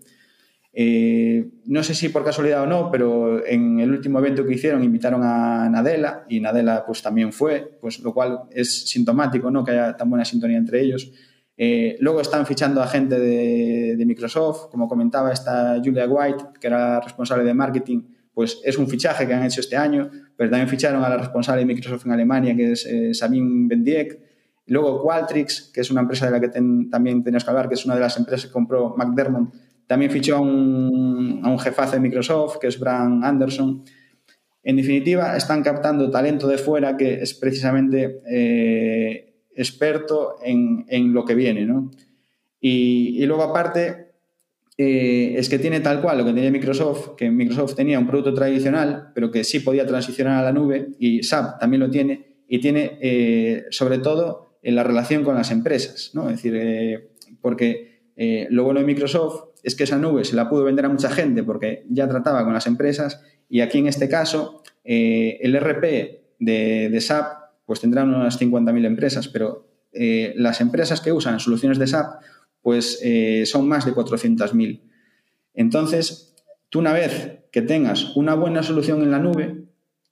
Eh, 0.75 1.51
no 1.67 1.83
sé 1.83 1.95
si 1.95 2.09
por 2.09 2.25
casualidad 2.25 2.63
o 2.63 2.67
no, 2.67 2.91
pero 2.91 3.45
en 3.45 3.81
el 3.81 3.91
último 3.91 4.19
evento 4.19 4.47
que 4.47 4.55
hicieron 4.55 4.83
invitaron 4.83 5.23
a 5.23 5.69
Nadella 5.69 6.25
y 6.29 6.41
Nadella 6.41 6.85
pues 6.87 7.03
también 7.03 7.33
fue, 7.33 7.79
pues 7.81 8.01
lo 8.01 8.15
cual 8.15 8.45
es 8.51 8.89
sintomático, 8.89 9.51
¿no? 9.51 9.65
Que 9.65 9.73
haya 9.73 9.97
tan 9.97 10.09
buena 10.09 10.25
sintonía 10.25 10.57
entre 10.57 10.81
ellos. 10.81 11.13
Eh, 11.57 11.97
luego 12.01 12.23
están 12.23 12.47
fichando 12.47 12.83
a 12.83 12.87
gente 12.87 13.21
de, 13.21 13.97
de, 13.97 14.07
Microsoft, 14.07 14.71
como 14.71 14.89
comentaba 14.89 15.31
esta 15.31 15.79
Julia 15.85 16.09
White, 16.09 16.45
que 16.59 16.67
era 16.67 16.99
responsable 17.01 17.45
de 17.45 17.53
marketing, 17.53 18.03
pues 18.35 18.61
es 18.65 18.79
un 18.79 18.89
fichaje 18.89 19.27
que 19.27 19.35
han 19.35 19.45
hecho 19.45 19.61
este 19.61 19.77
año, 19.77 20.11
pero 20.37 20.51
también 20.51 20.69
ficharon 20.69 21.05
a 21.05 21.09
la 21.09 21.19
responsable 21.19 21.61
de 21.61 21.67
Microsoft 21.67 22.07
en 22.07 22.13
Alemania, 22.13 22.57
que 22.57 22.73
es 22.73 22.87
eh, 22.87 23.15
Sabine 23.15 23.69
Bendiek. 23.69 24.19
Luego 24.67 25.03
Qualtrics, 25.03 25.71
que 25.75 25.81
es 25.81 25.91
una 25.91 26.01
empresa 26.01 26.27
de 26.27 26.33
la 26.33 26.41
que 26.41 26.49
también 26.49 27.23
tenemos 27.23 27.45
que 27.45 27.51
hablar, 27.51 27.69
que 27.69 27.75
es 27.75 27.85
una 27.85 27.95
de 27.95 28.01
las 28.01 28.17
empresas 28.17 28.47
que 28.47 28.53
compró 28.53 28.95
McDermott, 28.97 29.53
también 29.87 30.11
fichó 30.11 30.37
a 30.37 30.41
un, 30.41 31.41
a 31.43 31.51
un 31.51 31.59
de 31.91 32.01
Microsoft, 32.01 32.59
que 32.59 32.69
es 32.69 32.79
Bran 32.79 33.25
Anderson. 33.25 33.85
En 34.63 34.77
definitiva, 34.77 35.37
están 35.37 35.63
captando 35.63 36.11
talento 36.11 36.49
de 36.49 36.57
fuera 36.57 36.97
que 36.97 37.21
es 37.21 37.35
precisamente 37.35 38.23
eh, 38.27 39.43
experto 39.55 40.37
en, 40.43 40.87
en, 40.89 41.13
lo 41.13 41.25
que 41.25 41.35
viene. 41.35 41.67
¿no? 41.67 41.91
Y, 42.59 43.23
y, 43.23 43.27
luego, 43.27 43.43
aparte, 43.43 44.12
eh, 44.79 45.35
es 45.37 45.49
que 45.49 45.59
tiene 45.59 45.81
tal 45.81 46.01
cual 46.01 46.19
lo 46.19 46.25
que 46.25 46.33
tenía 46.33 46.51
Microsoft, 46.51 47.17
que 47.17 47.31
Microsoft 47.31 47.75
tenía 47.75 47.99
un 47.99 48.07
producto 48.07 48.35
tradicional, 48.35 49.11
pero 49.15 49.31
que 49.31 49.45
sí 49.45 49.61
podía 49.61 49.87
transicionar 49.87 50.39
a 50.39 50.43
la 50.43 50.53
nube, 50.53 50.89
y 50.99 51.23
SAP 51.23 51.59
también 51.61 51.81
lo 51.81 51.91
tiene, 51.91 52.43
y 52.49 52.61
tiene 52.61 52.99
eh, 53.01 53.65
sobre 53.71 53.99
todo 53.99 54.59
en 54.63 54.75
la 54.75 54.83
relación 54.83 55.25
con 55.25 55.35
las 55.35 55.51
empresas. 55.51 56.11
¿no? 56.15 56.29
Es 56.29 56.37
decir, 56.37 56.55
eh, 56.57 57.11
porque 57.41 57.93
lo 58.51 58.63
bueno 58.65 58.81
de 58.81 58.87
Microsoft 58.87 59.53
es 59.63 59.75
que 59.75 59.85
esa 59.85 59.99
nube 59.99 60.25
se 60.25 60.37
la 60.37 60.49
pudo 60.49 60.65
vender 60.65 60.85
a 60.85 60.89
mucha 60.89 61.11
gente 61.11 61.43
porque 61.43 61.85
ya 61.89 62.09
trataba 62.09 62.45
con 62.45 62.53
las 62.53 62.67
empresas 62.67 63.23
y 63.49 63.61
aquí 63.61 63.79
en 63.79 63.87
este 63.87 64.09
caso 64.09 64.63
eh, 64.85 65.39
el 65.41 65.59
RP 65.59 65.83
de, 66.39 66.89
de, 66.91 67.01
SAP 67.01 67.27
pues 67.65 67.81
tendrán 67.81 68.13
unas 68.13 68.41
50.000 68.41 68.85
empresas, 68.85 69.29
pero 69.29 69.69
eh, 69.93 70.35
las 70.37 70.61
empresas 70.61 71.01
que 71.01 71.13
usan 71.13 71.39
soluciones 71.39 71.79
de 71.79 71.87
SAP 71.87 72.21
pues 72.63 73.01
eh, 73.03 73.45
son 73.45 73.69
más 73.69 73.85
de 73.85 73.93
400.000. 73.93 74.81
Entonces, 75.55 76.35
tú 76.71 76.79
una 76.79 76.93
vez 76.93 77.41
que 77.51 77.61
tengas 77.61 78.17
una 78.17 78.35
buena 78.35 78.63
solución 78.63 79.03
en 79.03 79.11
la 79.11 79.19
nube, 79.19 79.65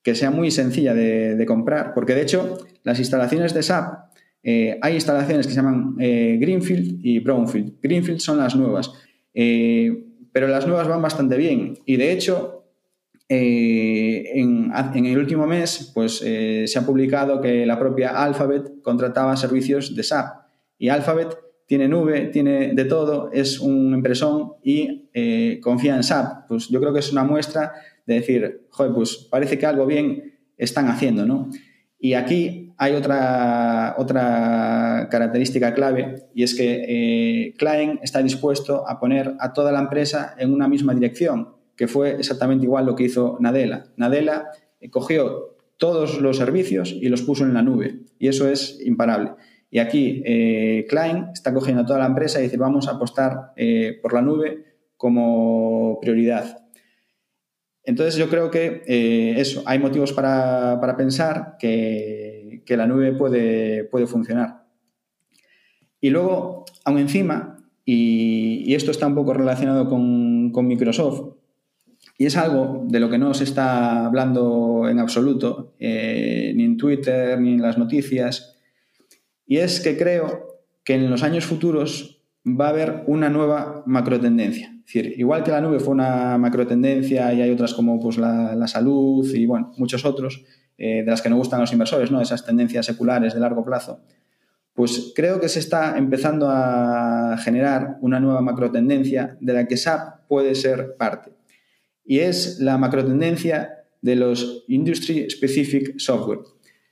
que 0.02 0.14
sea 0.14 0.31
muy 0.31 0.51
sencilla 0.51 0.93
de, 0.94 1.44
comprar, 1.47 1.94
porque 1.94 2.14
de 2.14 2.22
hecho 2.22 2.59
las 2.82 2.98
instalaciones 2.98 3.55
de 3.55 3.62
SAP, 3.62 4.10
eh, 4.43 4.78
hay 4.82 4.94
instalaciones 4.94 5.47
que 5.47 5.52
se 5.52 5.56
llaman 5.56 5.94
eh, 6.01 6.39
Greenfield 6.40 7.05
y 7.05 7.20
Brownfield. 7.20 7.74
Greenfield 7.82 8.18
son 8.18 8.39
las 8.39 8.56
nuevas. 8.56 8.93
Pero 9.32 10.48
las 10.48 10.66
nuevas 10.66 10.89
van 10.89 11.02
bastante 11.02 11.36
bien. 11.36 11.78
Y 11.86 11.97
de 11.97 12.12
hecho, 12.12 12.64
en, 13.28 14.72
en, 14.72 15.06
el 15.06 15.18
último 15.18 15.47
mes, 15.47 15.90
pues 15.94 16.18
se 16.18 16.78
ha 16.78 16.86
publicado 16.86 17.40
que 17.40 17.66
la 17.66 17.78
propia 17.78 18.22
Alphabet 18.22 18.81
contrataba 18.82 19.36
servicios 19.36 19.94
de 19.94 20.02
SAP. 20.02 20.40
Y 20.78 20.89
Alphabet 20.89 21.36
tiene 21.70 21.86
nube, 21.86 22.22
tiene 22.32 22.74
de 22.74 22.84
todo, 22.84 23.30
es 23.32 23.60
un 23.60 23.94
empresón 23.94 24.55
y 24.60 25.09
eh, 25.14 25.60
confía 25.62 25.94
en 25.94 26.02
SAP. 26.02 26.48
Pues 26.48 26.68
yo 26.68 26.80
creo 26.80 26.92
que 26.92 26.98
es 26.98 27.12
una 27.12 27.22
muestra 27.22 27.74
de 28.05 28.14
decir, 28.14 28.66
joder, 28.70 28.92
pues 28.92 29.28
parece 29.30 29.56
que 29.56 29.66
algo 29.66 29.86
bien 29.86 30.34
están 30.59 30.88
haciendo, 30.88 31.24
¿no? 31.24 31.48
Y 31.97 32.14
aquí 32.14 32.72
hay 32.76 32.94
otra, 32.94 33.94
otra 33.98 35.06
característica 35.12 35.72
clave 35.72 36.24
y 36.34 36.42
es 36.42 36.56
que 36.56 36.86
eh, 36.88 37.55
Klein 37.56 38.01
está 38.02 38.20
dispuesto 38.20 38.88
a 38.88 38.98
poner 38.98 39.36
a 39.38 39.52
toda 39.52 39.70
la 39.70 39.78
empresa 39.78 40.34
en 40.38 40.52
una 40.52 40.66
misma 40.66 40.92
dirección, 40.92 41.55
que 41.76 41.86
fue 41.86 42.16
exactamente 42.16 42.64
igual 42.64 42.84
lo 42.84 42.97
que 42.97 43.05
hizo 43.05 43.36
Nadella. 43.38 43.84
Nadella 43.97 44.47
eh, 44.80 44.90
cogió 44.90 45.56
todos 45.76 46.20
los 46.20 46.36
servicios 46.36 46.90
y 47.01 47.09
los 47.09 47.22
puso 47.22 47.44
en 47.44 47.55
la 47.55 47.62
nube 47.62 48.01
y 48.18 48.26
eso 48.26 48.48
es 48.48 48.80
imparable. 48.84 49.34
Y 49.70 49.78
aquí 49.78 50.22
eh, 50.26 50.86
Klein 50.88 51.28
está 51.32 51.55
cogiendo 51.55 51.82
a 51.82 51.86
toda 51.86 52.01
la 52.01 52.06
empresa 52.06 52.40
y 52.40 52.44
dice 52.44 52.56
vamos 52.56 52.88
a 52.88 52.92
apostar 52.92 53.52
eh, 53.56 53.98
por 54.02 54.12
la 54.12 54.20
nube 54.20 54.64
como 54.97 55.98
prioridad. 56.01 56.66
Entonces 57.84 58.16
yo 58.16 58.28
creo 58.28 58.51
que 58.51 58.82
eh, 58.86 59.34
eso, 59.38 59.62
hay 59.66 59.78
motivos 59.78 60.12
para, 60.12 60.78
para 60.80 60.97
pensar 60.97 61.56
que, 61.59 62.62
que, 62.66 62.76
la 62.76 62.86
nube 62.86 63.12
puede, 63.12 63.84
puede 63.84 64.06
funcionar. 64.06 64.66
Y 66.01 66.10
luego, 66.10 66.64
aún 66.84 66.98
encima, 66.98 67.56
y, 67.84 68.74
esto 68.74 68.90
está 68.90 69.06
un 69.06 69.14
poco 69.14 69.32
relacionado 69.32 69.88
con, 69.88 70.51
con, 70.52 70.66
Microsoft, 70.66 71.36
y 72.18 72.26
es 72.26 72.36
algo 72.36 72.84
de 72.86 73.01
lo 73.01 73.09
que 73.09 73.18
no 73.18 73.32
se 73.34 73.44
está 73.44 74.05
hablando 74.06 74.88
en 74.88 74.98
absoluto, 74.98 75.74
ni 75.80 76.64
en 76.64 76.76
Twitter, 76.76 77.40
ni 77.40 77.55
en 77.55 77.62
las 77.62 77.78
noticias, 77.78 78.60
y 79.51 79.59
es 79.59 79.81
que 79.81 79.98
creo 79.98 80.60
que 80.85 80.94
en 80.94 81.10
los 81.10 81.24
años 81.24 81.44
futuros 81.44 82.22
va 82.47 82.66
a 82.66 82.68
haber 82.68 83.02
una 83.09 83.28
nueva 83.28 83.82
macrotendencia. 83.85 84.68
Es 84.68 84.94
decir, 84.94 85.14
igual 85.18 85.43
que 85.43 85.51
la 85.51 85.60
nube 85.60 85.81
fue 85.81 85.93
una 85.93 86.39
macrotendencia 86.39 87.32
y 87.35 87.43
hay 87.43 87.51
otras 87.51 87.74
como 87.74 87.98
pues, 87.98 88.16
la, 88.16 88.68
salud 88.68 89.28
y 89.35 89.47
bueno, 89.47 89.72
muchos 89.77 90.05
otros, 90.05 90.44
eh, 90.78 91.02
de 91.02 91.10
las 91.10 91.20
que 91.20 91.28
no 91.28 91.36
gustan 91.36 91.59
los 91.59 91.72
inversores, 91.72 92.12
¿no? 92.12 92.20
esas 92.20 92.47
tendencias 92.47 92.86
seculares 92.86 93.35
de 93.35 93.40
largo 93.40 93.64
plazo, 93.64 94.01
pues 94.72 95.12
creo 95.16 95.40
que 95.40 95.48
se 95.48 95.59
está 95.59 95.98
empezando 95.98 96.48
a 96.48 97.36
generar 97.43 97.98
una 98.02 98.20
nueva 98.20 98.43
macrotendencia 98.43 99.36
de 99.40 99.52
la 99.52 99.66
que 99.66 99.77
SAP 99.77 100.28
puede 100.28 100.55
ser 100.55 100.94
parte. 100.97 101.32
Y 102.05 102.20
es 102.20 102.60
la 102.60 102.78
macrotendencia 102.78 103.81
de 104.01 104.14
los 104.14 104.64
Industry 104.68 105.28
Specific 105.28 105.98
Software, 105.98 106.39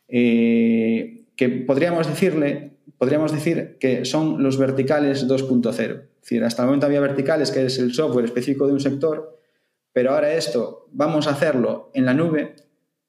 eh, 0.08 1.17
que 1.38 1.48
podríamos 1.48 2.06
decirle 2.06 2.78
podríamos 2.98 3.32
decir 3.32 3.78
que 3.78 4.04
son 4.04 4.42
los 4.42 4.58
verticales 4.58 5.26
2.0. 5.26 5.70
Es 5.70 6.20
decir, 6.20 6.44
hasta 6.44 6.62
el 6.62 6.66
momento 6.66 6.86
había 6.86 7.00
verticales, 7.00 7.50
que 7.50 7.64
es 7.64 7.78
el 7.78 7.94
software 7.94 8.26
específico 8.26 8.66
de 8.66 8.72
un 8.72 8.80
sector, 8.80 9.38
pero 9.92 10.12
ahora 10.12 10.34
esto 10.34 10.88
vamos 10.92 11.26
a 11.26 11.30
hacerlo 11.30 11.90
en 11.94 12.04
la 12.04 12.12
nube 12.12 12.56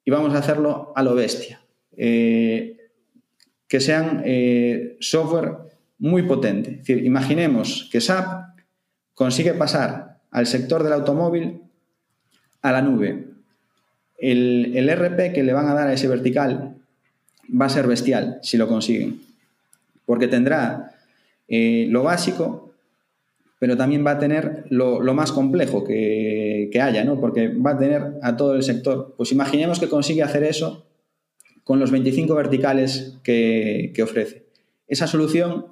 y 0.06 0.12
vamos 0.12 0.34
a 0.34 0.38
hacerlo 0.38 0.94
a 0.96 1.04
lo 1.04 1.16
bestia. 1.16 1.62
Eh, 1.98 2.78
que 3.68 3.80
sean 3.80 4.22
eh, 4.26 4.96
software 5.00 5.58
muy 5.98 6.24
potente. 6.24 6.82
Imaginemos 6.94 7.90
que 7.92 8.00
SAP 8.00 8.60
consigue 9.14 9.54
pasar 9.54 10.22
al 10.32 10.48
sector 10.48 10.84
del 10.84 10.94
automóvil 10.94 11.62
a 12.62 12.72
la 12.72 12.82
nube. 12.82 13.26
El, 14.18 14.74
el 14.76 14.90
RP 14.90 15.34
que 15.34 15.44
le 15.44 15.54
van 15.54 15.68
a 15.68 15.74
dar 15.74 15.88
a 15.88 15.94
ese 15.94 16.08
vertical 16.08 16.79
va 17.50 17.66
a 17.66 17.70
ser 17.70 17.88
bestial 17.88 18.40
si 18.42 18.58
lo 18.58 18.68
consiguen 18.68 19.30
porque 20.10 20.28
tendrá 20.28 20.96
eh, 21.48 21.86
lo 21.88 22.02
básico, 22.02 22.74
pero 23.60 23.78
también 23.78 24.04
va 24.04 24.14
a 24.14 24.18
tener 24.18 24.66
lo, 24.72 25.04
lo 25.04 25.14
más 25.14 25.32
complejo 25.32 25.84
que, 25.84 26.68
que, 26.72 26.82
haya, 26.82 27.04
¿no? 27.04 27.22
porque 27.22 27.50
va 27.50 27.74
a 27.74 27.78
tener 27.78 28.14
a 28.24 28.36
todo 28.36 28.56
el 28.56 28.64
sector. 28.64 29.14
Pues 29.16 29.32
imaginemos 29.32 29.80
que 29.80 29.88
consigue 29.88 30.24
hacer 30.24 30.44
eso 30.44 30.88
con 31.64 31.80
los 31.80 31.92
25 31.92 32.34
verticales 32.34 33.20
que, 33.22 33.92
que 33.94 34.02
ofrece. 34.02 34.48
Esa 34.88 35.06
solución 35.06 35.68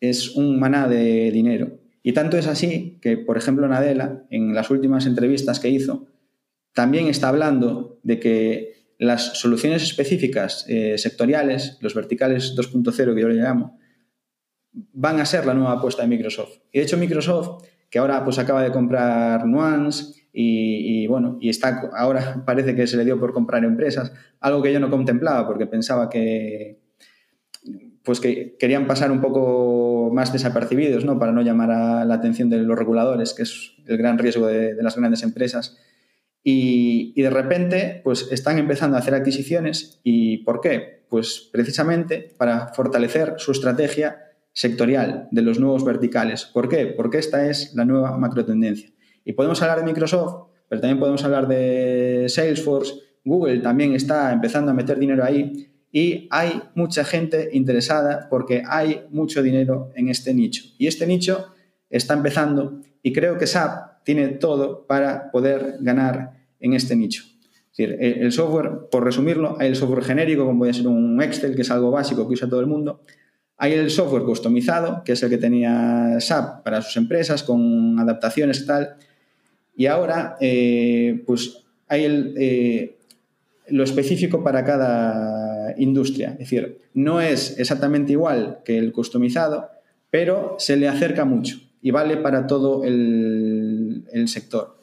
es 0.00 0.34
un 0.34 0.58
maná 0.58 0.88
de 0.88 1.30
dinero. 1.30 1.78
Y 2.02 2.14
tanto 2.14 2.36
es 2.36 2.48
así 2.48 2.98
que, 3.00 3.16
por 3.16 3.38
ejemplo, 3.38 3.68
Nadella, 3.68 4.24
en 4.28 4.56
las 4.56 4.70
últimas 4.70 5.06
entrevistas 5.06 5.60
que 5.60 5.68
hizo, 5.68 6.08
también 6.72 7.06
está 7.06 7.28
hablando 7.28 8.00
de 8.02 8.18
que 8.18 8.77
las 8.98 9.38
soluciones 9.38 9.82
específicas 9.82 10.64
eh, 10.68 10.98
sectoriales, 10.98 11.78
los 11.80 11.94
verticales 11.94 12.56
2.0 12.56 13.14
que 13.14 13.20
yo 13.20 13.28
le 13.28 13.36
llamo, 13.36 13.78
van 14.72 15.20
a 15.20 15.24
ser 15.24 15.46
la 15.46 15.54
nueva 15.54 15.72
apuesta 15.72 16.02
de 16.02 16.08
Microsoft. 16.08 16.58
Y 16.72 16.78
de 16.78 16.84
hecho 16.84 16.98
Microsoft, 16.98 17.64
que 17.88 17.98
ahora 18.00 18.24
pues 18.24 18.38
acaba 18.38 18.62
de 18.62 18.72
comprar 18.72 19.46
Nuance 19.46 20.18
y, 20.32 21.06
bueno, 21.06 21.38
y 21.40 21.48
está 21.48 21.90
ahora 21.96 22.42
parece 22.46 22.74
que 22.74 22.86
se 22.86 22.96
le 22.96 23.04
dio 23.04 23.18
por 23.18 23.32
comprar 23.32 23.64
empresas, 23.64 24.12
algo 24.40 24.62
que 24.62 24.72
yo 24.72 24.80
no 24.80 24.90
contemplaba 24.90 25.46
porque 25.46 25.66
pensaba 25.66 26.08
que 26.10 26.80
pues 28.04 28.20
que 28.20 28.56
querían 28.58 28.86
pasar 28.86 29.12
un 29.12 29.20
poco 29.20 30.10
más 30.12 30.32
desapercibidos, 30.32 31.04
¿no? 31.04 31.18
Para 31.18 31.32
no 31.32 31.42
llamar 31.42 31.70
a 31.70 32.04
la 32.06 32.14
atención 32.14 32.48
de 32.48 32.58
los 32.58 32.78
reguladores, 32.78 33.34
que 33.34 33.42
es 33.42 33.74
el 33.86 33.98
gran 33.98 34.16
riesgo 34.16 34.46
de, 34.46 34.74
de 34.74 34.82
las 34.82 34.96
grandes 34.96 35.22
empresas. 35.22 35.76
Y, 36.50 37.12
y, 37.14 37.20
de 37.20 37.28
repente, 37.28 38.00
pues 38.02 38.28
están 38.30 38.56
empezando 38.56 38.96
a 38.96 39.00
hacer 39.00 39.12
adquisiciones. 39.12 40.00
¿Y 40.02 40.38
por 40.38 40.62
qué? 40.62 41.02
Pues 41.10 41.50
precisamente 41.52 42.34
para 42.38 42.68
fortalecer 42.68 43.34
su 43.36 43.52
estrategia 43.52 44.16
sectorial 44.54 45.28
de 45.30 45.42
los 45.42 45.60
nuevos 45.60 45.84
verticales. 45.84 46.46
¿Por 46.46 46.70
qué? 46.70 46.86
Porque 46.86 47.18
esta 47.18 47.50
es 47.50 47.74
la 47.74 47.84
nueva 47.84 48.16
macro 48.16 48.46
tendencia. 48.46 48.90
Y 49.26 49.34
podemos 49.34 49.60
hablar 49.60 49.80
de 49.80 49.84
Microsoft, 49.84 50.48
pero 50.70 50.80
también 50.80 50.98
podemos 50.98 51.22
hablar 51.22 51.48
de 51.48 52.24
Salesforce. 52.30 52.94
Google 53.26 53.58
también 53.58 53.92
está 53.92 54.32
empezando 54.32 54.70
a 54.70 54.74
meter 54.74 54.98
dinero 54.98 55.22
ahí 55.22 55.68
y 55.92 56.28
hay 56.30 56.62
mucha 56.74 57.04
gente 57.04 57.50
interesada 57.52 58.26
porque 58.30 58.62
hay 58.66 59.04
mucho 59.10 59.42
dinero 59.42 59.90
en 59.96 60.08
este 60.08 60.32
nicho. 60.32 60.64
Y 60.78 60.86
este 60.86 61.06
nicho 61.06 61.52
está 61.90 62.14
empezando 62.14 62.80
y 63.02 63.12
creo 63.12 63.36
que 63.36 63.46
SAP 63.46 64.02
tiene 64.02 64.28
todo 64.28 64.86
para 64.86 65.30
poder 65.30 65.76
ganar 65.80 66.37
en 66.60 66.74
este 66.74 66.96
nicho. 66.96 67.24
Es 67.70 67.76
decir, 67.76 67.96
el 68.00 68.32
software, 68.32 68.88
por 68.90 69.04
resumirlo, 69.04 69.56
hay 69.60 69.68
el 69.68 69.76
software 69.76 70.02
genérico, 70.02 70.44
como 70.44 70.58
puede 70.58 70.74
ser 70.74 70.88
un 70.88 71.20
Excel, 71.22 71.54
que 71.54 71.62
es 71.62 71.70
algo 71.70 71.90
básico 71.90 72.26
que 72.26 72.34
usa 72.34 72.48
todo 72.48 72.60
el 72.60 72.66
mundo. 72.66 73.02
Hay 73.56 73.72
el 73.72 73.90
software 73.90 74.22
customizado, 74.22 75.02
que 75.04 75.12
es 75.12 75.22
el 75.22 75.30
que 75.30 75.38
tenía 75.38 76.18
SAP 76.20 76.64
para 76.64 76.82
sus 76.82 76.96
empresas, 76.96 77.42
con 77.42 77.98
adaptaciones 77.98 78.60
y 78.60 78.66
tal. 78.66 78.96
Y 79.76 79.86
ahora, 79.86 80.36
eh, 80.40 81.22
pues 81.26 81.64
hay 81.88 82.34
eh, 82.36 82.96
lo 83.68 83.84
específico 83.84 84.42
para 84.42 84.64
cada 84.64 85.74
industria. 85.78 86.30
Es 86.32 86.50
decir, 86.50 86.78
no 86.94 87.20
es 87.20 87.58
exactamente 87.58 88.12
igual 88.12 88.60
que 88.64 88.78
el 88.78 88.92
customizado, 88.92 89.70
pero 90.10 90.56
se 90.58 90.76
le 90.76 90.88
acerca 90.88 91.24
mucho 91.24 91.58
y 91.80 91.90
vale 91.90 92.16
para 92.16 92.46
todo 92.46 92.84
el, 92.84 94.04
sector. 94.26 94.77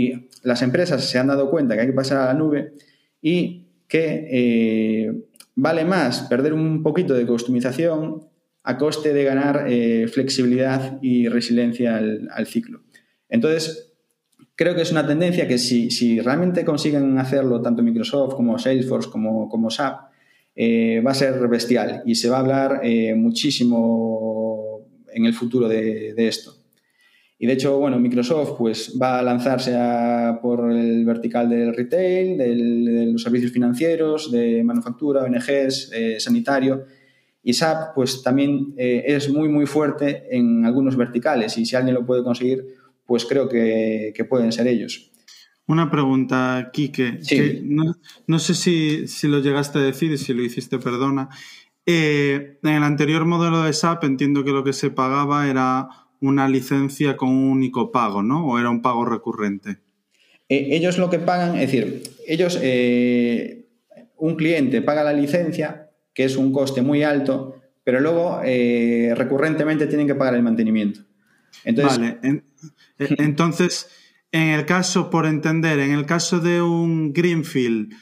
Y 0.00 0.28
las 0.42 0.62
empresas 0.62 1.04
se 1.04 1.18
han 1.18 1.26
dado 1.26 1.50
cuenta 1.50 1.74
que 1.74 1.82
hay 1.82 1.86
que 1.88 1.92
pasar 1.92 2.18
a 2.18 2.26
la 2.26 2.34
nube 2.34 2.72
y 3.20 3.66
que 3.86 4.26
eh, 4.30 5.12
vale 5.54 5.84
más 5.84 6.22
perder 6.22 6.54
un 6.54 6.82
poquito 6.82 7.12
de 7.12 7.26
customización 7.26 8.26
a 8.62 8.78
coste 8.78 9.12
de 9.12 9.24
ganar 9.24 9.66
eh, 9.68 10.06
flexibilidad 10.08 10.98
y 11.02 11.28
resiliencia 11.28 11.96
al, 11.96 12.46
ciclo. 12.46 12.82
Entonces, 13.28 13.92
creo 14.54 14.74
que 14.74 14.82
es 14.82 14.92
una 14.92 15.06
tendencia 15.06 15.48
que 15.48 15.58
si, 15.58 15.90
si, 15.90 16.20
realmente 16.20 16.64
consiguen 16.64 17.18
hacerlo 17.18 17.60
tanto 17.60 17.82
Microsoft 17.82 18.34
como 18.34 18.58
Salesforce 18.58 19.10
como, 19.10 19.48
como 19.48 19.70
SAP, 19.70 20.10
eh, 20.54 21.02
va 21.04 21.10
a 21.12 21.14
ser 21.14 21.46
bestial 21.48 22.02
y 22.06 22.14
se 22.14 22.28
va 22.28 22.36
a 22.36 22.40
hablar 22.40 22.82
muchísimo 23.16 24.86
en 25.12 25.26
el 25.26 25.34
futuro 25.34 25.68
de, 25.68 26.14
esto. 26.16 26.59
Y 27.42 27.46
de 27.46 27.54
hecho, 27.54 27.78
bueno, 27.78 27.98
Microsoft 27.98 28.58
pues, 28.58 28.98
va 29.00 29.18
a 29.18 29.22
lanzarse 29.22 29.74
a, 29.74 30.38
por 30.42 30.70
el 30.70 31.06
vertical 31.06 31.48
del 31.48 31.74
retail, 31.74 32.36
del, 32.36 32.84
de 32.84 33.06
los 33.06 33.22
servicios 33.22 33.50
financieros, 33.50 34.30
de 34.30 34.62
manufactura, 34.62 35.22
ONGs, 35.22 35.90
eh, 35.90 36.20
sanitario. 36.20 36.84
Y 37.42 37.54
SAP 37.54 37.94
pues, 37.94 38.22
también 38.22 38.74
eh, 38.76 39.04
es 39.06 39.30
muy, 39.30 39.48
muy 39.48 39.64
fuerte 39.64 40.26
en 40.30 40.66
algunos 40.66 40.98
verticales 40.98 41.56
y 41.56 41.64
si 41.64 41.74
alguien 41.74 41.94
lo 41.94 42.04
puede 42.04 42.22
conseguir, 42.22 42.62
pues 43.06 43.24
creo 43.24 43.48
que, 43.48 44.12
que 44.14 44.26
pueden 44.26 44.52
ser 44.52 44.66
ellos. 44.66 45.10
Una 45.66 45.90
pregunta, 45.90 46.68
Quique. 46.74 47.20
Sí. 47.22 47.36
Que 47.36 47.62
no, 47.64 47.96
no, 48.26 48.38
sé 48.38 48.54
si, 48.54 49.08
si, 49.08 49.28
lo 49.28 49.38
llegaste 49.38 49.78
a 49.78 49.82
decir 49.82 50.12
y 50.12 50.18
si 50.18 50.34
lo 50.34 50.42
hiciste, 50.42 50.78
perdona. 50.78 51.30
Eh, 51.86 52.58
en 52.62 52.70
el 52.70 52.82
anterior 52.82 53.24
modelo 53.24 53.62
de 53.62 53.72
SAP 53.72 54.04
entiendo 54.04 54.44
que 54.44 54.52
lo 54.52 54.62
que 54.62 54.74
se 54.74 54.90
pagaba 54.90 55.48
era 55.48 55.88
una 56.20 56.48
licencia 56.48 57.16
con 57.16 57.30
un 57.30 57.50
único 57.50 57.90
pago, 57.90 58.22
¿no? 58.22 58.46
¿O 58.46 58.58
era 58.58 58.70
un 58.70 58.82
pago 58.82 59.04
recurrente? 59.04 59.78
Eh, 60.48 60.68
ellos 60.70 60.98
lo 60.98 61.10
que 61.10 61.18
pagan, 61.18 61.54
es 61.56 61.70
decir, 61.70 62.02
ellos, 62.26 62.58
eh, 62.62 63.68
un 64.16 64.36
cliente 64.36 64.82
paga 64.82 65.04
la 65.04 65.12
licencia, 65.12 65.90
que 66.12 66.24
es 66.24 66.36
un 66.36 66.52
coste 66.52 66.82
muy 66.82 67.02
alto, 67.02 67.56
pero 67.84 68.00
luego 68.00 68.40
eh, 68.44 69.14
recurrentemente 69.16 69.86
tienen 69.86 70.06
que 70.06 70.14
pagar 70.14 70.34
el 70.34 70.42
mantenimiento. 70.42 71.00
Entonces, 71.64 71.98
vale, 71.98 72.18
en, 72.22 72.44
entonces, 72.98 73.88
en 74.32 74.48
el 74.48 74.66
caso, 74.66 75.10
por 75.10 75.26
entender, 75.26 75.78
en 75.80 75.92
el 75.92 76.06
caso 76.06 76.40
de 76.40 76.62
un 76.62 77.12
Greenfield, 77.12 77.92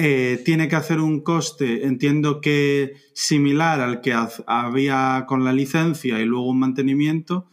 eh, 0.00 0.40
tiene 0.44 0.68
que 0.68 0.76
hacer 0.76 1.00
un 1.00 1.22
coste, 1.22 1.84
entiendo 1.84 2.40
que 2.40 2.94
similar 3.14 3.80
al 3.80 4.00
que 4.00 4.14
había 4.46 5.24
con 5.26 5.44
la 5.44 5.52
licencia 5.52 6.20
y 6.20 6.24
luego 6.24 6.50
un 6.50 6.60
mantenimiento. 6.60 7.50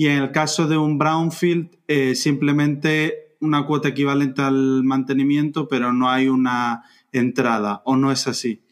Y 0.00 0.06
en 0.06 0.22
el 0.22 0.30
caso 0.30 0.68
de 0.68 0.78
un 0.78 0.96
Brownfield, 0.96 1.76
eh, 1.88 2.14
simplemente 2.14 3.34
una 3.40 3.66
cuota 3.66 3.88
equivalente 3.88 4.42
al 4.42 4.84
mantenimiento, 4.84 5.66
pero 5.66 5.92
no 5.92 6.08
hay 6.08 6.28
una 6.28 6.84
entrada, 7.10 7.82
¿o 7.84 7.96
no 7.96 8.12
es 8.12 8.28
así? 8.28 8.62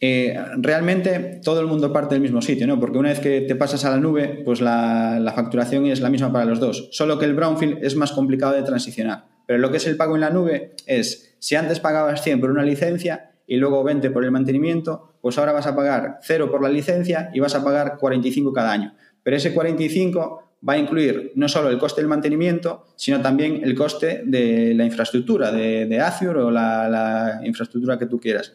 Eh, 0.00 0.34
realmente 0.56 1.40
todo 1.44 1.60
el 1.60 1.66
mundo 1.66 1.92
parte 1.92 2.14
del 2.14 2.22
mismo 2.22 2.40
sitio, 2.40 2.66
¿no? 2.66 2.80
Porque 2.80 2.96
una 2.96 3.10
vez 3.10 3.20
que 3.20 3.42
te 3.42 3.54
pasas 3.54 3.84
a 3.84 3.90
la 3.90 3.98
nube, 3.98 4.40
pues 4.46 4.62
la, 4.62 5.20
la, 5.20 5.32
facturación 5.34 5.84
es 5.84 6.00
la 6.00 6.08
misma 6.08 6.32
para 6.32 6.46
los 6.46 6.58
dos. 6.58 6.88
Solo 6.92 7.18
que 7.18 7.26
el 7.26 7.34
brownfield 7.34 7.84
es 7.84 7.94
más 7.94 8.12
complicado 8.12 8.54
de 8.54 8.62
transicionar. 8.62 9.26
Pero 9.46 9.58
lo 9.58 9.70
que 9.70 9.76
es 9.76 9.86
el 9.86 9.98
pago 9.98 10.14
en 10.14 10.22
la 10.22 10.30
nube 10.30 10.74
es, 10.86 11.36
si 11.38 11.54
antes 11.54 11.80
pagabas 11.80 12.24
100 12.24 12.40
por 12.40 12.50
una 12.50 12.64
licencia 12.64 13.32
y 13.46 13.56
luego 13.56 13.84
20 13.84 14.10
por 14.10 14.24
el 14.24 14.30
mantenimiento, 14.30 15.16
pues 15.20 15.36
ahora 15.36 15.52
vas 15.52 15.66
a 15.66 15.76
pagar 15.76 16.18
0 16.22 16.50
por 16.50 16.62
la 16.62 16.70
licencia 16.70 17.30
y 17.34 17.40
vas 17.40 17.54
a 17.54 17.62
pagar 17.62 17.98
45 17.98 18.54
cada 18.54 18.72
año. 18.72 18.94
Pero 19.22 19.36
ese 19.36 19.52
45 19.52 20.51
va 20.66 20.74
a 20.74 20.78
incluir 20.78 21.32
no 21.34 21.48
solo 21.48 21.68
el 21.68 21.78
coste 21.78 22.00
del 22.00 22.08
mantenimiento, 22.08 22.86
sino 22.96 23.20
también 23.20 23.60
el 23.64 23.74
coste 23.74 24.22
de 24.24 24.74
la 24.74 24.84
infraestructura, 24.84 25.50
de, 25.50 25.86
de 25.86 26.00
Azure 26.00 26.40
o 26.40 26.50
la, 26.50 26.88
la 26.88 27.40
infraestructura 27.44 27.98
que 27.98 28.06
tú 28.06 28.20
quieras. 28.20 28.52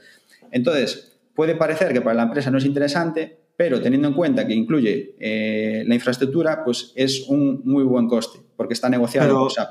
Entonces, 0.52 1.18
Puede 1.38 1.54
parecer 1.54 1.94
que 1.94 2.02
para 2.02 2.16
la 2.16 2.24
empresa 2.24 2.50
no 2.50 2.58
es 2.58 2.66
interesante, 2.66 3.38
pero 3.56 3.80
teniendo 3.80 4.08
en 4.08 4.16
cuenta 4.16 4.48
que 4.48 4.56
incluye 4.56 5.14
eh, 5.20 5.84
la 5.86 5.94
infraestructura, 5.94 6.64
pues 6.66 6.94
es 6.96 7.26
un 7.28 7.62
muy 7.64 7.84
buen 7.84 8.08
coste, 8.08 8.40
porque 8.56 8.74
está 8.74 8.90
negociado 8.90 9.28
pero, 9.28 9.40
con 9.42 9.52
SAP. 9.52 9.70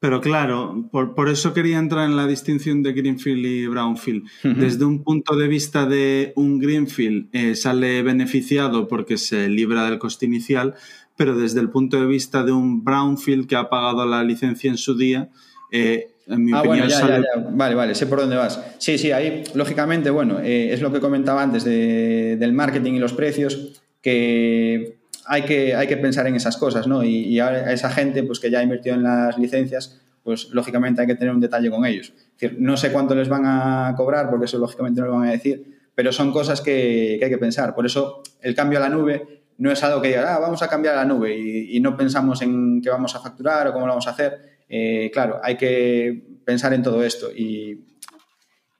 Pero 0.00 0.20
claro, 0.20 0.88
por, 0.90 1.14
por, 1.14 1.28
eso 1.28 1.54
quería 1.54 1.78
entrar 1.78 2.06
en 2.06 2.16
la 2.16 2.26
distinción 2.26 2.82
de 2.82 2.94
Greenfield 2.94 3.46
y 3.46 3.66
Brownfield. 3.68 4.24
Uh 4.24 4.48
-huh. 4.48 4.56
Desde 4.56 4.84
un 4.84 5.04
punto 5.04 5.36
de 5.36 5.46
vista 5.46 5.86
de 5.86 6.32
un 6.34 6.58
Greenfield 6.58 7.28
eh, 7.32 7.54
sale 7.54 8.02
beneficiado 8.02 8.88
porque 8.88 9.18
se 9.18 9.48
libra 9.48 9.88
del 9.88 10.00
coste 10.00 10.26
inicial, 10.26 10.74
pero 11.16 11.36
desde 11.36 11.60
el 11.60 11.70
punto 11.70 12.00
de 12.00 12.06
vista 12.06 12.42
de 12.44 12.52
un 12.52 12.84
Brownfield 12.84 13.46
que 13.46 13.56
ha 13.56 13.68
pagado 13.68 14.06
la 14.06 14.24
licencia 14.24 14.70
en 14.70 14.76
su 14.76 14.96
día, 14.96 15.28
eh, 15.70 16.12
en 16.26 16.44
mi 16.44 16.52
ah, 16.52 16.60
opinión, 16.60 16.78
bueno, 16.78 16.88
ya, 16.88 16.98
sale... 16.98 17.14
ya, 17.14 17.42
ya. 17.42 17.48
Vale, 17.50 17.74
vale, 17.74 17.94
sé 17.94 18.06
por 18.06 18.20
dónde 18.20 18.36
vas. 18.36 18.60
Sí, 18.78 18.98
sí, 18.98 19.10
ahí, 19.12 19.44
lógicamente, 19.54 20.10
bueno, 20.10 20.38
eh, 20.40 20.72
es 20.72 20.80
lo 20.80 20.92
que 20.92 21.00
comentaba 21.00 21.42
antes 21.42 21.64
de, 21.64 22.36
del 22.38 22.52
marketing 22.52 22.94
y 22.94 22.98
los 22.98 23.12
precios, 23.12 23.82
que 24.00 24.98
hay 25.26 25.42
que, 25.42 25.74
hay 25.74 25.86
que 25.86 25.96
pensar 25.96 26.26
en 26.26 26.34
esas 26.34 26.56
cosas, 26.56 26.86
¿no? 26.86 27.02
Y, 27.02 27.24
y 27.24 27.40
a 27.40 27.72
esa 27.72 27.90
gente 27.90 28.22
pues, 28.22 28.40
que 28.40 28.50
ya 28.50 28.60
ha 28.60 28.62
invertido 28.62 28.94
en 28.94 29.02
las 29.02 29.38
licencias, 29.38 30.00
pues 30.22 30.50
lógicamente 30.50 31.00
hay 31.00 31.06
que 31.06 31.14
tener 31.14 31.34
un 31.34 31.40
detalle 31.40 31.70
con 31.70 31.84
ellos. 31.84 32.12
Es 32.16 32.40
decir, 32.40 32.56
no 32.60 32.76
sé 32.76 32.92
cuánto 32.92 33.14
les 33.14 33.28
van 33.28 33.44
a 33.44 33.94
cobrar, 33.96 34.30
porque 34.30 34.46
eso 34.46 34.58
lógicamente 34.58 35.00
no 35.00 35.08
lo 35.08 35.14
van 35.14 35.28
a 35.28 35.32
decir, 35.32 35.80
pero 35.94 36.12
son 36.12 36.32
cosas 36.32 36.60
que, 36.60 37.16
que 37.18 37.24
hay 37.24 37.30
que 37.30 37.38
pensar. 37.38 37.74
Por 37.74 37.86
eso 37.86 38.22
el 38.40 38.54
cambio 38.54 38.78
a 38.78 38.82
la 38.82 38.88
nube 38.88 39.41
no 39.58 39.70
es 39.70 39.82
algo 39.82 40.02
que 40.02 40.08
diga, 40.08 40.34
ah, 40.34 40.38
vamos 40.38 40.62
a 40.62 40.68
cambiar 40.68 40.94
a 40.94 40.98
la 40.98 41.04
nube 41.04 41.36
y, 41.36 41.76
y 41.76 41.80
no 41.80 41.96
pensamos 41.96 42.42
en 42.42 42.80
qué 42.82 42.90
vamos 42.90 43.14
a 43.14 43.20
facturar 43.20 43.68
o 43.68 43.72
cómo 43.72 43.86
lo 43.86 43.92
vamos 43.92 44.06
a 44.06 44.10
hacer 44.10 44.52
eh, 44.74 45.10
claro, 45.12 45.38
hay 45.42 45.58
que 45.58 46.40
pensar 46.46 46.72
en 46.72 46.82
todo 46.82 47.04
esto 47.04 47.30
y, 47.30 47.84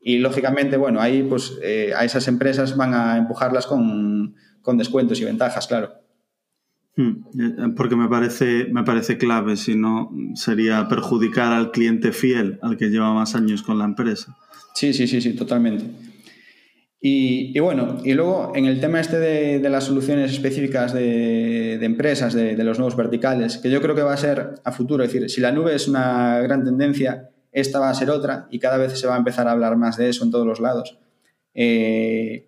y 0.01 0.19
lógicamente, 0.21 0.79
bueno, 0.79 1.03
ahí 1.03 1.23
pues 1.23 1.59
eh, 1.63 1.93
a 1.95 2.03
esas 2.07 2.29
empresas 2.29 2.79
van 2.79 2.95
a 2.95 3.19
empujarlas 3.19 3.67
con, 3.67 4.35
con, 4.63 4.79
descuentos 4.79 5.21
y 5.21 5.27
ventajas, 5.27 5.67
claro. 5.67 5.93
Hmm, 6.97 7.75
porque 7.77 7.95
me 7.95 8.09
parece, 8.09 8.69
me 8.73 8.85
parece 8.85 9.19
clave, 9.19 9.59
si 9.59 9.77
no 9.77 10.11
sería 10.35 10.89
perjudicar 10.89 11.53
al 11.53 11.73
cliente 11.73 12.13
fiel, 12.13 12.59
al 12.63 12.79
que 12.79 12.89
lleva 12.89 13.13
más 13.13 13.35
años 13.35 13.63
con 13.63 13.79
la 13.79 13.85
empresa. 13.85 14.35
Sí, 14.75 14.95
sí, 14.95 15.07
sí, 15.07 15.21
sí, 15.21 15.35
totalmente. 15.35 15.85
Y, 17.05 17.59
bueno, 17.59 17.99
y 18.05 18.13
luego 18.13 18.53
en 18.55 18.67
el 18.67 18.81
tema 18.81 19.01
este 19.01 19.19
de, 19.19 19.69
las 19.69 19.85
soluciones 19.85 20.31
específicas 20.31 20.95
de, 20.95 21.75
empresas, 21.85 22.33
de, 22.33 22.55
de, 22.55 22.65
los 22.65 22.79
nuevos 22.79 22.97
verticales, 22.97 23.59
que 23.59 23.71
yo 23.71 23.83
creo 23.83 23.97
que 23.97 24.03
va 24.03 24.13
a 24.13 24.17
ser 24.17 24.55
a 24.63 24.71
futuro, 24.71 25.03
es 25.03 25.13
decir, 25.13 25.29
si 25.29 25.41
la 25.41 25.51
nube 25.51 25.75
es 25.75 25.89
una 25.89 26.39
gran 26.39 26.65
tendencia, 26.65 27.31
esta 27.51 27.81
va 27.81 27.91
a 27.91 27.95
ser 27.95 28.09
otra 28.09 28.47
y 28.53 28.61
cada 28.61 28.77
vez 28.77 28.99
se 28.99 29.09
va 29.09 29.17
a 29.17 29.19
empezar 29.19 29.49
a 29.49 29.51
hablar 29.51 29.77
más 29.77 29.97
de 29.97 30.11
eso 30.11 30.25
en 30.25 30.31
todos 30.31 30.47
los 30.47 30.61
lados. 30.61 30.97
Eh, 31.55 32.47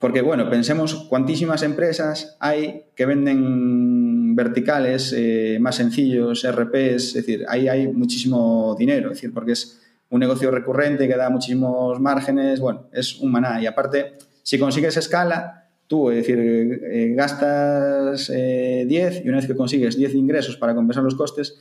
porque 0.00 0.20
bueno, 0.20 0.50
pensemos 0.50 1.06
cuantísimas 1.08 1.62
empresas 1.62 2.36
hay 2.40 2.86
que 2.96 3.06
venden 3.06 4.34
verticales 4.34 5.14
eh, 5.16 5.58
más 5.60 5.76
sencillos, 5.76 6.44
RPs, 6.44 6.74
es 7.06 7.14
decir, 7.14 7.44
ahí 7.48 7.68
hay 7.68 7.86
muchísimo 7.86 8.74
dinero, 8.76 9.12
es 9.12 9.18
decir, 9.18 9.32
porque 9.32 9.52
es 9.52 9.80
un 10.10 10.20
negocio 10.20 10.50
recurrente 10.50 11.08
que 11.08 11.16
da 11.16 11.30
muchísimos 11.30 12.00
márgenes, 12.00 12.60
bueno, 12.60 12.88
es 12.92 13.18
un 13.18 13.30
maná. 13.32 13.60
Y 13.60 13.66
aparte, 13.66 14.18
si 14.42 14.58
consigues 14.58 14.96
escala, 14.96 15.68
tú, 15.86 16.10
es 16.10 16.18
decir, 16.18 16.38
eh, 16.38 17.14
gastas 17.16 18.28
10 18.28 18.30
eh, 18.30 19.22
y 19.24 19.28
una 19.28 19.38
vez 19.38 19.46
que 19.46 19.56
consigues 19.56 19.96
10 19.96 20.14
ingresos 20.14 20.56
para 20.56 20.74
compensar 20.74 21.02
los 21.02 21.14
costes, 21.14 21.60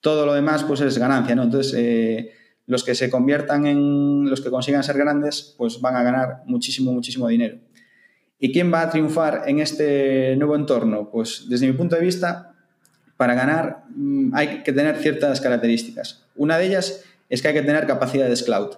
todo 0.00 0.26
lo 0.26 0.34
demás 0.34 0.64
pues 0.64 0.80
es 0.80 0.98
ganancia, 0.98 1.34
¿no? 1.34 1.44
Entonces, 1.44 1.74
eh, 1.76 2.32
los 2.66 2.84
que 2.84 2.94
se 2.94 3.10
conviertan 3.10 3.66
en, 3.66 4.28
los 4.28 4.40
que 4.40 4.50
consigan 4.50 4.82
ser 4.82 4.96
grandes, 4.96 5.54
pues 5.56 5.80
van 5.80 5.96
a 5.96 6.02
ganar 6.02 6.42
muchísimo, 6.46 6.92
muchísimo 6.92 7.28
dinero. 7.28 7.58
¿Y 8.38 8.52
quién 8.52 8.72
va 8.72 8.82
a 8.82 8.90
triunfar 8.90 9.44
en 9.46 9.60
este 9.60 10.34
nuevo 10.36 10.56
entorno? 10.56 11.10
Pues 11.10 11.46
desde 11.48 11.66
mi 11.66 11.72
punto 11.74 11.96
de 11.96 12.02
vista, 12.02 12.54
para 13.16 13.34
ganar 13.34 13.84
mm, 13.94 14.34
hay 14.34 14.62
que 14.62 14.72
tener 14.72 14.96
ciertas 14.96 15.40
características. 15.40 16.24
Una 16.34 16.58
de 16.58 16.66
ellas 16.66 17.04
es 17.32 17.42
que 17.42 17.48
hay 17.48 17.54
que 17.54 17.62
tener 17.62 17.86
capacidades 17.86 18.42
cloud. 18.42 18.70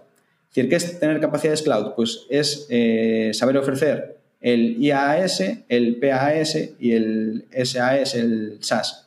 Es 0.48 0.54
decir, 0.54 0.70
¿qué 0.70 0.76
es 0.76 1.00
tener 1.00 1.20
capacidades 1.20 1.62
cloud? 1.62 1.94
Pues 1.96 2.26
es 2.30 2.68
saber 3.36 3.58
ofrecer 3.58 4.18
el 4.44 4.76
IaaS, 4.78 5.64
el 5.70 5.96
PaaS 5.96 6.58
y 6.78 6.92
el 6.92 7.46
SAS, 7.64 8.14
el 8.14 8.58
SaaS. 8.60 9.06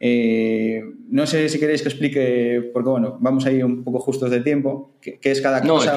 Eh, 0.00 0.82
no 1.10 1.26
sé 1.26 1.48
si 1.50 1.60
queréis 1.60 1.82
que 1.82 1.88
explique, 1.88 2.70
porque 2.72 2.88
bueno, 2.88 3.18
vamos 3.20 3.44
a 3.44 3.52
ir 3.52 3.64
un 3.64 3.84
poco 3.84 4.00
justos 4.00 4.30
de 4.30 4.40
tiempo, 4.40 4.96
qué, 5.00 5.20
es 5.22 5.42
cada 5.42 5.60
cosa 5.60 5.94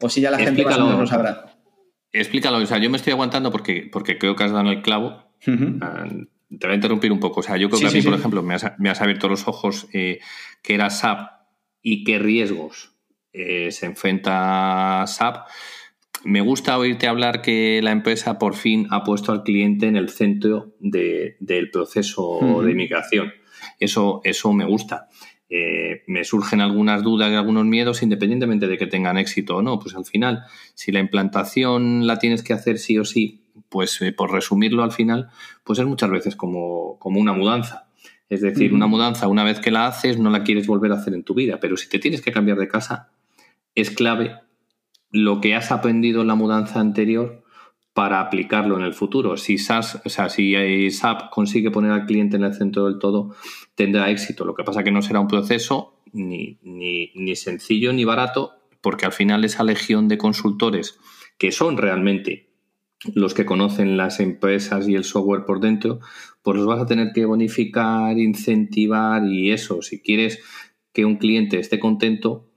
o, 0.00 0.08
si 0.10 0.20
ya 0.20 0.30
la 0.32 0.38
gente 0.38 0.64
más 0.64 0.76
o 0.78 0.84
menos 0.84 1.00
lo 1.00 1.06
sabrá. 1.06 1.46
Explícalo, 2.12 2.58
o 2.58 2.66
sea, 2.66 2.78
yo 2.78 2.90
me 2.90 2.96
estoy 2.96 3.12
aguantando 3.12 3.52
porque, 3.52 3.88
porque 3.90 4.18
creo 4.18 4.34
que 4.34 4.44
has 4.44 4.52
dado 4.52 4.70
el 4.70 4.82
clavo. 4.82 5.24
Ah, 5.80 6.06
te 6.50 6.66
voy 6.66 6.72
a 6.72 6.74
interrumpir 6.74 7.12
un 7.12 7.20
poco. 7.20 7.40
O 7.40 7.42
sea, 7.42 7.56
yo 7.56 7.70
creo 7.70 7.80
que 7.80 7.86
a 7.86 7.90
mí, 7.90 8.02
por 8.02 8.14
ejemplo, 8.14 8.42
me 8.42 8.54
has, 8.54 9.00
abierto 9.00 9.28
los 9.28 9.46
ojos 9.46 9.86
eh, 9.92 10.18
que 10.60 10.74
era 10.74 10.90
SAP 10.90 11.37
y 11.82 12.04
qué 12.04 12.18
riesgos 12.18 12.92
eh, 13.32 13.70
se 13.70 13.86
enfrenta 13.86 15.04
SAP 15.06 15.46
me 16.24 16.40
gusta 16.40 16.78
oírte 16.78 17.06
hablar 17.06 17.42
que 17.42 17.80
la 17.82 17.92
empresa 17.92 18.38
por 18.38 18.54
fin 18.54 18.86
ha 18.90 19.04
puesto 19.04 19.32
al 19.32 19.42
cliente 19.44 19.86
en 19.86 19.96
el 19.96 20.08
centro 20.08 20.74
del 20.80 21.70
proceso 21.70 22.62
de 22.62 22.74
migración. 22.74 23.32
Eso, 23.78 24.20
eso 24.24 24.52
me 24.52 24.64
gusta. 24.64 25.08
Eh, 25.50 26.02
me 26.06 26.24
surgen 26.24 26.60
algunas 26.60 27.02
dudas 27.02 27.30
y 27.30 27.34
algunos 27.34 27.64
miedos 27.64 28.02
independientemente 28.02 28.66
de 28.66 28.76
que 28.76 28.86
tengan 28.86 29.16
éxito 29.16 29.56
o 29.56 29.62
no. 29.62 29.78
Pues 29.78 29.94
al 29.94 30.04
final, 30.04 30.44
si 30.74 30.92
la 30.92 31.00
implantación 31.00 32.06
la 32.06 32.18
tienes 32.18 32.42
que 32.42 32.52
hacer 32.52 32.78
sí 32.78 32.98
o 32.98 33.04
sí, 33.04 33.44
pues 33.68 34.00
eh, 34.02 34.12
por 34.12 34.32
resumirlo 34.32 34.82
al 34.82 34.92
final, 34.92 35.30
pues 35.64 35.78
es 35.78 35.86
muchas 35.86 36.10
veces 36.10 36.36
como, 36.36 36.98
como 36.98 37.20
una 37.20 37.32
mudanza. 37.32 37.87
Es 38.28 38.42
decir, 38.42 38.74
una 38.74 38.86
mudanza, 38.86 39.26
una 39.28 39.44
vez 39.44 39.58
que 39.60 39.70
la 39.70 39.86
haces, 39.86 40.18
no 40.18 40.30
la 40.30 40.44
quieres 40.44 40.66
volver 40.66 40.92
a 40.92 40.96
hacer 40.96 41.14
en 41.14 41.24
tu 41.24 41.34
vida, 41.34 41.58
pero 41.60 41.76
si 41.76 41.88
te 41.88 41.98
tienes 41.98 42.20
que 42.20 42.32
cambiar 42.32 42.58
de 42.58 42.68
casa, 42.68 43.10
es 43.74 43.90
clave 43.90 44.36
lo 45.10 45.40
que 45.40 45.54
has 45.54 45.72
aprendido 45.72 46.20
en 46.20 46.26
la 46.26 46.34
mudanza 46.34 46.80
anterior 46.80 47.42
para 47.94 48.20
aplicarlo 48.20 48.76
en 48.76 48.84
el 48.84 48.94
futuro. 48.94 49.36
Si, 49.36 49.58
SAS, 49.58 50.00
o 50.04 50.08
sea, 50.08 50.28
si 50.28 50.54
SAP 50.90 51.30
consigue 51.30 51.70
poner 51.70 51.90
al 51.90 52.06
cliente 52.06 52.36
en 52.36 52.44
el 52.44 52.54
centro 52.54 52.84
del 52.84 52.98
todo, 52.98 53.34
tendrá 53.74 54.10
éxito. 54.10 54.44
Lo 54.44 54.54
que 54.54 54.62
pasa 54.62 54.80
es 54.80 54.84
que 54.84 54.92
no 54.92 55.02
será 55.02 55.20
un 55.20 55.28
proceso 55.28 56.00
ni, 56.12 56.58
ni, 56.62 57.10
ni 57.14 57.34
sencillo 57.34 57.92
ni 57.92 58.04
barato, 58.04 58.52
porque 58.80 59.06
al 59.06 59.12
final 59.12 59.44
esa 59.44 59.64
legión 59.64 60.06
de 60.06 60.18
consultores 60.18 60.98
que 61.38 61.50
son 61.50 61.76
realmente 61.76 62.47
los 63.14 63.34
que 63.34 63.46
conocen 63.46 63.96
las 63.96 64.20
empresas 64.20 64.88
y 64.88 64.94
el 64.94 65.04
software 65.04 65.44
por 65.44 65.60
dentro, 65.60 66.00
pues 66.42 66.56
los 66.56 66.66
vas 66.66 66.80
a 66.80 66.86
tener 66.86 67.12
que 67.12 67.24
bonificar, 67.24 68.18
incentivar 68.18 69.24
y 69.26 69.52
eso. 69.52 69.82
Si 69.82 70.00
quieres 70.00 70.40
que 70.92 71.04
un 71.04 71.16
cliente 71.16 71.58
esté 71.58 71.78
contento, 71.78 72.48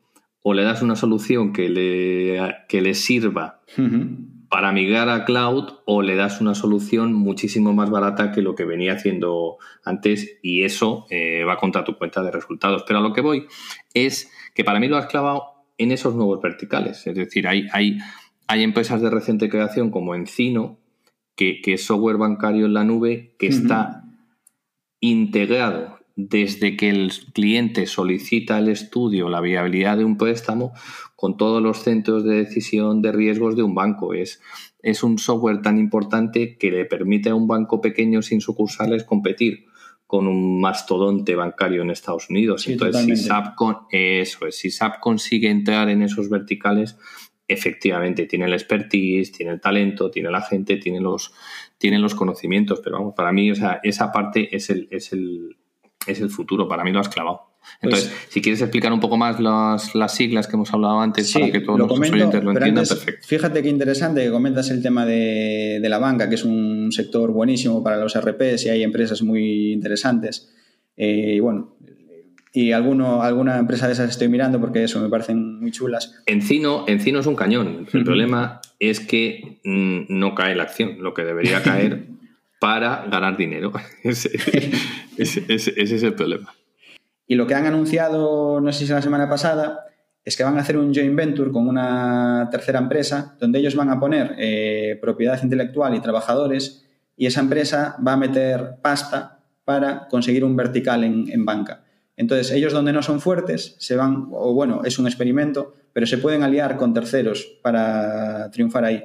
o 0.43 0.53
le 0.53 0.63
das 0.63 0.81
una 0.81 0.95
solución 0.95 1.53
que 1.53 1.69
le, 1.69 2.39
que 2.68 2.81
le 2.81 2.95
sirva 2.95 3.61
para 4.49 4.72
migrar 4.72 5.07
a 5.09 5.23
cloud 5.23 5.69
o 5.85 6.01
le 6.01 6.15
das 6.15 6.41
una 6.41 6.55
solución 6.55 7.13
muchísimo 7.13 7.73
más 7.73 7.89
barata 7.89 8.31
que 8.31 8.41
lo 8.41 8.55
que 8.55 8.65
venía 8.65 8.93
haciendo 8.93 9.57
antes 9.84 10.39
y 10.41 10.63
eso 10.63 11.05
eh, 11.09 11.43
va 11.43 11.57
contra 11.57 11.84
tu 11.84 11.95
cuenta 11.97 12.23
de 12.23 12.31
resultados. 12.31 12.84
Pero 12.88 12.99
a 12.99 13.01
lo 13.01 13.13
que 13.13 13.22
voy 13.22 13.45
es 13.93 14.31
que 14.55 14.63
para 14.63 14.80
mí 14.80 14.88
lo 14.88 14.97
has 14.97 15.05
clavado 15.05 15.43
en 15.77 15.91
esos 15.91 16.15
nuevos 16.15 16.41
verticales. 16.41 17.05
Es 17.07 17.15
decir, 17.15 17.47
hay, 17.47 17.68
hay, 17.72 17.97
hay 18.52 18.64
empresas 18.64 19.02
de 19.02 19.10
reciente 19.10 19.48
creación 19.48 19.91
como 19.91 20.14
Encino, 20.14 20.78
que, 21.38 21.61
que 21.61 21.76
es 21.76 21.86
software 21.86 22.18
bancario 22.18 22.65
en 22.65 22.73
la 22.73 22.84
nube, 22.84 23.34
que 23.40 23.48
está 23.48 24.03
integrado 24.99 25.99
desde 26.18 26.76
que 26.76 26.90
el 26.90 27.14
cliente 27.34 27.88
solicita 27.88 28.60
el 28.60 28.68
estudio, 28.68 29.30
la 29.30 29.40
viabilidad 29.40 29.98
de 29.98 30.03
un 30.03 30.18
préstamo, 30.18 30.73
con 31.15 31.38
todos 31.38 31.64
los 31.64 31.78
centros 31.78 32.26
de 32.26 32.44
decisión 32.44 33.02
de 33.02 33.14
riesgos 33.14 33.56
de 33.56 33.64
un 33.64 33.73
banco. 33.73 34.14
Es, 34.14 34.41
es 34.82 35.02
un 35.02 35.18
software 35.18 35.61
tan 35.61 35.78
importante 35.78 36.57
que 36.57 36.72
le 36.72 36.84
permite 36.84 37.30
a 37.30 37.36
un 37.36 37.48
banco 37.48 37.80
pequeño 37.80 38.22
sin 38.22 38.41
sucursales 38.41 39.06
competir 39.06 39.64
con 40.06 40.28
un 40.28 40.60
mastodonte 40.60 41.36
bancario 41.36 41.84
en 41.84 41.90
Estados 41.90 42.30
Unidos. 42.30 42.68
Entonces, 42.68 43.06
si 43.06 43.15
SAP, 43.15 43.56
con, 43.56 43.78
eso 43.91 44.45
es, 44.45 44.57
si 44.57 44.69
SAP 44.69 44.99
consigue 44.99 45.49
entrar 45.49 45.88
en 45.88 46.02
esos 46.02 46.30
verticales, 46.30 46.98
efectivamente 47.53 48.26
tiene 48.26 48.45
el 48.45 48.53
expertise, 48.53 49.32
tiene 49.32 49.53
el 49.53 49.61
talento, 49.61 50.10
tiene 50.10 50.30
la 50.32 50.41
gente, 50.41 50.78
tiene 50.78 50.99
los, 50.99 51.34
tiene 51.78 51.99
los 51.99 52.15
conocimientos. 52.15 52.82
Pero 52.84 52.98
vamos, 52.98 53.14
para 53.15 53.32
mí, 53.32 53.52
o 53.52 53.56
sea, 53.56 53.80
esa 53.84 54.11
parte 54.11 54.56
es 54.56 54.69
el, 54.69 54.88
es 54.91 55.14
el, 55.14 55.57
es 56.07 56.22
el 56.22 56.30
futuro, 56.30 56.68
para 56.68 56.84
mí 56.84 56.91
lo 56.91 56.99
has 56.99 57.10
clavado. 57.10 57.52
Pues 57.80 58.06
Entonces, 58.06 58.28
si 58.30 58.41
quieres 58.41 58.61
explicar 58.61 58.91
un 58.91 58.99
poco 58.99 59.18
más 59.18 59.40
las, 59.40 59.94
las 59.94 60.15
siglas 60.15 60.48
que 60.48 60.56
hemos 60.56 60.73
hablado 60.73 60.99
antes 60.99 61.32
para 61.32 61.52
que 61.52 61.60
todos 61.60 61.80
los 61.80 61.91
oyentes 61.91 62.44
lo 62.44 62.52
entiendan, 62.52 62.88
perfecto. 62.88 63.28
Fíjate 63.28 63.61
qué 63.61 63.69
interesante 63.69 64.23
que 64.23 64.32
comentas 64.32 64.69
el 64.72 64.82
tema 64.82 65.06
de, 65.06 65.80
la 65.82 65.99
banca, 65.99 66.28
que 66.28 66.36
es 66.36 66.44
un 66.44 66.91
sector 66.91 67.32
buenísimo 67.32 67.84
para 67.84 67.98
los 67.98 68.19
RPs 68.19 68.65
y 68.65 68.69
hay 68.69 68.84
empresas 68.84 69.22
muy 69.22 69.73
interesantes. 69.73 70.52
Eh, 70.98 71.36
y 71.36 71.40
bueno, 71.40 71.76
y 72.53 72.73
alguno, 72.73 73.23
alguna 73.23 73.57
empresa 73.57 73.88
de 73.88 73.94
esas 73.94 74.10
estoy 74.10 74.28
mirando 74.28 74.60
porque 74.60 74.84
eso 74.84 74.99
me 74.99 75.10
parecen 75.10 75.60
muy 75.60 75.72
chulas. 75.72 76.22
Encino, 76.26 76.86
Encino 76.88 77.19
es 77.19 77.26
un 77.26 77.36
cañón. 77.36 77.88
El 77.91 78.03
problema 78.03 78.60
es 78.80 78.99
que 78.99 79.60
mm, 79.64 80.06
no 80.10 80.36
cae 80.36 80.56
la 80.56 80.64
acción. 80.64 80.98
Lo 80.99 81.14
que 81.14 81.23
debería 81.23 81.64
caer 81.64 82.07
para 82.60 83.06
ganar 83.10 83.38
dinero. 83.38 83.72
ese, 84.03 84.30
es 85.18 86.03
el 86.03 86.14
problema. 86.14 86.53
Y 87.26 87.36
lo 87.36 87.48
que 87.48 87.56
han 87.56 87.65
anunciado, 87.65 88.60
no 88.60 88.73
sé 88.73 88.86
si 88.86 88.91
la 88.91 89.02
semana 89.02 89.30
pasada, 89.30 89.86
es 90.26 90.36
que 90.36 90.44
van 90.44 90.57
a 90.57 90.61
hacer 90.61 90.78
un 90.78 90.94
joint 90.94 91.15
venture 91.15 91.52
con 91.52 91.68
una 91.68 92.49
tercera 92.52 92.80
empresa 92.80 93.38
donde 93.40 93.60
ellos 93.60 93.76
van 93.76 93.90
a 93.90 93.99
poner 93.99 94.36
eh, 94.38 94.99
propiedad 95.02 95.41
intelectual 95.41 95.95
y 95.95 96.02
trabajadores 96.02 96.86
y 97.15 97.26
esa 97.26 97.40
empresa 97.40 97.95
va 98.06 98.14
a 98.14 98.18
meter 98.18 98.76
pasta 98.82 99.40
para 99.64 100.07
conseguir 100.10 100.44
un 100.44 100.56
vertical 100.56 101.03
en, 101.06 101.32
en 101.32 101.45
banca. 101.45 101.86
Entonces, 102.22 102.52
ellos 102.52 102.72
donde 102.72 102.93
no 102.93 103.02
son 103.02 103.19
fuertes, 103.19 103.76
se 103.80 103.95
van, 103.95 104.27
o 104.31 104.53
bueno, 104.53 104.81
es 104.85 104.99
un 104.99 105.07
experimento, 105.07 105.73
pero 105.91 106.06
se 106.06 106.19
pueden 106.19 106.43
aliar 106.43 106.77
con 106.77 106.93
terceros 106.93 107.57
para 107.64 108.52
triunfar 108.52 108.85
ahí 108.85 109.03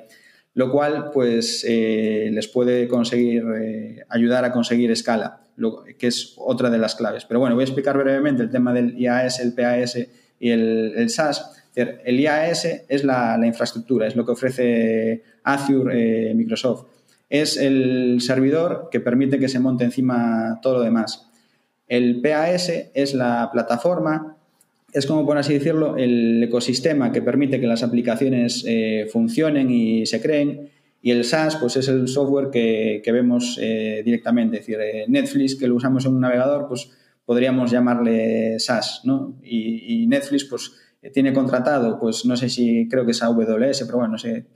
lo 0.56 0.72
cual 0.72 1.10
pues 1.12 1.66
eh, 1.68 2.30
les 2.32 2.48
puede 2.48 2.88
conseguir 2.88 3.44
eh, 3.60 4.04
ayudar 4.08 4.46
a 4.46 4.52
conseguir 4.52 4.90
escala, 4.90 5.40
que 5.98 6.06
es 6.06 6.32
otra 6.38 6.70
de 6.70 6.78
las 6.78 6.94
claves. 6.94 7.26
Pero 7.26 7.40
bueno, 7.40 7.54
voy 7.54 7.62
a 7.62 7.66
explicar 7.66 7.98
brevemente 7.98 8.42
el 8.42 8.50
tema 8.50 8.72
del 8.72 8.98
IAS, 8.98 9.40
el 9.40 9.52
PAS 9.52 9.98
y 10.40 10.50
el, 10.50 10.94
el 10.96 11.10
SaaS. 11.10 11.52
El 11.74 12.18
IAS 12.18 12.64
es 12.88 13.04
la, 13.04 13.38
infraestructura, 13.44 14.06
es 14.06 14.16
lo 14.16 14.24
que 14.24 14.32
ofrece 14.32 15.22
Azure, 15.44 16.30
eh, 16.30 16.34
Microsoft. 16.34 16.86
Es 17.28 17.58
el 17.58 18.22
servidor 18.22 18.88
que 18.90 19.00
permite 19.00 19.38
que 19.38 19.50
se 19.50 19.58
monte 19.58 19.84
encima 19.84 20.58
todo 20.62 20.78
lo 20.78 20.80
demás. 20.80 21.25
El 21.88 22.20
PAS 22.20 22.72
es 22.94 23.14
la 23.14 23.50
plataforma 23.52 24.36
es 24.96 25.04
como, 25.04 25.26
por 25.26 25.36
así 25.36 25.52
decirlo, 25.52 25.98
el 25.98 26.42
ecosistema 26.44 27.12
que 27.12 27.20
permite 27.20 27.60
que 27.60 27.66
las 27.66 27.82
aplicaciones 27.82 28.64
eh, 28.66 29.06
funcionen 29.12 29.70
y 29.70 30.06
se 30.06 30.22
creen. 30.22 30.70
Y 31.02 31.10
el 31.10 31.24
SaaS, 31.24 31.56
pues 31.56 31.76
es 31.76 31.88
el 31.88 32.08
software 32.08 32.48
que, 32.50 33.02
vemos 33.12 33.58
eh, 33.60 34.00
directamente. 34.02 34.56
Es 34.56 34.66
decir, 34.66 34.80
eh, 34.80 35.04
Netflix, 35.06 35.54
que 35.54 35.68
lo 35.68 35.74
usamos 35.74 36.06
en 36.06 36.14
un 36.14 36.20
navegador, 36.20 36.66
pues 36.66 36.90
podríamos 37.26 37.70
llamarle 37.70 38.58
SaaS, 38.58 39.02
¿no? 39.04 39.36
Y, 39.44 40.06
Netflix, 40.06 40.44
pues 40.44 40.72
tiene 41.12 41.34
contratado, 41.34 41.98
pues 42.00 42.24
no 42.24 42.34
sé 42.34 42.48
si 42.48 42.88
creo 42.88 43.04
que 43.04 43.10
es 43.10 43.22
AWS, 43.22 43.82
pero 43.84 43.98
bueno, 43.98 44.12
no 44.12 44.18
sé, 44.18 44.46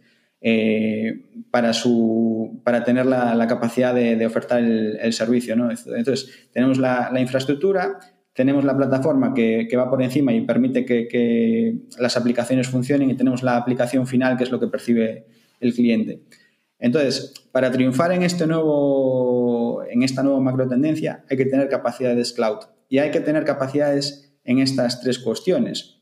para, 1.51 1.73
su, 1.73 2.61
para 2.65 2.85
tener 2.85 3.07
la, 3.07 3.47
capacidad 3.47 3.95
de, 3.95 4.27
ofertar 4.27 4.63
el, 4.63 5.13
servicio. 5.13 5.57
¿no? 5.57 5.71
Entonces, 5.71 6.49
tenemos 6.53 6.79
la, 6.79 7.11
la, 7.13 7.21
infraestructura, 7.21 7.99
tenemos 8.33 8.65
la 8.65 8.77
plataforma 8.77 9.35
que, 9.35 9.69
va 9.77 9.91
por 9.91 10.03
encima 10.03 10.33
y 10.33 10.41
permite 10.43 10.85
que, 10.85 11.79
las 11.99 12.17
aplicaciones 12.17 12.69
funcionen 12.69 13.11
y 13.11 13.15
tenemos 13.15 13.43
la 13.43 13.57
aplicación 13.57 14.07
final 14.07 14.37
que 14.37 14.45
es 14.45 14.51
lo 14.51 14.61
que 14.61 14.69
percibe 14.69 15.27
el 15.61 15.75
cliente. 15.75 16.23
Entonces, 16.79 17.35
para 17.53 17.71
triunfar 17.71 18.13
en 18.13 18.23
este 18.23 18.47
nuevo 18.47 19.83
en 19.91 20.03
esta 20.03 20.23
nueva 20.23 20.41
macro 20.41 20.67
tendencia 20.67 21.25
hay 21.29 21.37
que 21.37 21.45
tener 21.45 21.69
capacidades 21.69 22.33
cloud 22.33 22.61
y 22.89 22.99
hay 22.99 23.11
que 23.11 23.21
tener 23.21 23.45
capacidades 23.45 24.33
en 24.45 24.61
estas 24.61 25.03
tres 25.03 25.19
cuestiones. 25.19 26.00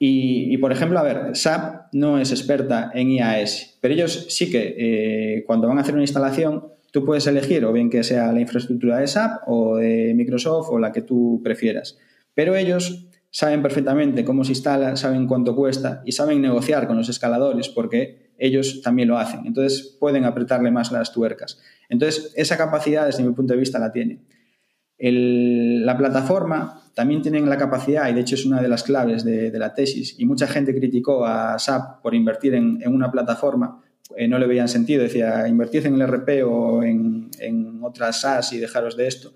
Y, 0.00 0.56
por 0.58 0.70
ejemplo, 0.70 0.98
a 0.98 1.02
ver, 1.02 1.36
SAP 1.36 1.92
no 1.92 2.20
es 2.20 2.30
experta 2.30 2.92
en 2.94 3.10
IAS, 3.10 3.78
pero 3.80 3.94
ellos 3.94 4.26
sí 4.28 4.48
que 4.48 4.76
eh, 4.78 5.44
cuando 5.44 5.66
van 5.66 5.78
a 5.78 5.80
hacer 5.80 5.94
una 5.94 6.04
instalación, 6.04 6.68
tú 6.92 7.04
puedes 7.04 7.26
elegir 7.26 7.64
o 7.64 7.72
bien 7.72 7.90
que 7.90 8.04
sea 8.04 8.32
la 8.32 8.40
infraestructura 8.40 8.98
de 8.98 9.08
SAP 9.08 9.42
o 9.48 9.76
de 9.76 10.14
Microsoft 10.14 10.68
o 10.70 10.78
la 10.78 10.92
que 10.92 11.02
tú 11.02 11.40
prefieras. 11.42 11.98
Pero 12.34 12.54
ellos 12.54 13.08
saben 13.30 13.60
perfectamente 13.60 14.24
cómo 14.24 14.44
se 14.44 14.52
instala, 14.52 14.96
saben 14.96 15.26
cuánto 15.26 15.54
cuesta 15.56 16.02
y 16.04 16.12
saben 16.12 16.40
negociar 16.40 16.86
con 16.86 16.96
los 16.96 17.08
escaladores 17.08 17.68
porque 17.68 18.32
ellos 18.38 18.80
también 18.82 19.08
lo 19.08 19.18
hacen. 19.18 19.46
Entonces 19.46 19.96
pueden 19.98 20.24
apretarle 20.24 20.70
más 20.70 20.92
las 20.92 21.12
tuercas. 21.12 21.60
Entonces 21.88 22.32
esa 22.36 22.56
capacidad 22.56 23.06
desde 23.06 23.24
mi 23.24 23.32
punto 23.32 23.54
de 23.54 23.60
vista 23.60 23.78
la 23.78 23.92
tienen. 23.92 24.24
La 24.98 25.96
plataforma 25.96 26.82
también 26.94 27.22
tienen 27.22 27.48
la 27.48 27.56
capacidad, 27.56 28.08
y 28.08 28.14
de 28.14 28.20
hecho 28.20 28.34
es 28.34 28.44
una 28.44 28.60
de 28.60 28.68
las 28.68 28.82
claves 28.82 29.24
de, 29.24 29.56
la 29.56 29.72
tesis, 29.72 30.18
y 30.18 30.26
mucha 30.26 30.48
gente 30.48 30.74
criticó 30.74 31.24
a 31.24 31.58
SAP 31.58 32.02
por 32.02 32.14
invertir 32.14 32.54
en, 32.54 32.82
una 32.86 33.10
plataforma, 33.10 33.80
eh, 34.16 34.26
no 34.26 34.38
le 34.38 34.46
veían 34.46 34.68
sentido, 34.68 35.02
decía, 35.02 35.46
invertid 35.46 35.86
en 35.86 35.94
el 35.94 36.08
RP 36.08 36.42
o 36.44 36.82
en, 36.82 37.30
otras 37.82 38.20
SaaS 38.20 38.52
y 38.52 38.58
dejaros 38.58 38.96
de 38.96 39.06
esto. 39.06 39.32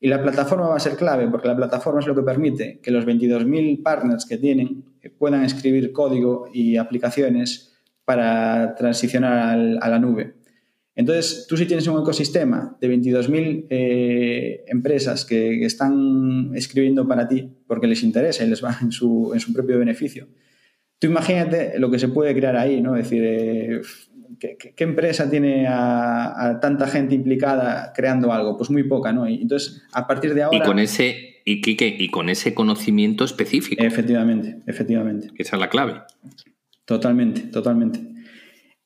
Y 0.00 0.08
la 0.08 0.22
plataforma 0.22 0.68
va 0.68 0.76
a 0.76 0.80
ser 0.80 0.96
clave 0.96 1.28
porque 1.28 1.46
la 1.46 1.56
plataforma 1.56 2.00
es 2.00 2.06
lo 2.06 2.14
que 2.14 2.22
permite 2.22 2.80
que 2.82 2.90
los 2.90 3.06
22.000 3.06 3.82
partners 3.82 4.26
que 4.26 4.38
tienen 4.38 4.84
puedan 5.18 5.44
escribir 5.44 5.92
código 5.92 6.48
y 6.52 6.76
aplicaciones 6.76 7.76
para 8.04 8.74
transicionar 8.74 9.78
a 9.80 9.88
la 9.88 9.98
nube. 9.98 10.34
Entonces, 10.96 11.46
tú 11.48 11.56
si 11.56 11.66
tienes 11.66 11.86
un 11.88 12.00
ecosistema 12.00 12.76
de 12.80 12.88
22.000 12.88 13.66
eh, 13.68 14.64
empresas 14.68 15.24
que, 15.24 15.64
están 15.64 16.52
escribiendo 16.54 17.08
para 17.08 17.26
ti 17.26 17.50
porque 17.66 17.86
les 17.86 18.02
interesa 18.02 18.44
y 18.44 18.48
les 18.48 18.62
va 18.62 18.78
en 18.80 18.92
su, 18.92 19.32
en 19.34 19.40
su 19.40 19.52
propio 19.52 19.78
beneficio, 19.78 20.28
tú 20.98 21.08
imagínate 21.08 21.78
lo 21.78 21.90
que 21.90 21.98
se 21.98 22.08
puede 22.08 22.34
crear 22.34 22.56
ahí, 22.56 22.80
¿no? 22.80 22.96
Es 22.96 23.04
decir, 23.04 23.22
eh, 23.24 23.80
¿qué, 24.38 24.84
empresa 24.84 25.28
tiene 25.28 25.66
a, 25.68 26.58
tanta 26.60 26.86
gente 26.86 27.16
implicada 27.16 27.92
creando 27.92 28.32
algo? 28.32 28.56
Pues 28.56 28.70
muy 28.70 28.84
poca, 28.84 29.12
¿no? 29.12 29.28
Y 29.28 29.42
entonces, 29.42 29.82
a 29.92 30.06
partir 30.06 30.32
de 30.32 30.44
ahora... 30.44 30.56
Y 30.56 30.60
con 30.60 30.78
ese, 30.78 31.40
y, 31.44 31.60
y 31.66 32.08
con 32.10 32.28
ese 32.28 32.54
conocimiento 32.54 33.24
específico. 33.24 33.82
Efectivamente, 33.82 34.60
efectivamente. 34.66 35.30
Esa 35.36 35.56
es 35.56 35.60
la 35.60 35.68
clave. 35.68 36.02
Totalmente, 36.84 37.40
totalmente. 37.42 38.13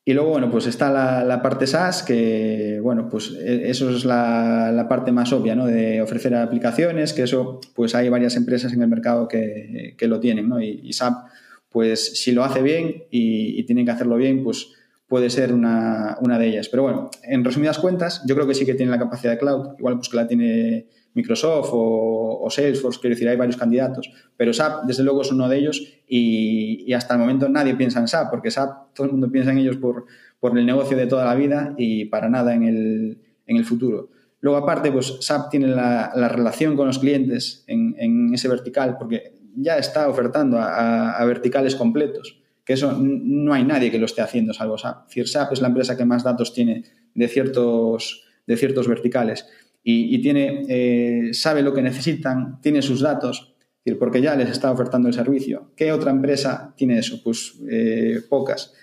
Y 0.08 0.14
luego, 0.14 0.30
bueno, 0.30 0.50
pues 0.50 0.66
está 0.66 0.90
la, 0.90 1.42
parte 1.42 1.66
SaaS, 1.66 2.02
que, 2.02 2.80
bueno, 2.82 3.10
pues 3.10 3.30
e, 3.38 3.68
eso 3.68 3.90
es 3.90 4.06
la, 4.06 4.86
parte 4.88 5.12
más 5.12 5.34
obvia, 5.34 5.54
¿no? 5.54 5.66
De 5.66 6.00
ofrecer 6.00 6.34
aplicaciones, 6.34 7.12
que 7.12 7.24
eso, 7.24 7.60
pues 7.74 7.94
hay 7.94 8.08
varias 8.08 8.34
empresas 8.34 8.72
en 8.72 8.80
el 8.80 8.88
mercado 8.88 9.28
que, 9.28 9.94
lo 10.00 10.18
tienen, 10.18 10.48
¿no? 10.48 10.62
Y, 10.62 10.90
SAP, 10.94 11.26
pues 11.68 12.18
si 12.22 12.32
lo 12.32 12.42
hace 12.42 12.62
bien 12.62 13.04
y, 13.10 13.62
tienen 13.64 13.84
que 13.84 13.90
hacerlo 13.90 14.16
bien, 14.16 14.42
pues 14.42 14.68
puede 15.08 15.28
ser 15.28 15.52
una, 15.52 16.16
una, 16.22 16.38
de 16.38 16.46
ellas. 16.46 16.70
Pero 16.70 16.84
bueno, 16.84 17.10
en 17.22 17.44
resumidas 17.44 17.78
cuentas, 17.78 18.22
yo 18.26 18.34
creo 18.34 18.46
que 18.46 18.54
sí 18.54 18.64
que 18.64 18.72
tiene 18.72 18.90
la 18.90 18.98
capacidad 18.98 19.32
de 19.32 19.38
cloud, 19.38 19.74
igual 19.78 19.96
pues 19.96 20.08
que 20.08 20.16
la 20.16 20.26
tiene 20.26 20.86
Microsoft 21.14 21.70
o, 21.72 22.48
Salesforce, 22.50 23.00
quiero 23.00 23.14
decir, 23.14 23.28
hay 23.28 23.36
varios 23.36 23.56
candidatos, 23.56 24.10
pero 24.36 24.52
SAP 24.52 24.84
desde 24.84 25.02
luego 25.02 25.22
es 25.22 25.30
uno 25.30 25.48
de 25.48 25.58
ellos 25.58 25.82
y, 26.08 26.92
hasta 26.92 27.14
el 27.14 27.20
momento 27.20 27.48
nadie 27.48 27.74
piensa 27.74 28.00
en 28.00 28.08
SAP, 28.08 28.30
porque 28.30 28.50
SAP 28.50 28.94
todo 28.94 29.06
el 29.06 29.12
mundo 29.12 29.30
piensa 29.30 29.50
en 29.50 29.58
ellos 29.58 29.76
por, 29.76 30.06
por 30.40 30.56
el 30.56 30.64
negocio 30.64 30.96
de 30.96 31.06
toda 31.06 31.24
la 31.24 31.34
vida 31.34 31.74
y 31.76 32.06
para 32.06 32.28
nada 32.28 32.54
en 32.54 32.62
el, 32.62 33.18
en 33.46 33.56
el 33.56 33.64
futuro. 33.64 34.10
Luego 34.40 34.58
aparte, 34.58 34.92
pues 34.92 35.18
SAP 35.20 35.50
tiene 35.50 35.68
la, 35.68 36.28
relación 36.28 36.76
con 36.76 36.86
los 36.86 36.98
clientes 36.98 37.64
en, 37.66 38.32
ese 38.32 38.48
vertical, 38.48 38.96
porque 38.98 39.32
ya 39.56 39.78
está 39.78 40.08
ofertando 40.08 40.58
a, 40.60 41.22
verticales 41.24 41.74
completos, 41.74 42.40
que 42.64 42.74
eso 42.74 42.96
no 43.00 43.52
hay 43.52 43.64
nadie 43.64 43.90
que 43.90 43.98
lo 43.98 44.06
esté 44.06 44.20
haciendo 44.20 44.52
salvo 44.52 44.78
SAP. 44.78 45.02
Es 45.02 45.08
decir, 45.08 45.28
SAP 45.28 45.52
es 45.52 45.60
la 45.60 45.68
empresa 45.68 45.96
que 45.96 46.04
más 46.04 46.22
datos 46.22 46.54
tiene 46.54 46.84
de 47.14 47.28
ciertos, 47.28 48.24
de 48.46 48.56
ciertos 48.56 48.86
verticales 48.86 49.46
y, 49.82 50.20
tiene, 50.20 50.64
eh, 50.68 51.32
sabe 51.32 51.62
lo 51.62 51.72
que 51.72 51.80
necesitan, 51.80 52.60
tiene 52.60 52.82
sus 52.82 53.00
datos, 53.00 53.54
porque 53.98 54.20
ya 54.20 54.36
les 54.36 54.50
está 54.50 54.70
ofertando 54.70 55.08
el 55.08 55.14
servicio. 55.14 55.72
¿Qué 55.74 55.92
otra 55.92 56.10
empresa 56.10 56.74
tiene 56.76 56.98
eso? 56.98 57.22
Pues 57.24 57.54
eh, 57.70 58.20
pocas. 58.28 58.74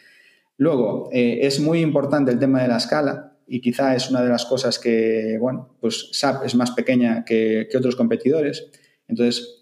Luego, 0.58 1.10
eh, 1.14 1.40
es 1.44 1.60
muy 1.60 1.82
importante 1.82 2.32
el 2.32 2.40
tema 2.40 2.64
de 2.64 2.70
la 2.70 2.78
escala 2.78 3.38
y 3.48 3.62
quizá 3.62 3.96
es 3.96 4.10
una 4.10 4.24
de 4.24 4.30
las 4.30 4.46
cosas 4.46 4.80
que, 4.80 5.38
bueno, 5.40 5.76
pues 5.80 6.10
SAP 6.12 6.46
es 6.46 6.56
más 6.56 6.72
pequeña 6.72 7.24
que, 7.24 7.68
otros 7.78 7.96
competidores. 7.96 8.68
Entonces, 9.08 9.62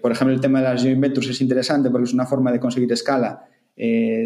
por 0.00 0.12
ejemplo, 0.12 0.34
el 0.34 0.40
tema 0.40 0.62
de 0.62 0.64
las 0.64 0.82
joint 0.82 1.00
ventures 1.00 1.28
es 1.28 1.42
interesante 1.42 1.90
porque 1.90 2.04
es 2.04 2.14
una 2.14 2.24
forma 2.24 2.52
de 2.52 2.60
conseguir 2.60 2.90
escala 2.90 3.44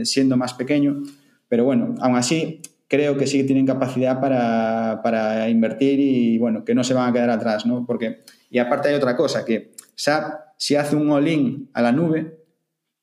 siendo 0.04 0.36
más 0.36 0.54
pequeño, 0.54 1.02
pero 1.48 1.64
bueno, 1.64 1.96
aún 1.98 2.14
así 2.14 2.60
creo 2.88 3.16
que 3.16 3.26
sí 3.26 3.38
que 3.38 3.44
tienen 3.44 3.66
capacidad 3.66 4.20
para, 4.20 5.48
invertir 5.48 6.00
y 6.00 6.38
bueno, 6.38 6.64
que 6.64 6.74
no 6.74 6.84
se 6.84 6.94
van 6.94 7.10
a 7.10 7.12
quedar 7.12 7.30
atrás, 7.30 7.66
¿no? 7.66 7.84
Porque, 7.86 8.20
y 8.50 8.58
aparte 8.58 8.88
hay 8.88 8.94
otra 8.94 9.16
cosa, 9.16 9.44
que 9.44 9.72
SAP, 9.94 10.32
si 10.56 10.76
hace 10.76 10.96
un 10.96 11.10
all-in 11.10 11.70
a 11.72 11.82
la 11.82 11.92
nube, 11.92 12.38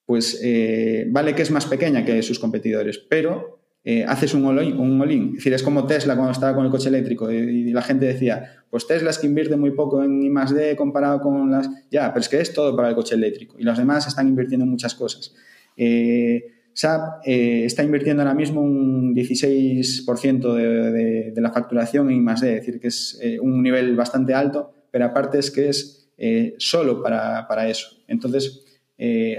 pues 0.05 0.39
eh, 0.43 1.05
vale 1.09 1.35
que 1.35 1.41
es 1.41 1.51
más 1.51 1.65
pequeña 1.65 2.05
que 2.05 2.21
sus 2.21 2.39
competidores, 2.39 2.97
pero 2.97 3.61
eh, 3.83 4.05
haces 4.07 4.35
un 4.35 4.45
all-in, 4.45 4.77
un 4.77 5.01
all 5.01 5.11
Es 5.11 5.33
decir, 5.35 5.53
es 5.53 5.63
como 5.63 5.87
Tesla 5.87 6.15
cuando 6.15 6.31
estaba 6.31 6.55
con 6.55 6.65
el 6.65 6.71
coche 6.71 6.89
eléctrico 6.89 7.31
y, 7.31 7.71
la 7.71 7.81
gente 7.81 8.05
decía, 8.05 8.63
pues 8.69 8.85
Tesla 8.85 9.09
es 9.09 9.17
que 9.17 9.27
invierte 9.27 9.55
muy 9.55 9.71
poco 9.71 10.03
en 10.03 10.21
I+.D. 10.21 10.75
comparado 10.75 11.19
con 11.19 11.49
las... 11.49 11.69
Ya, 11.89 12.13
pero 12.13 12.21
es 12.21 12.29
que 12.29 12.39
es 12.39 12.53
todo 12.53 12.75
para 12.75 12.89
el 12.89 12.95
coche 12.95 13.15
eléctrico 13.15 13.55
y 13.57 13.63
los 13.63 13.77
demás 13.77 14.07
están 14.07 14.27
invirtiendo 14.27 14.65
en 14.65 14.71
muchas 14.71 14.93
cosas. 14.93 15.33
Eh, 15.75 16.60
SAP 16.73 17.21
eh, 17.25 17.65
está 17.65 17.83
invirtiendo 17.83 18.23
ahora 18.23 18.33
mismo 18.33 18.61
un 18.61 19.13
16% 19.13 20.53
de, 20.53 21.31
de, 21.31 21.41
la 21.41 21.51
facturación 21.51 22.09
en 22.09 22.17
I+.D., 22.17 22.31
es 22.33 22.41
decir, 22.41 22.79
que 22.79 22.87
es 22.87 23.19
eh, 23.21 23.39
un 23.39 23.61
nivel 23.61 23.95
bastante 23.95 24.33
alto, 24.33 24.71
pero 24.89 25.05
aparte 25.05 25.39
es 25.39 25.51
que 25.51 25.69
es 25.69 26.11
eh, 26.17 26.55
solo 26.57 27.01
para, 27.01 27.47
para, 27.47 27.67
eso. 27.67 27.89
Entonces, 28.07 28.65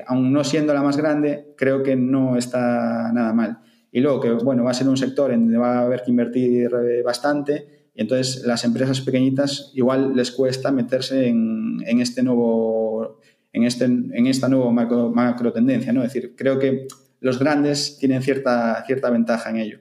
aún 0.06 0.32
no 0.32 0.42
siendo 0.42 0.74
la 0.74 0.82
más 0.82 0.96
grande, 0.96 1.54
creo 1.56 1.82
que 1.82 1.94
no 1.94 2.36
está 2.36 3.12
nada 3.12 3.32
mal. 3.32 3.60
Y 3.92 4.00
luego 4.00 4.20
que, 4.20 4.30
bueno, 4.30 4.64
va 4.64 4.72
a 4.72 4.74
ser 4.74 4.88
un 4.88 4.96
sector 4.96 5.32
en 5.32 5.44
donde 5.44 5.59
va 5.59 5.78
a 5.78 5.82
haber 5.82 6.02
que 6.02 6.10
invertir 6.10 6.70
bastante 7.04 7.82
y 7.94 8.00
entonces 8.00 8.44
las 8.46 8.64
empresas 8.64 9.02
pequeñitas 9.02 9.70
igual 9.74 10.16
les 10.16 10.30
cuesta 10.30 10.72
meterse 10.72 11.28
en, 11.28 11.78
en 11.86 12.00
este 12.00 12.22
nuevo 12.22 13.20
en, 13.52 13.64
este, 13.64 13.84
en 13.84 14.26
esta 14.26 14.48
nueva 14.48 14.70
macro, 14.72 15.10
macro 15.10 15.52
tendencia, 15.52 15.92
¿no? 15.92 16.02
Es 16.02 16.12
decir, 16.12 16.34
creo 16.36 16.59
que 16.59 16.86
los 17.22 17.38
grandes 17.38 17.98
tienen 17.98 18.20
cierta, 18.22 18.84
cierta 18.84 19.08
ventaja 19.08 19.48
en 19.50 19.56
ello. 19.56 19.78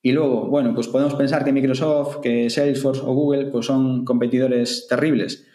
Y 0.00 0.12
luego, 0.12 0.46
bueno, 0.46 0.74
pues 0.74 0.88
podemos 0.88 1.14
pensar 1.14 1.44
que 1.44 1.52
Microsoft, 1.52 2.20
que 2.20 2.48
Salesforce 2.48 3.02
o 3.04 3.12
Google 3.12 3.46
pues 3.46 3.66
son 3.66 4.04
competidores 4.04 4.86
terribles. 4.88 5.46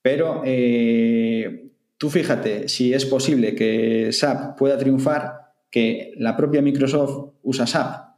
Pero 0.00 0.42
eh, 0.44 1.70
tú 1.98 2.08
fíjate 2.08 2.68
si 2.68 2.94
es 2.94 3.04
posible 3.04 3.54
que 3.54 4.12
SAP 4.12 4.56
pueda 4.56 4.78
triunfar, 4.78 5.52
que 5.70 6.14
la 6.16 6.36
propia 6.36 6.62
Microsoft 6.62 7.34
usa 7.42 7.66
SAP. 7.66 8.14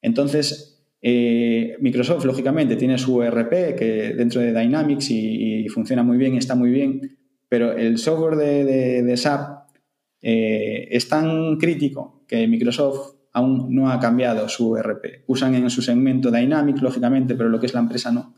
Entonces, 0.00 0.84
eh, 1.02 1.76
Microsoft, 1.80 2.24
lógicamente, 2.24 2.76
tiene 2.76 2.98
su 2.98 3.20
ERP 3.20 3.76
que 3.76 4.14
dentro 4.16 4.40
de 4.40 4.58
Dynamics 4.58 5.10
y, 5.10 5.68
funciona 5.68 6.04
muy 6.04 6.16
bien, 6.16 6.36
está 6.36 6.54
muy 6.54 6.70
bien, 6.70 7.18
pero 7.48 7.72
el 7.72 7.98
software 7.98 8.36
de, 8.36 9.02
de 9.02 9.16
SAP 9.16 9.65
eh, 10.22 10.88
es 10.90 11.08
tan 11.08 11.56
crítico 11.56 12.24
que 12.26 12.46
Microsoft 12.48 13.16
aún 13.32 13.74
no 13.74 13.90
ha 13.90 14.00
cambiado 14.00 14.48
su 14.48 14.76
ERP. 14.76 15.24
Usan 15.26 15.54
en 15.54 15.68
su 15.68 15.82
segmento 15.82 16.30
Dynamics, 16.30 16.80
lógicamente, 16.80 17.34
pero 17.34 17.50
lo 17.50 17.60
que 17.60 17.66
es 17.66 17.74
la 17.74 17.80
empresa 17.80 18.10
no. 18.10 18.34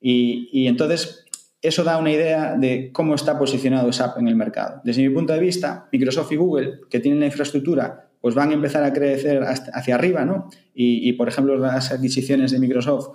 Y, 0.00 0.66
entonces, 0.66 1.24
eso 1.60 1.84
da 1.84 1.98
una 1.98 2.10
idea 2.10 2.56
de 2.56 2.90
cómo 2.92 3.14
está 3.14 3.38
posicionado 3.38 3.92
SAP 3.92 4.18
en 4.18 4.28
el 4.28 4.34
mercado. 4.34 4.80
Desde 4.84 5.06
mi 5.06 5.14
punto 5.14 5.32
de 5.32 5.38
vista, 5.38 5.88
Microsoft 5.92 6.32
y 6.32 6.36
Google, 6.36 6.80
que 6.90 6.98
tienen 6.98 7.20
la 7.20 7.26
infraestructura, 7.26 8.08
pues 8.20 8.34
van 8.34 8.50
a 8.50 8.54
empezar 8.54 8.82
a 8.84 8.92
crecer 8.92 9.42
hacia 9.44 9.94
arriba, 9.94 10.24
¿no? 10.24 10.48
Y, 10.74 11.12
por 11.12 11.28
ejemplo, 11.28 11.56
las 11.56 11.92
adquisiciones 11.92 12.52
de 12.52 12.58
Microsoft 12.58 13.08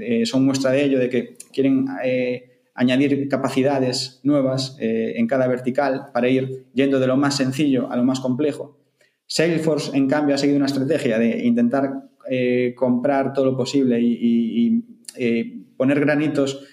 eh, 0.00 0.26
son, 0.26 0.44
muestra 0.44 0.72
de 0.72 0.84
ello, 0.84 0.98
de 0.98 1.08
que 1.08 1.36
quieren 1.52 1.86
eh, 2.04 2.49
añadir 2.74 3.28
capacidades 3.28 4.20
nuevas 4.22 4.76
eh, 4.80 5.14
en 5.16 5.26
cada 5.26 5.46
vertical 5.46 6.06
para 6.12 6.28
ir 6.28 6.66
yendo 6.72 7.00
de 7.00 7.06
lo 7.06 7.16
más 7.16 7.36
sencillo 7.36 7.90
a 7.90 7.96
lo 7.96 8.04
más 8.04 8.20
complejo. 8.20 8.78
Salesforce, 9.26 9.96
en 9.96 10.08
cambio, 10.08 10.34
ha 10.34 10.38
seguido 10.38 10.56
una 10.56 10.66
estrategia 10.66 11.18
de 11.18 11.44
intentar 11.44 12.08
eh, 12.28 12.74
comprar 12.76 13.32
todo 13.32 13.44
lo 13.44 13.56
posible 13.56 14.00
y, 14.00 14.84
eh, 15.16 15.56
poner 15.76 16.00
granitos 16.00 16.66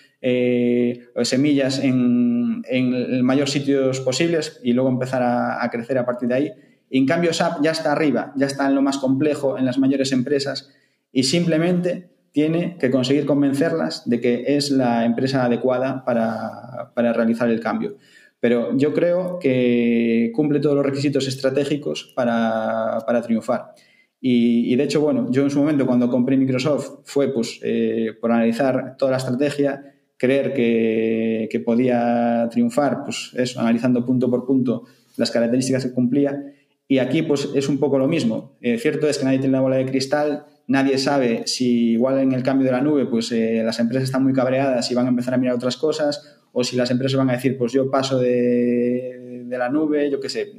o 1.16 1.24
semillas 1.24 1.80
en, 1.82 2.62
en 2.68 3.22
mayores 3.24 3.52
sitios 3.54 4.02
posibles 4.02 4.60
y 4.64 4.74
luego 4.74 4.90
empezar 4.90 5.22
a, 5.22 5.64
a 5.64 5.70
crecer 5.70 5.98
a 5.98 6.06
partir 6.06 6.28
de 6.28 6.36
ahí. 6.36 6.52
en 6.90 7.06
cambio, 7.06 7.32
SAP 7.32 7.62
ya 7.62 7.72
está 7.72 7.94
arriba, 7.94 8.34
ya 8.36 8.48
está 8.48 8.68
en 8.68 8.76
lo 8.76 8.82
más 8.82 8.98
complejo, 8.98 9.58
en 9.58 9.66
las 9.66 9.78
mayores 9.78 10.12
empresas 10.12 10.74
y 11.12 11.24
simplemente 11.24 12.10
tiene 12.38 12.78
que 12.80 12.92
conseguir 12.92 13.26
convencerlas 13.26 14.08
de 14.08 14.22
que 14.22 14.44
es 14.46 14.70
la 14.70 15.06
empresa 15.06 15.46
adecuada 15.46 16.06
para, 16.06 16.92
para 16.94 17.12
realizar 17.12 17.50
el 17.50 17.60
cambio. 17.60 17.96
Pero 18.40 18.78
yo 18.78 18.94
creo 18.94 19.40
que 19.40 20.32
cumple 20.36 20.60
todos 20.60 20.76
los 20.76 20.86
requisitos 20.86 21.28
estratégicos 21.28 22.14
para, 22.16 23.00
para 23.08 23.24
triunfar. 23.24 23.74
Y, 24.22 24.76
de 24.76 24.84
hecho, 24.84 25.02
bueno, 25.02 25.32
yo 25.32 25.42
en 25.42 25.50
su 25.50 25.58
momento 25.58 25.88
cuando 25.88 26.12
compré 26.12 26.38
Microsoft 26.38 27.00
fue 27.06 27.34
pues, 27.34 27.60
eh, 27.64 28.14
por 28.22 28.32
analizar 28.32 28.98
toda 29.00 29.10
la 29.14 29.18
estrategia, 29.18 29.96
creer 30.16 30.54
que, 30.54 31.50
que, 31.50 31.60
podía 31.60 32.48
triunfar, 32.52 33.04
pues 33.04 33.32
eso, 33.36 33.60
analizando 33.62 34.06
punto 34.06 34.30
por 34.30 34.46
punto 34.46 34.84
las 35.16 35.32
características 35.32 35.86
que 35.86 35.92
cumplía. 35.92 36.54
Y 36.88 37.00
aquí 37.00 37.24
pues 37.24 37.50
es 37.56 37.68
un 37.68 37.80
poco 37.80 37.98
lo 37.98 38.08
mismo. 38.08 38.58
Eh, 38.62 38.78
cierto 38.78 39.08
es 39.08 39.18
que 39.18 39.26
nadie 39.26 39.40
tiene 39.40 39.54
la 39.54 39.62
bola 39.62 39.78
de 39.78 39.88
cristal, 39.88 40.46
nadie 40.68 40.98
sabe 40.98 41.48
si 41.48 41.94
igual 41.94 42.20
en 42.20 42.34
el 42.34 42.44
cambio 42.44 42.66
de 42.66 42.72
la 42.72 42.82
nube 42.82 43.06
pues 43.06 43.32
eh, 43.32 43.62
las 43.64 43.80
empresas 43.80 44.04
están 44.04 44.24
muy 44.24 44.34
cabreadas 44.34 44.92
y 44.92 44.96
van 44.96 45.06
a 45.06 45.10
empezar 45.10 45.34
a 45.34 45.38
mirar 45.38 45.56
otras 45.56 45.78
cosas, 45.78 46.40
o 46.52 46.64
si 46.64 46.76
las 46.76 46.92
empresas 46.92 47.18
van 47.18 47.30
a 47.30 47.34
decir 47.34 47.58
pues 47.58 47.72
yo 47.72 47.90
paso 47.90 48.20
de, 48.20 49.44
de 49.46 49.58
la 49.58 49.70
nube, 49.70 50.10
yo 50.12 50.20
qué 50.20 50.30
sé, 50.30 50.54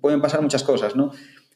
pueden 0.00 0.20
pasar 0.20 0.42
muchas 0.42 0.62
cosas, 0.62 0.94
¿no? 0.96 1.10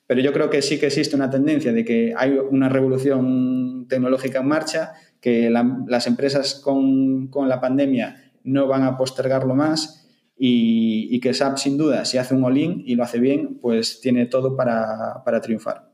Pero 0.06 0.20
yo 0.20 0.32
creo 0.32 0.50
que 0.50 0.62
sí 0.62 0.78
que 0.78 0.86
existe 0.86 1.16
una 1.16 1.30
tendencia 1.30 1.72
de 1.72 1.84
que 1.84 2.12
hay 2.16 2.32
una 2.32 2.68
revolución 2.68 3.86
tecnológica 3.88 4.40
en 4.40 4.48
marcha, 4.48 4.92
que 5.20 5.48
las 5.50 6.06
empresas 6.06 6.56
con, 6.56 7.28
con, 7.28 7.48
la 7.48 7.60
pandemia 7.60 8.32
no 8.42 8.66
van 8.66 8.82
a 8.82 8.96
postergarlo 8.96 9.54
más 9.54 10.08
y, 10.36 11.20
que 11.20 11.32
SAP 11.32 11.56
sin 11.56 11.78
duda, 11.78 12.04
si 12.04 12.18
hace 12.18 12.34
un 12.34 12.44
all-in 12.44 12.82
y 12.84 12.96
lo 12.96 13.04
hace 13.04 13.20
bien, 13.20 13.58
pues 13.60 14.00
tiene 14.00 14.26
todo 14.26 14.56
para, 14.56 15.22
para, 15.24 15.40
triunfar. 15.40 15.91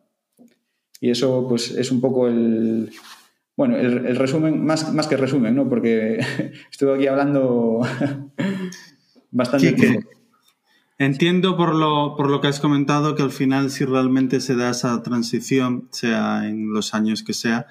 Y 1.00 1.10
eso 1.10 1.46
pues 1.48 1.70
es 1.70 1.90
un 1.90 2.00
poco 2.00 2.28
el, 2.28 2.90
bueno, 3.56 3.76
el, 3.76 4.06
el 4.06 4.16
resumen, 4.16 4.64
más, 4.64 4.92
más 4.94 5.06
que 5.06 5.16
resumen, 5.16 5.54
¿no? 5.54 5.68
Porque 5.68 6.18
estuve 6.70 6.94
aquí 6.94 7.06
hablando 7.06 7.80
bastante 9.30 9.72
tiempo. 9.72 10.08
Entiendo 10.98 11.56
por 11.56 11.76
lo, 11.76 12.16
por 12.16 12.28
lo 12.28 12.40
que 12.40 12.48
has 12.48 12.58
comentado 12.58 13.14
que 13.14 13.22
al 13.22 13.30
final 13.30 13.70
si 13.70 13.84
realmente 13.84 14.40
se 14.40 14.56
da 14.56 14.70
esa 14.70 15.00
transición, 15.02 15.88
sea 15.92 16.48
en 16.48 16.72
los 16.72 16.92
años 16.92 17.22
que 17.22 17.34
sea, 17.34 17.68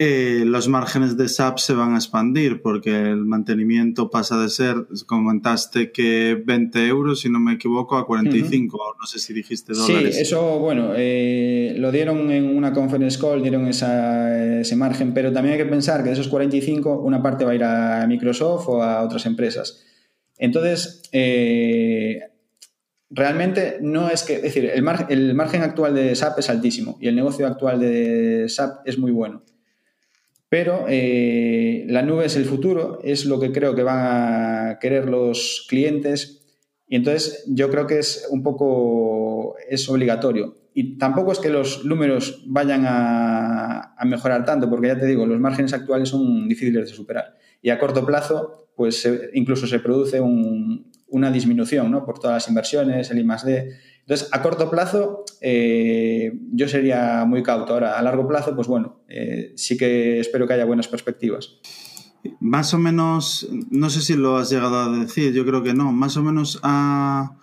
eh, 0.00 0.44
los 0.46 0.68
márgenes 0.68 1.16
de 1.16 1.28
SAP 1.28 1.58
se 1.58 1.74
van 1.74 1.94
a 1.94 1.96
expandir 1.96 2.62
porque 2.62 2.90
el 2.90 3.24
mantenimiento 3.24 4.10
pasa 4.10 4.40
de 4.40 4.48
ser, 4.48 4.86
comentaste 5.06 5.90
que 5.90 6.40
20 6.46 6.86
euros, 6.86 7.20
si 7.20 7.28
no 7.28 7.40
me 7.40 7.54
equivoco, 7.54 7.96
a 7.96 8.06
45, 8.06 8.76
uh 8.76 8.80
-huh. 8.80 8.96
no 9.00 9.06
sé 9.06 9.18
si 9.18 9.34
dijiste 9.34 9.72
dólares. 9.72 10.14
Sí, 10.14 10.22
eso, 10.22 10.60
bueno, 10.60 10.92
eh, 10.94 11.74
lo 11.78 11.90
dieron 11.90 12.30
en 12.30 12.56
una 12.56 12.72
conference 12.72 13.18
call, 13.18 13.42
dieron 13.42 13.66
esa, 13.66 14.60
ese 14.60 14.76
margen, 14.76 15.12
pero 15.12 15.32
también 15.32 15.54
hay 15.54 15.64
que 15.64 15.68
pensar 15.68 16.04
que 16.04 16.10
de 16.10 16.14
esos 16.14 16.28
45, 16.28 17.00
una 17.00 17.20
parte 17.20 17.44
va 17.44 17.50
a 17.50 17.54
ir 17.56 17.64
a 17.64 18.06
Microsoft 18.06 18.68
o 18.68 18.82
a 18.84 19.02
otras 19.02 19.26
empresas. 19.26 19.84
Entonces, 20.38 21.02
eh, 21.10 22.20
realmente 23.10 23.78
no 23.80 24.08
es 24.10 24.22
que, 24.22 24.36
es 24.36 24.42
decir, 24.42 24.70
el, 24.72 24.82
mar, 24.82 25.06
el, 25.10 25.34
margen 25.34 25.62
actual 25.62 25.92
de 25.92 26.14
SAP 26.14 26.38
es 26.38 26.50
altísimo 26.50 26.98
y 27.00 27.08
el 27.08 27.16
negocio 27.16 27.48
actual 27.48 27.80
de 27.80 28.48
SAP 28.48 28.86
es 28.86 28.96
muy 28.96 29.10
bueno. 29.10 29.42
Pero 30.48 30.86
eh, 30.88 31.84
la 31.88 32.02
nube 32.02 32.26
es 32.26 32.36
el 32.36 32.46
futuro, 32.46 33.00
es 33.04 33.26
lo 33.26 33.38
que 33.38 33.52
creo 33.52 33.74
que 33.74 33.82
van 33.82 33.98
a 33.98 34.78
querer 34.80 35.08
los 35.08 35.66
clientes 35.68 36.38
y 36.88 36.96
entonces 36.96 37.44
yo 37.46 37.70
creo 37.70 37.86
que 37.86 37.98
es 37.98 38.26
un 38.30 38.42
poco, 38.42 39.56
es 39.68 39.88
obligatorio. 39.88 40.56
Y 40.72 40.96
tampoco 40.96 41.32
es 41.32 41.38
que 41.38 41.50
los 41.50 41.84
números 41.84 42.44
vayan 42.46 42.84
a, 42.86 43.94
mejorar 44.06 44.44
tanto, 44.44 44.70
porque 44.70 44.88
ya 44.88 44.98
te 44.98 45.06
digo, 45.06 45.26
los 45.26 45.38
márgenes 45.38 45.74
actuales 45.74 46.08
son 46.08 46.48
difíciles 46.48 46.88
de 46.88 46.94
superar. 46.94 47.36
Y 47.60 47.70
a 47.70 47.78
corto 47.78 48.06
plazo, 48.06 48.68
pues 48.74 49.06
incluso 49.34 49.66
se 49.66 49.80
produce 49.80 50.20
un, 50.20 50.90
una 51.08 51.30
disminución 51.30 51.90
¿no? 51.90 52.06
por 52.06 52.20
todas 52.20 52.36
las 52.36 52.48
inversiones, 52.48 53.10
el 53.10 53.18
I 53.18 53.26
D. 53.44 53.76
Entonces, 54.08 54.30
a 54.32 54.40
corto 54.40 54.70
plazo, 54.70 55.26
eh, 55.42 56.32
yo 56.52 56.66
sería 56.66 57.26
muy 57.26 57.42
cauto. 57.42 57.74
Ahora, 57.74 57.98
a 57.98 58.02
largo 58.02 58.26
plazo, 58.26 58.56
pues 58.56 58.66
bueno, 58.66 59.02
eh, 59.06 59.52
sí 59.54 59.76
que 59.76 60.18
espero 60.18 60.46
que 60.46 60.54
haya 60.54 60.64
buenas 60.64 60.88
perspectivas. 60.88 61.58
Más 62.40 62.72
o 62.72 62.78
menos, 62.78 63.46
no 63.70 63.90
sé 63.90 64.00
si 64.00 64.14
lo 64.14 64.38
has 64.38 64.48
llegado 64.48 64.78
a 64.78 64.88
decir, 64.98 65.34
yo 65.34 65.44
creo 65.44 65.62
que 65.62 65.74
no, 65.74 65.92
más 65.92 66.16
o 66.16 66.22
menos 66.22 66.58
a, 66.62 67.36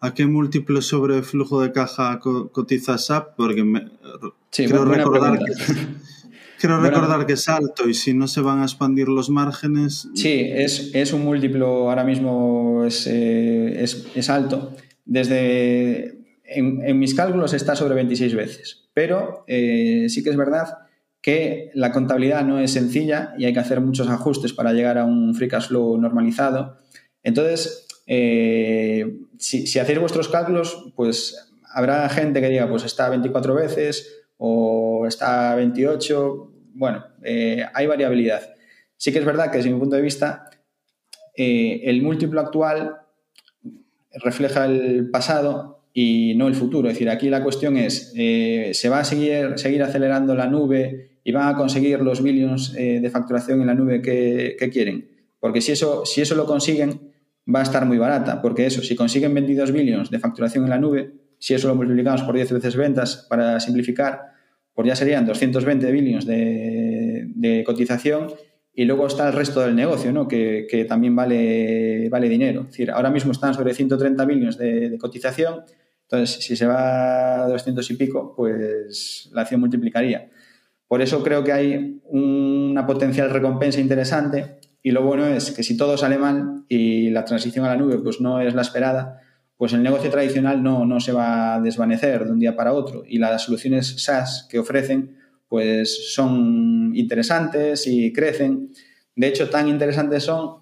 a 0.00 0.12
qué 0.12 0.26
múltiplo 0.26 0.82
sobre 0.82 1.22
flujo 1.22 1.62
de 1.62 1.72
caja 1.72 2.20
cotiza 2.20 2.98
SAP, 2.98 3.36
porque 3.36 3.64
me, 3.64 3.90
sí, 4.50 4.66
creo 4.66 4.84
recordar 4.84 5.38
que, 5.38 5.54
Quiero 6.60 6.82
recordar 6.82 7.24
que 7.24 7.32
es 7.32 7.48
alto 7.48 7.88
y 7.88 7.94
si 7.94 8.12
no 8.12 8.28
se 8.28 8.42
van 8.42 8.60
a 8.60 8.64
expandir 8.64 9.08
los 9.08 9.30
márgenes. 9.30 10.06
Sí, 10.14 10.42
es, 10.44 10.90
es 10.92 11.14
un 11.14 11.24
múltiplo, 11.24 11.88
ahora 11.88 12.04
mismo 12.04 12.84
es, 12.84 13.06
eh, 13.06 13.82
es, 13.82 14.06
es 14.14 14.28
alto. 14.28 14.76
Desde. 15.10 16.18
En, 16.44 16.98
mis 16.98 17.14
cálculos 17.14 17.52
está 17.52 17.74
sobre 17.74 17.96
26 17.96 18.34
veces. 18.34 18.88
Pero 18.94 19.44
eh, 19.48 20.06
sí 20.08 20.22
que 20.22 20.30
es 20.30 20.36
verdad 20.36 20.78
que 21.20 21.70
la 21.74 21.90
contabilidad 21.90 22.44
no 22.44 22.60
es 22.60 22.72
sencilla 22.72 23.34
y 23.36 23.44
hay 23.44 23.52
que 23.52 23.58
hacer 23.58 23.80
muchos 23.80 24.08
ajustes 24.08 24.52
para 24.52 24.72
llegar 24.72 24.98
a 24.98 25.04
un 25.04 25.34
free 25.34 25.48
cash 25.48 25.66
flow 25.66 25.98
normalizado. 25.98 26.78
Entonces, 27.24 27.88
eh, 28.06 29.18
si, 29.36 29.78
hacéis 29.78 29.98
vuestros 29.98 30.28
cálculos, 30.28 30.92
pues 30.94 31.52
habrá 31.64 32.08
gente 32.08 32.40
que 32.40 32.48
diga, 32.48 32.68
pues 32.68 32.84
está 32.84 33.08
24 33.08 33.54
veces 33.54 34.22
o 34.38 35.06
está 35.08 35.52
a 35.52 35.56
28. 35.56 36.52
Bueno, 36.74 37.04
eh, 37.24 37.64
hay 37.74 37.86
variabilidad. 37.88 38.54
Sí 38.96 39.12
que 39.12 39.18
es 39.18 39.24
verdad 39.24 39.50
que 39.50 39.58
desde 39.58 39.70
mi 39.70 39.78
punto 39.78 39.96
de 39.96 40.02
vista, 40.02 40.48
el 41.34 42.02
múltiplo 42.02 42.40
actual 42.40 43.00
refleja 44.14 44.66
el 44.66 45.10
pasado 45.10 45.82
y 45.92 46.34
no 46.36 46.48
el 46.48 46.54
futuro. 46.54 46.88
Es 46.88 46.94
decir, 46.94 47.08
aquí 47.08 47.28
la 47.28 47.42
cuestión 47.42 47.76
es, 47.76 48.12
eh, 48.16 48.70
¿se 48.74 48.88
va 48.88 49.00
a 49.00 49.04
seguir, 49.04 49.54
seguir 49.56 49.82
acelerando 49.82 50.34
la 50.34 50.46
nube 50.46 51.10
y 51.24 51.32
van 51.32 51.48
a 51.48 51.56
conseguir 51.56 52.00
los 52.00 52.22
billions 52.22 52.74
eh, 52.76 53.00
de 53.00 53.10
facturación 53.10 53.60
en 53.60 53.66
la 53.66 53.74
nube 53.74 54.02
que, 54.02 54.70
quieren? 54.72 55.08
Porque 55.38 55.60
si 55.60 55.72
eso, 55.72 56.04
si 56.04 56.20
eso 56.20 56.34
lo 56.34 56.46
consiguen, 56.46 57.12
va 57.52 57.60
a 57.60 57.64
estar 57.64 57.86
muy 57.86 57.98
barata. 57.98 58.40
Porque 58.40 58.66
eso, 58.66 58.82
si 58.82 58.94
consiguen 58.94 59.34
22 59.34 59.72
billions 59.72 60.10
de 60.10 60.18
facturación 60.18 60.64
en 60.64 60.70
la 60.70 60.78
nube, 60.78 61.12
si 61.38 61.54
eso 61.54 61.68
lo 61.68 61.74
multiplicamos 61.74 62.22
por 62.22 62.34
10 62.34 62.52
veces 62.52 62.76
ventas 62.76 63.26
para 63.28 63.58
simplificar, 63.60 64.32
pues 64.74 64.86
ya 64.86 64.94
serían 64.94 65.26
220 65.26 65.90
billions 65.90 66.26
de 66.26 67.62
cotización 67.66 68.28
y 68.72 68.84
luego 68.84 69.06
está 69.06 69.28
el 69.28 69.34
resto 69.34 69.60
del 69.60 69.74
negocio, 69.74 70.12
¿no? 70.12 70.28
que, 70.28 70.66
que 70.70 70.84
también 70.84 71.14
vale, 71.14 72.08
vale, 72.08 72.28
dinero. 72.28 72.62
Es 72.62 72.68
decir, 72.68 72.90
ahora 72.90 73.10
mismo 73.10 73.32
están 73.32 73.54
sobre 73.54 73.74
130 73.74 74.24
billones 74.24 74.58
de, 74.58 74.90
de, 74.90 74.98
cotización, 74.98 75.64
entonces 76.02 76.44
si 76.44 76.56
se 76.56 76.66
va 76.66 77.44
a 77.44 77.48
200 77.48 77.90
y 77.90 77.96
pico, 77.96 78.34
pues 78.36 79.28
la 79.32 79.42
acción 79.42 79.60
multiplicaría. 79.60 80.30
Por 80.88 81.02
eso 81.02 81.22
creo 81.22 81.44
que 81.44 81.52
hay 81.52 82.00
una 82.04 82.86
potencial 82.86 83.30
recompensa 83.30 83.80
interesante 83.80 84.58
y 84.82 84.90
lo 84.92 85.02
bueno 85.02 85.26
es 85.26 85.50
que 85.50 85.62
si 85.62 85.76
todo 85.76 85.96
sale 85.96 86.18
mal 86.18 86.64
y 86.68 87.10
la 87.10 87.24
transición 87.24 87.64
a 87.64 87.68
la 87.68 87.76
nube 87.76 87.98
pues 87.98 88.20
no 88.20 88.40
es 88.40 88.54
la 88.54 88.62
esperada, 88.62 89.20
pues 89.56 89.72
el 89.72 89.82
negocio 89.82 90.10
tradicional 90.10 90.62
no, 90.62 90.86
no 90.86 91.00
se 91.00 91.12
va 91.12 91.54
a 91.54 91.60
desvanecer 91.60 92.24
de 92.24 92.32
un 92.32 92.40
día 92.40 92.56
para 92.56 92.72
otro 92.72 93.04
y 93.06 93.18
las 93.18 93.42
soluciones 93.42 94.02
SaaS 94.02 94.48
que 94.50 94.58
ofrecen 94.58 95.19
pues 95.50 96.14
son 96.14 96.92
interesantes 96.94 97.88
y 97.88 98.12
crecen. 98.12 98.70
De 99.16 99.26
hecho, 99.26 99.50
tan 99.50 99.68
interesantes 99.68 100.22
son 100.22 100.60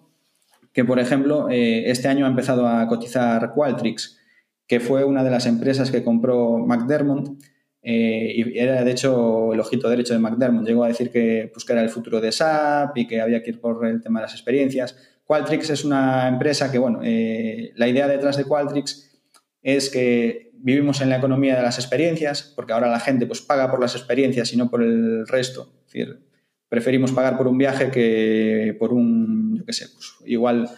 que, 0.73 0.85
por 0.85 0.98
ejemplo, 0.98 1.48
eh, 1.51 1.90
este 1.90 2.09
año 2.09 2.24
ha 2.24 2.31
empezado 2.31 2.66
a 2.66 2.89
cotizar 2.89 3.52
Qualtrics, 3.55 4.19
que 4.66 4.81
fue 4.81 5.05
una 5.05 5.23
de 5.23 5.31
las 5.31 5.44
empresas 5.44 5.90
que 5.90 6.02
compró 6.02 6.56
McDermott 6.59 7.39
eh, 7.82 8.32
y 8.35 8.59
era, 8.59 8.82
de 8.82 8.90
hecho, 8.90 9.52
el 9.52 9.60
ojito 9.60 9.90
derecho 9.90 10.15
de 10.15 10.20
McDermott. 10.20 10.66
Llegó 10.66 10.85
a 10.85 10.89
decir 10.89 11.10
que, 11.10 11.51
pues, 11.52 11.66
que 11.66 11.73
era 11.74 11.82
el 11.82 11.90
futuro 11.90 12.20
de 12.20 12.32
SAP 12.32 12.97
y 12.97 13.06
que 13.06 13.20
había 13.20 13.43
que 13.43 13.51
ir 13.51 13.60
por 13.60 13.86
el 13.86 14.01
tema 14.01 14.20
de 14.20 14.24
las 14.24 14.32
experiencias. 14.32 14.97
Qualtrics 15.27 15.70
es 15.70 15.85
una 15.85 16.28
empresa 16.28 16.73
que, 16.73 16.78
bueno, 16.78 17.01
eh, 17.05 17.73
la 17.77 17.89
idea 17.89 18.09
detrás 18.09 18.39
de 18.39 18.44
Qualtrics 18.44 19.20
es 19.62 19.90
que 19.90 20.48
vivimos 20.60 21.01
en 21.01 21.10
la 21.10 21.16
economía 21.16 21.56
de 21.56 21.62
las 21.62 21.78
experiencias, 21.78 22.52
porque 22.55 22.72
ahora 22.72 22.89
la 22.89 23.01
gente 23.01 23.26
pues, 23.26 23.40
paga 23.40 23.70
por 23.70 23.80
las 23.80 23.94
experiencias 23.94 24.52
y 24.52 24.56
no 24.56 24.70
por 24.70 24.82
el 24.82 25.26
resto. 25.26 25.72
Es 25.86 25.93
decir, 25.93 26.20
preferimos 26.68 27.12
pagar 27.12 27.36
por 27.36 27.48
un 27.48 27.59
viaje 27.59 27.90
que 27.90 28.76
por 28.78 28.93
un, 28.93 29.59
yo 29.59 29.64
qué 29.64 29.72
sé, 29.72 29.86
pues, 29.93 30.14
igual 30.26 30.68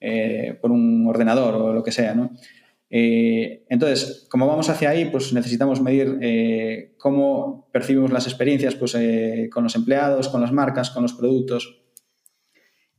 eh, 0.00 0.58
por 0.60 0.70
un 0.70 1.06
ordenador 1.06 1.54
o 1.56 1.74
lo 1.74 1.82
que 1.82 1.92
sea, 1.92 2.14
¿no? 2.14 2.30
Eh, 2.92 3.64
entonces, 3.68 4.26
como 4.30 4.46
vamos 4.46 4.68
hacia 4.68 4.90
ahí, 4.90 5.04
pues 5.04 5.32
necesitamos 5.32 5.80
medir 5.80 6.18
eh, 6.20 6.94
cómo 6.98 7.68
percibimos 7.72 8.10
las 8.10 8.26
experiencias 8.26 8.74
pues, 8.74 8.96
con 9.50 9.62
los 9.62 9.76
empleados, 9.76 10.28
con 10.28 10.40
las 10.40 10.52
marcas, 10.52 10.90
con 10.90 11.02
los 11.02 11.12
productos. 11.12 11.80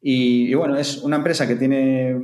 Y, 0.01 0.53
bueno, 0.55 0.77
es 0.77 0.97
una 0.97 1.17
empresa 1.17 1.47
que 1.47 1.55
tiene, 1.55 2.19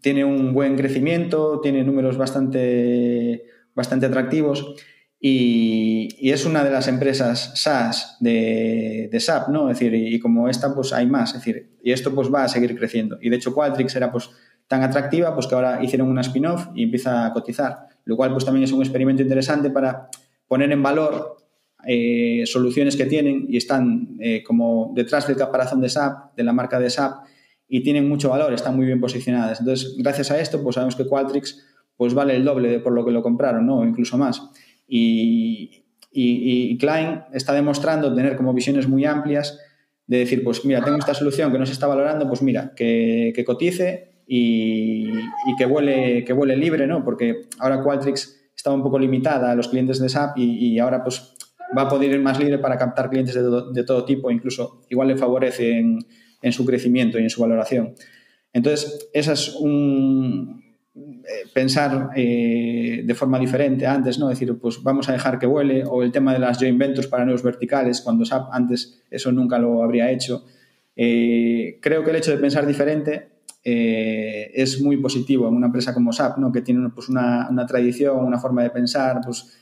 tiene 0.00 0.24
un 0.24 0.52
buen 0.52 0.76
crecimiento, 0.76 1.60
tiene 1.60 1.84
números 1.84 2.16
bastante, 2.16 3.44
bastante 3.74 4.06
atractivos 4.06 4.74
y, 5.20 6.30
es 6.30 6.44
una 6.44 6.64
de 6.64 6.70
las 6.70 6.88
empresas 6.88 7.52
SaaS 7.54 8.16
de, 8.20 9.08
de 9.10 9.20
SAP, 9.20 9.48
¿no? 9.48 9.70
Es 9.70 9.78
decir, 9.78 9.94
y, 9.94 10.18
como 10.18 10.48
esta, 10.48 10.74
pues 10.74 10.92
hay 10.92 11.06
más, 11.06 11.30
es 11.30 11.40
decir, 11.40 11.70
y 11.82 11.92
esto 11.92 12.14
pues 12.14 12.32
va 12.32 12.44
a 12.44 12.48
seguir 12.48 12.76
creciendo. 12.76 13.18
Y 13.20 13.30
de 13.30 13.36
hecho 13.36 13.54
Qualtrics 13.54 13.96
era 13.96 14.10
pues 14.10 14.30
tan 14.66 14.82
atractiva, 14.82 15.34
pues 15.34 15.46
que 15.46 15.54
ahora 15.54 15.82
hicieron 15.82 16.08
una 16.08 16.22
spin-off 16.22 16.68
y 16.74 16.82
empieza 16.82 17.26
a 17.26 17.32
cotizar, 17.32 17.88
lo 18.04 18.16
cual 18.16 18.32
pues 18.32 18.44
también 18.44 18.64
es 18.64 18.72
un 18.72 18.80
experimento 18.80 19.22
interesante 19.22 19.70
para 19.70 20.08
poner 20.48 20.72
en 20.72 20.82
valor 20.82 21.36
eh, 21.86 22.42
soluciones 22.46 22.96
que 22.96 23.06
tienen 23.06 23.46
y 23.48 23.56
están 23.56 24.16
eh, 24.20 24.42
como 24.42 24.92
detrás 24.94 25.26
del 25.26 25.36
caparazón 25.36 25.80
de 25.80 25.88
SAP, 25.88 26.34
de 26.36 26.44
la 26.44 26.52
marca 26.52 26.80
de 26.80 26.90
SAP, 26.90 27.24
y 27.68 27.82
tienen 27.82 28.08
mucho 28.08 28.30
valor, 28.30 28.52
están 28.52 28.76
muy 28.76 28.86
bien 28.86 29.00
posicionadas. 29.00 29.60
Entonces, 29.60 29.94
gracias 29.98 30.30
a 30.30 30.40
esto, 30.40 30.62
pues 30.62 30.74
sabemos 30.74 30.96
que 30.96 31.06
Qualtrics 31.06 31.64
pues 31.96 32.14
vale 32.14 32.36
el 32.36 32.44
doble 32.44 32.68
de 32.68 32.80
por 32.80 32.92
lo 32.92 33.04
que 33.04 33.10
lo 33.10 33.22
compraron, 33.22 33.66
¿no? 33.66 33.78
O 33.78 33.84
incluso 33.84 34.18
más. 34.18 34.42
Y, 34.86 35.84
y, 36.12 36.76
Klein 36.78 37.22
está 37.32 37.52
demostrando 37.52 38.14
tener 38.14 38.36
como 38.36 38.52
visiones 38.52 38.86
muy 38.88 39.04
amplias 39.04 39.58
de 40.06 40.18
decir, 40.18 40.44
pues 40.44 40.64
mira, 40.64 40.84
tengo 40.84 40.98
esta 40.98 41.14
solución 41.14 41.50
que 41.50 41.58
no 41.58 41.66
se 41.66 41.72
está 41.72 41.86
valorando, 41.86 42.28
pues 42.28 42.42
mira, 42.42 42.72
que, 42.76 43.32
que 43.34 43.44
cotice 43.44 44.22
y, 44.26 45.08
y, 45.08 45.56
que, 45.58 45.66
vuele, 45.66 46.24
que 46.24 46.32
vuele 46.32 46.56
libre, 46.56 46.86
¿no? 46.86 47.02
Porque 47.02 47.48
ahora 47.58 47.82
Qualtrics 47.82 48.50
estaba 48.54 48.76
un 48.76 48.82
poco 48.82 48.98
limitada 48.98 49.50
a 49.50 49.54
los 49.54 49.68
clientes 49.68 49.98
de 49.98 50.08
SAP 50.08 50.38
y, 50.38 50.68
y 50.68 50.78
ahora 50.78 51.02
pues 51.02 51.34
va 51.76 51.82
a 51.82 51.88
poder 51.88 52.12
ir 52.12 52.20
más 52.20 52.38
libre 52.38 52.58
para 52.58 52.78
captar 52.78 53.10
clientes 53.10 53.34
de, 53.34 53.42
de 53.72 53.84
todo 53.84 54.04
tipo, 54.04 54.30
incluso 54.30 54.82
igual 54.88 55.08
le 55.08 55.16
favorece 55.16 55.82
en, 56.42 56.52
su 56.52 56.64
crecimiento 56.64 57.18
y 57.18 57.22
en 57.22 57.30
su 57.30 57.40
valoración. 57.40 57.94
Entonces, 58.52 59.08
esa 59.12 59.32
es 59.32 59.54
un, 59.54 60.64
eh, 60.94 61.48
pensar 61.52 62.10
eh, 62.16 63.02
de 63.04 63.14
forma 63.14 63.38
diferente 63.38 63.86
antes, 63.86 64.18
¿no? 64.18 64.28
Decir, 64.28 64.56
pues 64.58 64.82
vamos 64.82 65.08
a 65.08 65.12
dejar 65.12 65.38
que 65.38 65.46
vuele, 65.46 65.84
o 65.84 66.02
el 66.02 66.12
tema 66.12 66.32
de 66.32 66.38
las 66.38 66.58
joint 66.58 66.78
ventures 66.78 67.08
para 67.08 67.24
nuevos 67.24 67.42
verticales, 67.42 68.00
cuando 68.00 68.24
SAP 68.24 68.48
antes 68.52 69.02
eso 69.10 69.32
nunca 69.32 69.58
lo 69.58 69.82
habría 69.82 70.10
hecho. 70.10 70.44
Eh, 70.94 71.78
creo 71.82 72.02
que 72.02 72.10
el 72.10 72.16
hecho 72.16 72.30
de 72.30 72.38
pensar 72.38 72.66
diferente 72.66 73.28
es 73.68 74.80
muy 74.80 74.96
positivo 74.98 75.48
en 75.48 75.54
una 75.54 75.66
empresa 75.66 75.92
como 75.92 76.12
SAP, 76.12 76.38
¿no? 76.38 76.52
que 76.52 76.62
tiene 76.62 76.88
pues, 76.90 77.08
una, 77.08 77.48
una, 77.50 77.66
tradición, 77.66 78.24
una 78.24 78.38
forma 78.38 78.62
de 78.62 78.70
pensar, 78.70 79.20
pues, 79.24 79.58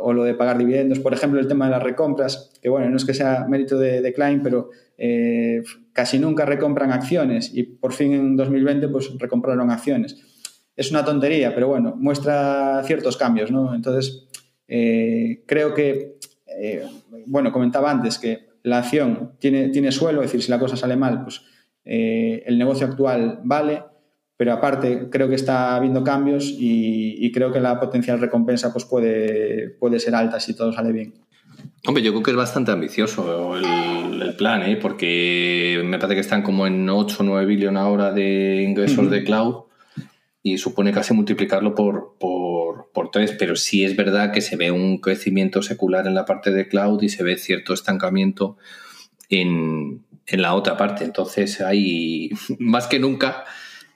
o 0.00 0.12
lo 0.12 0.24
de 0.24 0.34
pagar 0.34 0.58
dividendos. 0.58 0.98
Por 0.98 1.14
ejemplo, 1.14 1.40
el 1.40 1.48
tema 1.48 1.66
de 1.66 1.72
las 1.72 1.82
recompras, 1.82 2.52
que 2.62 2.68
bueno, 2.68 2.90
no 2.90 2.96
es 2.96 3.04
que 3.04 3.14
sea 3.14 3.46
mérito 3.48 3.78
de, 3.78 4.00
de 4.00 4.12
Klein, 4.12 4.42
pero 4.42 4.70
eh, 5.00 5.62
casi 5.92 6.18
nunca 6.18 6.44
recompran 6.44 6.90
acciones 6.90 7.52
y 7.54 7.62
por 7.62 7.92
fin 7.92 8.12
en 8.12 8.36
2020 8.36 8.88
pues 8.88 9.16
recompraron 9.16 9.70
acciones. 9.70 10.16
Es 10.76 10.90
una 10.90 11.04
tontería, 11.04 11.54
pero 11.54 11.68
bueno, 11.68 11.94
muestra 11.96 12.82
ciertos 12.84 13.16
cambios, 13.16 13.52
¿no? 13.52 13.74
Entonces, 13.74 14.28
eh, 14.66 15.44
creo 15.46 15.72
que, 15.72 16.18
eh, 16.46 16.84
bueno, 17.26 17.52
comentaba 17.52 17.90
antes 17.92 18.18
que 18.18 18.48
la 18.64 18.78
acción 18.78 19.34
tiene, 19.38 19.68
tiene 19.68 19.92
suelo, 19.92 20.20
es 20.20 20.28
decir, 20.28 20.42
si 20.42 20.50
la 20.50 20.58
cosa 20.58 20.76
sale 20.76 20.96
mal, 20.96 21.22
pues 21.22 21.42
el 21.84 22.58
negocio 22.58 22.86
actual 22.86 23.40
vale, 23.44 23.82
pero 24.38 24.52
aparte 24.52 25.08
creo 25.10 25.28
que 25.28 25.34
está 25.34 25.74
habiendo 25.74 26.04
cambios 26.04 26.44
y, 26.44 27.16
y, 27.18 27.32
creo 27.32 27.52
que 27.52 27.58
la 27.58 27.80
potencial 27.80 28.20
recompensa 28.20 28.72
pues 28.72 28.84
puede, 28.84 29.70
puede 29.80 29.98
ser 29.98 30.14
alta 30.14 30.38
si 30.38 30.54
todo 30.54 30.72
sale 30.72 30.92
bien. 30.92 31.12
Hombre, 31.84 32.04
yo 32.04 32.12
creo 32.12 32.22
que 32.22 32.30
es 32.30 32.36
bastante 32.36 32.70
ambicioso 32.70 33.56
el, 33.56 34.22
el 34.22 34.36
plan, 34.36 34.62
¿eh? 34.62 34.78
porque 34.80 35.82
me 35.84 35.98
parece 35.98 36.14
que 36.14 36.20
están 36.20 36.42
como 36.42 36.68
en 36.68 36.88
8 36.88 37.16
o 37.18 37.22
9 37.24 37.46
billones 37.46 37.82
ahora 37.82 38.12
de 38.12 38.62
ingresos 38.62 38.98
uh 38.98 39.02
-huh. 39.02 39.10
de 39.10 39.24
cloud 39.24 39.54
y 40.40 40.58
supone 40.58 40.92
casi 40.92 41.14
multiplicarlo 41.14 41.74
por, 41.74 42.14
por, 42.20 42.92
por 42.92 43.10
3, 43.10 43.34
pero 43.40 43.56
sí 43.56 43.84
es 43.84 43.96
verdad 43.96 44.30
que 44.30 44.40
se 44.40 44.54
ve 44.54 44.70
un 44.70 44.98
crecimiento 44.98 45.62
secular 45.62 46.06
en 46.06 46.14
la 46.14 46.24
parte 46.24 46.52
de 46.52 46.68
cloud 46.68 47.02
y 47.02 47.08
se 47.08 47.24
ve 47.24 47.36
cierto 47.38 47.74
estancamiento 47.74 48.56
en, 49.28 50.04
en 50.28 50.42
la 50.42 50.54
otra 50.54 50.76
parte. 50.76 51.02
Entonces 51.02 51.60
hay, 51.60 52.30
más 52.60 52.86
que 52.86 53.00
nunca, 53.00 53.44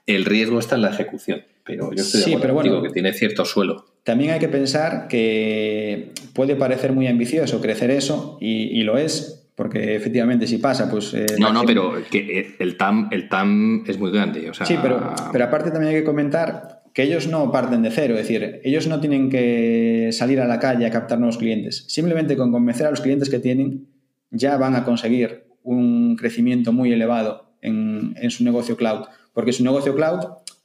el 0.05 0.25
riesgo 0.25 0.59
está 0.59 0.75
en 0.75 0.81
la 0.81 0.89
ejecución, 0.89 1.43
pero 1.65 1.91
yo 1.93 2.01
estoy 2.01 2.21
de 2.21 2.25
sí, 2.25 2.37
pero 2.41 2.53
bueno, 2.53 2.81
que 2.81 2.89
tiene 2.89 3.13
cierto 3.13 3.45
suelo. 3.45 3.85
También 4.03 4.31
hay 4.31 4.39
que 4.39 4.49
pensar 4.49 5.07
que 5.07 6.11
puede 6.33 6.55
parecer 6.55 6.91
muy 6.91 7.07
ambicioso 7.07 7.61
crecer 7.61 7.89
eso, 7.91 8.37
y, 8.41 8.79
y 8.79 8.83
lo 8.83 8.97
es, 8.97 9.49
porque 9.55 9.95
efectivamente 9.95 10.47
si 10.47 10.57
pasa, 10.57 10.89
pues... 10.89 11.13
Eh, 11.13 11.25
no, 11.39 11.53
no, 11.53 11.63
pero 11.63 11.93
que 12.09 12.55
el 12.59 12.75
TAM, 12.75 13.09
el 13.11 13.29
TAM 13.29 13.83
es 13.87 13.97
muy 13.99 14.11
grande. 14.11 14.49
O 14.49 14.53
sea... 14.53 14.65
Sí, 14.65 14.75
pero, 14.81 15.13
pero 15.31 15.45
aparte 15.45 15.71
también 15.71 15.93
hay 15.93 15.99
que 16.01 16.05
comentar 16.05 16.83
que 16.93 17.03
ellos 17.03 17.27
no 17.27 17.51
parten 17.51 17.81
de 17.81 17.91
cero, 17.91 18.15
es 18.15 18.27
decir, 18.27 18.61
ellos 18.63 18.87
no 18.87 18.99
tienen 18.99 19.29
que 19.29 20.09
salir 20.11 20.39
a 20.39 20.47
la 20.47 20.59
calle 20.59 20.85
a 20.85 20.91
captar 20.91 21.19
nuevos 21.19 21.37
clientes. 21.37 21.85
Simplemente 21.87 22.35
con 22.35 22.51
convencer 22.51 22.87
a 22.87 22.91
los 22.91 23.01
clientes 23.01 23.29
que 23.29 23.39
tienen 23.39 23.87
ya 24.31 24.57
van 24.57 24.75
a 24.75 24.83
conseguir 24.83 25.45
un 25.63 26.15
crecimiento 26.15 26.71
muy 26.71 26.91
elevado 26.91 27.53
en, 27.61 28.15
en 28.17 28.31
su 28.31 28.43
negocio 28.43 28.75
cloud, 28.75 29.05
porque 29.33 29.53
su 29.53 29.63
negocio 29.63 29.95
cloud 29.95 30.19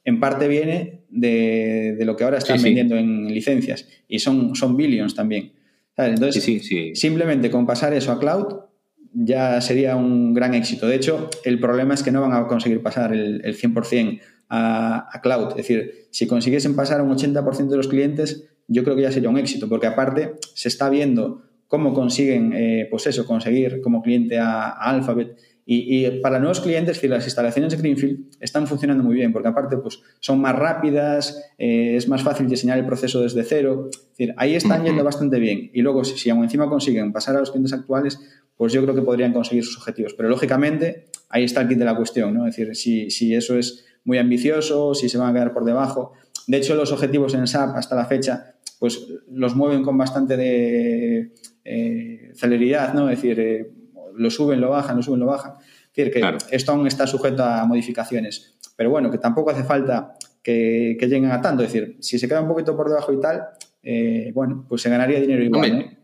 en 0.05 0.19
parte 0.19 0.47
viene 0.47 1.01
de, 1.09 1.95
de 1.97 2.05
lo 2.05 2.15
que 2.15 2.23
ahora 2.23 2.37
están 2.37 2.59
sí, 2.59 2.65
vendiendo 2.65 2.95
sí. 2.95 3.01
en 3.01 3.33
licencias 3.33 3.87
y 4.07 4.19
son, 4.19 4.55
son 4.55 4.77
billions 4.77 5.15
también. 5.15 5.51
¿sabes? 5.95 6.13
Entonces, 6.13 6.43
sí, 6.43 6.95
simplemente 6.95 7.49
con 7.49 7.65
pasar 7.65 7.93
eso 7.93 8.11
a 8.11 8.19
cloud 8.19 8.69
ya 9.13 9.59
sería 9.61 9.95
un 9.95 10.33
gran 10.33 10.53
éxito. 10.53 10.87
De 10.87 10.95
hecho, 10.95 11.29
el 11.43 11.59
problema 11.59 11.93
es 11.93 12.03
que 12.03 12.11
no 12.11 12.21
van 12.21 12.33
a 12.33 12.47
conseguir 12.47 12.81
pasar 12.81 13.13
el, 13.13 13.41
el 13.43 13.57
100% 13.57 14.19
a, 14.49 15.09
a, 15.11 15.21
cloud. 15.21 15.49
Es 15.51 15.55
decir, 15.57 16.07
si 16.11 16.27
consiguiesen 16.27 16.75
pasar 16.75 17.01
un 17.01 17.15
80% 17.15 17.67
de 17.69 17.77
los 17.77 17.87
clientes, 17.87 18.49
yo 18.67 18.83
creo 18.83 18.95
que 18.95 19.01
ya 19.01 19.11
sería 19.11 19.29
un 19.29 19.37
éxito, 19.37 19.67
porque 19.67 19.87
aparte 19.87 20.33
se 20.53 20.67
está 20.67 20.89
viendo 20.89 21.43
cómo 21.67 21.93
consiguen, 21.93 22.53
eh, 22.53 22.87
pues 22.89 23.07
eso, 23.07 23.25
conseguir 23.25 23.81
como 23.81 24.01
cliente 24.01 24.37
a, 24.37 24.69
a 24.69 24.89
Alphabet 24.89 25.37
y, 25.71 26.03
y, 26.03 26.09
para 26.21 26.39
nuevos 26.39 26.61
clientes, 26.61 27.03
las 27.03 27.25
instalaciones 27.25 27.71
de 27.71 27.77
Greenfield 27.77 28.37
están 28.39 28.65
funcionando 28.65 29.03
muy 29.03 29.13
bien, 29.13 29.31
porque 29.31 29.49
aparte 29.49 29.77
pues, 29.77 30.01
son 30.19 30.41
más 30.41 30.55
rápidas, 30.55 31.43
eh, 31.59 31.93
es 31.95 32.07
más 32.07 32.23
fácil 32.23 32.47
diseñar 32.47 32.79
el 32.79 32.87
proceso 32.87 33.21
desde 33.21 33.43
cero. 33.43 33.87
Es 33.91 34.17
decir, 34.17 34.33
ahí 34.37 34.55
están 34.55 34.83
yendo 34.83 35.03
bastante 35.03 35.37
bien. 35.37 35.69
Y 35.71 35.83
luego, 35.83 36.03
si, 36.03 36.17
si 36.17 36.31
aún 36.31 36.43
encima 36.43 36.67
consiguen 36.67 37.13
pasar 37.13 37.35
a 37.35 37.41
los 37.41 37.51
clientes 37.51 37.71
actuales, 37.73 38.19
pues 38.57 38.73
yo 38.73 38.81
creo 38.81 38.95
que 38.95 39.03
podrían 39.03 39.31
conseguir 39.31 39.63
sus 39.63 39.77
objetivos. 39.77 40.15
Pero 40.15 40.27
lógicamente, 40.27 41.05
ahí 41.29 41.43
está 41.43 41.61
el 41.61 41.67
kit 41.67 41.77
de 41.77 41.85
la 41.85 41.95
cuestión, 41.95 42.33
¿no? 42.33 42.47
Es 42.47 42.55
decir, 42.55 42.75
si, 42.75 43.11
si 43.11 43.35
eso 43.35 43.55
es 43.55 43.85
muy 44.05 44.17
ambicioso, 44.17 44.95
si 44.95 45.07
se 45.07 45.19
van 45.19 45.29
a 45.29 45.33
quedar 45.33 45.53
por 45.53 45.65
debajo. 45.65 46.13
De 46.47 46.57
hecho, 46.57 46.73
los 46.73 46.91
objetivos 46.91 47.35
en 47.35 47.45
SAP 47.45 47.75
hasta 47.75 47.95
la 47.95 48.05
fecha, 48.05 48.55
pues 48.79 49.05
los 49.31 49.55
mueven 49.55 49.83
con 49.83 49.95
bastante 49.99 50.35
de 50.35 51.31
eh, 51.63 52.31
celeridad, 52.33 52.95
¿no? 52.95 53.07
Es 53.07 53.21
decir, 53.21 53.39
eh, 53.39 53.71
lo 54.19 54.29
suben, 54.29 54.59
lo 54.59 54.69
bajan, 54.69 54.97
lo 54.97 55.01
suben, 55.01 55.21
lo 55.21 55.25
bajan. 55.25 55.53
Es 55.99 56.05
decir, 56.05 56.13
que 56.13 56.19
claro. 56.19 56.37
esto 56.51 56.71
aún 56.71 56.87
está 56.87 57.07
sujeto 57.07 57.43
a 57.43 57.65
modificaciones. 57.65 58.55
Pero 58.75 58.89
bueno, 58.89 59.11
que 59.11 59.17
tampoco 59.17 59.51
hace 59.51 59.63
falta 59.63 60.13
que, 60.41 60.95
que, 60.99 61.07
lleguen 61.07 61.31
a 61.31 61.41
tanto. 61.41 61.63
Es 61.63 61.73
decir, 61.73 61.97
si 61.99 62.17
se 62.17 62.27
queda 62.27 62.41
un 62.41 62.47
poquito 62.47 62.75
por 62.75 62.87
debajo 62.87 63.11
y 63.11 63.19
tal, 63.19 63.43
eh, 63.83 64.31
bueno, 64.33 64.65
pues 64.67 64.81
se 64.81 64.89
ganaría 64.89 65.19
dinero 65.19 65.43
igual. 65.43 65.71
Hombre, 65.71 65.97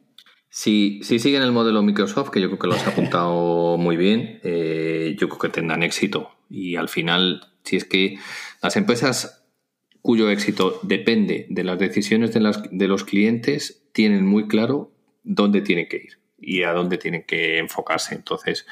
si, 0.49 0.99
si, 1.03 1.19
siguen 1.19 1.41
el 1.41 1.51
modelo 1.51 1.81
Microsoft, 1.83 2.29
que 2.29 2.41
yo 2.41 2.47
creo 2.47 2.59
que 2.59 2.67
lo 2.67 2.73
has 2.73 2.87
apuntado 2.87 3.77
muy 3.79 3.97
bien, 3.97 4.39
eh, 4.43 5.15
yo 5.17 5.27
creo 5.29 5.39
que 5.39 5.49
tendrán 5.49 5.83
éxito. 5.83 6.29
Y 6.49 6.75
al 6.75 6.89
final, 6.89 7.41
si 7.63 7.77
es 7.77 7.85
que 7.85 8.17
las 8.61 8.75
empresas 8.77 9.45
cuyo 10.01 10.29
éxito 10.29 10.79
depende 10.83 11.47
de 11.49 11.63
las 11.63 11.79
decisiones 11.79 12.31
de, 12.33 12.39
las, 12.39 12.61
de 12.71 12.87
los 12.87 13.03
clientes 13.03 13.87
tienen 13.91 14.25
muy 14.25 14.47
claro 14.47 14.91
dónde 15.23 15.61
tienen 15.61 15.87
que 15.87 15.97
ir 15.97 16.19
y 16.37 16.63
a 16.63 16.73
dónde 16.73 16.97
tienen 16.97 17.23
que 17.23 17.57
enfocarse. 17.57 18.13
Entonces, 18.13 18.67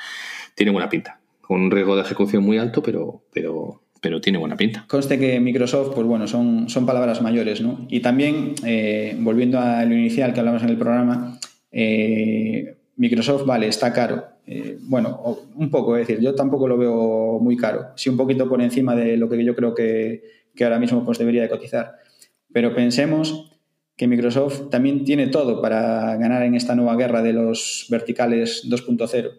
tiene 0.55 0.71
buena 0.71 0.89
pinta. 0.89 1.19
Con 1.41 1.61
un 1.61 1.71
riesgo 1.71 1.95
de 1.95 2.01
ejecución 2.01 2.43
muy 2.43 2.57
alto, 2.57 2.81
pero, 2.81 3.23
pero, 3.33 3.81
pero 4.01 4.21
tiene 4.21 4.37
buena 4.37 4.55
pinta. 4.55 4.85
Conste 4.87 5.19
que 5.19 5.39
Microsoft, 5.39 5.93
pues 5.93 6.07
bueno, 6.07 6.27
son, 6.27 6.69
son 6.69 6.85
palabras 6.85 7.21
mayores, 7.21 7.61
¿no? 7.61 7.85
Y 7.89 7.99
también, 7.99 8.55
eh, 8.65 9.15
volviendo 9.19 9.59
a 9.59 9.83
lo 9.85 9.93
inicial 9.93 10.33
que 10.33 10.39
hablamos 10.39 10.63
en 10.63 10.69
el 10.69 10.77
programa, 10.77 11.39
eh, 11.71 12.75
Microsoft, 12.97 13.45
vale, 13.45 13.67
está 13.67 13.91
caro. 13.91 14.23
Eh, 14.45 14.77
bueno, 14.81 15.37
un 15.55 15.69
poco, 15.69 15.97
es 15.97 16.07
decir, 16.07 16.23
yo 16.23 16.35
tampoco 16.35 16.67
lo 16.67 16.77
veo 16.77 17.39
muy 17.39 17.57
caro. 17.57 17.87
Sí, 17.95 18.09
un 18.09 18.17
poquito 18.17 18.47
por 18.47 18.61
encima 18.61 18.95
de 18.95 19.17
lo 19.17 19.29
que 19.29 19.43
yo 19.43 19.55
creo 19.55 19.73
que, 19.73 20.23
que 20.55 20.63
ahora 20.63 20.79
mismo 20.79 21.03
pues, 21.03 21.17
debería 21.17 21.41
de 21.41 21.49
cotizar. 21.49 21.95
Pero 22.51 22.75
pensemos 22.75 23.51
que 23.95 24.07
Microsoft 24.07 24.69
también 24.69 25.03
tiene 25.03 25.27
todo 25.27 25.61
para 25.61 26.15
ganar 26.17 26.43
en 26.43 26.55
esta 26.55 26.75
nueva 26.75 26.95
guerra 26.95 27.21
de 27.21 27.33
los 27.33 27.87
verticales 27.89 28.69
2.0. 28.69 29.31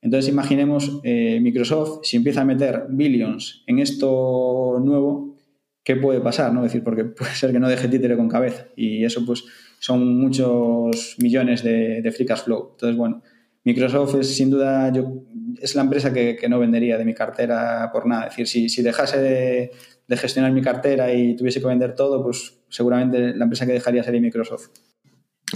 Entonces 0.00 0.30
imaginemos 0.30 1.00
eh, 1.02 1.40
Microsoft, 1.40 2.00
si 2.04 2.16
empieza 2.16 2.42
a 2.42 2.44
meter 2.44 2.86
billions 2.88 3.64
en 3.66 3.80
esto 3.80 4.80
nuevo, 4.82 5.36
¿qué 5.82 5.96
puede 5.96 6.20
pasar? 6.20 6.52
¿no? 6.52 6.64
Es 6.64 6.72
decir, 6.72 6.84
porque 6.84 7.04
puede 7.18 7.32
ser 7.32 7.52
que 7.52 7.58
no 7.58 7.68
deje 7.68 7.88
títere 7.88 8.16
con 8.16 8.28
cabeza 8.28 8.68
y 8.76 9.04
eso 9.04 9.24
pues 9.26 9.44
son 9.80 10.18
muchos 10.18 11.16
millones 11.18 11.62
de, 11.62 12.02
de 12.02 12.12
free 12.12 12.26
cash 12.26 12.44
flow. 12.44 12.70
Entonces, 12.72 12.96
bueno, 12.96 13.22
Microsoft 13.64 14.16
es 14.20 14.34
sin 14.34 14.50
duda, 14.50 14.92
yo, 14.92 15.24
es 15.60 15.74
la 15.74 15.82
empresa 15.82 16.12
que, 16.12 16.36
que, 16.36 16.48
no 16.48 16.58
vendería 16.58 16.96
de 16.96 17.04
mi 17.04 17.14
cartera 17.14 17.90
por 17.92 18.06
nada. 18.06 18.24
Es 18.24 18.30
decir, 18.30 18.46
si, 18.46 18.68
si 18.68 18.82
dejase 18.82 19.18
de, 19.18 19.70
de 20.06 20.16
gestionar 20.16 20.52
mi 20.52 20.62
cartera 20.62 21.12
y 21.12 21.36
tuviese 21.36 21.60
que 21.60 21.66
vender 21.66 21.94
todo, 21.94 22.22
pues 22.22 22.60
seguramente 22.68 23.34
la 23.34 23.44
empresa 23.44 23.66
que 23.66 23.72
dejaría 23.72 24.02
sería 24.02 24.20
Microsoft. 24.20 24.68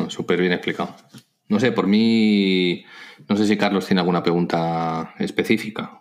Súper 0.09 0.41
bien 0.41 0.53
explicado. 0.53 0.95
No 1.53 1.61
sé, 1.61 1.71
por 1.71 1.87
mí, 1.87 2.83
no 3.29 3.37
sé 3.37 3.47
si 3.47 3.59
Carlos 3.59 3.87
tiene 3.87 4.01
alguna 4.01 4.23
pregunta 4.23 5.15
específica. 5.19 6.01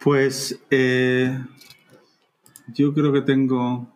Pues 0.00 0.58
eh, 0.72 1.38
yo 2.74 2.92
creo 2.92 3.12
que 3.12 3.20
tengo... 3.20 3.94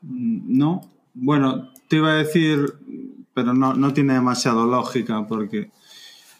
No, 0.00 0.80
bueno, 1.12 1.70
te 1.86 1.96
iba 1.96 2.12
a 2.12 2.16
decir, 2.16 2.72
pero 3.34 3.52
no, 3.52 3.74
no 3.74 3.92
tiene 3.92 4.14
demasiado 4.14 4.64
lógica 4.64 5.26
porque 5.26 5.70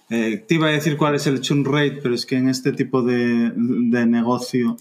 eh, 0.08 0.42
te 0.48 0.54
iba 0.54 0.68
a 0.68 0.72
decir 0.72 0.96
cuál 0.96 1.14
es 1.14 1.26
el 1.26 1.42
churn 1.42 1.66
rate, 1.66 1.98
pero 2.02 2.14
es 2.14 2.24
que 2.24 2.36
en 2.36 2.48
este 2.48 2.72
tipo 2.72 3.02
de, 3.02 3.52
de 3.54 4.06
negocio 4.06 4.78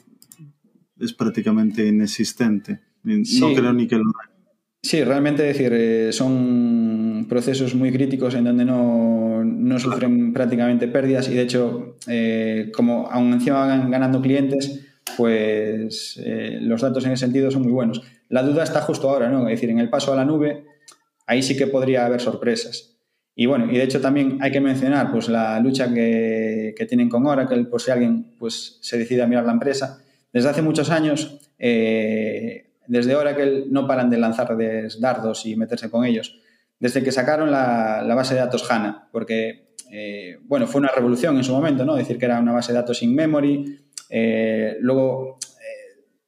es 0.98 1.12
prácticamente 1.12 1.86
inexistente. 1.86 2.80
No 3.04 3.54
creo 3.54 3.74
ni 3.74 3.88
que 3.88 3.98
lo 3.98 4.06
Sí, 4.84 5.04
realmente 5.04 5.44
decir, 5.44 5.72
eh, 5.74 6.12
son 6.12 7.01
procesos 7.28 7.76
muy 7.76 7.92
críticos 7.92 8.36
en 8.36 8.44
donde 8.44 8.66
no, 8.66 9.44
no 9.44 9.80
sufren 9.80 10.34
prácticamente 10.34 10.88
pérdidas 10.88 11.28
y 11.30 11.34
de 11.34 11.42
hecho, 11.42 11.96
eh, 12.08 12.72
como 12.74 13.08
aún 13.10 13.34
encima 13.34 13.66
van 13.66 13.92
ganando 13.92 14.22
clientes, 14.22 14.82
pues 15.18 16.20
eh, 16.24 16.60
los 16.62 16.82
datos 16.82 17.06
en 17.06 17.12
ese 17.12 17.26
sentido 17.26 17.52
son 17.52 17.64
muy 17.64 17.72
buenos. 17.72 18.02
La 18.30 18.44
duda 18.44 18.64
está 18.64 18.82
justo 18.82 19.10
ahora, 19.10 19.30
¿no? 19.30 19.48
Es 19.48 19.56
decir, 19.56 19.70
en 19.70 19.80
el 19.80 19.90
paso 19.90 20.14
a 20.14 20.16
la 20.16 20.26
nube, 20.26 20.66
ahí 21.28 21.42
sí 21.42 21.58
que 21.58 21.68
podría 21.68 22.06
haber 22.06 22.22
sorpresas. 22.22 22.96
Y 23.36 23.46
bueno, 23.46 23.72
y 23.72 23.78
de 23.78 23.84
hecho 23.84 24.02
también 24.02 24.38
hay 24.42 24.52
que 24.52 24.62
mencionar 24.62 25.12
pues, 25.12 25.30
la 25.30 25.60
lucha 25.60 25.94
que, 25.94 26.74
que 26.78 26.86
tienen 26.86 27.10
con 27.10 27.26
Oracle, 27.26 27.66
por 27.66 27.82
si 27.82 27.92
alguien 27.92 28.34
pues, 28.38 28.78
se 28.82 28.98
decide 28.98 29.22
a 29.22 29.28
mirar 29.28 29.46
la 29.46 29.54
empresa. 29.54 30.02
Desde 30.34 30.50
hace 30.50 30.62
muchos 30.62 30.90
años, 30.90 31.40
desde 31.58 33.16
Oracle 33.16 33.66
no 33.70 33.86
paran 33.86 34.10
de 34.10 34.18
lanzar 34.18 34.58
dardos 35.00 35.46
y 35.46 35.56
meterse 35.56 35.90
con 35.90 36.06
ellos. 36.06 36.41
Desde 36.82 37.04
que 37.04 37.12
sacaron 37.12 37.52
la, 37.52 38.04
base 38.16 38.34
de 38.34 38.40
datos 38.40 38.70
HANA, 38.70 39.08
porque, 39.12 39.76
eh, 39.92 40.40
bueno, 40.46 40.66
fue 40.66 40.82
una 40.82 40.90
revolución 40.90 41.38
en 41.38 41.44
su 41.44 41.54
momento, 41.54 41.86
¿no? 41.86 41.96
Decir 41.96 42.18
que 42.18 42.26
era 42.26 42.40
una 42.40 42.54
base 42.54 42.74
de 42.74 42.80
datos 42.80 43.04
in 43.04 43.14
memory. 43.14 43.80
Eh, 44.10 44.78
luego 44.80 45.38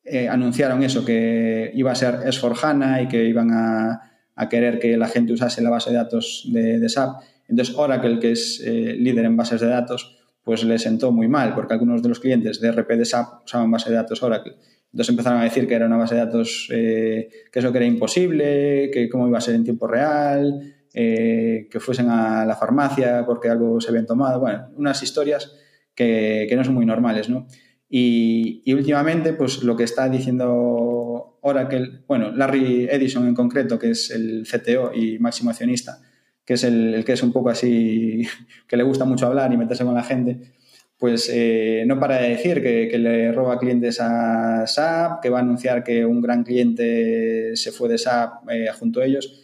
eh, 0.03 0.29
anunciaron 0.29 0.83
eso, 0.83 1.03
que 1.03 1.71
iba 1.73 1.91
a 1.91 1.95
ser 1.95 2.19
S4 2.19 2.55
HANA 2.63 3.01
y 3.01 3.07
que 3.07 3.25
iban 3.25 3.49
a, 3.51 4.09
querer 4.47 4.77
que 4.77 4.95
la 4.95 5.07
gente 5.07 5.33
usase 5.33 5.59
la 5.63 5.71
base 5.71 5.89
de 5.89 5.95
datos 5.95 6.47
de, 6.53 6.79
de 6.79 6.87
SAP. 6.87 7.23
Entonces, 7.47 7.75
Oracle, 7.75 8.19
que 8.19 8.33
es 8.33 8.61
líder 8.63 9.25
en 9.25 9.35
bases 9.35 9.59
de 9.59 9.67
datos, 9.67 10.19
pues 10.43 10.63
le 10.63 10.77
sentó 10.77 11.11
muy 11.11 11.27
mal, 11.27 11.55
porque 11.55 11.73
algunos 11.73 12.03
de 12.03 12.09
los 12.09 12.19
clientes 12.19 12.61
de 12.61 12.71
RP 12.71 12.89
de 12.89 13.05
SAP 13.05 13.45
usaban 13.45 13.71
base 13.71 13.89
de 13.89 13.95
datos 13.95 14.21
Oracle. 14.21 14.55
Entonces 14.93 15.09
empezaron 15.09 15.41
a 15.41 15.43
decir 15.43 15.67
que 15.67 15.73
era 15.73 15.87
una 15.87 15.97
base 15.97 16.13
de 16.13 16.21
datos, 16.21 16.69
eh, 16.71 17.27
que 17.51 17.59
eso 17.59 17.71
que 17.71 17.79
era 17.79 17.87
imposible, 17.87 18.91
que 18.93 19.09
cómo 19.09 19.27
iba 19.27 19.39
a 19.39 19.41
ser 19.41 19.55
en 19.55 19.63
tiempo 19.63 19.87
real, 19.87 20.75
eh, 20.93 21.67
que 21.71 21.79
fuesen 21.79 22.11
a 22.11 22.45
la 22.45 22.55
farmacia 22.55 23.25
porque 23.25 23.49
algo 23.49 23.81
se 23.81 23.89
habían 23.89 24.05
tomado. 24.05 24.39
Bueno, 24.39 24.67
unas 24.77 25.01
historias 25.01 25.55
que, 25.95 26.47
no 26.55 26.63
son 26.63 26.75
muy 26.75 26.85
normales, 26.85 27.27
¿no? 27.27 27.47
Y, 27.89 28.71
últimamente, 28.71 29.33
pues 29.33 29.63
lo 29.63 29.75
que 29.75 29.83
está 29.83 30.07
diciendo 30.09 31.39
Oracle, 31.41 32.03
bueno, 32.07 32.31
Larry 32.31 32.87
Edison 32.87 33.27
en 33.27 33.33
concreto, 33.33 33.79
que 33.79 33.89
es 33.89 34.11
el 34.11 34.47
CTO 34.47 34.93
y 34.93 35.17
máximo 35.17 35.49
accionista, 35.49 36.01
que 36.45 36.53
es 36.53 36.63
el, 36.63 36.93
el 36.93 37.03
que 37.03 37.13
es 37.13 37.23
un 37.23 37.33
poco 37.33 37.49
así, 37.49 38.27
que 38.67 38.77
le 38.77 38.83
gusta 38.83 39.05
mucho 39.05 39.25
hablar 39.25 39.51
y 39.51 39.57
meterse 39.57 39.83
con 39.85 39.95
la 39.95 40.03
gente, 40.03 40.53
pues 40.97 41.29
eh, 41.33 41.83
no 41.85 41.99
para 41.99 42.21
de 42.21 42.29
decir 42.29 42.61
que, 42.61 42.97
le 42.97 43.31
roba 43.31 43.59
clientes 43.59 43.99
a 43.99 44.65
SAP, 44.65 45.21
que 45.21 45.29
va 45.29 45.39
a 45.39 45.41
anunciar 45.41 45.83
que 45.83 46.05
un 46.05 46.21
gran 46.21 46.43
cliente 46.43 47.55
se 47.55 47.71
fue 47.71 47.89
de 47.89 47.97
SAP 47.97 48.49
eh, 48.49 48.69
junto 48.79 49.01
a 49.01 49.05
ellos. 49.05 49.41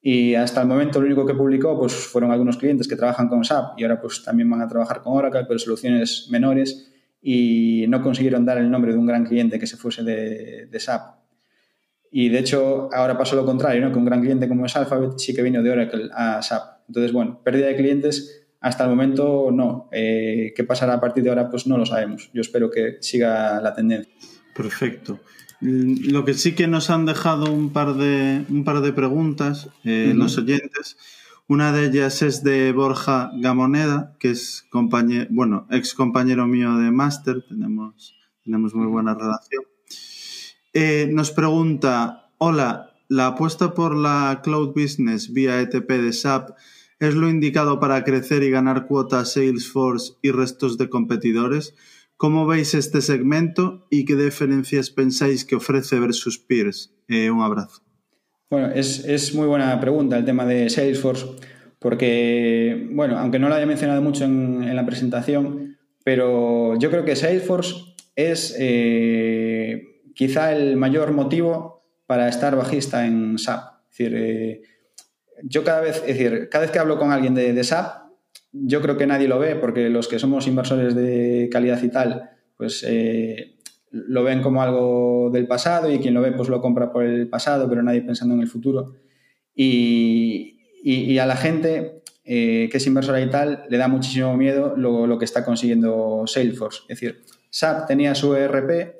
Y 0.00 0.34
hasta 0.34 0.60
el 0.62 0.68
momento 0.68 1.00
lo 1.00 1.06
único 1.06 1.26
que 1.26 1.34
publicó 1.34 1.78
pues, 1.78 1.92
fueron 1.92 2.30
algunos 2.30 2.56
clientes 2.56 2.86
que 2.86 2.96
trabajan 2.96 3.28
con 3.28 3.44
SAP 3.44 3.78
y 3.78 3.82
ahora 3.82 4.00
pues 4.00 4.22
también 4.22 4.48
van 4.48 4.62
a 4.62 4.68
trabajar 4.68 5.02
con 5.02 5.16
Oracle, 5.16 5.44
pero 5.46 5.58
soluciones 5.58 6.28
menores 6.30 6.92
y 7.20 7.86
no 7.88 8.00
consiguieron 8.02 8.44
dar 8.44 8.58
el 8.58 8.70
nombre 8.70 8.92
de 8.92 8.98
un 8.98 9.06
gran 9.06 9.24
cliente 9.24 9.58
que 9.58 9.66
se 9.66 9.76
fuese 9.76 10.02
de, 10.04 10.78
SAP. 10.78 11.16
Y 12.10 12.28
de 12.28 12.38
hecho 12.38 12.88
ahora 12.92 13.18
pasó 13.18 13.34
lo 13.36 13.44
contrario, 13.44 13.82
¿no? 13.82 13.92
que 13.92 13.98
un 13.98 14.04
gran 14.04 14.20
cliente 14.20 14.48
como 14.48 14.64
es 14.66 14.76
Alphabet 14.76 15.18
sí 15.18 15.34
que 15.34 15.42
vino 15.42 15.62
de 15.62 15.70
Oracle 15.70 16.08
a 16.14 16.40
SAP. 16.42 16.86
Entonces, 16.88 17.12
bueno, 17.12 17.40
pérdida 17.42 17.66
de 17.66 17.76
clientes 17.76 18.47
hasta 18.60 18.84
el 18.84 18.90
momento 18.90 19.50
no. 19.52 19.88
Eh, 19.92 20.52
¿Qué 20.56 20.64
pasará 20.64 20.94
a 20.94 21.00
partir 21.00 21.22
de 21.24 21.30
ahora? 21.30 21.48
Pues 21.48 21.66
no 21.66 21.78
lo 21.78 21.86
sabemos. 21.86 22.30
Yo 22.32 22.40
espero 22.40 22.70
que 22.70 22.98
siga 23.00 23.60
la 23.60 23.74
tendencia. 23.74 24.12
Perfecto. 24.54 25.20
Mm, 25.60 26.10
lo 26.10 26.24
que 26.24 26.34
sí 26.34 26.54
que 26.54 26.66
nos 26.66 26.90
han 26.90 27.06
dejado 27.06 27.52
un 27.52 27.72
par 27.72 27.94
de, 27.94 28.44
un 28.48 28.64
par 28.64 28.80
de 28.80 28.92
preguntas 28.92 29.68
eh, 29.84 30.12
los 30.14 30.38
oyentes. 30.38 30.96
Una 31.46 31.72
de 31.72 31.86
ellas 31.86 32.20
es 32.20 32.44
de 32.44 32.72
Borja 32.72 33.30
Gamoneda, 33.34 34.16
que 34.18 34.30
es 34.30 34.66
compañero, 34.70 35.28
bueno, 35.30 35.66
ex 35.70 35.94
compañero 35.94 36.46
mío 36.46 36.76
de 36.76 36.90
máster, 36.90 37.42
tenemos, 37.48 38.14
tenemos 38.44 38.74
muy 38.74 38.86
buena 38.86 39.14
relación. 39.14 39.62
Eh, 40.74 41.08
nos 41.10 41.30
pregunta, 41.30 42.32
hola, 42.36 42.92
¿la 43.08 43.28
apuesta 43.28 43.72
por 43.72 43.96
la 43.96 44.42
cloud 44.44 44.74
business 44.74 45.32
vía 45.32 45.58
ETP 45.62 45.88
de 45.88 46.12
SAP 46.12 46.50
¿Es 47.00 47.14
lo 47.14 47.28
indicado 47.28 47.78
para 47.78 48.02
crecer 48.02 48.42
y 48.42 48.50
ganar 48.50 48.86
cuotas 48.86 49.32
Salesforce 49.34 50.14
y 50.20 50.32
restos 50.32 50.78
de 50.78 50.88
competidores? 50.88 51.74
¿Cómo 52.16 52.44
veis 52.46 52.74
este 52.74 53.02
segmento 53.02 53.86
y 53.88 54.04
qué 54.04 54.16
diferencias 54.16 54.90
pensáis 54.90 55.44
que 55.44 55.54
ofrece 55.54 56.00
versus 56.00 56.38
peers? 56.40 56.92
Eh, 57.06 57.30
un 57.30 57.42
abrazo. 57.42 57.82
Bueno, 58.50 58.68
es, 58.74 59.32
muy 59.34 59.46
buena 59.46 59.78
pregunta 59.80 60.16
el 60.16 60.24
tema 60.24 60.44
de 60.44 60.68
Salesforce, 60.70 61.26
porque, 61.78 62.88
bueno, 62.90 63.16
aunque 63.16 63.38
no 63.38 63.48
lo 63.48 63.54
haya 63.54 63.66
mencionado 63.66 64.02
mucho 64.02 64.24
en, 64.24 64.74
la 64.74 64.84
presentación, 64.84 65.76
pero 66.02 66.76
yo 66.80 66.90
creo 66.90 67.04
que 67.04 67.14
Salesforce 67.14 67.94
es 68.16 68.56
eh, 68.58 70.02
quizá 70.14 70.52
el 70.52 70.76
mayor 70.76 71.12
motivo 71.12 71.84
para 72.06 72.28
estar 72.28 72.56
bajista 72.56 73.06
en 73.06 73.38
SAP. 73.38 73.62
Es 73.90 73.98
decir, 73.98 74.14
eh, 74.16 74.62
yo 75.42 75.64
cada 75.64 75.80
vez, 75.80 76.02
es 76.06 76.18
decir, 76.18 76.48
cada 76.50 76.62
vez 76.62 76.70
que 76.70 76.78
hablo 76.78 76.98
con 76.98 77.12
alguien 77.12 77.34
de, 77.34 77.64
SAP, 77.64 78.08
yo 78.52 78.80
creo 78.80 78.96
que 78.96 79.06
nadie 79.06 79.28
lo 79.28 79.38
ve, 79.38 79.56
porque 79.56 79.88
los 79.88 80.08
que 80.08 80.18
somos 80.18 80.46
inversores 80.46 80.94
de 80.94 81.48
calidad 81.50 81.82
y 81.82 81.88
tal, 81.88 82.30
pues 82.56 82.84
eh, 82.86 83.56
lo 83.90 84.24
ven 84.24 84.42
como 84.42 84.62
algo 84.62 85.30
del 85.32 85.46
pasado 85.46 85.90
y 85.90 85.98
quien 85.98 86.14
lo 86.14 86.20
ve 86.20 86.32
pues 86.32 86.48
lo 86.48 86.60
compra 86.60 86.92
por 86.92 87.04
el 87.04 87.28
pasado, 87.28 87.68
pero 87.68 87.82
nadie 87.82 88.02
pensando 88.02 88.34
en 88.34 88.40
el 88.40 88.48
futuro. 88.48 88.94
Y, 89.54 90.54
a 91.18 91.26
la 91.26 91.36
gente 91.36 92.02
eh, 92.24 92.68
que 92.70 92.76
es 92.76 92.86
inversora 92.86 93.20
y 93.20 93.28
tal 93.28 93.64
le 93.68 93.76
da 93.76 93.88
muchísimo 93.88 94.36
miedo 94.36 94.74
lo, 94.76 95.06
lo 95.06 95.18
que 95.18 95.24
está 95.24 95.44
consiguiendo 95.44 96.24
Salesforce. 96.26 96.82
Es 96.88 97.00
decir, 97.00 97.22
SAP 97.50 97.86
tenía 97.88 98.14
su 98.14 98.34
ERP, 98.34 98.94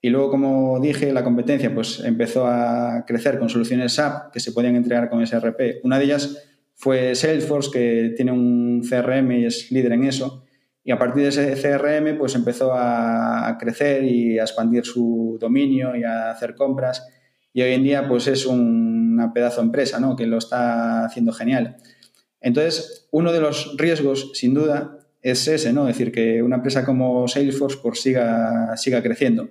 y 0.00 0.10
luego, 0.10 0.30
como 0.30 0.78
dije, 0.80 1.12
la 1.12 1.24
competencia 1.24 1.74
pues, 1.74 2.00
empezó 2.04 2.46
a 2.46 3.04
crecer 3.06 3.38
con 3.38 3.48
soluciones 3.48 3.94
SAP 3.94 4.32
que 4.32 4.40
se 4.40 4.52
podían 4.52 4.76
entregar 4.76 5.10
con 5.10 5.26
SRP. 5.26 5.80
Una 5.82 5.98
de 5.98 6.04
ellas 6.04 6.44
fue 6.74 7.14
Salesforce, 7.16 7.70
que 7.72 8.14
tiene 8.16 8.30
un 8.30 8.82
CRM 8.88 9.32
y 9.32 9.46
es 9.46 9.72
líder 9.72 9.92
en 9.92 10.04
eso. 10.04 10.44
Y 10.84 10.92
a 10.92 10.98
partir 10.98 11.24
de 11.24 11.28
ese 11.30 11.54
CRM 11.54 12.16
pues, 12.16 12.36
empezó 12.36 12.72
a 12.72 13.56
crecer 13.58 14.04
y 14.04 14.38
a 14.38 14.42
expandir 14.42 14.84
su 14.84 15.36
dominio 15.40 15.96
y 15.96 16.04
a 16.04 16.30
hacer 16.30 16.54
compras. 16.54 17.04
Y 17.52 17.62
hoy 17.62 17.72
en 17.72 17.82
día 17.82 18.06
pues, 18.06 18.28
es 18.28 18.46
una 18.46 19.32
pedazo 19.32 19.60
de 19.60 19.66
empresa 19.66 19.98
¿no? 19.98 20.14
que 20.14 20.26
lo 20.26 20.38
está 20.38 21.06
haciendo 21.06 21.32
genial. 21.32 21.76
Entonces, 22.40 23.08
uno 23.10 23.32
de 23.32 23.40
los 23.40 23.76
riesgos, 23.76 24.30
sin 24.34 24.54
duda, 24.54 24.96
es 25.22 25.48
ese, 25.48 25.72
¿no? 25.72 25.88
Es 25.88 25.98
decir, 25.98 26.12
que 26.12 26.40
una 26.40 26.56
empresa 26.56 26.84
como 26.84 27.26
Salesforce 27.26 27.78
pues, 27.82 28.00
siga, 28.00 28.76
siga 28.76 29.02
creciendo. 29.02 29.50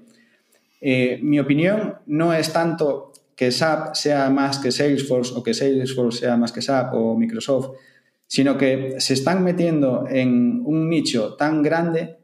Eh, 0.81 1.19
mi 1.23 1.39
opinión 1.39 1.95
no 2.05 2.33
es 2.33 2.53
tanto 2.53 3.13
que 3.35 3.51
SAP 3.51 3.95
sea 3.95 4.29
más 4.29 4.59
que 4.59 4.71
Salesforce 4.71 5.33
o 5.35 5.43
que 5.43 5.53
Salesforce 5.53 6.19
sea 6.19 6.37
más 6.37 6.51
que 6.51 6.61
SAP 6.61 6.93
o 6.93 7.17
Microsoft, 7.17 7.77
sino 8.25 8.57
que 8.57 8.95
se 8.99 9.13
están 9.13 9.43
metiendo 9.43 10.05
en 10.09 10.61
un 10.65 10.89
nicho 10.89 11.35
tan 11.35 11.63
grande 11.63 12.17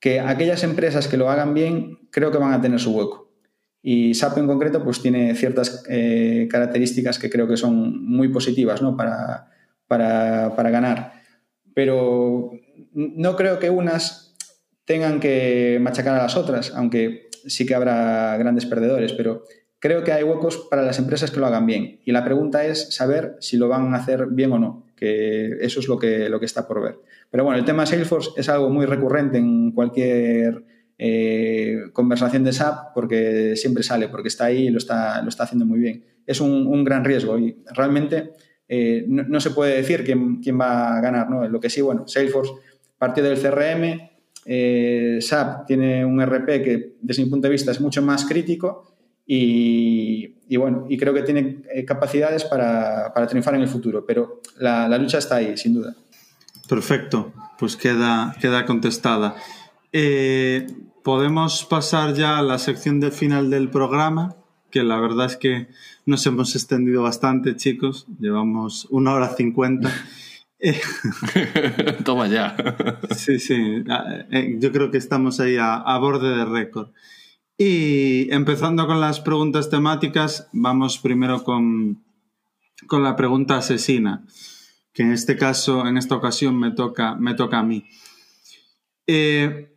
que 0.00 0.20
aquellas 0.20 0.62
empresas 0.62 1.08
que 1.08 1.16
lo 1.16 1.30
hagan 1.30 1.54
bien 1.54 2.08
creo 2.10 2.30
que 2.30 2.38
van 2.38 2.52
a 2.52 2.60
tener 2.60 2.78
su 2.80 2.92
hueco. 2.92 3.30
Y 3.82 4.14
SAP 4.14 4.38
en 4.38 4.46
concreto 4.48 4.82
pues 4.82 5.00
tiene 5.00 5.34
ciertas 5.34 5.84
eh, 5.88 6.48
características 6.50 7.18
que 7.18 7.30
creo 7.30 7.46
que 7.46 7.56
son 7.56 8.04
muy 8.04 8.28
positivas 8.28 8.80
para, 8.96 9.50
para 9.86 10.70
ganar. 10.70 11.22
Pero 11.74 12.50
no 12.92 13.36
creo 13.36 13.58
que 13.58 13.70
unas 13.70 14.34
tengan 14.84 15.20
que 15.20 15.78
machacar 15.80 16.18
a 16.18 16.22
las 16.22 16.36
otras, 16.36 16.72
aunque 16.74 17.25
sí 17.46 17.66
que 17.66 17.74
habrá 17.74 18.36
grandes 18.36 18.66
perdedores, 18.66 19.12
pero 19.12 19.44
creo 19.78 20.04
que 20.04 20.12
hay 20.12 20.24
huecos 20.24 20.66
para 20.70 20.82
las 20.82 20.98
empresas 20.98 21.30
que 21.30 21.40
lo 21.40 21.46
hagan 21.46 21.66
bien. 21.66 22.00
Y 22.04 22.12
la 22.12 22.24
pregunta 22.24 22.64
es 22.64 22.94
saber 22.94 23.36
si 23.40 23.56
lo 23.56 23.68
van 23.68 23.94
a 23.94 23.98
hacer 23.98 24.26
bien 24.30 24.52
o 24.52 24.58
no, 24.58 24.86
que 24.96 25.58
eso 25.60 25.80
es 25.80 25.88
lo 25.88 25.98
que, 25.98 26.28
lo 26.28 26.40
que 26.40 26.46
está 26.46 26.66
por 26.66 26.82
ver. 26.82 26.98
Pero 27.30 27.44
bueno, 27.44 27.58
el 27.58 27.64
tema 27.64 27.86
Salesforce 27.86 28.30
es 28.36 28.48
algo 28.48 28.70
muy 28.70 28.86
recurrente 28.86 29.38
en 29.38 29.72
cualquier 29.72 30.64
eh, 30.98 31.90
conversación 31.92 32.44
de 32.44 32.52
SAP 32.52 32.94
porque 32.94 33.54
siempre 33.56 33.82
sale, 33.82 34.08
porque 34.08 34.28
está 34.28 34.46
ahí 34.46 34.68
y 34.68 34.70
lo 34.70 34.78
está, 34.78 35.20
lo 35.22 35.28
está 35.28 35.44
haciendo 35.44 35.66
muy 35.66 35.78
bien. 35.78 36.04
es 36.26 36.40
un, 36.40 36.84
gran 36.84 37.04
riesgo 37.04 37.38
y 37.38 37.56
realmente 37.74 38.30
eh, 38.68 39.04
no, 39.06 39.38
se 39.40 39.50
puede 39.50 39.76
decir 39.76 40.04
quién, 40.04 40.40
quién, 40.40 40.58
va 40.58 40.96
a 40.96 41.00
ganar. 41.00 41.30
¿no? 41.30 41.46
Lo 41.48 41.60
que 41.60 41.70
sí, 41.70 41.80
bueno, 41.80 42.08
Salesforce 42.08 42.52
partió 42.98 43.22
del 43.22 43.38
CRM, 43.38 44.15
eh, 44.48 45.18
SAP 45.20 45.66
tiene 45.66 46.04
un 46.04 46.24
RP 46.24 46.46
que 46.62 46.96
desde 47.02 47.24
mi 47.24 47.30
punto 47.30 47.48
de 47.48 47.52
vista 47.52 47.72
es 47.72 47.80
mucho 47.80 48.00
más 48.00 48.24
crítico 48.24 48.92
y, 49.26 50.56
bueno, 50.56 50.86
y 50.88 50.96
creo 50.96 51.12
que 51.12 51.22
tiene 51.22 51.62
eh, 51.74 51.84
capacidades 51.84 52.44
para, 52.44 53.12
triunfar 53.26 53.56
en 53.56 53.62
el 53.62 53.68
futuro, 53.68 54.06
pero 54.06 54.40
la, 54.58 54.96
lucha 54.98 55.18
está 55.18 55.36
ahí, 55.36 55.56
sin 55.56 55.74
duda. 55.74 55.96
Perfecto, 56.68 57.32
pues 57.58 57.76
queda, 57.76 58.36
queda 58.40 58.64
contestada. 58.66 59.34
Eh, 59.92 60.68
podemos 61.02 61.64
pasar 61.64 62.14
ya 62.14 62.38
a 62.38 62.42
la 62.42 62.58
sección 62.58 63.00
de 63.00 63.10
final 63.10 63.50
del 63.50 63.68
programa, 63.68 64.36
que 64.70 64.84
la 64.84 65.00
verdad 65.00 65.26
es 65.26 65.36
que 65.36 65.66
nos 66.04 66.24
hemos 66.26 66.54
extendido 66.54 67.02
bastante, 67.02 67.56
chicos, 67.56 68.06
llevamos 68.20 68.86
una 68.90 69.12
hora 69.12 69.34
cincuenta. 69.34 69.90
Toma 72.04 72.28
ya. 72.28 72.56
sí, 73.14 73.38
sí, 73.38 73.84
eh, 74.30 74.56
yo 74.58 74.72
creo 74.72 74.90
que 74.90 74.98
estamos 74.98 75.40
ahí 75.40 75.56
a 75.58 75.98
borde 75.98 76.36
de 76.36 76.44
récord. 76.44 76.88
Y 77.58 78.30
empezando 78.32 78.86
con 78.86 79.00
las 79.00 79.20
preguntas 79.20 79.70
temáticas, 79.70 80.48
vamos 80.52 80.98
primero 80.98 81.42
con, 81.42 82.04
con 82.86 83.02
la 83.02 83.16
pregunta 83.16 83.56
asesina, 83.56 84.26
que 84.92 85.02
en 85.02 85.12
este 85.12 85.36
caso, 85.36 85.86
en 85.86 85.96
esta 85.96 86.16
ocasión 86.16 86.58
me 86.58 86.72
toca, 86.72 87.14
me 87.14 87.32
toca 87.32 87.60
a 87.60 87.62
mí. 87.62 87.86
Eh, 89.06 89.74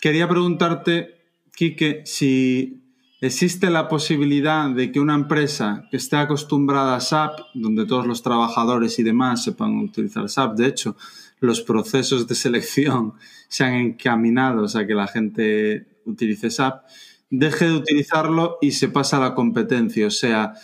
quería 0.00 0.28
preguntarte, 0.28 1.22
Quique, 1.54 2.02
si 2.04 2.81
existe 3.22 3.70
la 3.70 3.88
posibilidad 3.88 4.68
de 4.68 4.90
que 4.90 4.98
una 4.98 5.14
empresa 5.14 5.86
que 5.90 5.96
esté 5.96 6.16
acostumbrada 6.16 6.96
a 6.96 7.00
SAP, 7.00 7.38
donde 7.54 7.86
todos 7.86 8.04
los 8.04 8.20
trabajadores 8.20 8.98
y 8.98 9.04
demás 9.04 9.44
sepan 9.44 9.78
utilizar 9.78 10.28
SAP, 10.28 10.56
de 10.56 10.66
hecho, 10.66 10.96
los 11.38 11.60
procesos 11.60 12.26
de 12.26 12.34
selección 12.34 13.14
sean 13.48 13.74
encaminados 13.74 14.74
a 14.74 14.86
que 14.86 14.94
la 14.94 15.06
gente 15.06 15.86
utilice 16.04 16.50
SAP, 16.50 16.84
deje 17.30 17.66
de 17.66 17.74
utilizarlo 17.74 18.58
y 18.60 18.72
se 18.72 18.88
pasa 18.88 19.18
a 19.18 19.20
la 19.20 19.34
competencia. 19.36 20.08
O 20.08 20.10
sea, 20.10 20.54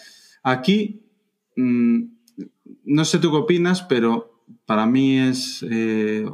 aquí, 0.43 1.03
mm, 1.57 2.03
no 2.87 3.05
sé 3.05 3.21
tú 3.21 3.31
qué 3.31 3.37
opinas, 3.37 3.83
pero 3.83 4.43
para 4.67 4.85
mí 4.85 5.17
es 5.17 5.65
eh, 5.71 6.27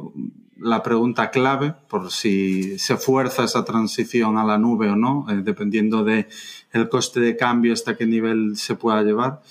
la 0.59 0.83
pregunta 0.83 1.31
clave 1.31 1.73
por 1.87 2.11
si 2.11 2.79
se 2.79 2.97
fuerza 2.97 3.43
esa 3.43 3.65
transición 3.65 4.37
a 4.37 4.45
la 4.45 4.57
nube 4.57 4.89
o 4.89 4.95
no, 4.95 5.25
eh, 5.29 5.41
dependiendo 5.43 6.03
del 6.03 6.27
el 6.71 6.89
coste 6.89 7.19
de 7.19 7.35
cambio 7.35 7.73
hasta 7.73 7.95
qué 7.95 8.05
nivel 8.05 8.57
se 8.57 8.75
pueda 8.75 9.03
llevar. 9.03 9.41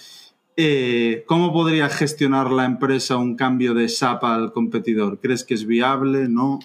Eh, 0.56 1.24
¿Cómo 1.26 1.52
podría 1.52 1.88
gestionar 1.88 2.50
la 2.50 2.64
empresa 2.64 3.16
un 3.16 3.34
cambio 3.34 3.74
de 3.74 3.88
SAP 3.88 4.24
al 4.24 4.52
competidor? 4.52 5.20
¿Crees 5.20 5.44
que 5.44 5.54
es 5.54 5.66
viable? 5.66 6.28
¿No? 6.28 6.60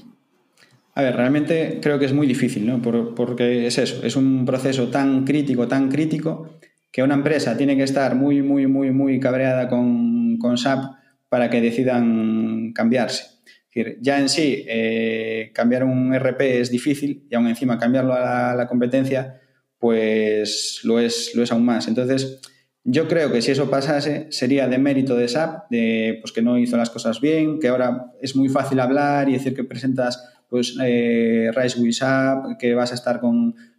A 0.94 1.02
ver, 1.02 1.16
realmente 1.16 1.80
creo 1.82 1.98
que 1.98 2.06
es 2.06 2.14
muy 2.14 2.28
difícil, 2.28 2.68
¿no? 2.68 2.82
porque 2.82 3.68
es 3.68 3.78
eso, 3.78 4.04
es 4.04 4.16
un 4.16 4.46
proceso 4.46 4.90
tan 4.90 5.24
crítico, 5.24 5.68
tan 5.68 5.90
crítico, 5.90 6.60
que 6.92 7.04
una 7.04 7.14
empresa 7.14 7.56
tiene 7.56 7.78
que 7.78 7.84
estar 7.84 8.16
muy, 8.16 8.42
muy, 8.42 8.68
muy, 8.68 8.92
muy 8.92 9.20
cabreada 9.20 9.70
con, 9.70 10.38
con 10.38 10.58
SAP 10.58 10.96
para 11.30 11.50
que 11.50 11.62
decidan 11.62 12.74
cambiarse. 12.74 13.39
Decir, 13.74 13.98
ya 14.02 14.20
en 14.20 14.30
sí, 14.30 14.66
eh, 14.68 15.52
cambiar 15.54 15.84
un 15.84 16.14
RP 16.14 16.60
es 16.60 16.72
difícil 16.72 17.28
y 17.30 17.36
aún 17.36 17.48
encima 17.48 17.78
cambiarlo 17.78 18.14
a 18.14 18.56
la, 18.56 18.68
competencia, 18.68 19.40
pues 19.78 20.82
lo 20.84 21.00
es, 21.00 21.32
lo 21.36 21.44
es 21.44 21.52
aún 21.52 21.66
más. 21.66 21.88
Entonces, 21.88 22.42
yo 22.84 23.08
creo 23.08 23.32
que 23.32 23.42
si 23.42 23.52
eso 23.52 23.70
pasase, 23.70 24.28
sería 24.32 24.68
de 24.68 24.80
mérito 24.80 25.16
de 25.16 25.28
SAP, 25.28 25.70
de 25.70 26.18
pues, 26.22 26.32
que 26.32 26.42
no 26.42 26.58
hizo 26.58 26.78
las 26.78 26.90
cosas 26.90 27.22
bien, 27.22 27.60
que 27.60 27.68
ahora 27.68 28.14
es 28.22 28.36
muy 28.36 28.50
fácil 28.50 28.80
hablar 28.80 29.30
y 29.30 29.34
decir 29.34 29.54
que 29.54 29.64
presentas 29.64 30.24
pues 30.50 30.76
eh, 30.84 31.52
Rise 31.56 31.80
with 31.80 32.58
que 32.58 32.74
vas 32.74 32.92
a 32.92 32.96
estar 32.96 33.22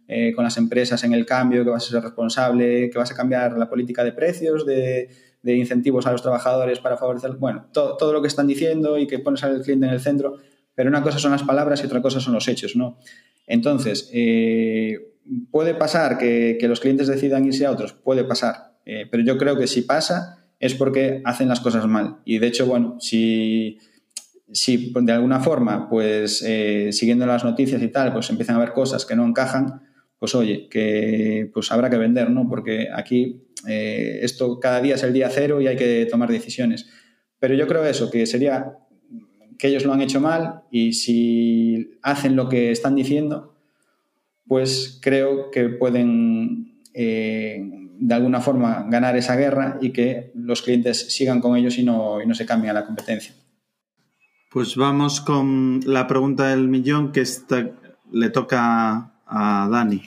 eh, 0.07 0.33
con, 0.33 0.43
las 0.43 0.57
empresas 0.57 1.03
en 1.03 1.13
el 1.13 1.25
cambio, 1.25 1.65
que 1.65 1.69
vas 1.69 1.87
a 1.87 1.91
ser 1.91 2.01
responsable, 2.03 2.89
que 2.89 2.97
vas 2.97 3.11
a 3.11 3.15
cambiar 3.15 3.57
la 3.57 3.69
política 3.69 4.03
de 4.05 4.13
precios, 4.13 4.65
de, 4.65 5.09
incentivos 5.43 6.05
a 6.05 6.11
los 6.11 6.21
trabajadores 6.21 6.79
para 6.79 6.97
favorecer, 6.97 7.31
bueno, 7.33 7.67
todo, 7.73 8.13
lo 8.13 8.21
que 8.21 8.27
están 8.27 8.47
diciendo 8.47 8.97
y 8.97 9.07
que 9.07 9.19
pones 9.19 9.43
al 9.43 9.61
cliente 9.61 9.87
en 9.87 9.93
el 9.93 9.99
centro, 9.99 10.37
pero 10.75 10.89
una 10.89 11.01
cosa 11.01 11.19
son 11.19 11.31
las 11.31 11.43
palabras 11.43 11.81
y 11.81 11.85
otra 11.85 12.01
cosa 12.01 12.19
son 12.19 12.33
los 12.33 12.47
hechos, 12.47 12.75
¿no? 12.75 12.97
Entonces, 13.47 14.09
eh, 14.13 15.15
puede 15.49 15.73
pasar 15.73 16.17
que, 16.17 16.57
que, 16.59 16.67
los 16.67 16.79
clientes 16.79 17.07
decidan 17.07 17.45
irse 17.45 17.65
a 17.65 17.71
otros, 17.71 17.93
puede 17.93 18.23
pasar, 18.23 18.77
eh, 18.85 19.07
pero 19.09 19.23
yo 19.23 19.37
creo 19.37 19.57
que 19.57 19.67
si 19.67 19.81
pasa 19.81 20.45
es 20.59 20.75
porque 20.75 21.21
hacen 21.25 21.47
las 21.47 21.59
cosas 21.59 21.87
mal. 21.87 22.17
Y 22.23 22.37
de 22.37 22.47
hecho, 22.47 22.67
bueno, 22.67 22.97
si 22.99 23.79
si 24.53 24.93
de 24.93 25.11
alguna 25.11 25.39
forma, 25.39 25.89
pues 25.89 26.43
eh, 26.45 26.89
siguiendo 26.91 27.25
las 27.25 27.43
noticias 27.43 27.81
y 27.81 27.87
tal, 27.87 28.13
pues 28.13 28.29
empiezan 28.29 28.57
a 28.57 28.59
ver 28.59 28.73
cosas 28.73 29.05
que 29.05 29.15
no 29.15 29.25
encajan, 29.25 29.81
pues 30.21 30.35
oye, 30.35 30.67
que 30.69 31.49
pues 31.51 31.71
habrá 31.71 31.89
que 31.89 31.97
vender, 31.97 32.29
¿no? 32.29 32.47
Porque 32.47 32.89
aquí 32.93 33.47
eh, 33.67 34.19
esto 34.21 34.59
cada 34.59 34.79
día 34.79 34.93
es 34.93 35.01
el 35.01 35.13
día 35.13 35.31
cero 35.31 35.59
y 35.59 35.65
hay 35.65 35.75
que 35.75 36.05
tomar 36.05 36.29
decisiones. 36.29 36.87
Pero 37.39 37.55
yo 37.55 37.65
creo 37.65 37.83
eso, 37.87 38.11
que 38.11 38.27
sería 38.27 38.77
que 39.57 39.69
ellos 39.69 39.83
lo 39.83 39.93
han 39.93 40.01
hecho 40.01 40.21
mal 40.21 40.61
y 40.69 40.93
si 40.93 41.97
hacen 42.03 42.35
lo 42.35 42.49
que 42.49 42.69
están 42.69 42.93
diciendo, 42.93 43.55
pues 44.45 44.99
creo 45.01 45.49
que 45.49 45.69
pueden 45.69 46.83
eh, 46.93 47.67
de 47.97 48.13
alguna 48.13 48.41
forma 48.41 48.85
ganar 48.91 49.17
esa 49.17 49.35
guerra 49.35 49.79
y 49.81 49.89
que 49.89 50.31
los 50.35 50.61
clientes 50.61 51.15
sigan 51.15 51.41
con 51.41 51.57
ellos 51.57 51.79
y 51.79 51.83
no, 51.83 52.21
y 52.21 52.27
no 52.27 52.35
se 52.35 52.45
cambien 52.45 52.69
a 52.69 52.81
la 52.81 52.85
competencia. 52.85 53.33
Pues 54.51 54.75
vamos 54.75 55.19
con 55.19 55.79
la 55.83 56.05
pregunta 56.05 56.49
del 56.49 56.67
millón 56.67 57.11
que 57.11 57.23
le 58.11 58.29
toca 58.29 59.10
a 59.31 59.67
Dani. 59.71 60.03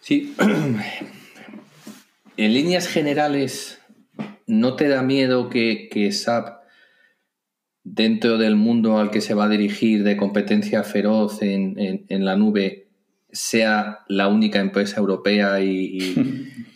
Sí. 0.00 0.34
en 2.36 2.52
líneas 2.52 2.88
generales, 2.88 3.80
¿no 4.46 4.76
te 4.76 4.88
da 4.88 5.02
miedo 5.02 5.48
que, 5.48 5.88
que 5.90 6.12
SAP, 6.12 6.64
dentro 7.84 8.38
del 8.38 8.56
mundo 8.56 8.98
al 8.98 9.10
que 9.10 9.20
se 9.20 9.34
va 9.34 9.44
a 9.44 9.48
dirigir 9.48 10.02
de 10.02 10.16
competencia 10.16 10.82
feroz 10.82 11.42
en, 11.42 12.06
la 12.08 12.36
nube, 12.36 12.88
sea 13.30 14.00
la 14.08 14.28
única 14.28 14.60
empresa 14.60 15.00
europea 15.00 15.60
y 15.60 15.98
y, 15.98 16.14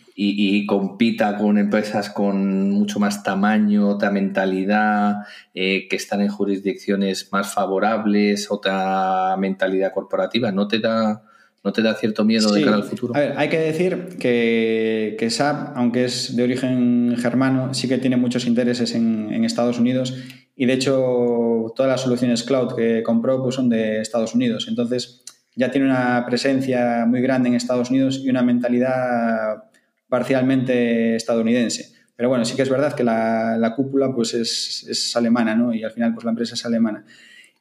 compita 0.65 1.37
con 1.37 1.57
empresas 1.57 2.09
con 2.09 2.71
mucho 2.71 2.99
más 2.99 3.23
tamaño, 3.23 3.87
otra 3.87 4.11
mentalidad, 4.11 5.25
eh, 5.53 5.87
que 5.87 5.95
están 5.95 6.21
en 6.21 6.29
jurisdicciones 6.29 7.29
más 7.31 7.53
favorables, 7.53 8.51
otra 8.51 9.35
mentalidad 9.37 9.93
corporativa. 9.93 10.51
¿No 10.51 10.67
te 10.67 10.79
da, 10.79 11.23
no 11.63 11.71
te 11.71 11.81
da 11.81 11.95
cierto 11.95 12.25
miedo 12.25 12.51
de 12.51 12.63
cara 12.63 12.75
al 12.75 12.83
futuro? 12.83 13.15
A 13.15 13.19
ver, 13.19 13.33
hay 13.37 13.49
que 13.49 13.59
decir 13.59 14.17
que, 14.19 15.15
que, 15.17 15.29
SAP, 15.29 15.77
aunque 15.77 16.05
es 16.05 16.35
de 16.35 16.43
origen 16.43 17.15
germano, 17.17 17.73
sí 17.73 17.87
que 17.87 17.97
tiene 17.97 18.17
muchos 18.17 18.45
intereses 18.45 18.95
en, 18.95 19.31
en 19.31 19.45
Estados 19.45 19.79
Unidos 19.79 20.15
y 20.55 20.65
de 20.65 20.73
hecho 20.73 21.71
todas 21.75 21.89
las 21.89 22.01
soluciones 22.01 22.43
cloud 22.43 22.75
que 22.75 23.01
compró 23.03 23.41
pues, 23.41 23.55
son 23.55 23.69
de 23.69 24.01
Estados 24.01 24.35
Unidos. 24.35 24.65
Entonces 24.67 25.23
ya 25.55 25.71
tiene 25.71 25.87
una 25.87 26.25
presencia 26.25 27.05
muy 27.07 27.21
grande 27.21 27.47
en 27.47 27.55
Estados 27.55 27.89
Unidos 27.89 28.21
y 28.21 28.29
una 28.29 28.41
mentalidad 28.41 29.68
parcialmente 30.09 31.15
estadounidense. 31.15 31.93
Pero 32.15 32.27
bueno, 32.27 32.43
sí 32.43 32.55
que 32.55 32.63
es 32.63 32.69
verdad 32.69 32.93
que 32.93 33.03
la, 33.05 33.73
cúpula 33.75 34.13
pues 34.13 34.33
es, 34.33 35.15
alemana, 35.15 35.55
¿no? 35.55 35.73
Y 35.73 35.83
al 35.83 35.91
final 35.91 36.13
pues 36.13 36.25
la 36.25 36.31
empresa 36.31 36.55
es 36.55 36.65
alemana. 36.65 37.05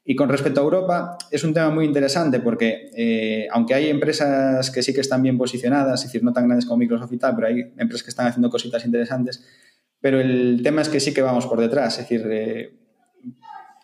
Y 0.04 0.16
con 0.16 0.28
respecto 0.28 0.60
a 0.60 0.64
Europa, 0.64 1.18
es 1.30 1.44
un 1.44 1.54
tema 1.54 1.70
muy 1.70 1.84
interesante 1.84 2.40
porque, 2.40 2.90
eh, 2.96 3.46
aunque 3.52 3.74
hay 3.74 3.88
empresas 3.88 4.70
que 4.70 4.82
sí 4.82 4.94
que 4.94 5.02
están 5.02 5.22
bien 5.22 5.36
posicionadas, 5.36 6.00
es 6.00 6.08
decir, 6.08 6.24
no 6.24 6.32
tan 6.32 6.46
grandes 6.46 6.64
como 6.64 6.78
Microsoft 6.78 7.12
y 7.12 7.18
tal, 7.18 7.36
pero 7.36 7.46
hay 7.46 7.60
empresas 7.76 8.02
que 8.02 8.10
están 8.10 8.26
haciendo 8.26 8.48
cositas 8.48 8.84
interesantes, 8.86 9.44
pero 10.00 10.18
el 10.18 10.60
tema 10.64 10.80
es 10.80 10.88
que 10.88 10.98
sí 10.98 11.12
que 11.12 11.22
vamos 11.22 11.46
por 11.46 11.60
detrás, 11.60 11.98
es 11.98 12.08
decir, 12.08 12.26
eh, 12.30 12.72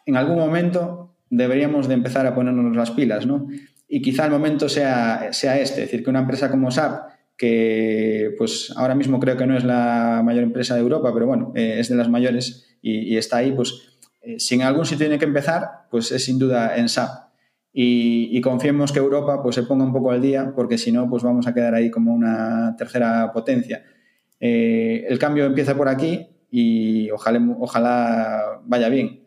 en 0.07 0.17
algún 0.17 0.39
momento 0.39 1.15
deberíamos 1.31 1.89
de 1.89 1.95
empezar 1.95 2.27
a 2.27 2.35
ponernos 2.35 2.75
las 2.75 2.91
pilas, 2.91 3.27
¿no? 3.27 3.47
Y 3.87 4.01
quizá 4.03 4.25
el 4.25 4.31
momento 4.31 4.69
sea, 4.69 5.29
sea 5.33 5.59
este, 5.59 5.83
es 5.83 5.91
decir, 5.91 6.05
que 6.05 6.11
una 6.11 6.21
empresa 6.21 6.51
como 6.51 6.71
SAP, 6.71 7.14
que 7.37 8.35
pues 8.39 8.73
ahora 8.77 8.95
mismo 8.95 9.19
creo 9.19 9.37
que 9.37 9.47
no 9.47 9.57
es 9.57 9.65
la 9.65 10.23
mayor 10.25 10.45
empresa 10.45 10.75
de 10.75 10.81
Europa, 10.81 11.11
pero 11.13 11.27
bueno, 11.27 11.53
eh, 11.55 11.77
es 11.79 11.89
de 11.89 11.97
las 11.97 12.09
mayores 12.09 12.77
y, 12.81 13.17
está 13.17 13.39
ahí, 13.39 13.53
pues 13.53 13.99
eh, 14.23 14.39
si 14.39 14.55
en 14.57 14.63
algún 14.63 14.85
sitio 14.85 15.07
tiene 15.07 15.19
que 15.19 15.25
empezar, 15.25 15.87
pues 15.91 16.13
es 16.13 16.25
sin 16.25 16.39
duda 16.39 16.77
en 16.77 16.89
SAP. 16.89 17.25
Y, 17.77 18.41
confiemos 18.41 18.93
que 18.93 19.01
Europa 19.01 19.43
pues 19.43 19.57
se 19.57 19.65
ponga 19.65 19.85
un 19.85 19.93
poco 19.93 20.13
al 20.13 20.23
día, 20.23 20.53
porque 20.55 20.79
si 20.79 20.93
no, 20.93 21.09
pues 21.11 21.25
vamos 21.25 21.47
a 21.49 21.55
quedar 21.55 21.75
ahí 21.75 21.91
como 21.91 22.15
una 22.15 22.77
tercera 22.79 23.33
potencia. 23.33 23.83
Eh, 24.39 25.05
el 25.09 25.19
cambio 25.19 25.45
empieza 25.47 25.77
por 25.77 25.89
aquí 25.89 26.29
y 26.51 27.11
ojalá, 27.11 28.61
vaya 28.65 28.89
bien. 28.89 29.25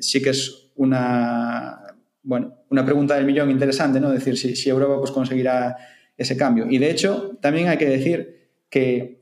sí 0.00 0.22
que 0.22 0.30
es 0.30 0.70
una, 0.76 1.96
bueno, 2.22 2.54
una 2.70 2.84
pregunta 2.84 3.16
del 3.16 3.24
millón 3.24 3.50
interesante, 3.50 3.98
¿no? 3.98 4.10
Decir 4.10 4.36
si, 4.36 4.54
si 4.54 4.68
Europa 4.68 4.98
pues 5.00 5.10
conseguirá 5.10 5.76
ese 6.18 6.36
cambio. 6.36 6.66
Y 6.68 6.78
de 6.78 6.90
hecho, 6.90 7.38
también 7.40 7.68
hay 7.68 7.78
que 7.78 7.88
decir 7.88 8.50
que 8.68 9.20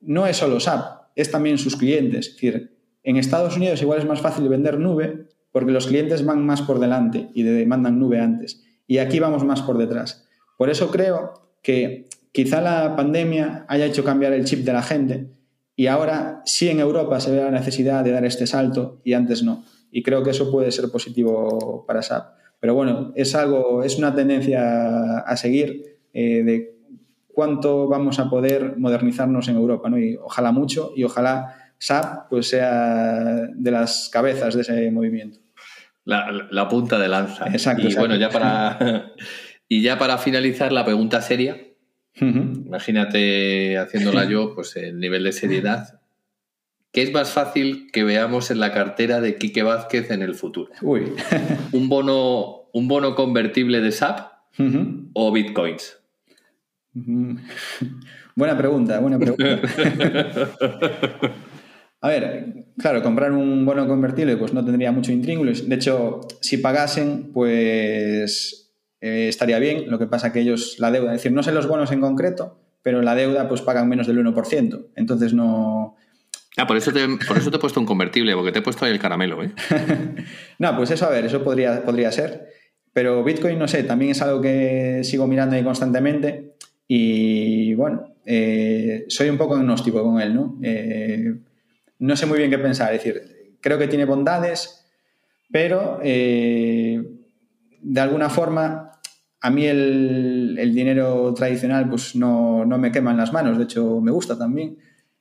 no 0.00 0.26
es 0.26 0.38
solo 0.38 0.58
SAP, 0.58 1.10
es 1.14 1.30
también 1.30 1.58
sus 1.58 1.76
clientes. 1.76 2.28
Es 2.28 2.32
decir, 2.34 2.76
en 3.02 3.16
Estados 3.16 3.56
Unidos 3.56 3.80
igual 3.82 4.00
es 4.00 4.06
más 4.06 4.20
fácil 4.20 4.48
vender 4.48 4.78
nube 4.78 5.28
porque 5.52 5.72
los 5.72 5.86
clientes 5.86 6.24
van 6.24 6.44
más 6.44 6.62
por 6.62 6.80
delante 6.80 7.30
y 7.34 7.42
demandan 7.42 7.98
nube 7.98 8.20
antes. 8.20 8.64
Y 8.86 8.98
aquí 8.98 9.20
vamos 9.20 9.44
más 9.44 9.62
por 9.62 9.78
detrás. 9.78 10.26
Por 10.58 10.70
eso 10.70 10.90
creo 10.90 11.52
que 11.62 12.08
quizá 12.32 12.60
la 12.60 12.96
pandemia 12.96 13.64
haya 13.68 13.86
hecho 13.86 14.04
cambiar 14.04 14.32
el 14.32 14.44
chip 14.44 14.64
de 14.64 14.72
la 14.72 14.82
gente 14.82 15.30
y 15.74 15.86
ahora 15.86 16.42
sí 16.44 16.68
en 16.68 16.80
Europa 16.80 17.20
se 17.20 17.30
ve 17.30 17.42
la 17.42 17.50
necesidad 17.50 18.04
de 18.04 18.10
dar 18.10 18.24
este 18.24 18.46
salto 18.46 19.00
y 19.04 19.12
antes 19.12 19.42
no. 19.42 19.64
Y 19.90 20.02
creo 20.02 20.22
que 20.22 20.30
eso 20.30 20.50
puede 20.50 20.70
ser 20.72 20.90
positivo 20.90 21.84
para 21.86 22.02
SAP. 22.02 22.34
Pero 22.60 22.74
bueno, 22.74 23.12
es 23.14 23.34
algo, 23.34 23.82
es 23.82 23.96
una 23.98 24.14
tendencia 24.14 25.18
a 25.18 25.36
seguir 25.36 25.95
eh, 26.18 26.42
de 26.42 26.74
cuánto 27.26 27.88
vamos 27.88 28.18
a 28.18 28.30
poder 28.30 28.78
modernizarnos 28.78 29.48
en 29.48 29.56
Europa, 29.56 29.90
¿no? 29.90 29.98
Y 29.98 30.16
ojalá 30.16 30.50
mucho 30.50 30.92
y 30.96 31.04
ojalá 31.04 31.74
SAP 31.76 32.30
pues 32.30 32.48
sea 32.48 33.50
de 33.54 33.70
las 33.70 34.08
cabezas 34.10 34.54
de 34.54 34.62
ese 34.62 34.90
movimiento. 34.90 35.40
La, 36.06 36.68
punta 36.70 36.98
de 36.98 37.08
lanza. 37.08 37.48
Exacto. 37.48 37.86
Y 37.86 37.94
bueno, 37.94 38.16
ya 38.16 38.30
para 38.30 39.12
y 39.68 39.82
ya 39.82 39.98
para 39.98 40.16
finalizar 40.16 40.72
la 40.72 40.86
pregunta 40.86 41.20
seria. 41.20 41.58
Imagínate 42.18 43.76
haciéndola 43.76 44.24
yo, 44.24 44.54
pues 44.54 44.74
el 44.76 44.98
nivel 44.98 45.24
de 45.24 45.32
seriedad. 45.32 46.00
¿Qué 46.92 47.02
es 47.02 47.12
más 47.12 47.30
fácil 47.30 47.90
que 47.92 48.04
veamos 48.04 48.50
en 48.50 48.58
la 48.58 48.72
cartera 48.72 49.20
de 49.20 49.36
Quique 49.36 49.62
Vázquez 49.62 50.10
en 50.10 50.22
el 50.22 50.34
futuro? 50.34 50.72
Uy. 50.80 51.12
¿Un 51.72 51.90
bono, 51.90 52.70
un 52.72 52.88
bono 52.88 53.14
convertible 53.14 53.82
de 53.82 53.92
SAP 53.92 54.32
o 55.12 55.30
bitcoins? 55.30 55.98
Buena 58.34 58.56
pregunta, 58.56 58.98
buena 59.00 59.18
pregunta. 59.18 59.60
A 62.02 62.08
ver, 62.08 62.66
claro, 62.78 63.02
comprar 63.02 63.32
un 63.32 63.64
bono 63.64 63.88
convertible 63.88 64.36
pues 64.36 64.52
no 64.52 64.64
tendría 64.64 64.92
mucho 64.92 65.10
intríngulis. 65.12 65.68
De 65.68 65.74
hecho, 65.74 66.20
si 66.40 66.58
pagasen, 66.58 67.32
pues 67.32 68.70
eh, 69.00 69.28
estaría 69.28 69.58
bien. 69.58 69.90
Lo 69.90 69.98
que 69.98 70.06
pasa 70.06 70.32
que 70.32 70.40
ellos, 70.40 70.76
la 70.78 70.90
deuda, 70.90 71.12
es 71.12 71.22
decir, 71.22 71.32
no 71.32 71.42
sé 71.42 71.52
los 71.52 71.66
bonos 71.66 71.90
en 71.92 72.00
concreto, 72.00 72.60
pero 72.82 73.00
la 73.02 73.14
deuda 73.14 73.48
pues 73.48 73.62
pagan 73.62 73.88
menos 73.88 74.06
del 74.06 74.18
1%. 74.18 74.88
Entonces 74.94 75.32
no, 75.32 75.96
Ah, 76.58 76.66
por 76.66 76.76
eso, 76.78 76.90
te, 76.90 77.06
por 77.28 77.36
eso 77.36 77.50
te 77.50 77.56
he 77.56 77.60
puesto 77.60 77.80
un 77.80 77.86
convertible, 77.86 78.34
porque 78.34 78.50
te 78.50 78.60
he 78.60 78.62
puesto 78.62 78.86
ahí 78.86 78.92
el 78.92 78.98
caramelo, 78.98 79.42
¿eh? 79.42 79.52
no, 80.58 80.74
pues 80.76 80.90
eso, 80.90 81.04
a 81.04 81.10
ver, 81.10 81.26
eso 81.26 81.44
podría, 81.44 81.84
podría 81.84 82.10
ser. 82.10 82.48
Pero 82.94 83.22
Bitcoin, 83.22 83.58
no 83.58 83.68
sé, 83.68 83.82
también 83.82 84.12
es 84.12 84.22
algo 84.22 84.40
que 84.40 85.02
sigo 85.04 85.26
mirando 85.26 85.54
ahí 85.54 85.62
constantemente. 85.62 86.54
Y 86.88 87.74
bueno, 87.74 88.14
eh, 88.24 89.04
soy 89.08 89.28
un 89.28 89.38
poco 89.38 89.56
agnóstico 89.56 90.02
con 90.02 90.20
él, 90.20 90.34
¿no? 90.34 90.58
Eh, 90.62 91.34
no 91.98 92.16
sé 92.16 92.26
muy 92.26 92.38
bien 92.38 92.50
qué 92.50 92.58
pensar. 92.58 92.94
Es 92.94 93.04
decir, 93.04 93.56
creo 93.60 93.78
que 93.78 93.88
tiene 93.88 94.04
bondades, 94.04 94.86
pero 95.50 96.00
eh, 96.02 97.02
de 97.80 98.00
alguna 98.00 98.28
forma 98.30 98.92
a 99.40 99.50
mí 99.50 99.66
el, 99.66 100.56
el 100.58 100.74
dinero 100.74 101.32
tradicional 101.34 101.88
pues 101.88 102.16
no, 102.16 102.64
no, 102.64 102.78
me 102.78 102.90
quema 102.90 103.12
en 103.12 103.16
las 103.16 103.32
manos. 103.32 103.58
De 103.58 103.64
hecho, 103.64 104.00
me 104.00 104.10
gusta 104.10 104.36
también. 104.36 104.78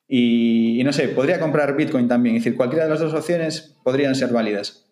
Y, 0.07 0.81
no 0.83 0.93
sé, 0.93 1.07
podría 1.09 1.39
comprar 1.39 1.75
Bitcoin 1.75 2.07
también. 2.07 2.35
Es 2.35 2.43
decir, 2.43 2.57
cualquiera 2.57 2.85
de 2.85 2.91
las 2.91 2.99
dos 2.99 3.13
opciones 3.13 3.75
podrían 3.83 4.15
ser 4.15 4.31
válidas. 4.31 4.84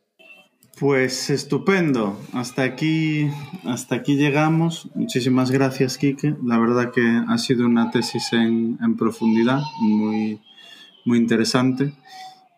Pues 0.84 1.30
estupendo. 1.30 2.20
Hasta 2.34 2.64
aquí, 2.64 3.30
hasta 3.64 3.96
aquí 3.96 4.18
llegamos. 4.18 4.90
Muchísimas 4.96 5.50
gracias, 5.50 5.98
Quique. 5.98 6.36
La 6.44 6.58
verdad 6.60 6.92
que 6.92 7.22
ha 7.26 7.38
sido 7.38 7.66
una 7.66 7.90
tesis 7.90 8.34
en, 8.34 8.98
profundidad, 8.98 9.62
muy, 9.80 10.42
muy 11.06 11.20
interesante. 11.20 11.94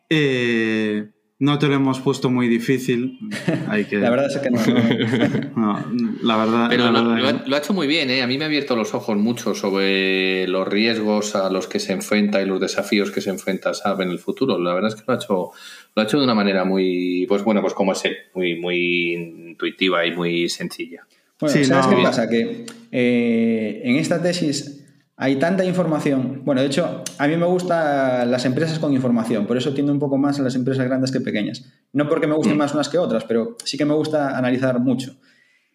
Eh, 0.10 1.12
no 1.38 1.60
te 1.60 1.68
lo 1.68 1.76
hemos 1.76 2.00
puesto 2.00 2.30
muy 2.30 2.48
difícil. 2.48 3.20
Hay 3.68 3.86
que... 3.86 3.98
la 3.98 4.10
verdad 4.10 4.28
es 4.32 4.38
que 4.38 4.50
no. 4.50 4.60
la 6.22 6.38
verdad. 6.38 6.68
Pero 6.70 6.92
lo, 6.92 7.56
ha, 7.56 7.58
hecho 7.58 7.74
muy 7.74 7.88
bien, 7.88 8.10
¿eh? 8.10 8.22
A 8.22 8.28
mí 8.28 8.38
me 8.38 8.46
ha 8.46 8.48
abierto 8.48 8.76
los 8.76 8.94
ojos 8.94 9.18
mucho 9.18 9.54
sobre 9.54 10.48
los 10.48 10.68
riesgos 10.68 11.36
a 11.36 11.50
los 11.50 11.68
que 11.68 11.80
se 11.80 11.92
enfrenta 11.92 12.42
y 12.42 12.46
los 12.46 12.62
desafíos 12.62 13.12
que 13.12 13.20
se 13.20 13.32
enfrenta 13.32 13.74
SAP 13.74 14.02
en 14.02 14.12
el 14.12 14.20
futuro. 14.20 14.58
La 14.58 14.74
verdad 14.74 14.94
es 14.94 14.96
que 14.96 15.04
lo 15.06 15.14
ha 15.14 15.18
hecho, 15.18 15.52
lo 15.96 16.02
ha 16.02 16.06
hecho 16.06 16.18
de 16.18 16.24
una 16.24 16.36
manera 16.36 16.64
muy, 16.64 17.26
pues 17.28 17.44
bueno, 17.44 17.62
pues 17.62 17.74
como 17.74 17.92
es 17.92 18.06
él, 18.06 18.16
muy, 18.34 18.58
muy 18.60 19.14
intuitiva 19.14 20.06
y 20.06 20.16
muy 20.16 20.48
sencilla. 20.48 21.06
Bueno, 21.40 21.66
¿sabes 21.66 21.88
qué 21.88 22.02
pasa? 22.02 22.30
Que 22.30 22.66
eh, 22.94 23.82
en 23.84 23.98
esta 23.98 24.22
tesis 24.22 24.85
hay 25.18 25.38
tanta 25.38 25.64
información. 25.64 26.42
Bueno, 26.44 26.62
de 26.62 26.68
hecho, 26.68 27.04
a 27.18 27.28
mí 27.28 27.38
me 27.38 27.46
gustan 27.46 28.30
las 28.30 28.46
empresas 28.46 28.80
con 28.80 28.94
información, 28.94 29.48
por 29.48 29.58
eso 29.58 29.74
tiendo 29.74 29.94
un 29.94 30.00
poco 30.00 30.18
más 30.18 30.40
a 30.40 30.44
las 30.44 30.56
empresas 30.56 30.86
grandes 30.86 31.12
que 31.12 31.22
pequeñas. 31.22 31.66
No 31.94 32.10
porque 32.10 32.28
me 32.28 32.36
gusten 32.36 32.56
mm. 32.56 32.60
más 32.60 32.74
unas 32.74 32.90
que 32.90 32.98
otras, 32.98 33.24
pero 33.24 33.56
sí 33.64 33.78
que 33.78 33.86
me 33.86 33.94
gusta 33.94 34.38
analizar 34.38 34.80
mucho. 34.80 35.16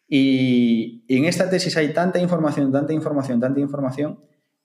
Y, 0.09 1.05
en 1.09 1.25
esta 1.25 1.49
tesis 1.49 1.77
hay 1.77 1.95
tanta 1.95 2.19
información, 2.19 2.71
tanta 2.73 2.93
información, 2.93 3.41
tanta 3.41 3.61
información, 3.61 4.21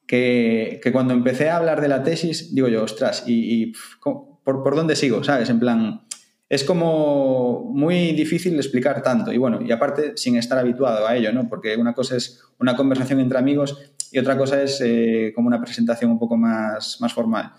que, 0.08 0.82
cuando 0.92 1.14
empecé 1.14 1.50
a 1.50 1.58
hablar 1.58 1.82
de 1.82 1.88
la 1.88 2.04
tesis, 2.04 2.54
digo 2.54 2.68
yo, 2.68 2.84
ostras, 2.84 3.24
¿y, 3.28 3.74
por, 4.04 4.64
por, 4.64 4.76
dónde 4.76 4.96
sigo? 4.96 5.24
¿Sabes? 5.24 5.50
En 5.50 5.60
plan, 5.60 6.05
es 6.48 6.64
como 6.64 7.72
muy 7.74 8.12
difícil 8.14 8.56
explicar 8.56 9.02
tanto. 9.02 9.32
Y 9.34 9.38
bueno, 9.38 9.62
y 9.62 9.72
aparte 9.72 10.14
sin 10.16 10.38
estar 10.38 10.58
habituado 10.60 11.08
a 11.08 11.16
ello, 11.16 11.32
¿no? 11.34 11.50
Porque 11.50 11.76
una 11.76 11.94
cosa 11.94 12.18
es 12.18 12.44
una 12.60 12.76
conversación 12.76 13.20
entre 13.20 13.40
amigos 13.40 13.94
y 14.12 14.20
otra 14.20 14.38
cosa 14.38 14.62
es 14.62 14.80
eh, 14.82 15.32
como 15.36 15.48
una 15.48 15.62
presentación 15.62 16.12
un 16.12 16.20
poco 16.20 16.38
más, 16.38 16.98
más 17.02 17.14
formal. 17.14 17.54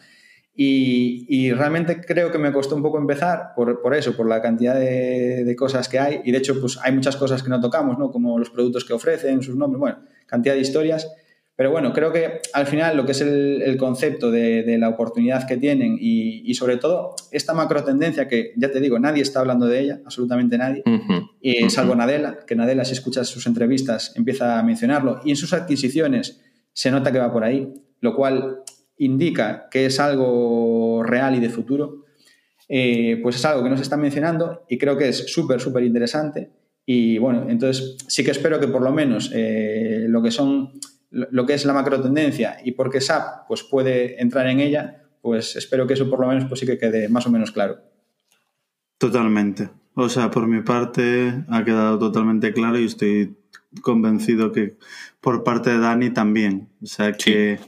Y, 0.58 1.52
realmente 1.52 2.00
creo 2.00 2.32
que 2.32 2.38
me 2.38 2.50
costó 2.50 2.76
un 2.76 2.82
poco 2.82 2.96
empezar 2.96 3.52
por, 3.54 3.82
por 3.82 3.94
eso, 3.94 4.16
por 4.16 4.26
la 4.26 4.40
cantidad 4.40 4.74
de, 4.74 5.54
cosas 5.58 5.86
que 5.86 5.98
hay. 5.98 6.22
Y 6.24 6.32
de 6.32 6.38
hecho, 6.38 6.58
pues 6.58 6.78
hay 6.82 6.92
muchas 6.92 7.16
cosas 7.16 7.42
que 7.42 7.50
no 7.50 7.60
tocamos, 7.60 7.98
¿no? 7.98 8.10
Como 8.10 8.38
los 8.38 8.48
productos 8.48 8.84
que 8.86 8.94
ofrecen, 8.94 9.42
sus 9.42 9.54
nombres, 9.54 9.78
bueno, 9.78 9.98
cantidad 10.26 10.54
de 10.54 10.60
historias. 10.60 11.12
Pero 11.56 11.70
bueno, 11.70 11.94
creo 11.94 12.12
que 12.12 12.40
al 12.52 12.66
final 12.66 12.98
lo 12.98 13.06
que 13.06 13.12
es 13.12 13.22
el, 13.22 13.76
concepto 13.78 14.30
de, 14.30 14.76
la 14.78 14.90
oportunidad 14.90 15.46
que 15.46 15.56
tienen 15.56 15.96
y, 15.98 16.52
sobre 16.54 16.76
todo 16.76 17.16
esta 17.30 17.54
macro 17.54 17.82
tendencia 17.82 18.28
que, 18.28 18.52
ya 18.56 18.70
te 18.70 18.78
digo, 18.78 18.98
nadie 18.98 19.22
está 19.22 19.40
hablando 19.40 19.66
de 19.66 19.80
ella, 19.80 20.00
absolutamente 20.04 20.58
nadie, 20.58 20.82
y, 21.40 21.68
salvo 21.70 21.94
Nadella, 21.94 22.38
que 22.46 22.54
Nadella 22.54 22.84
si 22.84 22.92
escuchas 22.92 23.28
sus 23.28 23.46
entrevistas 23.46 24.12
empieza 24.16 24.58
a 24.58 24.62
mencionarlo 24.62 25.20
y 25.24 25.30
en 25.30 25.36
sus 25.36 25.54
adquisiciones 25.54 26.42
se 26.74 26.90
nota 26.90 27.10
que 27.10 27.18
va 27.18 27.32
por 27.32 27.42
ahí, 27.42 27.72
lo 28.00 28.14
cual 28.14 28.58
indica 28.98 29.68
que 29.70 29.86
es 29.86 29.98
algo 29.98 31.02
real 31.04 31.36
y 31.36 31.40
de 31.40 31.48
futuro, 31.48 32.04
eh, 32.68 33.18
pues 33.22 33.36
es 33.36 33.44
algo 33.46 33.62
que 33.62 33.70
no 33.70 33.76
se 33.76 33.82
está 33.82 33.96
mencionando 33.96 34.64
y 34.68 34.76
creo 34.76 34.98
que 34.98 35.08
es 35.08 35.32
súper, 35.32 35.60
súper 35.60 35.84
interesante. 35.84 36.50
Y 36.84 37.18
bueno, 37.18 37.46
entonces 37.48 37.96
sí 38.06 38.22
que 38.24 38.30
espero 38.30 38.60
que 38.60 38.68
por 38.68 38.82
lo 38.82 38.92
menos 38.92 39.30
eh, 39.34 40.04
lo 40.08 40.22
que 40.22 40.30
son 40.30 40.72
lo 41.10 41.46
que 41.46 41.54
es 41.54 41.64
la 41.64 41.72
macro 41.72 42.00
tendencia 42.00 42.58
y 42.64 42.72
por 42.72 42.90
qué 42.90 43.00
SAP 43.00 43.46
pues 43.48 43.62
puede 43.62 44.20
entrar 44.20 44.46
en 44.48 44.60
ella, 44.60 45.04
pues 45.22 45.56
espero 45.56 45.86
que 45.86 45.94
eso 45.94 46.10
por 46.10 46.20
lo 46.20 46.26
menos 46.28 46.44
pues 46.46 46.60
sí 46.60 46.66
que 46.66 46.78
quede 46.78 47.08
más 47.08 47.26
o 47.26 47.30
menos 47.30 47.52
claro. 47.52 47.78
Totalmente. 48.98 49.70
O 49.94 50.08
sea, 50.08 50.30
por 50.30 50.46
mi 50.46 50.62
parte 50.62 51.44
ha 51.48 51.64
quedado 51.64 51.98
totalmente 51.98 52.52
claro 52.52 52.78
y 52.78 52.84
estoy 52.84 53.36
convencido 53.80 54.52
que 54.52 54.76
por 55.20 55.42
parte 55.44 55.70
de 55.70 55.78
Dani 55.78 56.10
también. 56.10 56.68
O 56.82 56.86
sea 56.86 57.12
que 57.12 57.58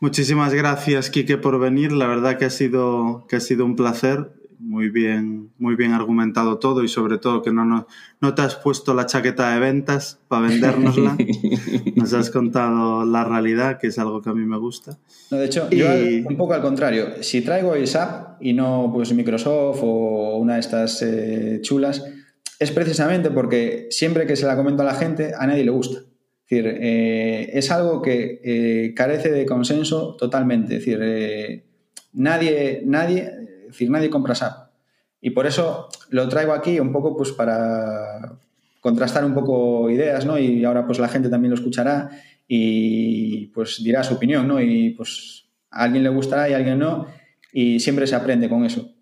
muchísimas 0.00 0.54
gracias, 0.54 1.10
Quique, 1.10 1.36
por 1.36 1.58
venir. 1.58 1.92
La 1.92 2.06
verdad 2.06 2.38
que 2.38 2.44
ha 2.44 2.50
sido, 2.50 3.26
que 3.28 3.36
ha 3.36 3.40
sido 3.40 3.64
un 3.64 3.76
placer. 3.76 4.32
Muy 4.58 4.88
bien, 4.88 5.50
muy 5.58 5.76
bien 5.76 5.92
argumentado 5.92 6.58
todo 6.58 6.82
y 6.82 6.88
sobre 6.88 7.18
todo 7.18 7.42
que 7.42 7.52
no, 7.52 7.64
no, 7.64 7.86
no 8.20 8.34
te 8.34 8.42
has 8.42 8.56
puesto 8.56 8.94
la 8.94 9.06
chaqueta 9.06 9.52
de 9.54 9.60
ventas 9.60 10.18
para 10.28 10.46
vendérnosla. 10.48 11.16
Nos 11.96 12.12
has 12.14 12.30
contado 12.30 13.04
la 13.04 13.24
realidad, 13.24 13.78
que 13.78 13.88
es 13.88 13.98
algo 13.98 14.22
que 14.22 14.30
a 14.30 14.34
mí 14.34 14.44
me 14.44 14.58
gusta. 14.58 14.98
No, 15.30 15.38
de 15.38 15.46
hecho, 15.46 15.68
yo 15.70 15.86
un 16.26 16.36
poco 16.36 16.54
al 16.54 16.62
contrario. 16.62 17.22
Si 17.22 17.42
traigo 17.42 17.74
SAP 17.86 18.42
y 18.42 18.52
no 18.52 18.90
pues 18.92 19.12
Microsoft 19.12 19.80
o 19.82 20.38
una 20.38 20.54
de 20.54 20.60
estas 20.60 21.02
eh, 21.02 21.58
chulas, 21.62 22.04
es 22.58 22.70
precisamente 22.70 23.30
porque 23.30 23.88
siempre 23.90 24.26
que 24.26 24.36
se 24.36 24.46
la 24.46 24.56
comento 24.56 24.82
a 24.82 24.86
la 24.86 24.94
gente, 24.94 25.32
a 25.38 25.46
nadie 25.46 25.64
le 25.64 25.70
gusta. 25.70 25.98
Es 26.46 26.50
decir, 26.50 26.78
eh, 26.80 27.50
es 27.54 27.70
algo 27.70 28.02
que 28.02 28.40
eh, 28.44 28.94
carece 28.94 29.30
de 29.30 29.46
consenso 29.46 30.14
totalmente. 30.16 30.76
Es 30.76 30.80
decir, 30.80 30.98
eh, 31.02 31.64
nadie, 32.12 32.82
nadie, 32.84 33.30
decir, 33.74 33.90
nadie 33.90 34.10
compra 34.10 34.34
SAP. 34.34 34.70
Y 35.20 35.30
por 35.30 35.46
eso 35.46 35.88
lo 36.10 36.28
traigo 36.28 36.52
aquí 36.52 36.78
un 36.78 36.92
poco 36.92 37.16
pues 37.16 37.32
para 37.32 38.36
contrastar 38.80 39.24
un 39.24 39.34
poco 39.34 39.88
ideas, 39.90 40.26
¿no? 40.26 40.38
Y 40.38 40.64
ahora 40.64 40.86
pues 40.86 40.98
la 40.98 41.08
gente 41.08 41.30
también 41.30 41.50
lo 41.50 41.56
escuchará 41.56 42.10
y 42.46 43.46
pues 43.46 43.82
dirá 43.82 44.02
su 44.02 44.14
opinión, 44.14 44.46
¿no? 44.46 44.60
Y 44.60 44.90
pues 44.90 45.46
a 45.70 45.84
alguien 45.84 46.02
le 46.02 46.10
gustará 46.10 46.48
y 46.48 46.52
a 46.52 46.56
alguien 46.58 46.78
no. 46.78 47.06
Y 47.52 47.80
siempre 47.80 48.06
se 48.06 48.14
aprende 48.14 48.48
con 48.48 48.64
eso. 48.64 48.94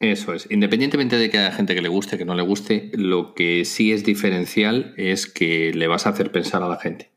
Eso 0.00 0.32
es. 0.32 0.46
Independientemente 0.50 1.16
de 1.16 1.28
que 1.30 1.38
haya 1.38 1.50
gente 1.50 1.74
que 1.74 1.82
le 1.82 1.88
guste, 1.88 2.18
que 2.18 2.24
no 2.24 2.36
le 2.36 2.42
guste, 2.42 2.92
lo 2.94 3.34
que 3.34 3.64
sí 3.64 3.90
es 3.90 4.04
diferencial 4.04 4.94
es 4.96 5.26
que 5.26 5.72
le 5.74 5.88
vas 5.88 6.06
a 6.06 6.10
hacer 6.10 6.30
pensar 6.30 6.62
a 6.62 6.68
la 6.68 6.76
gente. 6.76 7.10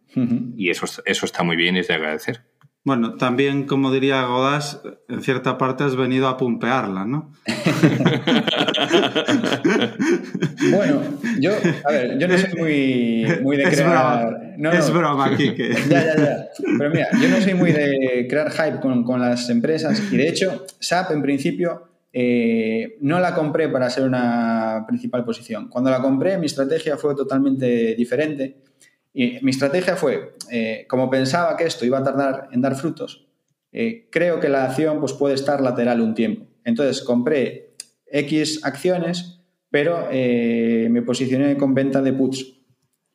Y 0.57 0.71
eso, 0.71 0.87
eso 1.05 1.25
está 1.25 1.43
muy 1.43 1.55
bien 1.55 1.77
y 1.77 1.79
es 1.79 1.87
de 1.87 1.93
agradecer. 1.93 2.41
Bueno, 2.83 3.13
también, 3.13 3.67
como 3.67 3.91
diría 3.91 4.25
Godás, 4.25 4.81
en 5.07 5.21
cierta 5.21 5.59
parte 5.59 5.83
has 5.83 5.95
venido 5.95 6.27
a 6.27 6.37
pumpearla, 6.37 7.05
¿no? 7.05 7.31
bueno, 10.71 11.01
yo, 11.39 11.51
a 11.85 11.91
ver, 11.91 12.17
yo 12.17 12.27
no 12.27 12.35
soy 12.39 12.53
muy, 12.57 13.27
muy 13.43 13.57
de 13.57 13.65
crear... 13.65 13.75
Es 13.75 13.81
broma, 13.83 14.57
no, 14.57 14.71
es 14.71 14.91
ya, 15.89 16.05
ya, 16.05 16.15
ya. 16.17 16.47
Pero 16.79 16.89
mira, 16.89 17.07
yo 17.21 17.29
no 17.29 17.39
soy 17.39 17.53
muy 17.53 17.71
de 17.71 18.25
crear 18.27 18.51
hype 18.51 18.79
con, 18.79 19.03
con 19.03 19.21
las 19.21 19.47
empresas 19.51 20.01
y 20.11 20.17
de 20.17 20.27
hecho, 20.27 20.65
SAP 20.79 21.11
en 21.11 21.21
principio 21.21 21.87
eh, 22.11 22.97
no 23.01 23.19
la 23.19 23.35
compré 23.35 23.69
para 23.69 23.91
ser 23.91 24.05
una 24.05 24.85
principal 24.87 25.23
posición. 25.23 25.69
Cuando 25.69 25.91
la 25.91 26.01
compré, 26.01 26.39
mi 26.39 26.47
estrategia 26.47 26.97
fue 26.97 27.13
totalmente 27.15 27.93
diferente 27.93 28.70
y 29.13 29.39
mi 29.41 29.51
estrategia 29.51 29.95
fue, 29.95 30.35
eh, 30.49 30.85
como 30.87 31.09
pensaba 31.09 31.57
que 31.57 31.65
esto 31.65 31.85
iba 31.85 31.99
a 31.99 32.03
tardar 32.03 32.49
en 32.51 32.61
dar 32.61 32.75
frutos, 32.75 33.27
eh, 33.71 34.07
creo 34.09 34.39
que 34.39 34.49
la 34.49 34.65
acción 34.65 34.99
pues, 34.99 35.13
puede 35.13 35.35
estar 35.35 35.61
lateral 35.61 36.01
un 36.01 36.13
tiempo. 36.13 36.47
Entonces 36.63 37.01
compré 37.01 37.73
X 38.05 38.61
acciones, 38.63 39.41
pero 39.69 40.07
eh, 40.11 40.87
me 40.91 41.01
posicioné 41.01 41.57
con 41.57 41.73
venta 41.73 42.01
de 42.01 42.13
puts. 42.13 42.57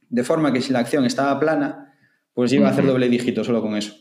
De 0.09 0.23
forma 0.23 0.53
que 0.53 0.61
si 0.61 0.73
la 0.73 0.81
acción 0.81 1.05
estaba 1.05 1.39
plana, 1.41 1.95
pues 2.33 2.53
iba 2.53 2.69
a 2.69 2.71
hacer 2.71 2.87
doble 2.87 3.09
dígito 3.09 3.43
solo 3.43 3.63
con 3.63 3.77
eso. 3.77 3.95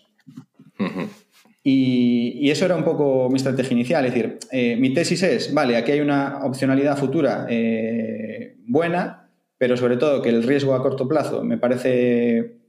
y, 1.64 2.40
y, 2.42 2.52
eso 2.52 2.66
era 2.66 2.76
un 2.76 2.84
poco 2.84 3.30
mi 3.30 3.38
estrategia 3.38 3.74
inicial. 3.74 4.06
Es 4.06 4.14
decir, 4.14 4.38
mi 4.80 4.94
tesis 4.94 5.24
es, 5.24 5.54
vale, 5.54 5.78
aquí 5.78 5.94
hay 5.94 6.02
una 6.02 6.40
opcionalidad 6.44 6.98
futura 6.98 7.48
buena, 8.68 9.25
pero 9.58 9.78
sobre 9.78 9.98
todo 9.98 10.22
que 10.22 10.30
el 10.30 10.44
riesgo 10.44 10.74
a 10.74 10.82
corto 10.82 11.08
plazo 11.08 11.44
me 11.44 11.58
parece 11.58 12.60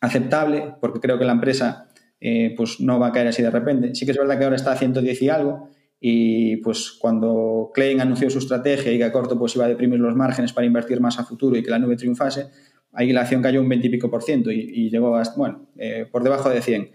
aceptable 0.00 0.74
porque 0.80 1.00
creo 1.00 1.18
que 1.18 1.24
la 1.24 1.32
empresa 1.32 1.88
eh, 2.20 2.54
pues 2.56 2.80
no 2.80 2.98
va 2.98 3.08
a 3.08 3.12
caer 3.12 3.28
así 3.28 3.42
de 3.42 3.50
repente. 3.50 3.94
Sí 3.94 4.04
que 4.04 4.12
es 4.12 4.18
verdad 4.18 4.38
que 4.38 4.44
ahora 4.44 4.56
está 4.56 4.72
a 4.72 4.76
110 4.76 5.22
y 5.22 5.28
algo 5.28 5.68
y 6.00 6.56
pues 6.58 6.92
cuando 6.92 7.70
Klein 7.72 8.00
anunció 8.00 8.28
su 8.28 8.38
estrategia 8.38 8.92
y 8.92 8.98
que 8.98 9.04
a 9.04 9.12
corto 9.12 9.38
pues 9.38 9.54
iba 9.54 9.64
a 9.64 9.68
deprimir 9.68 10.00
los 10.00 10.16
márgenes 10.16 10.52
para 10.52 10.66
invertir 10.66 11.00
más 11.00 11.18
a 11.18 11.24
futuro 11.24 11.56
y 11.56 11.62
que 11.62 11.70
la 11.70 11.78
nube 11.78 11.96
triunfase, 11.96 12.48
ahí 12.92 13.12
la 13.12 13.22
acción 13.22 13.40
cayó 13.40 13.60
un 13.60 13.68
20 13.68 13.86
y 13.86 13.90
pico 13.90 14.10
por 14.10 14.22
ciento 14.22 14.50
y, 14.50 14.90
llegó 14.90 15.16
hasta, 15.16 15.36
bueno, 15.36 15.68
eh, 15.76 16.06
por 16.10 16.24
debajo 16.24 16.50
de 16.50 16.60
100. 16.60 16.90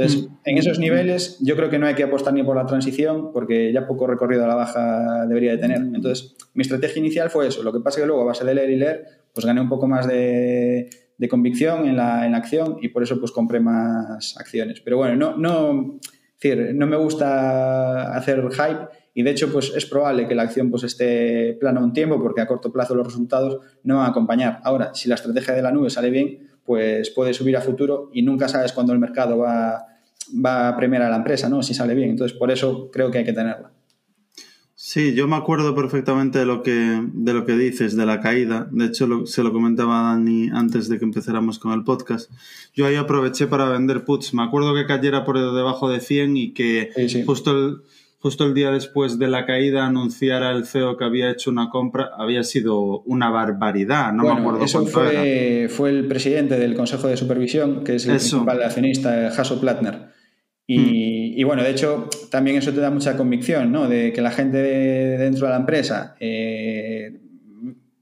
Entonces, 0.00 0.28
mm. 0.28 0.36
en 0.44 0.58
esos 0.58 0.78
niveles 0.78 1.38
yo 1.40 1.56
creo 1.56 1.68
que 1.68 1.78
no 1.78 1.86
hay 1.86 1.94
que 1.94 2.04
apostar 2.04 2.32
ni 2.32 2.42
por 2.42 2.56
la 2.56 2.64
transición 2.64 3.32
porque 3.32 3.72
ya 3.72 3.86
poco 3.86 4.06
recorrido 4.06 4.44
a 4.44 4.48
la 4.48 4.54
baja 4.54 5.26
debería 5.26 5.52
de 5.52 5.58
tener. 5.58 5.78
Entonces, 5.78 6.36
mi 6.54 6.62
estrategia 6.62 7.00
inicial 7.00 7.30
fue 7.30 7.46
eso. 7.48 7.62
Lo 7.62 7.72
que 7.72 7.80
pasa 7.80 7.98
es 7.98 8.02
que 8.02 8.06
luego, 8.06 8.22
a 8.22 8.26
base 8.26 8.44
de 8.44 8.54
leer 8.54 8.70
y 8.70 8.76
leer, 8.76 9.04
pues 9.34 9.44
gané 9.44 9.60
un 9.60 9.68
poco 9.68 9.86
más 9.86 10.06
de, 10.06 10.88
convicción 11.28 11.86
en 11.86 11.96
la, 11.96 12.26
en 12.26 12.34
acción 12.34 12.78
y 12.80 12.88
por 12.88 13.02
eso 13.02 13.20
pues 13.20 13.30
compré 13.30 13.60
más 13.60 14.36
acciones. 14.38 14.80
Pero 14.80 14.96
bueno, 14.96 15.16
no, 15.16 15.36
no, 15.36 15.98
decir, 16.40 16.74
no 16.74 16.86
me 16.86 16.96
gusta 16.96 18.16
hacer 18.16 18.42
hype 18.50 18.88
y 19.12 19.22
de 19.22 19.30
hecho 19.30 19.52
pues 19.52 19.72
es 19.76 19.84
probable 19.84 20.26
que 20.26 20.34
la 20.34 20.44
acción 20.44 20.70
pues 20.70 20.84
esté 20.84 21.58
plana 21.60 21.80
un 21.80 21.92
tiempo 21.92 22.22
porque 22.22 22.40
a 22.40 22.46
corto 22.46 22.72
plazo 22.72 22.94
los 22.94 23.06
resultados 23.06 23.60
no 23.82 23.96
van 23.96 24.06
a 24.06 24.08
acompañar. 24.08 24.60
Ahora, 24.64 24.94
si 24.94 25.10
la 25.10 25.16
estrategia 25.16 25.52
de 25.52 25.62
la 25.62 25.72
nube 25.72 25.90
sale 25.90 26.08
bien, 26.08 26.48
pues 26.64 27.10
puede 27.10 27.34
subir 27.34 27.56
a 27.56 27.60
futuro 27.60 28.10
y 28.12 28.22
nunca 28.22 28.48
sabes 28.48 28.72
cuándo 28.72 28.92
el 28.92 28.98
mercado 28.98 29.36
va 29.38 29.89
va 30.34 30.68
a 30.68 30.76
premiar 30.76 31.02
a 31.02 31.10
la 31.10 31.16
empresa, 31.16 31.48
¿no? 31.48 31.62
Si 31.62 31.74
sale 31.74 31.94
bien. 31.94 32.10
Entonces, 32.10 32.36
por 32.36 32.50
eso 32.50 32.90
creo 32.92 33.10
que 33.10 33.18
hay 33.18 33.24
que 33.24 33.32
tenerla. 33.32 33.70
Sí, 34.74 35.14
yo 35.14 35.28
me 35.28 35.36
acuerdo 35.36 35.74
perfectamente 35.74 36.38
de 36.38 36.46
lo 36.46 36.62
que, 36.62 37.02
de 37.12 37.34
lo 37.34 37.44
que 37.44 37.52
dices, 37.52 37.96
de 37.96 38.06
la 38.06 38.20
caída. 38.20 38.66
De 38.72 38.86
hecho, 38.86 39.26
se 39.26 39.42
lo 39.42 39.52
comentaba 39.52 40.00
a 40.00 40.14
Dani 40.14 40.48
antes 40.54 40.88
de 40.88 40.98
que 40.98 41.04
empezáramos 41.04 41.58
con 41.58 41.72
el 41.72 41.84
podcast. 41.84 42.30
Yo 42.74 42.86
ahí 42.86 42.96
aproveché 42.96 43.46
para 43.46 43.68
vender 43.68 44.04
puts. 44.04 44.32
Me 44.32 44.42
acuerdo 44.42 44.74
que 44.74 44.86
cayera 44.86 45.24
por 45.24 45.38
debajo 45.38 45.90
de 45.90 46.00
100 46.00 46.36
y 46.36 46.52
que 46.54 46.90
justo 47.26 47.50
el 47.50 47.82
justo 48.20 48.44
el 48.44 48.54
día 48.54 48.70
después 48.70 49.18
de 49.18 49.28
la 49.28 49.46
caída 49.46 49.86
anunciara 49.86 50.50
el 50.52 50.66
CEO 50.66 50.96
que 50.96 51.04
había 51.04 51.30
hecho 51.30 51.50
una 51.50 51.70
compra, 51.70 52.10
había 52.16 52.44
sido 52.44 53.00
una 53.00 53.30
barbaridad, 53.30 54.12
no 54.12 54.24
me 54.24 54.40
acuerdo 54.40 54.64
eso 54.64 54.86
fue, 54.86 55.68
fue 55.70 55.90
el 55.90 56.06
presidente 56.06 56.58
del 56.58 56.74
Consejo 56.74 57.08
de 57.08 57.16
Supervisión, 57.16 57.82
que 57.82 57.96
es 57.96 58.06
el 58.06 58.16
principal 58.16 58.62
accionista, 58.62 59.28
Hasso 59.28 59.60
Plattner. 59.60 60.19
Mm. 60.78 61.38
Y, 61.38 61.44
bueno, 61.44 61.62
de 61.62 61.70
hecho, 61.70 62.08
también 62.30 62.56
eso 62.56 62.72
te 62.72 62.80
da 62.80 62.90
mucha 62.90 63.16
convicción, 63.16 63.72
¿no? 63.72 63.88
De 63.88 64.12
que 64.12 64.20
la 64.20 64.30
gente 64.30 64.58
dentro 64.58 65.46
de 65.46 65.52
la 65.52 65.58
empresa, 65.58 66.14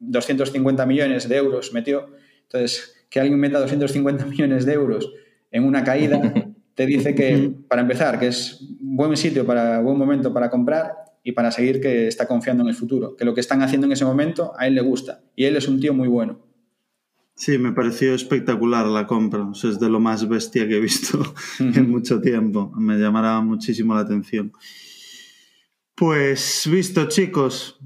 250 0.00 0.82
eh, 0.82 0.86
millones 0.86 1.28
de 1.28 1.36
euros 1.36 1.72
metió. 1.72 2.10
Entonces, 2.42 3.06
que 3.08 3.20
alguien 3.20 3.38
meta 3.38 3.58
250 3.60 4.26
millones 4.30 4.66
de 4.66 4.72
euros 4.74 5.10
en 5.50 5.64
una 5.64 5.82
caída, 5.82 6.20
te 6.74 6.86
dice 6.86 7.14
que, 7.14 7.52
para 7.68 7.82
empezar, 7.82 8.18
que 8.18 8.26
es 8.28 8.58
buen 8.80 9.16
sitio, 9.16 9.46
para 9.46 9.80
buen 9.80 9.96
momento 9.96 10.32
para 10.34 10.50
comprar 10.50 10.92
y 11.22 11.32
para 11.32 11.50
seguir 11.50 11.80
que 11.80 12.06
está 12.06 12.26
confiando 12.26 12.62
en 12.62 12.68
el 12.68 12.74
futuro. 12.74 13.16
Que 13.16 13.24
lo 13.24 13.34
que 13.34 13.40
están 13.40 13.62
haciendo 13.62 13.86
en 13.86 13.92
ese 13.92 14.04
momento 14.04 14.52
a 14.58 14.66
él 14.66 14.74
le 14.74 14.82
gusta. 14.82 15.22
Y 15.34 15.44
él 15.44 15.56
es 15.56 15.68
un 15.68 15.80
tío 15.80 15.94
muy 15.94 16.08
bueno. 16.08 16.40
Sí, 17.38 17.56
me 17.56 17.70
pareció 17.70 18.14
espectacular 18.14 18.84
la 18.86 19.06
compra. 19.06 19.48
es 19.52 19.78
de 19.78 19.88
lo 19.88 20.00
más 20.00 20.28
bestia 20.28 20.66
que 20.66 20.78
he 20.78 20.80
visto 20.80 21.22
en 21.60 21.88
mucho 21.88 22.20
tiempo. 22.20 22.72
Me 22.76 22.98
llamará 22.98 23.40
muchísimo 23.40 23.94
la 23.94 24.00
atención. 24.00 24.52
Pues 25.94 26.68
visto, 26.68 27.06
chicos. 27.06 27.78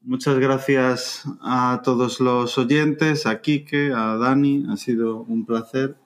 Muchas 0.00 0.38
gracias 0.38 1.24
a 1.42 1.82
todos 1.82 2.20
los 2.20 2.56
oyentes, 2.56 3.26
a 3.26 3.40
Quique, 3.40 3.90
a 3.92 4.16
Dani. 4.16 4.66
Ha 4.70 4.76
sido 4.76 5.22
un 5.22 5.44
placer. 5.44 5.96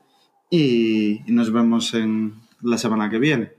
Y 0.48 1.20
nos 1.26 1.52
vemos 1.52 1.92
en 1.92 2.32
la 2.62 2.78
semana 2.78 3.10
que 3.10 3.18
viene. 3.18 3.52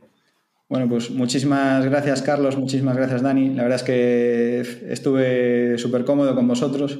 Bueno, 0.69 0.89
pues 0.89 1.11
muchísimas 1.11 1.85
gracias, 1.85 2.23
Carlos. 2.23 2.57
Muchísimas 2.57 2.97
gracias, 2.97 3.21
Dani. 3.21 3.53
La 3.53 3.61
verdad 3.61 3.75
es 3.75 3.83
que 3.83 4.91
estuve 4.91 5.77
súper 5.77 6.03
cómodo 6.03 6.33
con 6.33 6.47
vosotros. 6.47 6.97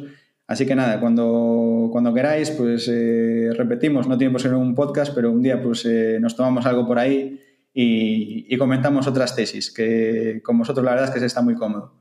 Así 0.48 0.66
que 0.66 0.76
nada, 0.76 1.00
cuando, 1.00 1.90
cuando 1.92 2.14
queráis, 2.14 2.52
pues 2.52 2.88
eh, 2.92 3.50
repetimos, 3.58 4.08
no 4.08 4.18
tiene 4.18 4.32
por 4.32 4.42
ser 4.42 4.54
un 4.54 4.76
podcast, 4.76 5.14
pero 5.16 5.32
un 5.32 5.42
día 5.42 5.62
pues 5.62 5.86
eh, 5.86 6.20
nos 6.22 6.36
tomamos 6.36 6.66
algo 6.66 6.86
por 6.86 7.00
ahí 7.00 7.42
y, 7.74 8.56
comentamos 8.58 9.08
otras 9.08 9.36
tesis, 9.36 9.72
que 9.72 10.42
con 10.44 10.58
vosotros 10.58 10.86
la 10.86 10.92
verdad 10.92 11.10
es 11.10 11.14
que 11.14 11.20
se 11.20 11.26
está 11.26 11.42
muy 11.42 11.56
cómodo. 11.56 11.94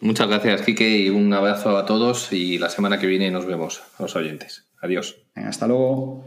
Muchas 0.00 0.28
gracias, 0.28 0.62
Kike, 0.62 0.98
y 0.98 1.08
un 1.10 1.32
abrazo 1.32 1.76
a 1.76 1.84
todos 1.84 2.32
y 2.32 2.58
la 2.58 2.68
semana 2.68 2.98
que 2.98 3.06
viene 3.06 3.30
nos 3.30 3.44
vemos, 3.44 3.82
los 3.98 4.14
oyentes. 4.14 4.68
Adiós. 4.80 5.16
hasta 5.34 5.66
luego. 5.66 6.24